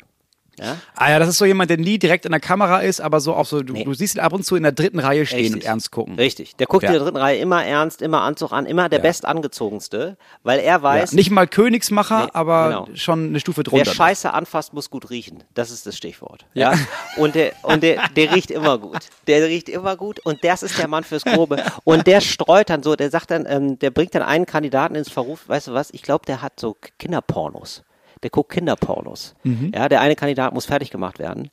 Ja? 0.59 0.77
Ah 0.95 1.11
ja, 1.11 1.19
das 1.19 1.29
ist 1.29 1.39
so 1.39 1.45
jemand, 1.45 1.71
der 1.71 1.79
nie 1.79 1.99
direkt 1.99 2.25
in 2.27 2.33
der 2.33 2.41
Kamera 2.41 2.81
ist, 2.81 3.01
aber 3.01 3.21
so 3.21 3.35
auch 3.35 3.47
so, 3.47 3.63
du, 3.63 3.73
Nee. 3.73 3.85
du 3.85 3.95
siehst 3.95 4.17
ihn 4.17 4.21
ab 4.21 4.33
und 4.33 4.45
zu 4.45 4.57
in 4.57 4.63
der 4.63 4.73
dritten 4.73 4.99
Reihe 4.99 5.25
stehen 5.27 5.39
Richtig. 5.41 5.55
und 5.57 5.65
ernst 5.65 5.91
gucken. 5.93 6.15
Richtig. 6.17 6.57
Der 6.57 6.67
guckt 6.67 6.83
Ja. 6.85 6.89
in 6.91 6.95
der 6.95 7.03
dritten 7.05 7.17
Reihe 7.17 7.39
immer 7.39 7.65
ernst, 7.65 8.03
immer 8.03 8.23
Anzug 8.23 8.53
an, 8.53 8.67
immer 8.67 8.89
der 8.89 8.99
bestangezogenste, 8.99 10.17
weil 10.43 10.59
er 10.61 10.83
weiß, 10.83 11.13
Ja, 11.13 11.17
nicht 11.17 11.31
mal 11.31 11.47
Königsmacher, 11.47 12.25
Nee, 12.25 12.31
aber 12.35 12.69
genau. 12.87 12.89
schon 12.97 13.29
eine 13.29 13.41
Stufe 13.41 13.59
wer 13.59 13.65
drunter. 13.65 13.93
Scheiße 13.95 14.33
anfasst, 14.33 14.73
muss 14.73 14.91
gut 14.91 15.11
riechen. 15.11 15.45
Das 15.55 15.71
ist 15.71 15.87
das 15.87 15.97
Stichwort. 15.97 16.47
Ja. 16.55 16.75
Und 17.17 17.35
der, 17.35 17.53
und 17.63 17.83
der, 17.83 18.09
der 18.17 18.35
riecht 18.35 18.51
immer 18.51 18.79
gut. 18.79 18.99
Der 19.27 19.45
riecht 19.47 19.69
immer 19.69 19.97
gut 19.97 20.21
und 20.25 20.43
das 20.45 20.63
ist 20.63 20.79
der 20.79 20.87
Mann 20.89 21.03
fürs 21.05 21.25
Grobe. 21.25 21.63
Und 21.85 22.07
der 22.07 22.21
streut 22.21 22.71
dann 22.71 22.83
so, 22.83 22.95
der 22.97 23.11
sagt 23.11 23.31
dann, 23.31 23.45
ähm, 23.49 23.79
der 23.79 23.91
bringt 23.91 24.15
dann 24.15 24.23
einen 24.23 24.47
Kandidaten 24.47 24.95
ins 24.95 25.11
Verruf, 25.11 25.49
weißt 25.49 25.69
du 25.69 25.73
was, 25.75 25.91
ich 25.93 26.03
glaube, 26.03 26.25
der 26.27 26.43
hat 26.43 26.61
so 26.61 26.77
Kinderpornos. 26.99 27.83
Der 28.23 28.31
guckt 28.31 28.53
Kinderpornos. 28.53 29.35
Ja, 29.75 29.89
der 29.89 30.01
eine 30.01 30.17
Kandidat 30.17 30.55
muss 30.55 30.67
fertig 30.67 30.91
gemacht 30.91 31.19
werden. 31.19 31.51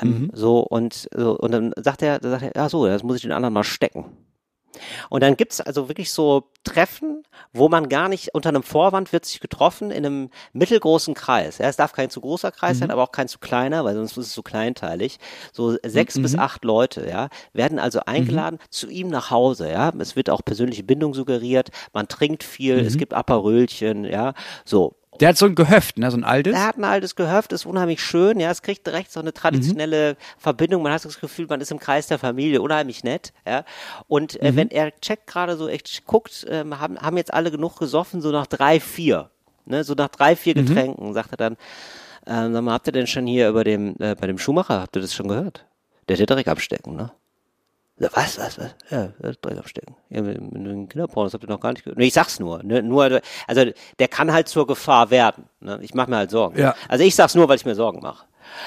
Ähm, 0.00 0.30
So, 0.32 0.60
und, 0.60 1.08
so, 1.14 1.36
und 1.36 1.52
dann 1.52 1.72
sagt 1.76 2.02
er, 2.02 2.18
dann 2.18 2.30
sagt 2.30 2.42
er, 2.44 2.52
ja 2.54 2.68
so, 2.68 2.86
das 2.86 3.02
muss 3.02 3.16
ich 3.16 3.22
den 3.22 3.32
anderen 3.32 3.54
mal 3.54 3.64
stecken. 3.64 4.04
Und 5.08 5.22
dann 5.22 5.36
gibt's 5.36 5.60
also 5.60 5.88
wirklich 5.88 6.12
so 6.12 6.50
Treffen, 6.62 7.24
wo 7.52 7.68
man 7.68 7.88
gar 7.88 8.08
nicht 8.08 8.34
unter 8.34 8.50
einem 8.50 8.62
Vorwand 8.62 9.12
wird 9.12 9.24
sich 9.24 9.40
getroffen 9.40 9.90
in 9.90 10.04
einem 10.06 10.30
mittelgroßen 10.52 11.14
Kreis. 11.14 11.58
Ja, 11.58 11.66
es 11.66 11.76
darf 11.76 11.92
kein 11.92 12.10
zu 12.10 12.20
großer 12.20 12.52
Kreis 12.52 12.78
sein, 12.78 12.90
aber 12.92 13.02
auch 13.02 13.10
kein 13.10 13.26
zu 13.26 13.38
kleiner, 13.38 13.84
weil 13.84 13.94
sonst 13.96 14.16
ist 14.18 14.26
es 14.26 14.34
so 14.34 14.42
kleinteilig. 14.42 15.18
So 15.52 15.76
sechs 15.84 16.20
bis 16.20 16.36
acht 16.38 16.64
Leute, 16.64 17.08
ja, 17.08 17.28
werden 17.54 17.78
also 17.78 18.00
eingeladen 18.06 18.58
zu 18.70 18.88
ihm 18.88 19.08
nach 19.08 19.30
Hause. 19.30 19.68
Ja, 19.70 19.90
es 19.98 20.14
wird 20.14 20.30
auch 20.30 20.44
persönliche 20.44 20.84
Bindung 20.84 21.14
suggeriert. 21.14 21.70
Man 21.92 22.06
trinkt 22.06 22.44
viel, 22.44 22.78
es 22.78 22.98
gibt 22.98 23.14
Aperölchen, 23.14 24.04
ja, 24.04 24.34
so. 24.64 24.94
Der 25.20 25.28
hat 25.30 25.36
so 25.36 25.46
ein 25.46 25.54
Gehöft, 25.54 25.98
ne, 25.98 26.10
so 26.10 26.16
ein 26.16 26.24
altes. 26.24 26.54
Er 26.54 26.66
hat 26.66 26.76
ein 26.76 26.84
altes 26.84 27.16
Gehöft, 27.16 27.52
ist 27.52 27.66
unheimlich 27.66 28.02
schön. 28.02 28.40
Ja, 28.40 28.50
es 28.50 28.62
kriegt 28.62 28.86
direkt 28.86 29.10
so 29.10 29.20
eine 29.20 29.32
traditionelle 29.32 30.16
Verbindung. 30.38 30.82
Man 30.82 30.92
hat 30.92 31.04
das 31.04 31.20
Gefühl, 31.20 31.46
man 31.48 31.60
ist 31.60 31.70
im 31.70 31.78
Kreis 31.78 32.06
der 32.06 32.18
Familie, 32.18 32.62
unheimlich 32.62 33.04
nett. 33.04 33.32
Ja, 33.46 33.64
und 34.06 34.40
äh, 34.40 34.54
wenn 34.54 34.70
er 34.70 34.98
checkt 35.00 35.26
gerade 35.26 35.56
so 35.56 35.68
echt 35.68 36.04
guckt, 36.06 36.46
ähm, 36.48 36.78
haben, 36.78 36.98
haben 36.98 37.16
jetzt 37.16 37.32
alle 37.32 37.50
genug 37.50 37.78
gesoffen, 37.78 38.20
so 38.20 38.30
nach 38.30 38.46
drei, 38.46 38.80
vier. 38.80 39.30
Ne, 39.64 39.84
so 39.84 39.94
nach 39.94 40.08
drei, 40.08 40.34
vier 40.34 40.54
Getränken, 40.54 41.12
sagt 41.12 41.32
er 41.32 41.36
dann, 41.36 41.56
ähm, 42.26 42.54
sag 42.54 42.62
mal, 42.62 42.72
habt 42.72 42.86
ihr 42.86 42.92
denn 42.92 43.06
schon 43.06 43.26
hier 43.26 43.48
über 43.48 43.64
dem, 43.64 43.96
äh, 43.98 44.14
bei 44.14 44.26
dem 44.26 44.38
Schuhmacher, 44.38 44.80
habt 44.80 44.96
ihr 44.96 45.02
das 45.02 45.14
schon 45.14 45.28
gehört? 45.28 45.66
Der 46.08 46.16
ja 46.16 46.24
Dreck 46.24 46.48
abstecken, 46.48 46.96
ne? 46.96 47.10
So, 48.00 48.08
Was, 48.12 48.38
was, 48.38 48.58
was? 48.58 48.74
Ja, 48.90 49.08
das 49.18 49.40
Dreck 49.40 49.58
abstecken. 49.58 49.96
Ja, 50.08 50.22
mit, 50.22 50.40
mit 50.40 50.66
den 50.66 50.88
Kinderpornos 50.88 51.34
habt 51.34 51.42
ihr 51.44 51.48
noch 51.50 51.60
gar 51.60 51.72
nicht 51.72 51.82
gehört. 51.84 51.98
Nee, 51.98 52.06
ich 52.06 52.14
sag's 52.14 52.38
nur. 52.38 52.62
Ne? 52.62 52.82
nur. 52.82 53.20
Also 53.46 53.64
der 53.98 54.08
kann 54.08 54.32
halt 54.32 54.48
zur 54.48 54.66
Gefahr 54.66 55.10
werden. 55.10 55.44
Ne? 55.60 55.78
Ich 55.82 55.94
mache 55.94 56.08
mir 56.10 56.16
halt 56.18 56.30
Sorgen. 56.30 56.58
Ja. 56.58 56.74
Also 56.88 57.04
ich 57.04 57.14
sag's 57.16 57.34
nur, 57.34 57.48
weil 57.48 57.56
ich 57.56 57.64
mir 57.64 57.74
Sorgen 57.74 58.00
mache. 58.00 58.26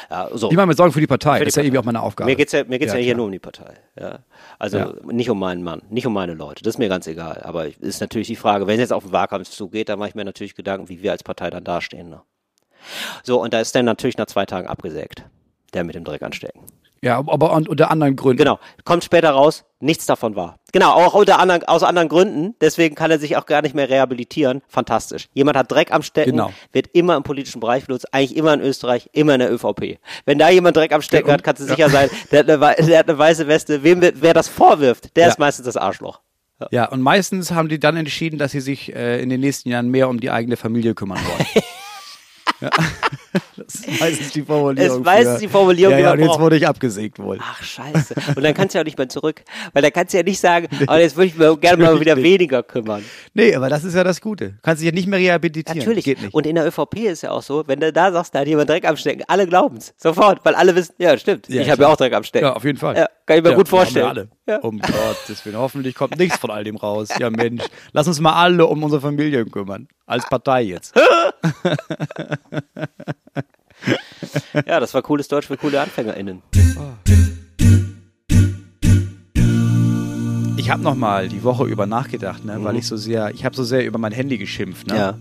Ja, 0.09 0.29
so. 0.33 0.51
Ich 0.51 0.55
mache 0.57 0.67
mir 0.67 0.73
Sorgen 0.75 0.91
für 0.91 0.99
die 0.99 1.07
Partei. 1.07 1.37
Für 1.37 1.39
die 1.39 1.45
das 1.45 1.51
ist 1.53 1.55
ja 1.55 1.61
Partei. 1.61 1.67
irgendwie 1.67 1.79
auch 1.79 1.85
meine 1.85 2.01
Aufgabe. 2.01 2.29
Mir 2.29 2.35
geht's 2.35 2.51
ja, 2.51 2.63
mir 2.65 2.77
geht's 2.77 2.91
ja, 2.91 2.99
Ja, 2.99 3.05
hier 3.05 3.15
nur 3.15 3.25
um 3.25 3.31
die 3.31 3.39
Partei. 3.39 3.73
Ja. 3.99 4.19
Also 4.59 4.77
Ja. 4.77 4.93
nicht 5.05 5.29
um 5.29 5.39
meinen 5.39 5.63
Mann, 5.63 5.81
nicht 5.89 6.05
um 6.05 6.13
meine 6.13 6.33
Leute. 6.33 6.63
Das 6.63 6.75
ist 6.75 6.77
mir 6.77 6.89
ganz 6.89 7.07
egal. 7.07 7.41
Aber 7.43 7.65
ist 7.67 8.01
natürlich 8.01 8.27
die 8.27 8.35
Frage, 8.35 8.67
wenn 8.67 8.75
es 8.75 8.81
jetzt 8.81 8.93
auf 8.93 9.03
den 9.03 9.11
Wahlkampf 9.13 9.49
zugeht, 9.49 9.89
dann 9.89 9.97
mache 9.97 10.09
ich 10.09 10.15
mir 10.15 10.25
natürlich 10.25 10.55
Gedanken, 10.55 10.89
wie 10.89 11.01
wir 11.01 11.11
als 11.11 11.23
Partei 11.23 11.49
dann 11.49 11.63
dastehen. 11.63 12.09
Ne? 12.09 12.21
So, 13.23 13.41
und 13.41 13.53
da 13.53 13.59
ist 13.61 13.73
dann 13.75 13.85
natürlich 13.85 14.17
nach 14.17 14.27
zwei 14.27 14.45
Tagen 14.45 14.67
abgesägt. 14.67 15.23
Der 15.73 15.83
mit 15.85 15.95
dem 15.95 16.03
Dreck 16.03 16.21
anstecken. 16.21 16.61
Ja, 17.03 17.17
aber 17.17 17.55
un- 17.55 17.67
unter 17.67 17.89
anderen 17.89 18.15
Gründen. 18.15 18.37
Genau. 18.37 18.59
Kommt 18.83 19.03
später 19.03 19.31
raus, 19.31 19.63
nichts 19.79 20.05
davon 20.05 20.35
war. 20.35 20.59
Genau, 20.71 20.91
auch 20.93 21.15
unter 21.15 21.39
anderen, 21.39 21.63
aus 21.63 21.81
anderen 21.81 22.09
Gründen. 22.09 22.53
Deswegen 22.61 22.93
kann 22.93 23.09
er 23.09 23.17
sich 23.17 23.35
auch 23.37 23.47
gar 23.47 23.63
nicht 23.63 23.73
mehr 23.73 23.89
rehabilitieren. 23.89 24.61
Fantastisch. 24.67 25.27
Jemand 25.33 25.57
hat 25.57 25.71
Dreck 25.71 25.91
am 25.91 26.03
Stecken, 26.03 26.31
Genau. 26.31 26.51
wird 26.71 26.87
immer 26.93 27.15
im 27.17 27.23
politischen 27.23 27.59
Bereich 27.59 27.85
benutzt, 27.87 28.13
eigentlich 28.13 28.35
immer 28.37 28.53
in 28.53 28.61
Österreich, 28.61 29.09
immer 29.13 29.33
in 29.33 29.39
der 29.39 29.51
ÖVP. 29.51 29.97
Wenn 30.25 30.37
da 30.37 30.49
jemand 30.49 30.77
Dreck 30.77 30.93
am 30.93 31.01
Stecken 31.01 31.27
Ja, 31.29 31.33
hat, 31.33 31.43
kannst 31.43 31.61
du 31.61 31.65
sicher 31.65 31.89
sein, 31.89 32.09
der 32.31 32.39
hat, 32.39 32.49
eine, 32.49 32.87
der 32.87 32.99
hat 32.99 33.09
eine 33.09 33.17
weiße 33.17 33.47
Weste. 33.47 33.81
Wem, 33.83 33.99
wer 34.01 34.33
das 34.35 34.47
vorwirft, 34.47 35.15
der 35.17 35.23
Ja. 35.23 35.29
ist 35.29 35.39
meistens 35.39 35.65
das 35.65 35.77
Arschloch. 35.77 36.21
Ja, 36.69 36.85
und 36.89 37.01
meistens 37.01 37.49
haben 37.51 37.67
die 37.69 37.79
dann 37.79 37.97
entschieden, 37.97 38.37
dass 38.37 38.51
sie 38.51 38.59
sich 38.61 38.95
äh, 38.95 39.19
in 39.23 39.29
den 39.29 39.39
nächsten 39.41 39.69
Jahren 39.69 39.89
mehr 39.89 40.07
um 40.07 40.19
die 40.19 40.29
eigene 40.29 40.55
Familie 40.55 40.93
kümmern 40.93 41.17
wollen. 41.25 41.47
ja. 42.61 42.69
Das 43.57 43.75
ist 43.75 43.99
meistens 43.99 44.31
die 44.31 44.41
Formulierung. 44.41 44.99
Ist 44.99 45.05
meistens 45.05 45.35
für- 45.35 45.39
die 45.41 45.47
Formulierung, 45.47 45.93
Ja, 45.93 45.99
ja, 45.99 46.11
und 46.13 46.19
jetzt 46.19 46.39
wurde 46.39 46.57
ich 46.57 46.67
abgesägt 46.67 47.19
wohl. 47.19 47.37
Ach, 47.41 47.61
scheiße. 47.61 48.15
Und 48.35 48.43
dann 48.43 48.53
kannst 48.53 48.73
du 48.73 48.79
ja 48.79 48.81
auch 48.81 48.85
nicht 48.85 48.97
mehr 48.97 49.07
zurück. 49.07 49.43
Weil 49.73 49.81
dann 49.83 49.93
kannst 49.93 50.13
du 50.13 50.17
ja 50.17 50.23
nicht 50.23 50.39
sagen, 50.39 50.67
oh, 50.87 50.95
jetzt 50.95 51.15
würde 51.15 51.27
ich 51.27 51.35
mir 51.37 51.55
gerne 51.57 51.83
mal 51.83 51.99
wieder 51.99 52.15
nicht. 52.15 52.23
weniger 52.23 52.63
kümmern. 52.63 53.03
Nee, 53.33 53.55
aber 53.55 53.69
das 53.69 53.83
ist 53.83 53.93
ja 53.93 54.03
das 54.03 54.19
Gute. 54.19 54.55
Kannst 54.63 54.81
dich 54.81 54.87
ja 54.89 54.93
nicht 54.93 55.07
mehr 55.07 55.19
rehabilitieren. 55.19 55.77
Natürlich. 55.77 56.33
Und 56.33 56.45
in 56.47 56.55
der 56.55 56.65
ÖVP 56.67 56.95
ist 57.05 57.21
ja 57.23 57.31
auch 57.31 57.43
so, 57.43 57.63
wenn 57.67 57.79
du 57.79 57.93
da 57.93 58.11
sagst, 58.11 58.33
da 58.35 58.39
hat 58.39 58.47
jemand 58.47 58.69
Dreck 58.69 58.85
am 58.87 58.97
Stecken, 58.97 59.23
alle 59.27 59.45
glauben's. 59.47 59.93
Sofort, 59.97 60.43
weil 60.43 60.55
alle 60.55 60.75
wissen, 60.75 60.95
ja, 60.97 61.17
stimmt. 61.17 61.47
Ja, 61.47 61.61
ich 61.61 61.69
habe 61.69 61.83
ja 61.83 61.89
auch 61.89 61.97
Dreck 61.97 62.13
am 62.13 62.23
Stecken. 62.23 62.45
ja, 62.45 62.53
auf 62.53 62.63
jeden 62.63 62.79
Fall. 62.79 62.97
Ja, 62.97 63.07
kann 63.25 63.37
ich 63.37 63.43
mir 63.43 63.53
gut 63.53 63.67
vorstellen. 63.69 64.05
wir 64.05 64.09
Alle. 64.09 64.27
Ja. 64.47 64.57
Um 64.59 64.79
Gottes 64.79 65.45
Willen. 65.45 65.57
Hoffentlich 65.57 65.93
kommt 65.95 66.17
nichts 66.17 66.37
von 66.37 66.49
all 66.49 66.63
dem 66.63 66.75
raus. 66.77 67.09
Ja, 67.19 67.29
Mensch. 67.29 67.63
Lass 67.93 68.07
uns 68.07 68.19
mal 68.19 68.33
alle 68.33 68.65
um 68.65 68.81
unsere 68.83 69.01
Familien 69.01 69.49
kümmern. 69.51 69.87
Als 70.05 70.27
Partei 70.27 70.63
jetzt. 70.63 70.93
Ja, 74.65 74.79
das 74.79 74.93
war 74.93 75.01
cooles 75.01 75.27
Deutsch 75.27 75.47
für 75.47 75.57
coole 75.57 75.81
AnfängerInnen. 75.81 76.41
Ich 80.57 80.69
habe 80.69 80.83
noch 80.83 80.95
mal 80.95 81.27
die 81.27 81.43
Woche 81.43 81.65
über 81.65 81.85
nachgedacht, 81.87 82.45
ne, 82.45 82.63
weil 82.63 82.75
ich 82.75 82.85
so 82.85 82.95
sehr, 82.95 83.31
ich 83.31 83.43
habe 83.45 83.55
so 83.55 83.63
sehr 83.63 83.85
über 83.85 83.97
mein 83.97 84.11
Handy 84.11 84.37
geschimpft. 84.37 84.87
Ne? 84.87 84.93
Mhm. 84.93 84.99
Ja. 84.99 85.17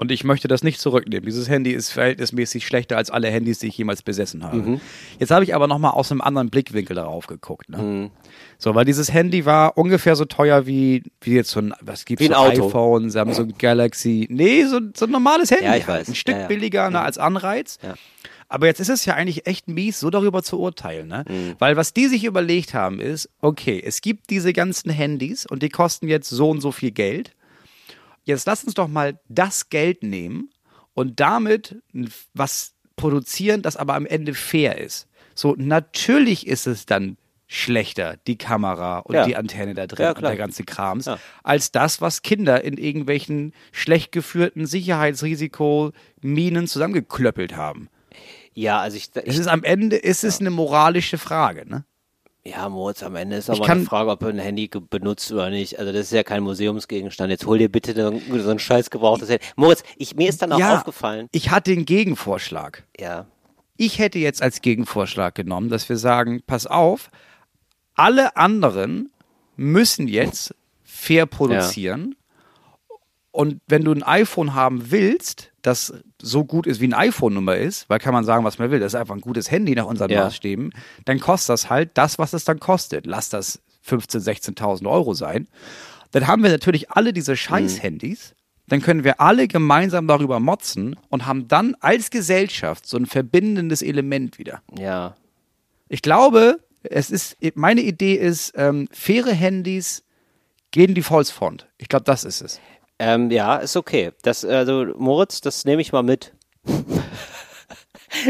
Und 0.00 0.10
ich 0.10 0.24
möchte 0.24 0.48
das 0.48 0.62
nicht 0.62 0.80
zurücknehmen. 0.80 1.26
Dieses 1.26 1.50
Handy 1.50 1.72
ist 1.72 1.90
verhältnismäßig 1.90 2.66
schlechter 2.66 2.96
als 2.96 3.10
alle 3.10 3.28
Handys, 3.28 3.58
die 3.58 3.66
ich 3.66 3.76
jemals 3.76 4.00
besessen 4.00 4.42
habe. 4.42 4.56
Mhm. 4.56 4.80
Jetzt 5.18 5.30
habe 5.30 5.44
ich 5.44 5.54
aber 5.54 5.66
noch 5.66 5.78
mal 5.78 5.90
aus 5.90 6.10
einem 6.10 6.22
anderen 6.22 6.48
Blickwinkel 6.48 6.96
darauf 6.96 7.26
geguckt. 7.26 7.68
Ne? 7.68 7.76
Mhm. 7.76 8.10
So, 8.56 8.74
weil 8.74 8.86
dieses 8.86 9.12
Handy 9.12 9.44
war 9.44 9.76
ungefähr 9.76 10.16
so 10.16 10.24
teuer 10.24 10.66
wie, 10.66 11.02
wie 11.20 11.34
jetzt 11.34 11.50
so 11.50 11.60
ein, 11.60 11.74
was 11.82 12.06
gibt's, 12.06 12.24
ein 12.24 12.30
so 12.30 12.34
Auto. 12.34 12.68
iPhone, 12.68 13.10
Samsung 13.10 13.52
Galaxy. 13.58 14.26
Nee, 14.30 14.64
so, 14.64 14.80
so 14.96 15.04
ein 15.04 15.10
normales 15.10 15.50
Handy. 15.50 15.66
Ja, 15.66 15.76
ich 15.76 15.86
weiß. 15.86 16.08
Ein 16.08 16.14
Stück 16.14 16.34
Ja, 16.34 16.40
ja. 16.40 16.46
billiger 16.46 16.88
ne, 16.88 17.02
als 17.02 17.18
Anreiz. 17.18 17.76
Ja. 17.82 17.92
Aber 18.48 18.68
jetzt 18.68 18.80
ist 18.80 18.88
es 18.88 19.04
ja 19.04 19.12
eigentlich 19.16 19.46
echt 19.46 19.68
mies, 19.68 20.00
so 20.00 20.08
darüber 20.08 20.42
zu 20.42 20.58
urteilen, 20.58 21.08
ne? 21.08 21.26
Mhm. 21.28 21.56
Weil 21.58 21.76
was 21.76 21.92
die 21.92 22.06
sich 22.06 22.24
überlegt 22.24 22.72
haben 22.72 23.00
ist, 23.00 23.28
okay, 23.42 23.82
es 23.84 24.00
gibt 24.00 24.30
diese 24.30 24.54
ganzen 24.54 24.90
Handys 24.90 25.44
und 25.44 25.62
die 25.62 25.68
kosten 25.68 26.08
jetzt 26.08 26.30
so 26.30 26.48
und 26.48 26.62
so 26.62 26.72
viel 26.72 26.90
Geld. 26.90 27.32
Jetzt 28.30 28.46
lass 28.46 28.64
uns 28.64 28.74
doch 28.74 28.88
mal 28.88 29.18
das 29.28 29.68
Geld 29.68 30.02
nehmen 30.02 30.50
und 30.94 31.20
damit 31.20 31.76
was 32.34 32.74
produzieren, 32.96 33.62
das 33.62 33.76
aber 33.76 33.94
am 33.94 34.06
Ende 34.06 34.34
fair 34.34 34.78
ist. 34.78 35.06
So, 35.34 35.54
natürlich 35.56 36.46
ist 36.46 36.66
es 36.66 36.86
dann 36.86 37.16
schlechter, 37.46 38.16
die 38.26 38.36
Kamera 38.38 38.98
und 39.00 39.14
Ja. 39.16 39.24
die 39.24 39.36
Antenne 39.36 39.74
da 39.74 39.86
drin 39.88 40.04
Ja, 40.04 40.12
und 40.12 40.22
der 40.22 40.36
ganze 40.36 40.62
Krams, 40.64 41.06
Ja. 41.06 41.18
als 41.42 41.72
das, 41.72 42.00
was 42.00 42.22
Kinder 42.22 42.62
in 42.62 42.76
irgendwelchen 42.76 43.52
schlecht 43.72 44.12
geführten 44.12 44.66
Sicherheitsrisiko-Minen 44.66 46.68
zusammengeklöppelt 46.68 47.56
haben. 47.56 47.88
Ja, 48.54 48.80
also 48.80 48.96
ich, 48.96 49.10
Es 49.14 49.34
ich 49.34 49.40
ist 49.40 49.46
am 49.48 49.64
Ende 49.64 49.96
ist 49.96 50.22
es 50.24 50.40
eine 50.40 50.50
moralische 50.50 51.18
Frage, 51.18 51.68
ne? 51.68 51.84
Ja, 52.44 52.68
Moritz, 52.68 53.02
am 53.02 53.16
Ende 53.16 53.36
ist 53.36 53.50
aber 53.50 53.64
kann- 53.66 53.78
eine 53.78 53.86
Frage, 53.86 54.10
ob 54.10 54.22
er 54.22 54.28
ein 54.30 54.38
Handy 54.38 54.68
benutzt 54.68 55.30
oder 55.32 55.50
nicht. 55.50 55.78
Also 55.78 55.92
das 55.92 56.02
ist 56.06 56.12
ja 56.12 56.22
kein 56.22 56.42
Museumsgegenstand. 56.42 57.30
Jetzt 57.30 57.44
hol 57.46 57.58
dir 57.58 57.68
bitte 57.70 57.94
so 57.94 58.50
ein 58.50 58.58
scheiß 58.58 58.90
gebrauchtes 58.90 59.28
Handy. 59.28 59.44
Moritz, 59.56 59.82
ich, 59.96 60.16
mir 60.16 60.28
ist 60.28 60.40
dann 60.42 60.52
auch 60.52 60.58
aufgefallen. 60.78 61.28
Ich 61.32 61.50
hatte 61.50 61.74
den 61.74 61.84
Gegenvorschlag. 61.84 62.84
Ja. 62.98 63.26
Ich 63.76 63.98
hätte 63.98 64.18
jetzt 64.18 64.42
als 64.42 64.60
Gegenvorschlag 64.62 65.34
genommen, 65.34 65.68
dass 65.70 65.88
wir 65.88 65.96
sagen, 65.96 66.42
pass 66.46 66.66
auf, 66.66 67.10
alle 67.94 68.36
anderen 68.36 69.10
müssen 69.56 70.08
jetzt 70.08 70.54
fair 70.82 71.26
produzieren. 71.26 72.14
Und 73.32 73.60
wenn 73.68 73.84
du 73.84 73.92
ein 73.92 74.02
iPhone 74.02 74.54
haben 74.54 74.90
willst, 74.90 75.52
das 75.62 75.92
so 76.20 76.44
gut 76.44 76.66
ist, 76.66 76.80
wie 76.80 76.88
ein 76.88 76.94
iPhone-Nummer 76.94 77.56
ist, 77.56 77.88
weil 77.88 77.98
kann 77.98 78.12
man 78.12 78.24
sagen, 78.24 78.44
was 78.44 78.58
man 78.58 78.70
will, 78.70 78.80
das 78.80 78.94
ist 78.94 79.00
einfach 79.00 79.14
ein 79.14 79.20
gutes 79.20 79.50
Handy 79.50 79.74
nach 79.74 79.86
unseren 79.86 80.10
Ja. 80.10 80.24
Maßstäben, 80.24 80.72
dann 81.04 81.20
kostet 81.20 81.50
das 81.50 81.70
halt 81.70 81.90
das, 81.94 82.18
was 82.18 82.32
es 82.32 82.44
dann 82.44 82.58
kostet. 82.58 83.06
Lass 83.06 83.28
das 83.28 83.60
15.000, 83.86 84.54
16.000 84.56 84.90
Euro 84.90 85.14
sein. 85.14 85.48
Dann 86.10 86.26
haben 86.26 86.42
wir 86.42 86.50
natürlich 86.50 86.90
alle 86.90 87.12
diese 87.12 87.36
Scheiß-Handys. 87.36 88.34
Dann 88.66 88.80
können 88.82 89.04
wir 89.04 89.20
alle 89.20 89.48
gemeinsam 89.48 90.06
darüber 90.06 90.40
motzen 90.40 90.96
und 91.08 91.26
haben 91.26 91.48
dann 91.48 91.76
als 91.80 92.10
Gesellschaft 92.10 92.86
so 92.86 92.96
ein 92.96 93.06
verbindendes 93.06 93.82
Element 93.82 94.38
wieder. 94.38 94.62
Ja. 94.76 95.16
Ich 95.88 96.02
glaube, 96.02 96.60
es 96.82 97.10
ist, 97.10 97.36
meine 97.54 97.80
Idee 97.80 98.14
ist, 98.14 98.52
ähm, 98.56 98.88
faire 98.92 99.32
Handys 99.32 100.04
gehen 100.70 100.94
die 100.94 101.02
Volksfront. 101.02 101.68
Ich 101.78 101.88
glaube, 101.88 102.04
das 102.04 102.24
ist 102.24 102.40
es. 102.42 102.60
Ähm, 103.00 103.30
ja, 103.30 103.56
ist 103.56 103.78
okay. 103.78 104.12
Das, 104.22 104.44
also, 104.44 104.84
Moritz, 104.98 105.40
das 105.40 105.64
nehme 105.64 105.80
ich 105.80 105.90
mal 105.90 106.02
mit. 106.02 106.34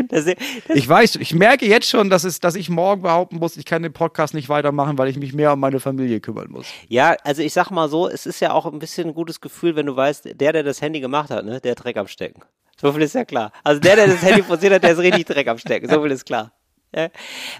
das, 0.08 0.24
das, 0.24 0.34
Ich 0.72 0.88
weiß, 0.88 1.16
ich 1.16 1.34
merke 1.34 1.66
jetzt 1.66 1.88
schon, 1.88 2.08
dass, 2.08 2.22
es, 2.22 2.38
dass 2.38 2.54
ich 2.54 2.70
morgen 2.70 3.02
behaupten 3.02 3.38
muss, 3.38 3.56
ich 3.56 3.64
kann 3.64 3.82
den 3.82 3.92
Podcast 3.92 4.32
nicht 4.32 4.48
weitermachen, 4.48 4.96
weil 4.96 5.08
ich 5.08 5.18
mich 5.18 5.32
mehr 5.32 5.54
um 5.54 5.58
meine 5.58 5.80
Familie 5.80 6.20
kümmern 6.20 6.52
muss. 6.52 6.66
ja, 6.86 7.16
also 7.24 7.42
ich 7.42 7.52
sag 7.52 7.72
mal 7.72 7.88
so, 7.88 8.08
es 8.08 8.26
ist 8.26 8.38
ja 8.38 8.52
auch 8.52 8.64
ein 8.64 8.78
bisschen 8.78 9.08
ein 9.08 9.14
gutes 9.14 9.40
Gefühl, 9.40 9.74
wenn 9.74 9.86
du 9.86 9.96
weißt, 9.96 10.40
der, 10.40 10.52
der 10.52 10.62
das 10.62 10.80
Handy 10.80 11.00
gemacht 11.00 11.30
hat, 11.30 11.44
ne, 11.44 11.60
der 11.60 11.72
hat 11.72 11.82
Dreck 11.82 11.96
am 11.96 12.06
Stecken. 12.06 12.42
So 12.80 12.92
viel 12.92 13.02
ist 13.02 13.16
ja 13.16 13.24
klar. 13.24 13.50
Also 13.64 13.80
der, 13.80 13.96
der 13.96 14.06
das 14.06 14.22
Handy 14.22 14.42
forciert 14.44 14.72
hat, 14.74 14.84
der 14.84 14.92
ist 14.92 14.98
richtig 14.98 15.26
Dreck 15.26 15.48
am 15.48 15.58
Stecken. 15.58 15.88
So 15.90 16.00
viel 16.00 16.12
ist 16.12 16.24
klar. 16.24 16.52
Ja. 16.94 17.08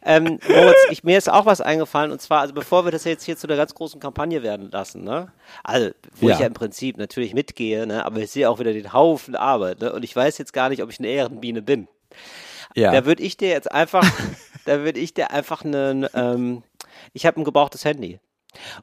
Ähm, 0.05 0.41
Moritz, 0.49 0.77
ich, 0.91 1.05
mir 1.05 1.17
ist 1.17 1.31
auch 1.31 1.47
was 1.47 1.61
eingefallen 1.61 2.11
und 2.11 2.21
zwar, 2.21 2.41
also 2.41 2.53
bevor 2.53 2.85
wir 2.85 2.91
das 2.91 3.05
jetzt 3.05 3.25
hier 3.25 3.37
zu 3.37 3.47
einer 3.47 3.57
ganz 3.57 3.75
großen 3.75 4.01
Kampagne 4.01 4.43
werden 4.43 4.71
lassen, 4.73 5.05
ne? 5.05 5.33
Also, 5.63 5.91
wo 6.17 6.29
Ja. 6.29 6.35
ich 6.35 6.41
ja 6.41 6.47
im 6.47 6.55
Prinzip 6.55 6.97
natürlich 6.99 7.33
mitgehe, 7.33 7.87
ne? 7.87 8.05
Aber 8.05 8.19
ich 8.19 8.31
sehe 8.33 8.51
auch 8.51 8.59
wieder 8.59 8.73
den 8.73 8.93
Haufen 8.93 9.37
Arbeit, 9.37 9.81
ne? 9.81 9.93
Und 9.93 10.03
ich 10.05 10.15
weiß 10.17 10.39
jetzt 10.39 10.53
gar 10.53 10.69
nicht, 10.69 10.83
ob 10.83 10.91
ich 10.91 10.99
eine 10.99 11.09
Ehrenbiene 11.09 11.63
bin. 11.63 11.87
Ja. 12.75 12.91
Da 12.93 13.07
würde 13.07 13.23
ich 13.23 13.37
dir 13.37 13.49
jetzt 13.51 13.71
einfach, 13.71 14.03
da 14.65 14.81
würde 14.81 14.99
ich 14.99 15.15
dir 15.15 15.31
einfach 15.31 15.65
einen, 15.65 16.07
ähm, 16.15 16.63
ich 17.13 17.25
habe 17.27 17.41
ein 17.41 17.45
gebrauchtes 17.45 17.85
Handy. 17.85 18.19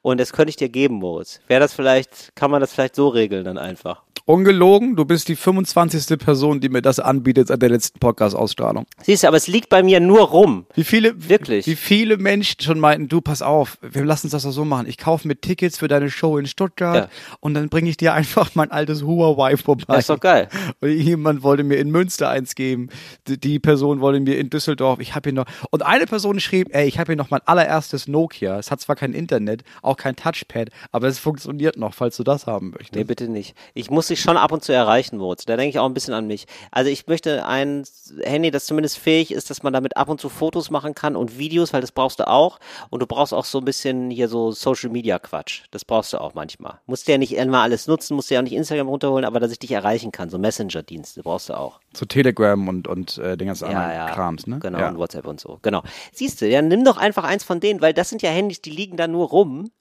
Und 0.02 0.18
das 0.20 0.32
könnte 0.32 0.50
ich 0.50 0.56
dir 0.56 0.70
geben, 0.70 0.96
Moritz. 0.96 1.42
Wäre 1.48 1.60
das 1.60 1.74
vielleicht, 1.74 2.34
kann 2.38 2.50
man 2.52 2.62
das 2.62 2.72
vielleicht 2.74 2.96
so 2.96 3.10
regeln 3.10 3.44
dann 3.44 3.58
einfach? 3.58 4.04
Ungelogen, 4.30 4.98
du 4.98 5.06
bist 5.06 5.30
die 5.30 5.38
25. 5.38 6.20
Person, 6.20 6.60
die 6.60 6.68
mir 6.68 6.82
das 6.82 7.00
anbietet 7.00 7.48
seit 7.48 7.62
der 7.62 7.70
letzten 7.70 7.98
Podcast-Ausstrahlung. 8.00 8.86
Siehst 9.02 9.24
du, 9.24 9.28
aber 9.30 9.38
es 9.38 9.48
liegt 9.48 9.70
bei 9.70 9.82
mir 9.84 10.02
nur 10.02 10.20
rum. 10.20 10.66
Wie 10.76 10.84
viele, 10.84 11.30
Wirklich? 11.30 11.66
Wie 11.66 11.78
viele 11.78 12.18
Menschen 12.18 12.60
schon 12.60 12.78
meinten, 12.78 13.08
du, 13.08 13.22
pass 13.22 13.42
auf, 13.42 13.78
wir 13.82 14.04
lassen 14.04 14.26
uns 14.28 14.34
das 14.34 14.44
doch 14.44 14.52
so 14.52 14.66
machen. 14.66 14.86
Ich 14.86 14.98
kaufe 14.98 15.26
mir 15.30 15.38
Tickets 15.40 15.78
für 15.78 15.88
deine 15.88 16.10
Show 16.12 16.38
in 16.38 16.46
Stuttgart 16.46 16.96
Ja. 17.10 17.10
und 17.40 17.54
dann 17.54 17.70
bringe 17.70 17.90
ich 17.90 17.96
dir 17.96 18.14
einfach 18.14 18.52
mein 18.54 18.70
altes 18.70 19.02
Huawei 19.02 19.56
vorbei. 19.56 19.86
Das 19.88 20.00
ist 20.00 20.10
doch 20.10 20.20
geil. 20.20 20.50
Und 20.82 20.90
jemand 20.92 21.42
wollte 21.44 21.64
mir 21.64 21.78
in 21.78 21.90
Münster 21.90 22.28
eins 22.30 22.54
geben. 22.56 22.90
Die, 23.30 23.60
Person 23.60 24.02
wollte 24.02 24.20
mir 24.20 24.38
in 24.38 24.50
Düsseldorf. 24.50 25.00
Ich 25.00 25.16
habe 25.16 25.30
hier 25.30 25.36
noch. 25.36 25.46
Und 25.72 25.84
eine 25.86 26.06
Person 26.06 26.42
schrieb, 26.42 26.76
ey, 26.76 26.86
ich 26.86 27.00
habe 27.00 27.14
hier 27.14 27.16
noch 27.16 27.30
mein 27.30 27.42
allererstes 27.46 28.10
Nokia. 28.10 28.60
Es 28.60 28.72
hat 28.72 28.82
zwar 28.82 28.98
kein 28.98 29.14
Internet, 29.14 29.64
auch 29.82 29.96
kein 29.96 30.18
Touchpad, 30.18 30.68
aber 30.92 31.08
es 31.08 31.18
funktioniert 31.18 31.78
noch, 31.78 31.94
falls 31.94 32.18
du 32.18 32.24
das 32.26 32.46
haben 32.46 32.72
möchtest. 32.72 32.96
Nee, 32.96 33.06
bitte 33.06 33.30
nicht. 33.30 33.56
Ich 33.74 33.90
muss 33.90 34.08
dich 34.08 34.17
schon 34.22 34.38
ab 34.38 34.52
und 34.52 34.64
zu 34.64 34.74
erreichen, 34.74 35.18
Moritz. 35.18 35.46
Da 35.46 35.58
denke 35.58 35.70
ich 35.70 35.80
auch 35.80 35.86
ein 35.86 35.94
bisschen 35.94 36.14
an 36.14 36.28
mich. 36.28 36.46
Also 36.72 36.90
ich 36.90 37.08
möchte 37.08 37.46
ein 37.46 37.84
Handy, 38.24 38.52
das 38.52 38.66
zumindest 38.66 38.98
fähig 38.98 39.32
ist, 39.32 39.50
dass 39.50 39.64
man 39.64 39.74
damit 39.74 39.98
ab 39.98 40.10
und 40.10 40.20
zu 40.22 40.30
Fotos 40.30 40.70
machen 40.70 40.96
kann 40.96 41.16
und 41.16 41.38
Videos, 41.38 41.74
weil 41.74 41.82
das 41.82 41.92
brauchst 41.92 42.20
du 42.20 42.28
auch. 42.28 42.60
Und 42.90 43.02
du 43.02 43.08
brauchst 43.08 43.34
auch 43.34 43.46
so 43.46 43.60
ein 43.60 43.66
bisschen 43.66 44.10
hier 44.12 44.28
so 44.30 44.52
Social 44.52 44.90
Media 44.90 45.20
Quatsch. 45.20 45.64
Das 45.72 45.86
brauchst 45.86 46.14
du 46.14 46.22
auch 46.22 46.34
manchmal. 46.34 46.80
Musst 46.86 47.08
du 47.08 47.12
ja 47.12 47.18
nicht 47.18 47.36
immer 47.36 47.62
alles 47.62 47.88
nutzen, 47.88 48.16
musst 48.16 48.30
du 48.30 48.36
ja 48.36 48.40
auch 48.40 48.44
nicht 48.44 48.54
Instagram 48.54 48.88
runterholen, 48.88 49.26
aber 49.26 49.40
dass 49.40 49.52
ich 49.52 49.60
dich 49.60 49.72
erreichen 49.72 50.12
kann. 50.12 50.30
So 50.30 50.38
Messenger-Dienste 50.38 51.24
brauchst 51.24 51.50
du 51.50 51.58
auch. 51.58 51.80
So 51.94 52.06
Telegram 52.06 52.68
und, 52.68 52.88
und 52.88 53.18
äh, 53.18 53.38
den 53.38 53.48
ganzen 53.48 53.70
Ja, 53.72 53.78
anderen 53.80 53.96
ja. 54.08 54.14
Krams, 54.14 54.48
ne? 54.48 54.60
Genau, 54.60 54.80
Ja. 54.80 54.90
und 54.90 54.98
WhatsApp 54.98 55.28
und 55.28 55.40
so. 55.40 55.60
Genau. 55.62 55.84
Siehst 56.14 56.42
du, 56.42 56.48
ja, 56.48 56.62
nimm 56.62 56.84
doch 56.84 56.98
einfach 56.98 57.24
eins 57.24 57.44
von 57.44 57.60
denen, 57.60 57.82
weil 57.82 57.94
das 57.94 58.10
sind 58.10 58.22
ja 58.22 58.30
Handys, 58.30 58.62
die 58.62 58.70
liegen 58.72 58.98
da 58.98 59.08
nur 59.08 59.28
rum. 59.30 59.72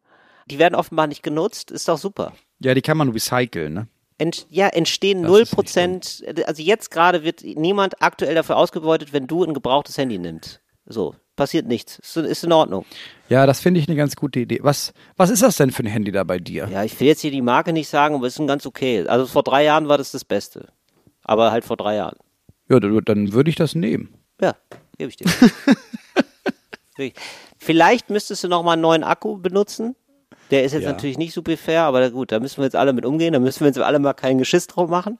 Die 0.48 0.58
werden 0.60 0.76
offenbar 0.76 1.08
nicht 1.08 1.22
genutzt. 1.24 1.70
Ist 1.72 1.88
doch 1.88 1.98
super. 1.98 2.32
ja, 2.60 2.72
die 2.74 2.80
kann 2.82 2.96
man 2.96 3.08
recyceln, 3.10 3.74
ne? 3.74 3.88
Ent, 4.18 4.46
ja, 4.48 4.68
entstehen 4.68 5.20
null 5.20 5.44
Prozent. 5.44 6.24
Also 6.46 6.62
jetzt 6.62 6.90
gerade 6.90 7.22
wird 7.22 7.42
niemand 7.44 8.00
aktuell 8.02 8.34
dafür 8.34 8.56
ausgebeutet, 8.56 9.12
wenn 9.12 9.26
du 9.26 9.44
ein 9.44 9.52
gebrauchtes 9.54 9.98
Handy 9.98 10.18
nimmst. 10.18 10.60
So, 10.86 11.14
passiert 11.34 11.66
nichts. 11.66 11.98
Ist, 11.98 12.16
ist 12.16 12.44
in 12.44 12.52
Ordnung. 12.52 12.86
Ja, 13.28 13.44
das 13.44 13.60
finde 13.60 13.80
ich 13.80 13.88
eine 13.88 13.96
ganz 13.96 14.16
gute 14.16 14.40
Idee. 14.40 14.60
Was, 14.62 14.94
was 15.16 15.28
ist 15.30 15.42
das 15.42 15.56
denn 15.56 15.70
für 15.70 15.82
ein 15.82 15.86
Handy 15.88 16.12
da 16.12 16.24
bei 16.24 16.38
dir? 16.38 16.68
Ja, 16.72 16.82
ich 16.84 16.98
will 16.98 17.08
jetzt 17.08 17.20
hier 17.20 17.30
die 17.30 17.42
Marke 17.42 17.72
nicht 17.74 17.88
sagen, 17.88 18.14
aber 18.14 18.26
es 18.26 18.34
ist 18.34 18.38
ein 18.40 18.46
ganz 18.46 18.64
okay. 18.64 19.06
Also 19.06 19.26
vor 19.26 19.42
drei 19.42 19.64
Jahren 19.64 19.88
war 19.88 19.98
das 19.98 20.12
das 20.12 20.24
Beste. 20.24 20.68
Aber 21.22 21.50
halt 21.50 21.64
vor 21.64 21.76
drei 21.76 21.96
Jahren. 21.96 22.16
Ja, 22.70 22.80
du- 22.80 23.00
dann 23.00 23.32
würde 23.32 23.50
ich 23.50 23.56
das 23.56 23.74
nehmen. 23.74 24.14
Ja, 24.40 24.54
gebe 24.96 25.10
ich 25.10 25.16
dir. 25.16 25.26
Vielleicht 27.58 28.10
müsstest 28.10 28.44
du 28.44 28.48
noch 28.48 28.62
mal 28.62 28.72
einen 28.72 28.82
neuen 28.82 29.04
Akku 29.04 29.36
benutzen. 29.38 29.96
Der 30.50 30.64
ist 30.64 30.72
jetzt 30.72 30.84
Ja. 30.84 30.92
natürlich 30.92 31.18
nicht 31.18 31.34
super 31.34 31.56
fair, 31.56 31.82
aber 31.82 32.10
gut, 32.10 32.30
da 32.32 32.38
müssen 32.38 32.58
wir 32.58 32.64
jetzt 32.64 32.76
alle 32.76 32.92
mit 32.92 33.04
umgehen. 33.04 33.32
Da 33.32 33.38
müssen 33.40 33.60
wir 33.60 33.66
jetzt 33.66 33.78
alle 33.78 33.98
mal 33.98 34.12
kein 34.14 34.38
Geschiss 34.38 34.66
drauf 34.66 34.88
machen. 34.88 35.18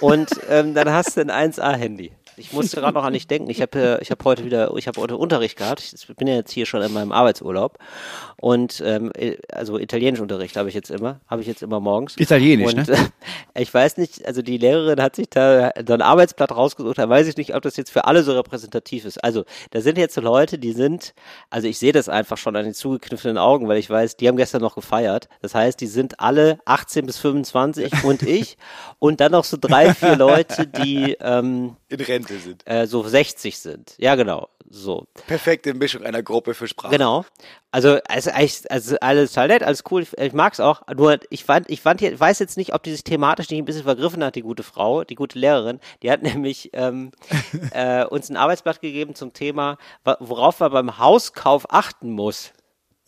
Und 0.00 0.28
ähm, 0.50 0.74
dann 0.74 0.90
hast 0.92 1.16
du 1.16 1.20
ein 1.20 1.30
1A-Handy. 1.30 2.12
Ich 2.36 2.52
musste 2.52 2.80
gerade 2.80 2.94
noch 2.94 3.04
an 3.04 3.12
dich 3.12 3.26
denken. 3.26 3.50
Ich 3.50 3.60
habe 3.60 3.98
äh, 3.98 4.02
ich 4.02 4.10
habe 4.10 4.24
heute 4.24 4.44
wieder, 4.44 4.74
ich 4.76 4.88
habe 4.88 5.00
heute 5.00 5.16
Unterricht 5.16 5.56
gehabt. 5.56 5.80
Ich 5.80 6.06
bin 6.16 6.26
ja 6.26 6.34
jetzt 6.34 6.52
hier 6.52 6.66
schon 6.66 6.82
in 6.82 6.92
meinem 6.92 7.12
Arbeitsurlaub 7.12 7.78
und 8.36 8.82
ähm, 8.84 9.10
äh, 9.14 9.36
also 9.52 9.78
Italienischunterricht 9.78 10.56
habe 10.56 10.68
ich 10.68 10.74
jetzt 10.74 10.90
immer, 10.90 11.20
habe 11.28 11.42
ich 11.42 11.48
jetzt 11.48 11.62
immer 11.62 11.80
morgens. 11.80 12.16
Italienisch, 12.16 12.74
und, 12.74 12.88
ne? 12.88 13.10
äh, 13.54 13.62
ich 13.62 13.72
weiß 13.72 13.98
nicht, 13.98 14.26
also 14.26 14.42
die 14.42 14.58
Lehrerin 14.58 15.00
hat 15.00 15.16
sich 15.16 15.28
da 15.28 15.72
so 15.86 15.92
ein 15.92 16.02
Arbeitsblatt 16.02 16.50
rausgesucht. 16.50 16.98
Da 16.98 17.08
weiß 17.08 17.26
ich 17.26 17.36
nicht, 17.36 17.54
ob 17.54 17.62
das 17.62 17.76
jetzt 17.76 17.90
für 17.90 18.06
alle 18.06 18.22
so 18.22 18.32
repräsentativ 18.32 19.04
ist. 19.04 19.22
Also 19.22 19.44
da 19.72 19.80
sind 19.80 19.98
jetzt 19.98 20.14
so 20.14 20.20
Leute, 20.20 20.58
die 20.58 20.72
sind, 20.72 21.14
also 21.50 21.68
ich 21.68 21.78
sehe 21.78 21.92
das 21.92 22.08
einfach 22.08 22.38
schon 22.38 22.56
an 22.56 22.64
den 22.64 22.74
zugekniffenen 22.74 23.36
Augen, 23.36 23.68
weil 23.68 23.78
ich 23.78 23.90
weiß, 23.90 24.16
die 24.16 24.28
haben 24.28 24.36
gestern 24.36 24.62
noch 24.62 24.74
gefeiert. 24.74 25.28
Das 25.42 25.54
heißt, 25.54 25.80
die 25.80 25.86
sind 25.86 26.20
alle 26.20 26.58
18 26.64 27.06
bis 27.06 27.18
25 27.18 28.04
und 28.04 28.22
ich 28.22 28.56
und 28.98 29.20
dann 29.20 29.32
noch 29.32 29.44
so 29.44 29.56
drei, 29.60 29.92
vier 29.94 30.16
Leute, 30.16 30.66
die 30.66 31.16
ähm, 31.20 31.76
In 31.88 32.00
Rente 32.00 32.19
sind. 32.28 32.62
äh, 32.66 32.86
so 32.86 33.02
60 33.02 33.58
sind. 33.58 33.94
Ja, 33.98 34.14
genau. 34.14 34.48
So. 34.72 35.06
Perfekte 35.26 35.74
Mischung 35.74 36.04
einer 36.04 36.22
Gruppe 36.22 36.54
für 36.54 36.68
Sprache. 36.68 36.92
Genau. 36.92 37.24
Also, 37.72 37.98
also, 38.08 38.30
also 38.68 38.96
alles 39.00 39.32
total 39.32 39.48
nett, 39.48 39.62
alles 39.64 39.82
cool, 39.90 40.02
ich, 40.02 40.16
ich 40.16 40.32
mag's 40.32 40.60
auch. 40.60 40.82
Nur 40.96 41.18
ich 41.30 41.44
fand, 41.44 41.68
ich 41.68 41.80
fand 41.80 42.00
hier, 42.00 42.18
weiß 42.18 42.38
jetzt 42.38 42.56
nicht, 42.56 42.72
ob 42.72 42.82
die 42.84 42.92
sich 42.92 43.02
thematisch 43.02 43.50
nicht 43.50 43.58
ein 43.58 43.64
bisschen 43.64 43.82
vergriffen 43.82 44.22
hat, 44.22 44.36
die 44.36 44.42
gute 44.42 44.62
Frau, 44.62 45.02
die 45.02 45.16
gute 45.16 45.38
Lehrerin. 45.38 45.80
Die 46.02 46.10
hat 46.10 46.22
nämlich 46.24 46.70
ähm, 46.72 47.10
äh, 47.72 48.04
uns 48.04 48.30
ein 48.30 48.36
Arbeitsblatt 48.36 48.80
gegeben 48.80 49.14
zum 49.16 49.32
Thema, 49.32 49.76
worauf 50.04 50.60
man 50.60 50.72
beim 50.72 50.98
Hauskauf 50.98 51.66
achten 51.72 52.10
muss. 52.10 52.52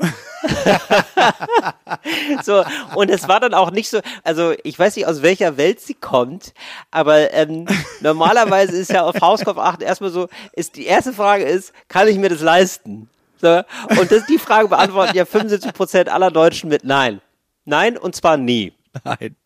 so, 2.42 2.64
und 2.94 3.10
es 3.10 3.28
war 3.28 3.40
dann 3.40 3.54
auch 3.54 3.70
nicht 3.70 3.88
so, 3.88 4.00
also 4.24 4.54
ich 4.64 4.78
weiß 4.78 4.96
nicht, 4.96 5.06
aus 5.06 5.22
welcher 5.22 5.56
Welt 5.56 5.80
sie 5.80 5.94
kommt, 5.94 6.52
aber 6.90 7.32
ähm, 7.32 7.66
normalerweise 8.00 8.76
ist 8.76 8.90
ja 8.90 9.02
auf 9.02 9.20
Hauskauf 9.20 9.58
achten 9.58 9.82
erstmal 9.82 10.10
so, 10.10 10.28
ist 10.52 10.76
die 10.76 10.86
erste 10.86 11.12
Frage 11.12 11.44
ist, 11.44 11.72
kann 11.88 12.08
ich 12.08 12.18
mir 12.18 12.28
das 12.28 12.40
leisten? 12.40 13.08
So, 13.40 13.62
und 13.98 14.12
das, 14.12 14.26
die 14.26 14.38
Frage 14.38 14.68
beantworten 14.68 15.16
ja 15.16 15.24
75 15.24 15.72
Prozent 15.72 16.08
aller 16.08 16.30
Deutschen 16.30 16.68
mit 16.68 16.84
Nein. 16.84 17.20
Nein, 17.64 17.96
und 17.96 18.14
zwar 18.14 18.36
nie. 18.36 18.72
Nein. 19.04 19.36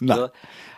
Na, 0.00 0.16
So. 0.16 0.28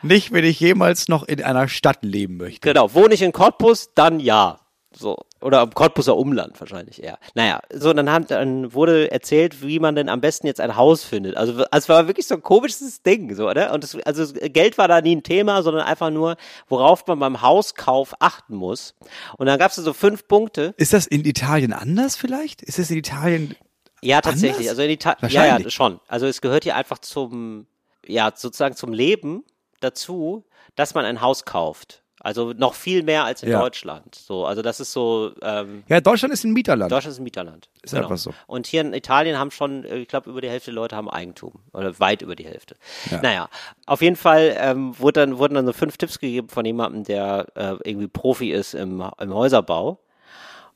Nicht, 0.03 0.33
wenn 0.33 0.45
ich 0.45 0.61
jemals 0.61 1.09
noch 1.09 1.25
in 1.25 1.43
einer 1.43 1.69
Stadt 1.69 1.99
leben 2.03 2.37
möchte. 2.37 2.61
Genau, 2.61 2.93
wohne 2.95 3.15
ich 3.15 3.23
in 3.23 3.33
Cottbus, 3.33 3.91
dann 3.95 4.21
ja. 4.21 4.61
So. 4.99 5.17
Oder 5.43 5.63
im 5.63 5.75
Cottbuser 5.75 6.17
Umland 6.17 6.59
wahrscheinlich 6.59 7.03
eher. 7.03 7.19
Naja, 7.35 7.61
so, 7.73 7.93
dann, 7.93 8.11
haben, 8.11 8.27
dann 8.27 8.73
wurde 8.73 9.11
erzählt, 9.11 9.63
wie 9.63 9.79
man 9.79 9.95
denn 9.95 10.09
am 10.09 10.23
besten 10.23 10.47
jetzt 10.47 10.61
ein 10.61 10.75
Haus 10.75 11.05
findet. 11.05 11.37
Also, 11.37 11.65
es 11.71 11.89
war 11.89 12.07
wirklich 12.07 12.27
so 12.27 12.37
ein 12.37 12.43
komisches 12.43 13.03
Ding, 13.03 13.35
so, 13.35 13.49
oder? 13.49 13.75
Und 13.75 13.85
das, 13.85 13.95
also, 14.07 14.33
Geld 14.33 14.79
war 14.79 14.89
da 14.89 15.03
nie 15.03 15.17
ein 15.17 15.23
Thema, 15.23 15.63
sondern 15.63 15.85
einfach 15.85 16.11
nur, 16.11 16.37
worauf 16.69 17.07
man 17.07 17.19
beim 17.19 17.43
Hauskauf 17.43 18.15
achten 18.21 18.57
muss. 18.57 18.95
Und 19.37 19.47
dann 19.47 19.59
gab 19.59 19.71
es 19.71 19.77
so 19.77 19.93
fünf 19.93 20.27
Punkte. 20.29 20.75
Ist 20.79 20.95
das 20.95 21.07
in 21.07 21.25
Italien 21.27 21.75
anders 21.75 22.17
vielleicht? 22.17 22.63
Ist 22.63 22.79
es 22.79 22.91
in 22.91 22.97
Italien 22.97 23.55
Ja, 24.01 24.23
tatsächlich. 24.23 24.69
Anders? 24.69 24.71
Also 24.71 24.83
in 24.83 24.91
Italien. 24.91 25.31
Ja, 25.31 25.59
ja, 25.59 25.71
schon. 25.71 26.01
Also 26.09 26.27
es 26.27 26.41
gehört 26.41 26.65
hier 26.65 26.77
einfach 26.77 26.99
zum, 27.01 27.67
ja, 28.07 28.33
sozusagen 28.35 28.77
zum 28.77 28.95
Leben 28.95 29.45
dazu, 29.81 30.45
dass 30.75 30.95
man 30.95 31.05
ein 31.05 31.21
Haus 31.21 31.45
kauft. 31.45 32.03
Also 32.27 32.53
noch 32.57 32.74
viel 32.74 33.05
mehr 33.05 33.22
als 33.24 33.45
in 33.45 33.51
Ja. 33.51 33.61
Deutschland. 33.61 34.16
So, 34.16 34.47
also 34.47 34.61
das 34.61 34.81
ist 34.81 34.93
so, 34.93 35.31
ähm, 35.43 35.85
Ja, 35.87 36.01
Deutschland 36.01 36.35
ist 36.35 36.43
ein 36.43 36.53
Mieterland. 36.53 36.91
Deutschland 36.91 37.12
ist 37.12 37.20
ein 37.20 37.22
Mieterland. 37.22 37.68
Ist 37.83 37.95
einfach 37.95 38.16
so. 38.16 38.35
Und 38.49 38.66
hier 38.66 38.81
in 38.81 38.95
Italien 38.95 39.39
haben 39.39 39.53
schon, 39.53 39.85
äh, 39.85 39.99
ich 39.99 40.09
glaube, 40.09 40.29
über 40.31 40.41
die 40.41 40.51
Hälfte 40.51 40.72
der 40.72 40.74
Leute 40.74 40.97
haben 40.97 41.09
Eigentum. 41.09 41.53
Oder 41.72 42.01
weit 42.01 42.22
über 42.22 42.35
die 42.35 42.45
Hälfte. 42.45 42.74
Ja. 43.12 43.20
Naja, 43.22 43.49
auf 43.87 44.03
jeden 44.03 44.16
Fall 44.16 44.57
ähm, 44.59 44.99
wurde 44.99 45.20
dann, 45.20 45.39
wurden 45.39 45.55
dann 45.55 45.66
so 45.66 45.72
fünf 45.72 45.99
Tipps 45.99 46.18
gegeben 46.18 46.49
von 46.49 46.64
jemandem, 46.66 47.05
der 47.05 47.47
äh, 47.55 47.77
irgendwie 47.85 48.09
Profi 48.09 48.51
ist 48.51 48.74
im, 48.74 49.05
im 49.20 49.33
Häuserbau. 49.33 50.01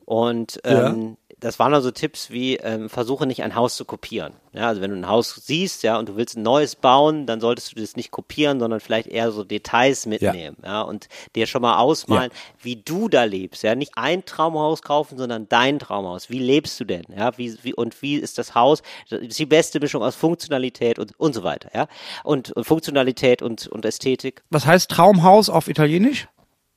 Und 0.04 0.60
ähm, 0.62 1.16
das 1.40 1.58
waren 1.58 1.74
also 1.74 1.90
Tipps 1.90 2.30
wie, 2.30 2.56
ähm, 2.56 2.88
versuche 2.88 3.26
nicht 3.26 3.42
ein 3.42 3.54
Haus 3.54 3.76
zu 3.76 3.84
kopieren. 3.84 4.34
Ja, 4.52 4.68
also 4.68 4.80
wenn 4.80 4.90
du 4.90 4.96
ein 4.96 5.08
Haus 5.08 5.34
siehst, 5.34 5.82
ja, 5.82 5.98
und 5.98 6.08
du 6.08 6.16
willst 6.16 6.36
ein 6.36 6.42
neues 6.42 6.76
bauen, 6.76 7.26
dann 7.26 7.40
solltest 7.40 7.72
du 7.72 7.80
das 7.80 7.96
nicht 7.96 8.10
kopieren, 8.10 8.60
sondern 8.60 8.80
vielleicht 8.80 9.06
eher 9.06 9.30
so 9.32 9.44
Details 9.44 10.06
mitnehmen, 10.06 10.56
ja, 10.64 10.82
und 10.82 11.08
dir 11.34 11.46
schon 11.46 11.62
mal 11.62 11.78
ausmalen, 11.78 12.30
wie 12.60 12.76
du 12.76 13.08
da 13.08 13.24
lebst, 13.24 13.62
ja, 13.62 13.74
nicht 13.74 13.92
ein 13.96 14.24
Traumhaus 14.24 14.82
kaufen, 14.82 15.18
sondern 15.18 15.48
dein 15.48 15.78
Traumhaus. 15.78 16.30
Wie 16.30 16.38
lebst 16.38 16.78
du 16.80 16.84
denn, 16.84 17.04
ja, 17.16 17.36
wie, 17.38 17.56
wie, 17.62 17.74
und 17.74 18.00
wie 18.02 18.16
ist 18.16 18.38
das 18.38 18.54
Haus? 18.54 18.82
Das 19.08 19.20
ist 19.20 19.38
die 19.38 19.46
beste 19.46 19.80
Mischung 19.80 20.02
aus 20.02 20.16
Funktionalität 20.16 20.98
und, 20.98 21.18
und 21.18 21.34
so 21.34 21.42
weiter, 21.42 21.70
ja, 21.74 21.86
und, 22.24 22.52
und 22.52 22.64
Funktionalität 22.64 23.42
und, 23.42 23.66
und 23.68 23.84
Ästhetik, 23.84 24.42
Was 24.50 24.66
heißt 24.66 24.90
Traumhaus 24.90 25.48
auf 25.48 25.68
Italienisch? 25.68 26.28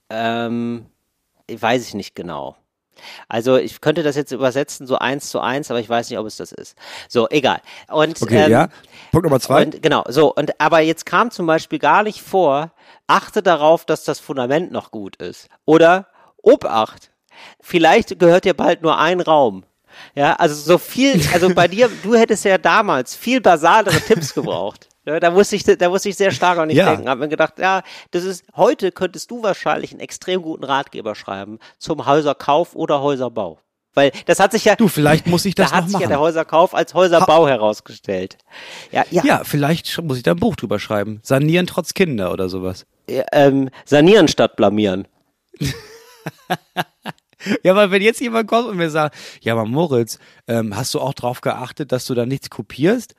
ähm, 0.09 0.86
weiß 1.49 1.88
ich 1.88 1.93
nicht 1.93 2.16
genau. 2.16 2.55
Also 3.28 3.58
ich 3.58 3.82
könnte 3.82 4.04
das 4.04 4.16
jetzt 4.16 4.32
übersetzen 4.32 4.88
so 4.88 4.98
eins 4.98 5.30
zu 5.30 5.39
eins, 5.39 5.70
aber 5.70 5.80
ich 5.80 5.89
weiß 5.89 6.10
nicht, 6.10 6.20
ob 6.20 6.26
es 6.26 6.38
das 6.38 6.52
ist. 6.52 6.78
So, 7.08 7.28
egal. 7.30 7.62
Und, 7.89 8.22
Okay, 8.22 8.46
ähm, 8.46 8.52
ja. 8.52 8.68
Punkt 9.12 9.26
Nummer 9.26 9.39
zwei. 9.39 9.66
Und, 9.66 9.82
genau, 9.82 10.04
so, 10.08 10.34
und 10.34 10.60
aber 10.60 10.80
jetzt 10.80 11.06
kam 11.06 11.32
zum 11.32 11.46
Beispiel 11.46 11.80
gar 11.80 12.04
nicht 12.04 12.22
vor, 12.22 12.72
achte 13.08 13.44
darauf, 13.44 13.86
dass 13.86 14.04
das 14.04 14.20
Fundament 14.20 14.72
noch 14.72 14.91
gut 14.91 15.16
ist. 15.18 15.50
Oder 15.66 16.08
Obacht. 16.41 17.12
Vielleicht 17.62 18.20
gehört 18.20 18.46
dir 18.46 18.54
bald 18.54 18.82
nur 18.82 18.98
ein 18.98 19.22
Raum. 19.22 19.64
Ja, 20.16 20.34
also 20.34 20.56
so 20.56 20.78
viel, 20.78 21.22
also 21.34 21.54
bei 21.54 21.68
dir, 21.70 21.89
du 22.04 22.16
hättest 22.16 22.46
ja 22.46 22.58
damals 22.58 23.16
viel 23.16 23.41
basalere 23.41 24.00
Tipps 24.02 24.34
gebraucht. 24.34 24.89
Ja, 25.06 25.20
da 25.20 25.32
musste 25.32 25.56
ich, 25.58 25.64
da 25.64 25.89
musste 25.89 26.10
ich 26.10 26.16
sehr 26.16 26.32
stark 26.32 26.58
an 26.58 26.70
dich 26.70 26.78
Ja. 26.78 26.91
denken. 26.91 27.10
Hab 27.10 27.20
mir 27.20 27.28
gedacht, 27.28 27.60
ja, 27.60 27.82
das 28.12 28.24
ist, 28.24 28.45
heute 28.56 28.91
könntest 28.91 29.30
du 29.32 29.43
wahrscheinlich 29.43 29.91
einen 29.91 29.99
extrem 29.99 30.41
guten 30.41 30.64
Ratgeber 30.64 31.14
schreiben 31.16 31.60
zum 31.78 32.06
Häuserkauf 32.06 32.76
oder 32.76 33.01
Häuserbau. 33.01 33.60
Weil 33.95 34.12
das 34.26 34.39
hat 34.39 34.51
sich 34.54 34.66
ja, 34.66 34.76
Du, 34.76 34.88
vielleicht 34.88 35.28
muss 35.28 35.45
ich 35.45 35.54
das 35.56 35.70
da 35.70 35.76
hat 35.78 35.84
noch 35.84 35.89
sich 35.89 35.93
ja 35.95 35.99
machen. 35.99 36.10
der 36.10 36.20
Häuserkauf 36.20 36.74
als 36.74 36.93
Häuserbau 36.95 37.47
herausgestellt. 37.47 38.38
Ja, 38.91 39.04
ja, 39.12 39.24
ja, 39.24 39.41
vielleicht 39.43 40.01
muss 40.01 40.18
ich 40.18 40.24
da 40.24 40.32
ein 40.32 40.38
Buch 40.39 40.56
drüber 40.56 40.80
schreiben. 40.80 41.20
Sanieren 41.22 41.68
trotz 41.68 41.93
Kinder 41.93 42.32
oder 42.32 42.49
sowas. 42.49 42.86
ähm, 43.08 43.70
sanieren 43.86 44.28
statt 44.28 44.56
blamieren. 44.56 45.08
Ja, 47.62 47.76
weil 47.76 47.91
wenn 47.91 48.01
jetzt 48.01 48.22
jemand 48.22 48.47
kommt 48.47 48.70
und 48.70 48.78
mir 48.78 48.89
sagt, 48.89 49.16
ja, 49.41 49.51
aber 49.51 49.66
Moritz, 49.66 50.18
ähm, 50.47 50.76
hast 50.78 50.93
du 50.93 51.01
auch 51.01 51.14
drauf 51.14 51.41
geachtet, 51.41 51.91
dass 51.91 52.06
du 52.06 52.14
da 52.14 52.26
nichts 52.26 52.49
kopierst? 52.49 53.16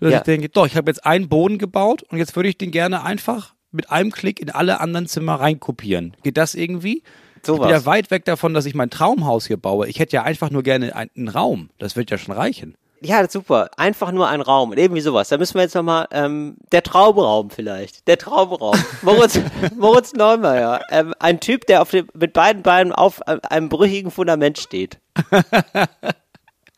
Dass 0.00 0.10
Ja. 0.12 0.18
ich 0.18 0.22
denke, 0.24 0.48
doch, 0.48 0.66
ich 0.66 0.76
habe 0.76 0.90
jetzt 0.90 1.04
einen 1.04 1.28
Boden 1.28 1.58
gebaut 1.58 2.02
und 2.04 2.18
jetzt 2.18 2.34
würde 2.36 2.48
ich 2.48 2.58
den 2.58 2.70
gerne 2.70 3.04
einfach 3.04 3.54
mit 3.70 3.90
einem 3.90 4.10
Klick 4.12 4.40
in 4.40 4.50
alle 4.50 4.80
anderen 4.80 5.06
Zimmer 5.06 5.34
reinkopieren. 5.36 6.16
Geht 6.22 6.36
das 6.36 6.54
irgendwie? 6.54 7.02
Ich 7.36 7.42
bin 7.52 7.68
ja 7.68 7.84
weit 7.86 8.10
weg 8.10 8.24
davon, 8.24 8.52
dass 8.54 8.66
ich 8.66 8.74
mein 8.74 8.90
Traumhaus 8.90 9.46
hier 9.46 9.56
baue. 9.58 9.86
Ich 9.88 9.98
hätte 10.00 10.16
ja 10.16 10.22
einfach 10.24 10.50
nur 10.50 10.62
gerne 10.62 10.94
ein- 10.96 11.10
einen 11.16 11.28
Raum. 11.28 11.70
Das 11.78 11.94
wird 11.96 12.10
ja 12.10 12.18
schon 12.18 12.34
reichen. 12.34 12.76
Ja, 13.00 13.28
super. 13.30 13.70
Einfach 13.76 14.10
nur 14.10 14.26
ein 14.28 14.40
Raum. 14.40 14.72
Irgendwie 14.72 15.00
sowas. 15.02 15.28
Da 15.28 15.38
müssen 15.38 15.54
wir 15.54 15.62
jetzt 15.62 15.76
nochmal, 15.76 16.08
ähm, 16.10 16.56
der 16.72 16.82
Traumraum 16.82 17.48
vielleicht. 17.50 18.08
Der 18.08 18.18
Traumraum. 18.18 18.74
Moritz, 19.02 19.38
Moritz 19.76 20.14
Neumeier. 20.14 20.80
Ähm, 20.90 21.14
ein 21.20 21.38
Typ, 21.38 21.64
der 21.66 21.82
auf 21.82 21.90
dem, 21.92 22.08
mit 22.14 22.32
beiden 22.32 22.62
Beinen 22.64 22.90
auf 22.92 23.20
äh, 23.26 23.38
einem 23.48 23.68
brüchigen 23.68 24.10
Fundament 24.10 24.58
steht. 24.58 24.98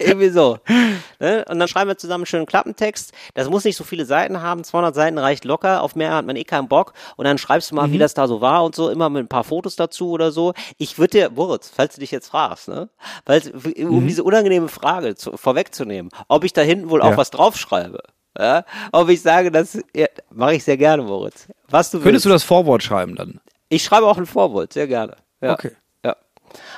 Irgendwie 0.01 0.31
so. 0.31 0.59
Ne? 1.19 1.45
Und 1.49 1.59
dann 1.59 1.69
schreiben 1.69 1.89
wir 1.91 1.99
zusammen 1.99 2.23
einen 2.23 2.27
schönen 2.27 2.47
Klappentext. 2.47 3.13
Das 3.35 3.49
muss 3.51 3.65
nicht 3.65 3.77
so 3.77 3.85
viele 3.85 4.05
Seiten 4.07 4.41
haben. 4.43 4.65
200 4.65 4.95
Seiten 4.95 5.19
reicht 5.19 5.45
locker. 5.45 5.83
Auf 5.83 5.95
mehr 5.95 6.15
hat 6.15 6.25
man 6.27 6.37
eh 6.37 6.45
keinen 6.45 6.69
Bock. 6.69 6.95
Und 7.17 7.27
dann 7.27 7.39
schreibst 7.39 7.71
du 7.71 7.75
mal, 7.75 7.93
wie 7.93 7.99
das 7.99 8.15
da 8.15 8.27
so 8.27 8.41
war 8.41 8.65
und 8.65 8.75
so. 8.75 8.89
Immer 8.91 9.11
mit 9.11 9.25
ein 9.25 9.29
paar 9.29 9.45
Fotos 9.45 9.77
dazu 9.77 10.11
oder 10.11 10.33
so. 10.33 10.55
Ich 10.79 10.99
würde 10.99 11.11
dir, 11.19 11.31
Moritz, 11.31 11.71
falls 11.75 11.95
du 11.95 12.01
dich 12.01 12.11
jetzt 12.11 12.29
fragst, 12.29 12.69
ne? 12.69 12.89
Weil, 13.27 13.43
um 13.87 14.07
diese 14.07 14.25
unangenehme 14.25 14.69
Frage 14.69 15.15
zu, 15.15 15.37
vorwegzunehmen, 15.37 16.11
ob 16.29 16.45
ich 16.45 16.53
da 16.53 16.63
hinten 16.63 16.91
wohl 16.91 17.03
auch 17.03 17.11
Ja. 17.11 17.17
was 17.17 17.31
draufschreibe. 17.31 18.01
Ja? 18.39 18.65
Ob 18.93 19.09
ich 19.09 19.21
sage, 19.23 19.51
das 19.51 19.79
ja, 19.95 20.07
mache 20.31 20.55
ich 20.55 20.65
sehr 20.65 20.77
gerne, 20.77 21.03
Moritz. 21.03 21.49
Was 21.69 21.91
du 21.91 21.99
Könntest 21.99 22.13
willst. 22.15 22.27
du 22.27 22.29
das 22.31 22.45
Vorwort 22.45 22.83
schreiben 22.83 23.15
dann? 23.17 23.41
Ich 23.69 23.85
schreibe 23.85 24.07
auch 24.07 24.19
ein 24.19 24.27
Vorwort, 24.27 24.73
sehr 24.73 24.87
gerne. 24.87 25.17
Ja. 25.41 25.53
Okay. 25.55 25.73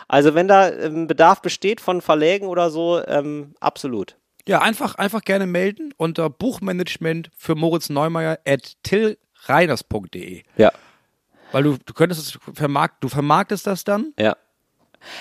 Also 0.09 0.35
wenn 0.35 0.49
da 0.49 0.71
ähm, 0.71 1.07
Bedarf 1.07 1.43
besteht 1.43 1.81
von 1.81 2.01
Verlägen 2.01 2.49
oder 2.49 2.71
so, 2.71 3.03
ähm, 3.07 3.55
absolut. 3.61 4.17
Ja, 4.47 4.61
einfach, 4.61 4.97
einfach 4.97 5.23
gerne 5.23 5.47
melden 5.47 5.95
unter 5.97 6.29
Buchmanagement 6.29 7.31
für 7.37 7.55
Moritz 7.55 7.91
Neumeier 7.91 8.39
at 8.47 8.75
tillreiners.de. 8.83 10.43
Ja. 10.57 10.73
Weil 11.53 11.63
du, 11.63 11.77
du 11.85 11.93
könntest 11.93 12.21
es 12.21 12.57
vermarkt, 12.57 13.05
du 13.05 13.09
vermarktest 13.09 13.67
das 13.67 13.85
dann, 13.85 14.13
Ja. 14.19 14.37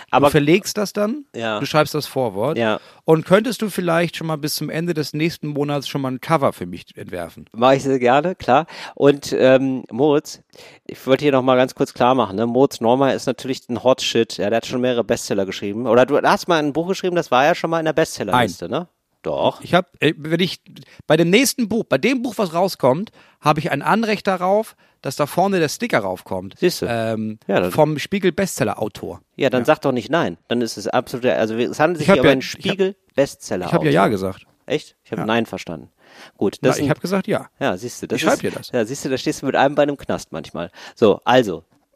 Du 0.10 0.16
Aber 0.18 0.30
verlegst 0.32 0.78
das 0.78 0.94
dann, 0.94 1.26
Ja. 1.36 1.60
du 1.60 1.66
schreibst 1.66 1.94
das 1.94 2.08
Vorwort. 2.08 2.58
Ja. 2.58 2.80
Und 3.06 3.26
könntest 3.26 3.62
du 3.62 3.70
vielleicht 3.70 4.16
schon 4.16 4.28
mal 4.28 4.38
bis 4.38 4.56
zum 4.56 4.70
Ende 4.70 4.94
des 4.94 5.14
nächsten 5.14 5.48
Monats 5.48 5.88
schon 5.88 6.02
mal 6.02 6.12
ein 6.12 6.22
Cover 6.22 6.54
für 6.54 6.66
mich 6.66 6.86
entwerfen? 6.96 7.46
mache 7.54 7.76
ich 7.76 7.84
sehr 7.84 8.00
gerne, 8.00 8.36
klar. 8.36 8.66
Und 8.96 9.34
ähm, 9.38 9.84
Moritz, 9.92 10.42
ich 10.88 11.06
wollte 11.08 11.26
hier 11.26 11.32
noch 11.32 11.42
mal 11.44 11.56
ganz 11.58 11.76
kurz 11.76 11.94
klar 11.94 12.16
machen, 12.16 12.36
ne? 12.36 12.46
Moritz 12.46 12.82
Norma 12.82 13.12
ist 13.12 13.26
natürlich 13.26 13.68
ein 13.70 13.84
Hot 13.84 14.02
Shit. 14.02 14.38
Ja, 14.38 14.50
der 14.50 14.58
hat 14.58 14.66
schon 14.66 14.82
mehrere 14.82 15.04
Bestseller 15.04 15.46
geschrieben. 15.46 15.88
Oder 15.88 16.06
du 16.06 16.20
hast 16.22 16.48
mal 16.48 16.60
ein 16.60 16.74
Buch 16.74 16.88
geschrieben, 16.88 17.16
das 17.16 17.32
war 17.32 17.46
ja 17.46 17.56
schon 17.56 17.70
mal 17.70 17.80
in 17.80 17.86
der 17.86 17.94
Bestsellerliste, 17.94 18.70
ne? 18.70 18.88
Doch. 19.24 19.62
Ich 19.62 19.74
habe, 19.74 19.88
wenn 20.00 20.40
ich 20.40 20.62
bei 21.08 21.16
dem 21.18 21.30
nächsten 21.30 21.70
Buch, 21.70 21.84
bei 21.84 21.98
dem 21.98 22.22
Buch, 22.24 22.34
was 22.38 22.54
rauskommt, 22.54 23.12
habe 23.40 23.60
ich 23.60 23.72
ein 23.72 23.82
Anrecht 23.82 24.26
darauf, 24.28 24.76
dass 25.02 25.16
da 25.16 25.26
vorne 25.28 25.60
der 25.60 25.70
Sticker 25.70 26.00
raufkommt. 26.00 26.58
Siehste. 26.60 26.88
Ähm, 26.90 27.40
Ja, 27.48 27.70
vom 27.72 27.98
Spiegel 28.00 28.32
Bestseller 28.32 28.80
Autor. 28.82 29.22
Ja, 29.36 29.50
dann 29.50 29.66
sag 29.66 29.80
doch 29.82 29.92
nicht 29.92 30.10
nein. 30.10 30.38
Dann 30.48 30.62
ist 30.62 30.78
es 30.78 30.88
absolut, 30.88 31.26
also 31.26 31.56
es 31.56 31.80
handelt 31.80 32.00
sich 32.00 32.08
Ich 32.08 32.14
hier 32.14 32.22
um 32.22 32.26
ja- 32.26 32.32
einen 32.32 32.42
ich 32.42 32.48
hab- 32.54 32.62
Spiegel 32.62 32.96
Bestseller. 33.16 33.66
Ich 33.68 33.74
habe 33.74 33.86
ja 33.86 33.92
ja 33.92 34.08
gesagt. 34.08 34.46
Echt? 34.68 34.96
Ich 35.04 35.12
habe 35.12 35.22
Ja. 35.22 35.26
nein 35.26 35.46
verstanden. 35.46 35.90
Gut, 36.38 36.58
Na, 36.62 36.70
das 36.70 36.78
ich 36.78 36.82
sind- 36.84 36.90
habe 36.90 37.00
gesagt 37.00 37.28
ja. 37.28 37.48
Ja, 37.60 37.78
siehst 37.78 38.02
du, 38.02 38.08
das 38.08 38.18
Ich 38.18 38.22
schreib 38.24 38.34
ist- 38.36 38.42
dir 38.44 38.52
das. 38.52 38.72
Ja, 38.72 38.86
siehst 38.86 39.04
du, 39.06 39.10
da 39.10 39.18
stehst 39.18 39.42
du 39.42 39.46
mit 39.48 39.56
einem 39.56 39.76
Bein 39.76 39.90
im 39.90 39.98
Knast 39.98 40.32
manchmal. 40.32 40.72
So, 40.96 41.20
also. 41.26 41.64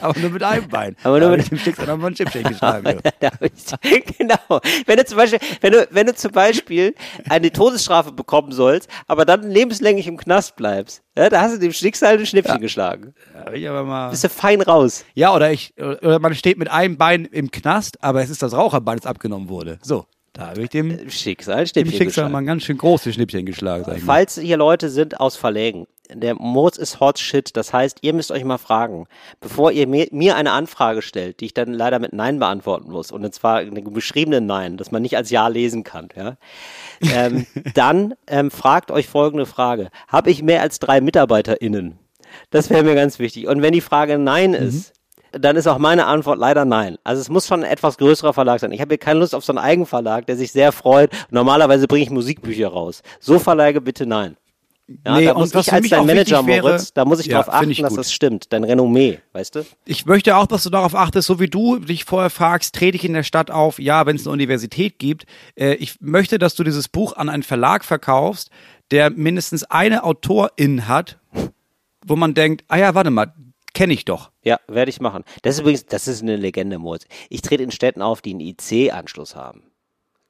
Aber 0.00 0.18
nur 0.18 0.30
mit 0.30 0.42
einem 0.42 0.68
Bein. 0.68 0.96
Aber 1.02 1.18
nur 1.20 1.30
mit- 1.30 1.50
dem 1.50 1.58
Schicksal 1.58 1.86
nochmal 1.86 2.10
ein 2.10 2.16
Schippchen 2.16 2.42
geschlagen. 2.44 2.84
du. 3.02 3.10
da 3.20 3.26
hab 3.30 3.42
ich- 3.42 4.16
genau. 4.18 4.60
Wenn 4.86 4.96
du 4.96 5.04
zum 5.04 5.16
Beispiel, 5.16 5.38
wenn 5.60 5.72
du, 5.72 5.88
wenn 5.90 6.06
du 6.06 6.14
zum 6.14 6.32
Beispiel 6.32 6.94
eine 7.28 7.50
Todesstrafe 7.52 8.12
bekommen 8.12 8.52
sollst, 8.52 8.88
aber 9.06 9.24
dann 9.24 9.42
lebenslänglich 9.50 10.06
im 10.06 10.16
Knast 10.16 10.56
bleibst, 10.56 11.02
ja, 11.16 11.28
da 11.28 11.40
hast 11.42 11.54
du 11.54 11.58
dem 11.58 11.72
Schicksal 11.72 12.18
ein 12.18 12.26
Schnippchen 12.26 12.60
geschlagen. 12.60 13.14
Da 13.32 13.40
hab 13.46 13.54
ich 13.54 13.68
aber 13.68 13.84
mal. 13.84 14.10
Bist 14.10 14.24
du 14.24 14.28
fein 14.28 14.60
raus. 14.62 15.04
Ja, 15.14 15.34
oder 15.34 15.50
ich, 15.52 15.74
oder 15.78 16.18
man 16.18 16.34
steht 16.34 16.58
mit 16.58 16.70
einem 16.70 16.96
Bein 16.96 17.24
im 17.26 17.50
Knast, 17.50 18.02
aber 18.02 18.22
es 18.22 18.30
ist 18.30 18.42
das 18.42 18.52
Raucherbein, 18.54 18.96
das 18.96 19.06
abgenommen 19.06 19.48
wurde. 19.48 19.78
So, 19.82 20.06
da 20.32 20.48
habe 20.48 20.62
ich 20.62 20.70
dem, 20.70 21.10
Schicksal, 21.10 21.58
ein 21.58 21.66
dem 21.74 21.90
Schicksal 21.90 22.28
mal 22.28 22.38
ein 22.38 22.46
ganz 22.46 22.62
schön 22.62 22.78
großes 22.78 23.14
Schnippchen 23.14 23.46
geschlagen, 23.46 23.84
sag 23.84 23.96
ich 23.96 24.04
mal. 24.04 24.14
Falls 24.14 24.38
hier 24.38 24.56
Leute 24.56 24.88
sind 24.88 25.18
aus 25.18 25.36
Verlägen, 25.36 25.86
der 26.12 26.34
Moritz 26.34 26.76
ist 26.76 27.00
Hot 27.00 27.18
Shit, 27.18 27.56
das 27.56 27.72
heißt, 27.72 27.98
ihr 28.02 28.12
müsst 28.12 28.30
euch 28.30 28.44
mal 28.44 28.58
fragen, 28.58 29.06
bevor 29.40 29.72
ihr 29.72 29.86
mir, 29.86 30.36
eine 30.36 30.52
Anfrage 30.52 31.02
stellt, 31.02 31.40
die 31.40 31.46
ich 31.46 31.54
dann 31.54 31.72
leider 31.72 31.98
mit 31.98 32.12
Nein 32.12 32.38
beantworten 32.38 32.90
muss, 32.90 33.12
und 33.12 33.34
zwar 33.34 33.58
einen 33.58 33.92
beschriebenen 33.92 34.46
Nein, 34.46 34.76
das 34.76 34.90
man 34.90 35.02
nicht 35.02 35.16
als 35.16 35.30
Ja 35.30 35.48
lesen 35.48 35.84
kann, 35.84 36.08
ja, 36.16 36.36
ähm, 37.12 37.46
dann 37.74 38.14
ähm, 38.26 38.50
fragt 38.50 38.90
euch 38.90 39.08
folgende 39.08 39.46
Frage. 39.46 39.90
Habe 40.08 40.30
ich 40.30 40.42
mehr 40.42 40.62
als 40.62 40.78
drei 40.78 41.00
MitarbeiterInnen? 41.00 41.98
Das 42.50 42.70
wäre 42.70 42.84
mir 42.84 42.94
ganz 42.94 43.18
wichtig. 43.18 43.48
Und 43.48 43.62
wenn 43.62 43.72
die 43.72 43.80
Frage 43.80 44.16
Nein 44.18 44.54
ist, 44.54 44.99
dann 45.32 45.56
ist 45.56 45.66
auch 45.66 45.78
meine 45.78 46.06
Antwort 46.06 46.38
leider 46.38 46.64
nein. 46.64 46.96
Also 47.04 47.20
es 47.20 47.28
muss 47.28 47.46
schon 47.46 47.62
ein 47.64 47.70
etwas 47.70 47.98
größerer 47.98 48.32
Verlag 48.32 48.60
sein. 48.60 48.72
Ich 48.72 48.80
habe 48.80 48.90
hier 48.90 48.98
keine 48.98 49.20
Lust 49.20 49.34
auf 49.34 49.44
so 49.44 49.52
einen 49.52 49.58
Eigenverlag, 49.58 50.26
der 50.26 50.36
sich 50.36 50.52
sehr 50.52 50.72
freut. 50.72 51.10
Normalerweise 51.30 51.86
bringe 51.86 52.04
ich 52.04 52.10
Musikbücher 52.10 52.68
raus. 52.68 53.02
So 53.20 53.38
Verlage 53.38 53.80
bitte 53.80 54.06
nein. 54.06 54.36
Ja, 55.06 55.14
Nee, 55.14 55.26
da 55.26 55.34
muss 55.34 55.54
ich 55.54 55.72
als 55.72 55.88
dein 55.88 56.04
Manager, 56.04 56.44
wäre- 56.46 56.62
Moritz, 56.66 56.92
da 56.92 57.04
muss 57.04 57.20
ich 57.20 57.26
Ja, 57.26 57.38
darauf 57.38 57.54
achten, 57.54 57.70
ich 57.70 57.80
dass 57.80 57.94
das 57.94 58.12
stimmt. 58.12 58.52
Dein 58.52 58.64
Renommee, 58.64 59.20
weißt 59.34 59.54
du? 59.54 59.64
Ich 59.84 60.04
möchte 60.04 60.36
auch, 60.36 60.46
dass 60.48 60.64
du 60.64 60.70
darauf 60.70 60.96
achtest, 60.96 61.28
so 61.28 61.38
wie 61.38 61.46
du 61.46 61.78
dich 61.78 62.04
vorher 62.04 62.28
fragst, 62.30 62.74
trete 62.74 62.96
ich 62.96 63.04
in 63.04 63.12
der 63.12 63.22
Stadt 63.22 63.52
auf, 63.52 63.78
ja, 63.78 64.04
wenn 64.06 64.16
es 64.16 64.26
eine 64.26 64.32
Universität 64.32 64.98
gibt. 64.98 65.26
Äh, 65.54 65.74
ich 65.74 66.00
möchte, 66.00 66.40
dass 66.40 66.56
du 66.56 66.64
dieses 66.64 66.88
Buch 66.88 67.12
an 67.16 67.28
einen 67.28 67.44
Verlag 67.44 67.84
verkaufst, 67.84 68.50
der 68.90 69.10
mindestens 69.10 69.62
eine 69.62 70.02
Autorin 70.02 70.88
hat, 70.88 71.18
wo 72.04 72.16
man 72.16 72.34
denkt, 72.34 72.64
ah 72.66 72.76
ja, 72.78 72.92
warte 72.96 73.10
mal, 73.10 73.32
kenne 73.80 73.94
ich 73.94 74.04
doch. 74.04 74.30
Ja, 74.42 74.60
werde 74.68 74.90
ich 74.90 75.00
machen. 75.00 75.24
Das 75.40 75.54
ist 75.54 75.60
übrigens, 75.62 75.86
das 75.86 76.06
ist 76.06 76.20
eine 76.20 76.36
Legende, 76.36 76.78
Moritz. 76.78 77.06
Ich 77.30 77.40
trete 77.40 77.62
in 77.62 77.70
Städten 77.70 78.02
auf, 78.02 78.20
die 78.20 78.32
einen 78.32 78.40
IC-Anschluss 78.40 79.34
haben. 79.36 79.62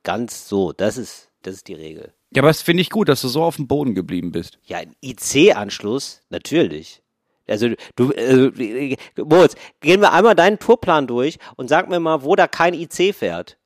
Ganz 0.05 0.49
so, 0.49 0.71
das 0.73 0.97
ist, 0.97 1.31
das 1.43 1.55
ist 1.55 1.67
die 1.67 1.75
Regel. 1.75 2.13
Ja, 2.33 2.43
aber 2.43 2.49
das 2.51 2.63
finde 2.63 2.83
ich 2.83 2.91
gut, 2.91 3.09
dass 3.09 3.23
du 3.23 3.27
so 3.27 3.43
auf 3.43 3.57
dem 3.57 3.67
Boden 3.67 3.97
geblieben 3.97 4.31
bist. 4.31 4.61
Ja, 4.67 4.79
ein 4.79 4.95
IC-Anschluss, 5.03 6.21
natürlich. 6.31 7.03
Also 7.49 7.71
du, 7.97 8.13
also, 8.17 8.51
Moritz, 9.17 9.57
gehen 9.81 10.01
wir 10.01 10.13
einmal 10.13 10.37
deinen 10.37 10.61
Tourplan 10.61 11.09
durch 11.09 11.39
und 11.57 11.67
sag 11.69 11.89
mir 11.91 11.99
mal, 11.99 12.23
wo 12.23 12.37
da 12.37 12.47
kein 12.47 12.73
IC 12.73 13.13
fährt. 13.13 13.59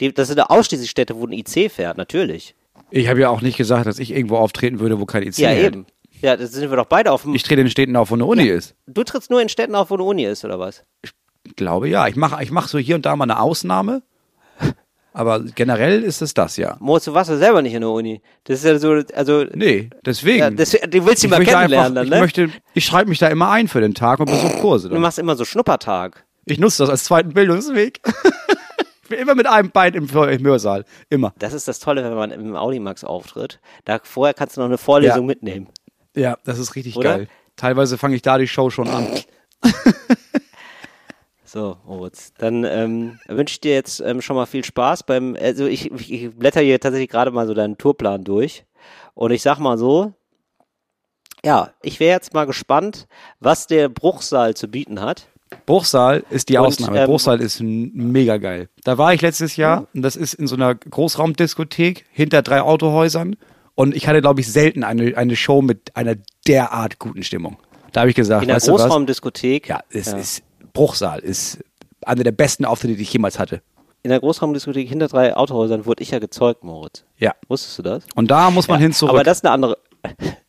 Die, 0.00 0.14
das 0.14 0.28
sind 0.28 0.40
ausschließlich 0.40 0.88
Städte, 0.88 1.14
wo 1.14 1.26
ein 1.26 1.32
IC 1.32 1.70
fährt, 1.70 1.98
natürlich. 1.98 2.54
Ich 2.90 3.08
habe 3.08 3.20
ja 3.20 3.28
auch 3.28 3.42
nicht 3.42 3.58
gesagt, 3.58 3.86
dass 3.86 3.98
ich 3.98 4.12
irgendwo 4.12 4.36
auftreten 4.36 4.80
würde, 4.80 4.98
wo 4.98 5.04
kein 5.04 5.24
IC 5.24 5.36
Ja, 5.38 5.48
hält. 5.50 5.74
eben. 5.74 5.86
Ja, 6.22 6.36
das 6.36 6.52
sind 6.52 6.70
wir 6.70 6.76
doch 6.76 6.86
beide 6.86 7.12
auf 7.12 7.22
dem. 7.22 7.34
Ich 7.34 7.42
trete 7.42 7.60
in 7.60 7.70
Städten 7.70 7.96
auf, 7.96 8.10
wo 8.10 8.14
eine 8.14 8.24
Uni 8.24 8.44
ist. 8.44 8.74
du 8.86 9.04
trittst 9.04 9.30
nur 9.30 9.40
in 9.42 9.48
Städten 9.48 9.74
auf, 9.74 9.90
wo 9.90 9.94
eine 9.94 10.04
Uni 10.04 10.24
ist, 10.24 10.44
oder 10.44 10.58
was? 10.58 10.82
glaube 11.56 11.88
ja. 11.88 12.06
Ich 12.08 12.16
mache 12.16 12.42
ich 12.42 12.50
mach 12.50 12.68
so 12.68 12.78
hier 12.78 12.96
und 12.96 13.06
da 13.06 13.14
mal 13.16 13.24
eine 13.24 13.38
Ausnahme. 13.40 14.02
Aber 15.12 15.40
generell 15.40 16.02
ist 16.02 16.20
es 16.20 16.34
das, 16.34 16.58
ja. 16.58 16.76
Moritz, 16.78 17.04
du 17.06 17.14
warst 17.14 17.30
ja 17.30 17.38
selber 17.38 17.62
nicht 17.62 17.72
in 17.72 17.80
der 17.80 17.88
Uni. 17.88 18.20
Das 18.44 18.58
ist 18.58 18.64
ja 18.66 18.78
so, 18.78 19.00
also, 19.14 19.44
Nee, 19.54 19.88
deswegen. 20.04 20.38
ja, 20.40 20.50
das, 20.50 20.72
du 20.72 21.06
willst 21.06 21.22
sie 21.22 21.28
ich 21.28 21.30
mal 21.30 21.42
kennenlernen 21.42 21.74
einfach, 21.74 21.94
dann, 21.94 22.04
ich 22.04 22.10
ne? 22.10 22.20
möchte, 22.20 22.50
ich 22.74 22.84
schreibe 22.84 23.08
mich 23.08 23.18
da 23.18 23.28
immer 23.28 23.48
ein 23.50 23.66
für 23.66 23.80
den 23.80 23.94
Tag 23.94 24.20
und 24.20 24.26
besuche 24.26 24.58
Kurse. 24.60 24.88
Du 24.88 24.94
Dann. 24.94 25.00
machst 25.00 25.18
immer 25.18 25.34
so 25.34 25.46
Schnuppertag. 25.46 26.26
Ich 26.44 26.58
nutze 26.58 26.82
das 26.82 26.90
als 26.90 27.04
zweiten 27.04 27.32
Bildungsweg. 27.32 28.00
ich 29.04 29.08
bin 29.08 29.18
immer 29.18 29.34
mit 29.34 29.46
einem 29.46 29.70
Bein 29.70 29.94
im, 29.94 30.04
im 30.06 30.44
Hörsaal. 30.46 30.84
Immer. 31.08 31.32
Das 31.38 31.54
ist 31.54 31.66
das 31.66 31.78
Tolle, 31.78 32.04
wenn 32.04 32.12
man 32.14 32.30
im 32.30 32.54
Audimax 32.54 33.02
auftritt. 33.02 33.58
Da 33.86 33.98
vorher 34.02 34.34
kannst 34.34 34.58
du 34.58 34.60
noch 34.60 34.66
eine 34.68 34.76
Vorlesung 34.76 35.20
Ja. 35.22 35.26
mitnehmen. 35.26 35.68
Ja, 36.16 36.38
das 36.44 36.58
ist 36.58 36.74
richtig 36.74 36.96
Oder? 36.96 37.18
geil. 37.18 37.28
Teilweise 37.54 37.98
fange 37.98 38.16
ich 38.16 38.22
da 38.22 38.38
die 38.38 38.48
Show 38.48 38.70
schon 38.70 38.88
an. 38.88 39.08
So, 41.48 41.78
Moritz. 41.86 42.34
Dann 42.36 42.64
ähm, 42.64 43.18
wünsche 43.28 43.52
ich 43.52 43.60
dir 43.60 43.72
jetzt 43.72 44.00
ähm, 44.00 44.20
schon 44.20 44.36
mal 44.36 44.46
viel 44.46 44.64
Spaß 44.64 45.04
beim, 45.04 45.36
also 45.40 45.64
ich, 45.64 45.90
ich, 46.10 46.34
blätter 46.36 46.60
hier 46.60 46.78
tatsächlich 46.80 47.08
gerade 47.08 47.30
mal 47.30 47.46
so 47.46 47.54
deinen 47.54 47.78
Tourplan 47.78 48.24
durch. 48.24 48.66
Und 49.14 49.30
ich 49.30 49.42
sag 49.42 49.58
mal 49.58 49.78
so, 49.78 50.12
ja, 51.44 51.70
ich 51.82 52.00
wäre 52.00 52.14
jetzt 52.14 52.34
mal 52.34 52.44
gespannt, 52.46 53.06
was 53.40 53.68
der 53.68 53.88
Bruchsaal 53.88 54.54
zu 54.54 54.68
bieten 54.68 55.00
hat. 55.00 55.28
Bruchsal 55.64 56.24
ist 56.30 56.48
die 56.48 56.58
Und, 56.58 56.66
Ausnahme. 56.66 57.00
ähm, 57.00 57.06
Bruchsal 57.06 57.40
ist 57.40 57.60
mega 57.62 58.36
geil. 58.36 58.68
Da 58.84 58.98
war 58.98 59.14
ich 59.14 59.22
letztes 59.22 59.56
Jahr 59.56 59.86
und 59.94 60.02
das 60.02 60.16
ist 60.16 60.34
in 60.34 60.48
so 60.48 60.56
einer 60.56 60.74
Großraumdiskothek 60.74 62.04
hinter 62.10 62.42
drei 62.42 62.60
Autohäusern. 62.60 63.36
Und 63.76 63.94
ich 63.94 64.08
hatte, 64.08 64.20
glaube 64.22 64.40
ich, 64.40 64.50
selten 64.50 64.82
eine, 64.82 65.16
eine 65.16 65.36
Show 65.36 65.62
mit 65.62 65.94
einer 65.94 66.16
derart 66.48 66.98
guten 66.98 67.22
Stimmung. 67.22 67.58
Da 67.92 68.00
habe 68.00 68.10
ich 68.10 68.16
gesagt, 68.16 68.42
In 68.42 68.48
der? 68.48 68.58
Großraumdiskothek. 68.58 69.68
Ja, 69.68 69.80
es 69.90 70.12
ist 70.12 70.42
Bruchsal 70.72 71.20
ist 71.20 71.58
einer 72.04 72.24
der 72.24 72.32
besten 72.32 72.64
Auftritte, 72.64 72.96
die 72.96 73.02
ich 73.02 73.12
jemals 73.12 73.38
hatte. 73.38 73.62
In 74.02 74.10
der 74.10 74.20
Großraumdiskothek 74.20 74.88
hinter 74.88 75.08
drei 75.08 75.36
Autohäusern 75.36 75.86
wurde 75.86 76.02
ich 76.02 76.10
ja 76.10 76.18
gezeugt, 76.18 76.64
Moritz. 76.64 77.04
Ja. 77.18 77.34
Wusstest 77.48 77.78
du 77.78 77.82
das? 77.82 78.04
Und 78.14 78.30
da 78.30 78.50
muss 78.50 78.68
man 78.68 78.80
hin 78.80 78.92
zurück. 78.92 79.14
Aber 79.14 79.24
das 79.24 79.38
ist 79.38 79.44
eine 79.44 79.52
andere. 79.52 79.78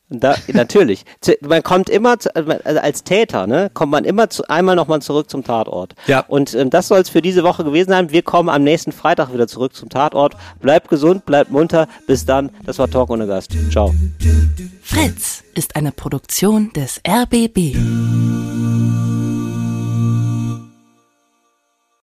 Da, 0.10 0.36
natürlich. 0.54 1.04
Man 1.42 1.64
kommt 1.64 1.90
immer, 1.90 2.18
zu, 2.20 2.34
also 2.36 2.80
als 2.80 3.04
Täter, 3.04 3.46
ne, 3.46 3.70
kommt 3.74 3.92
man 3.92 4.06
immer 4.06 4.30
zu, 4.30 4.48
einmal 4.48 4.76
nochmal 4.76 5.02
zurück 5.02 5.30
zum 5.30 5.44
Tatort. 5.44 5.96
Ja. 6.08 6.24
Und 6.28 6.54
ähm, 6.54 6.70
das 6.70 6.88
soll 6.88 7.00
es 7.00 7.10
für 7.10 7.22
diese 7.22 7.44
Woche 7.44 7.64
gewesen 7.64 7.90
sein. 7.90 8.12
Wir 8.12 8.22
kommen 8.22 8.50
am 8.50 8.64
nächsten 8.64 8.92
Freitag 8.94 9.34
wieder 9.34 9.48
zurück 9.48 9.76
zum 9.76 9.90
Tatort. 9.90 10.36
Bleibt 10.62 10.90
gesund, 10.90 11.26
bleibt 11.26 11.52
munter. 11.52 11.88
Bis 12.06 12.26
dann. 12.26 12.52
Das 12.66 12.80
war 12.80 12.90
Talk 12.90 13.10
ohne 13.10 13.28
Gast. 13.28 13.52
Ciao. 13.70 13.94
Fritz 14.82 15.44
ist 15.56 15.76
eine 15.76 15.92
Produktion 15.92 16.72
des 16.74 17.02
RBB. 17.06 17.76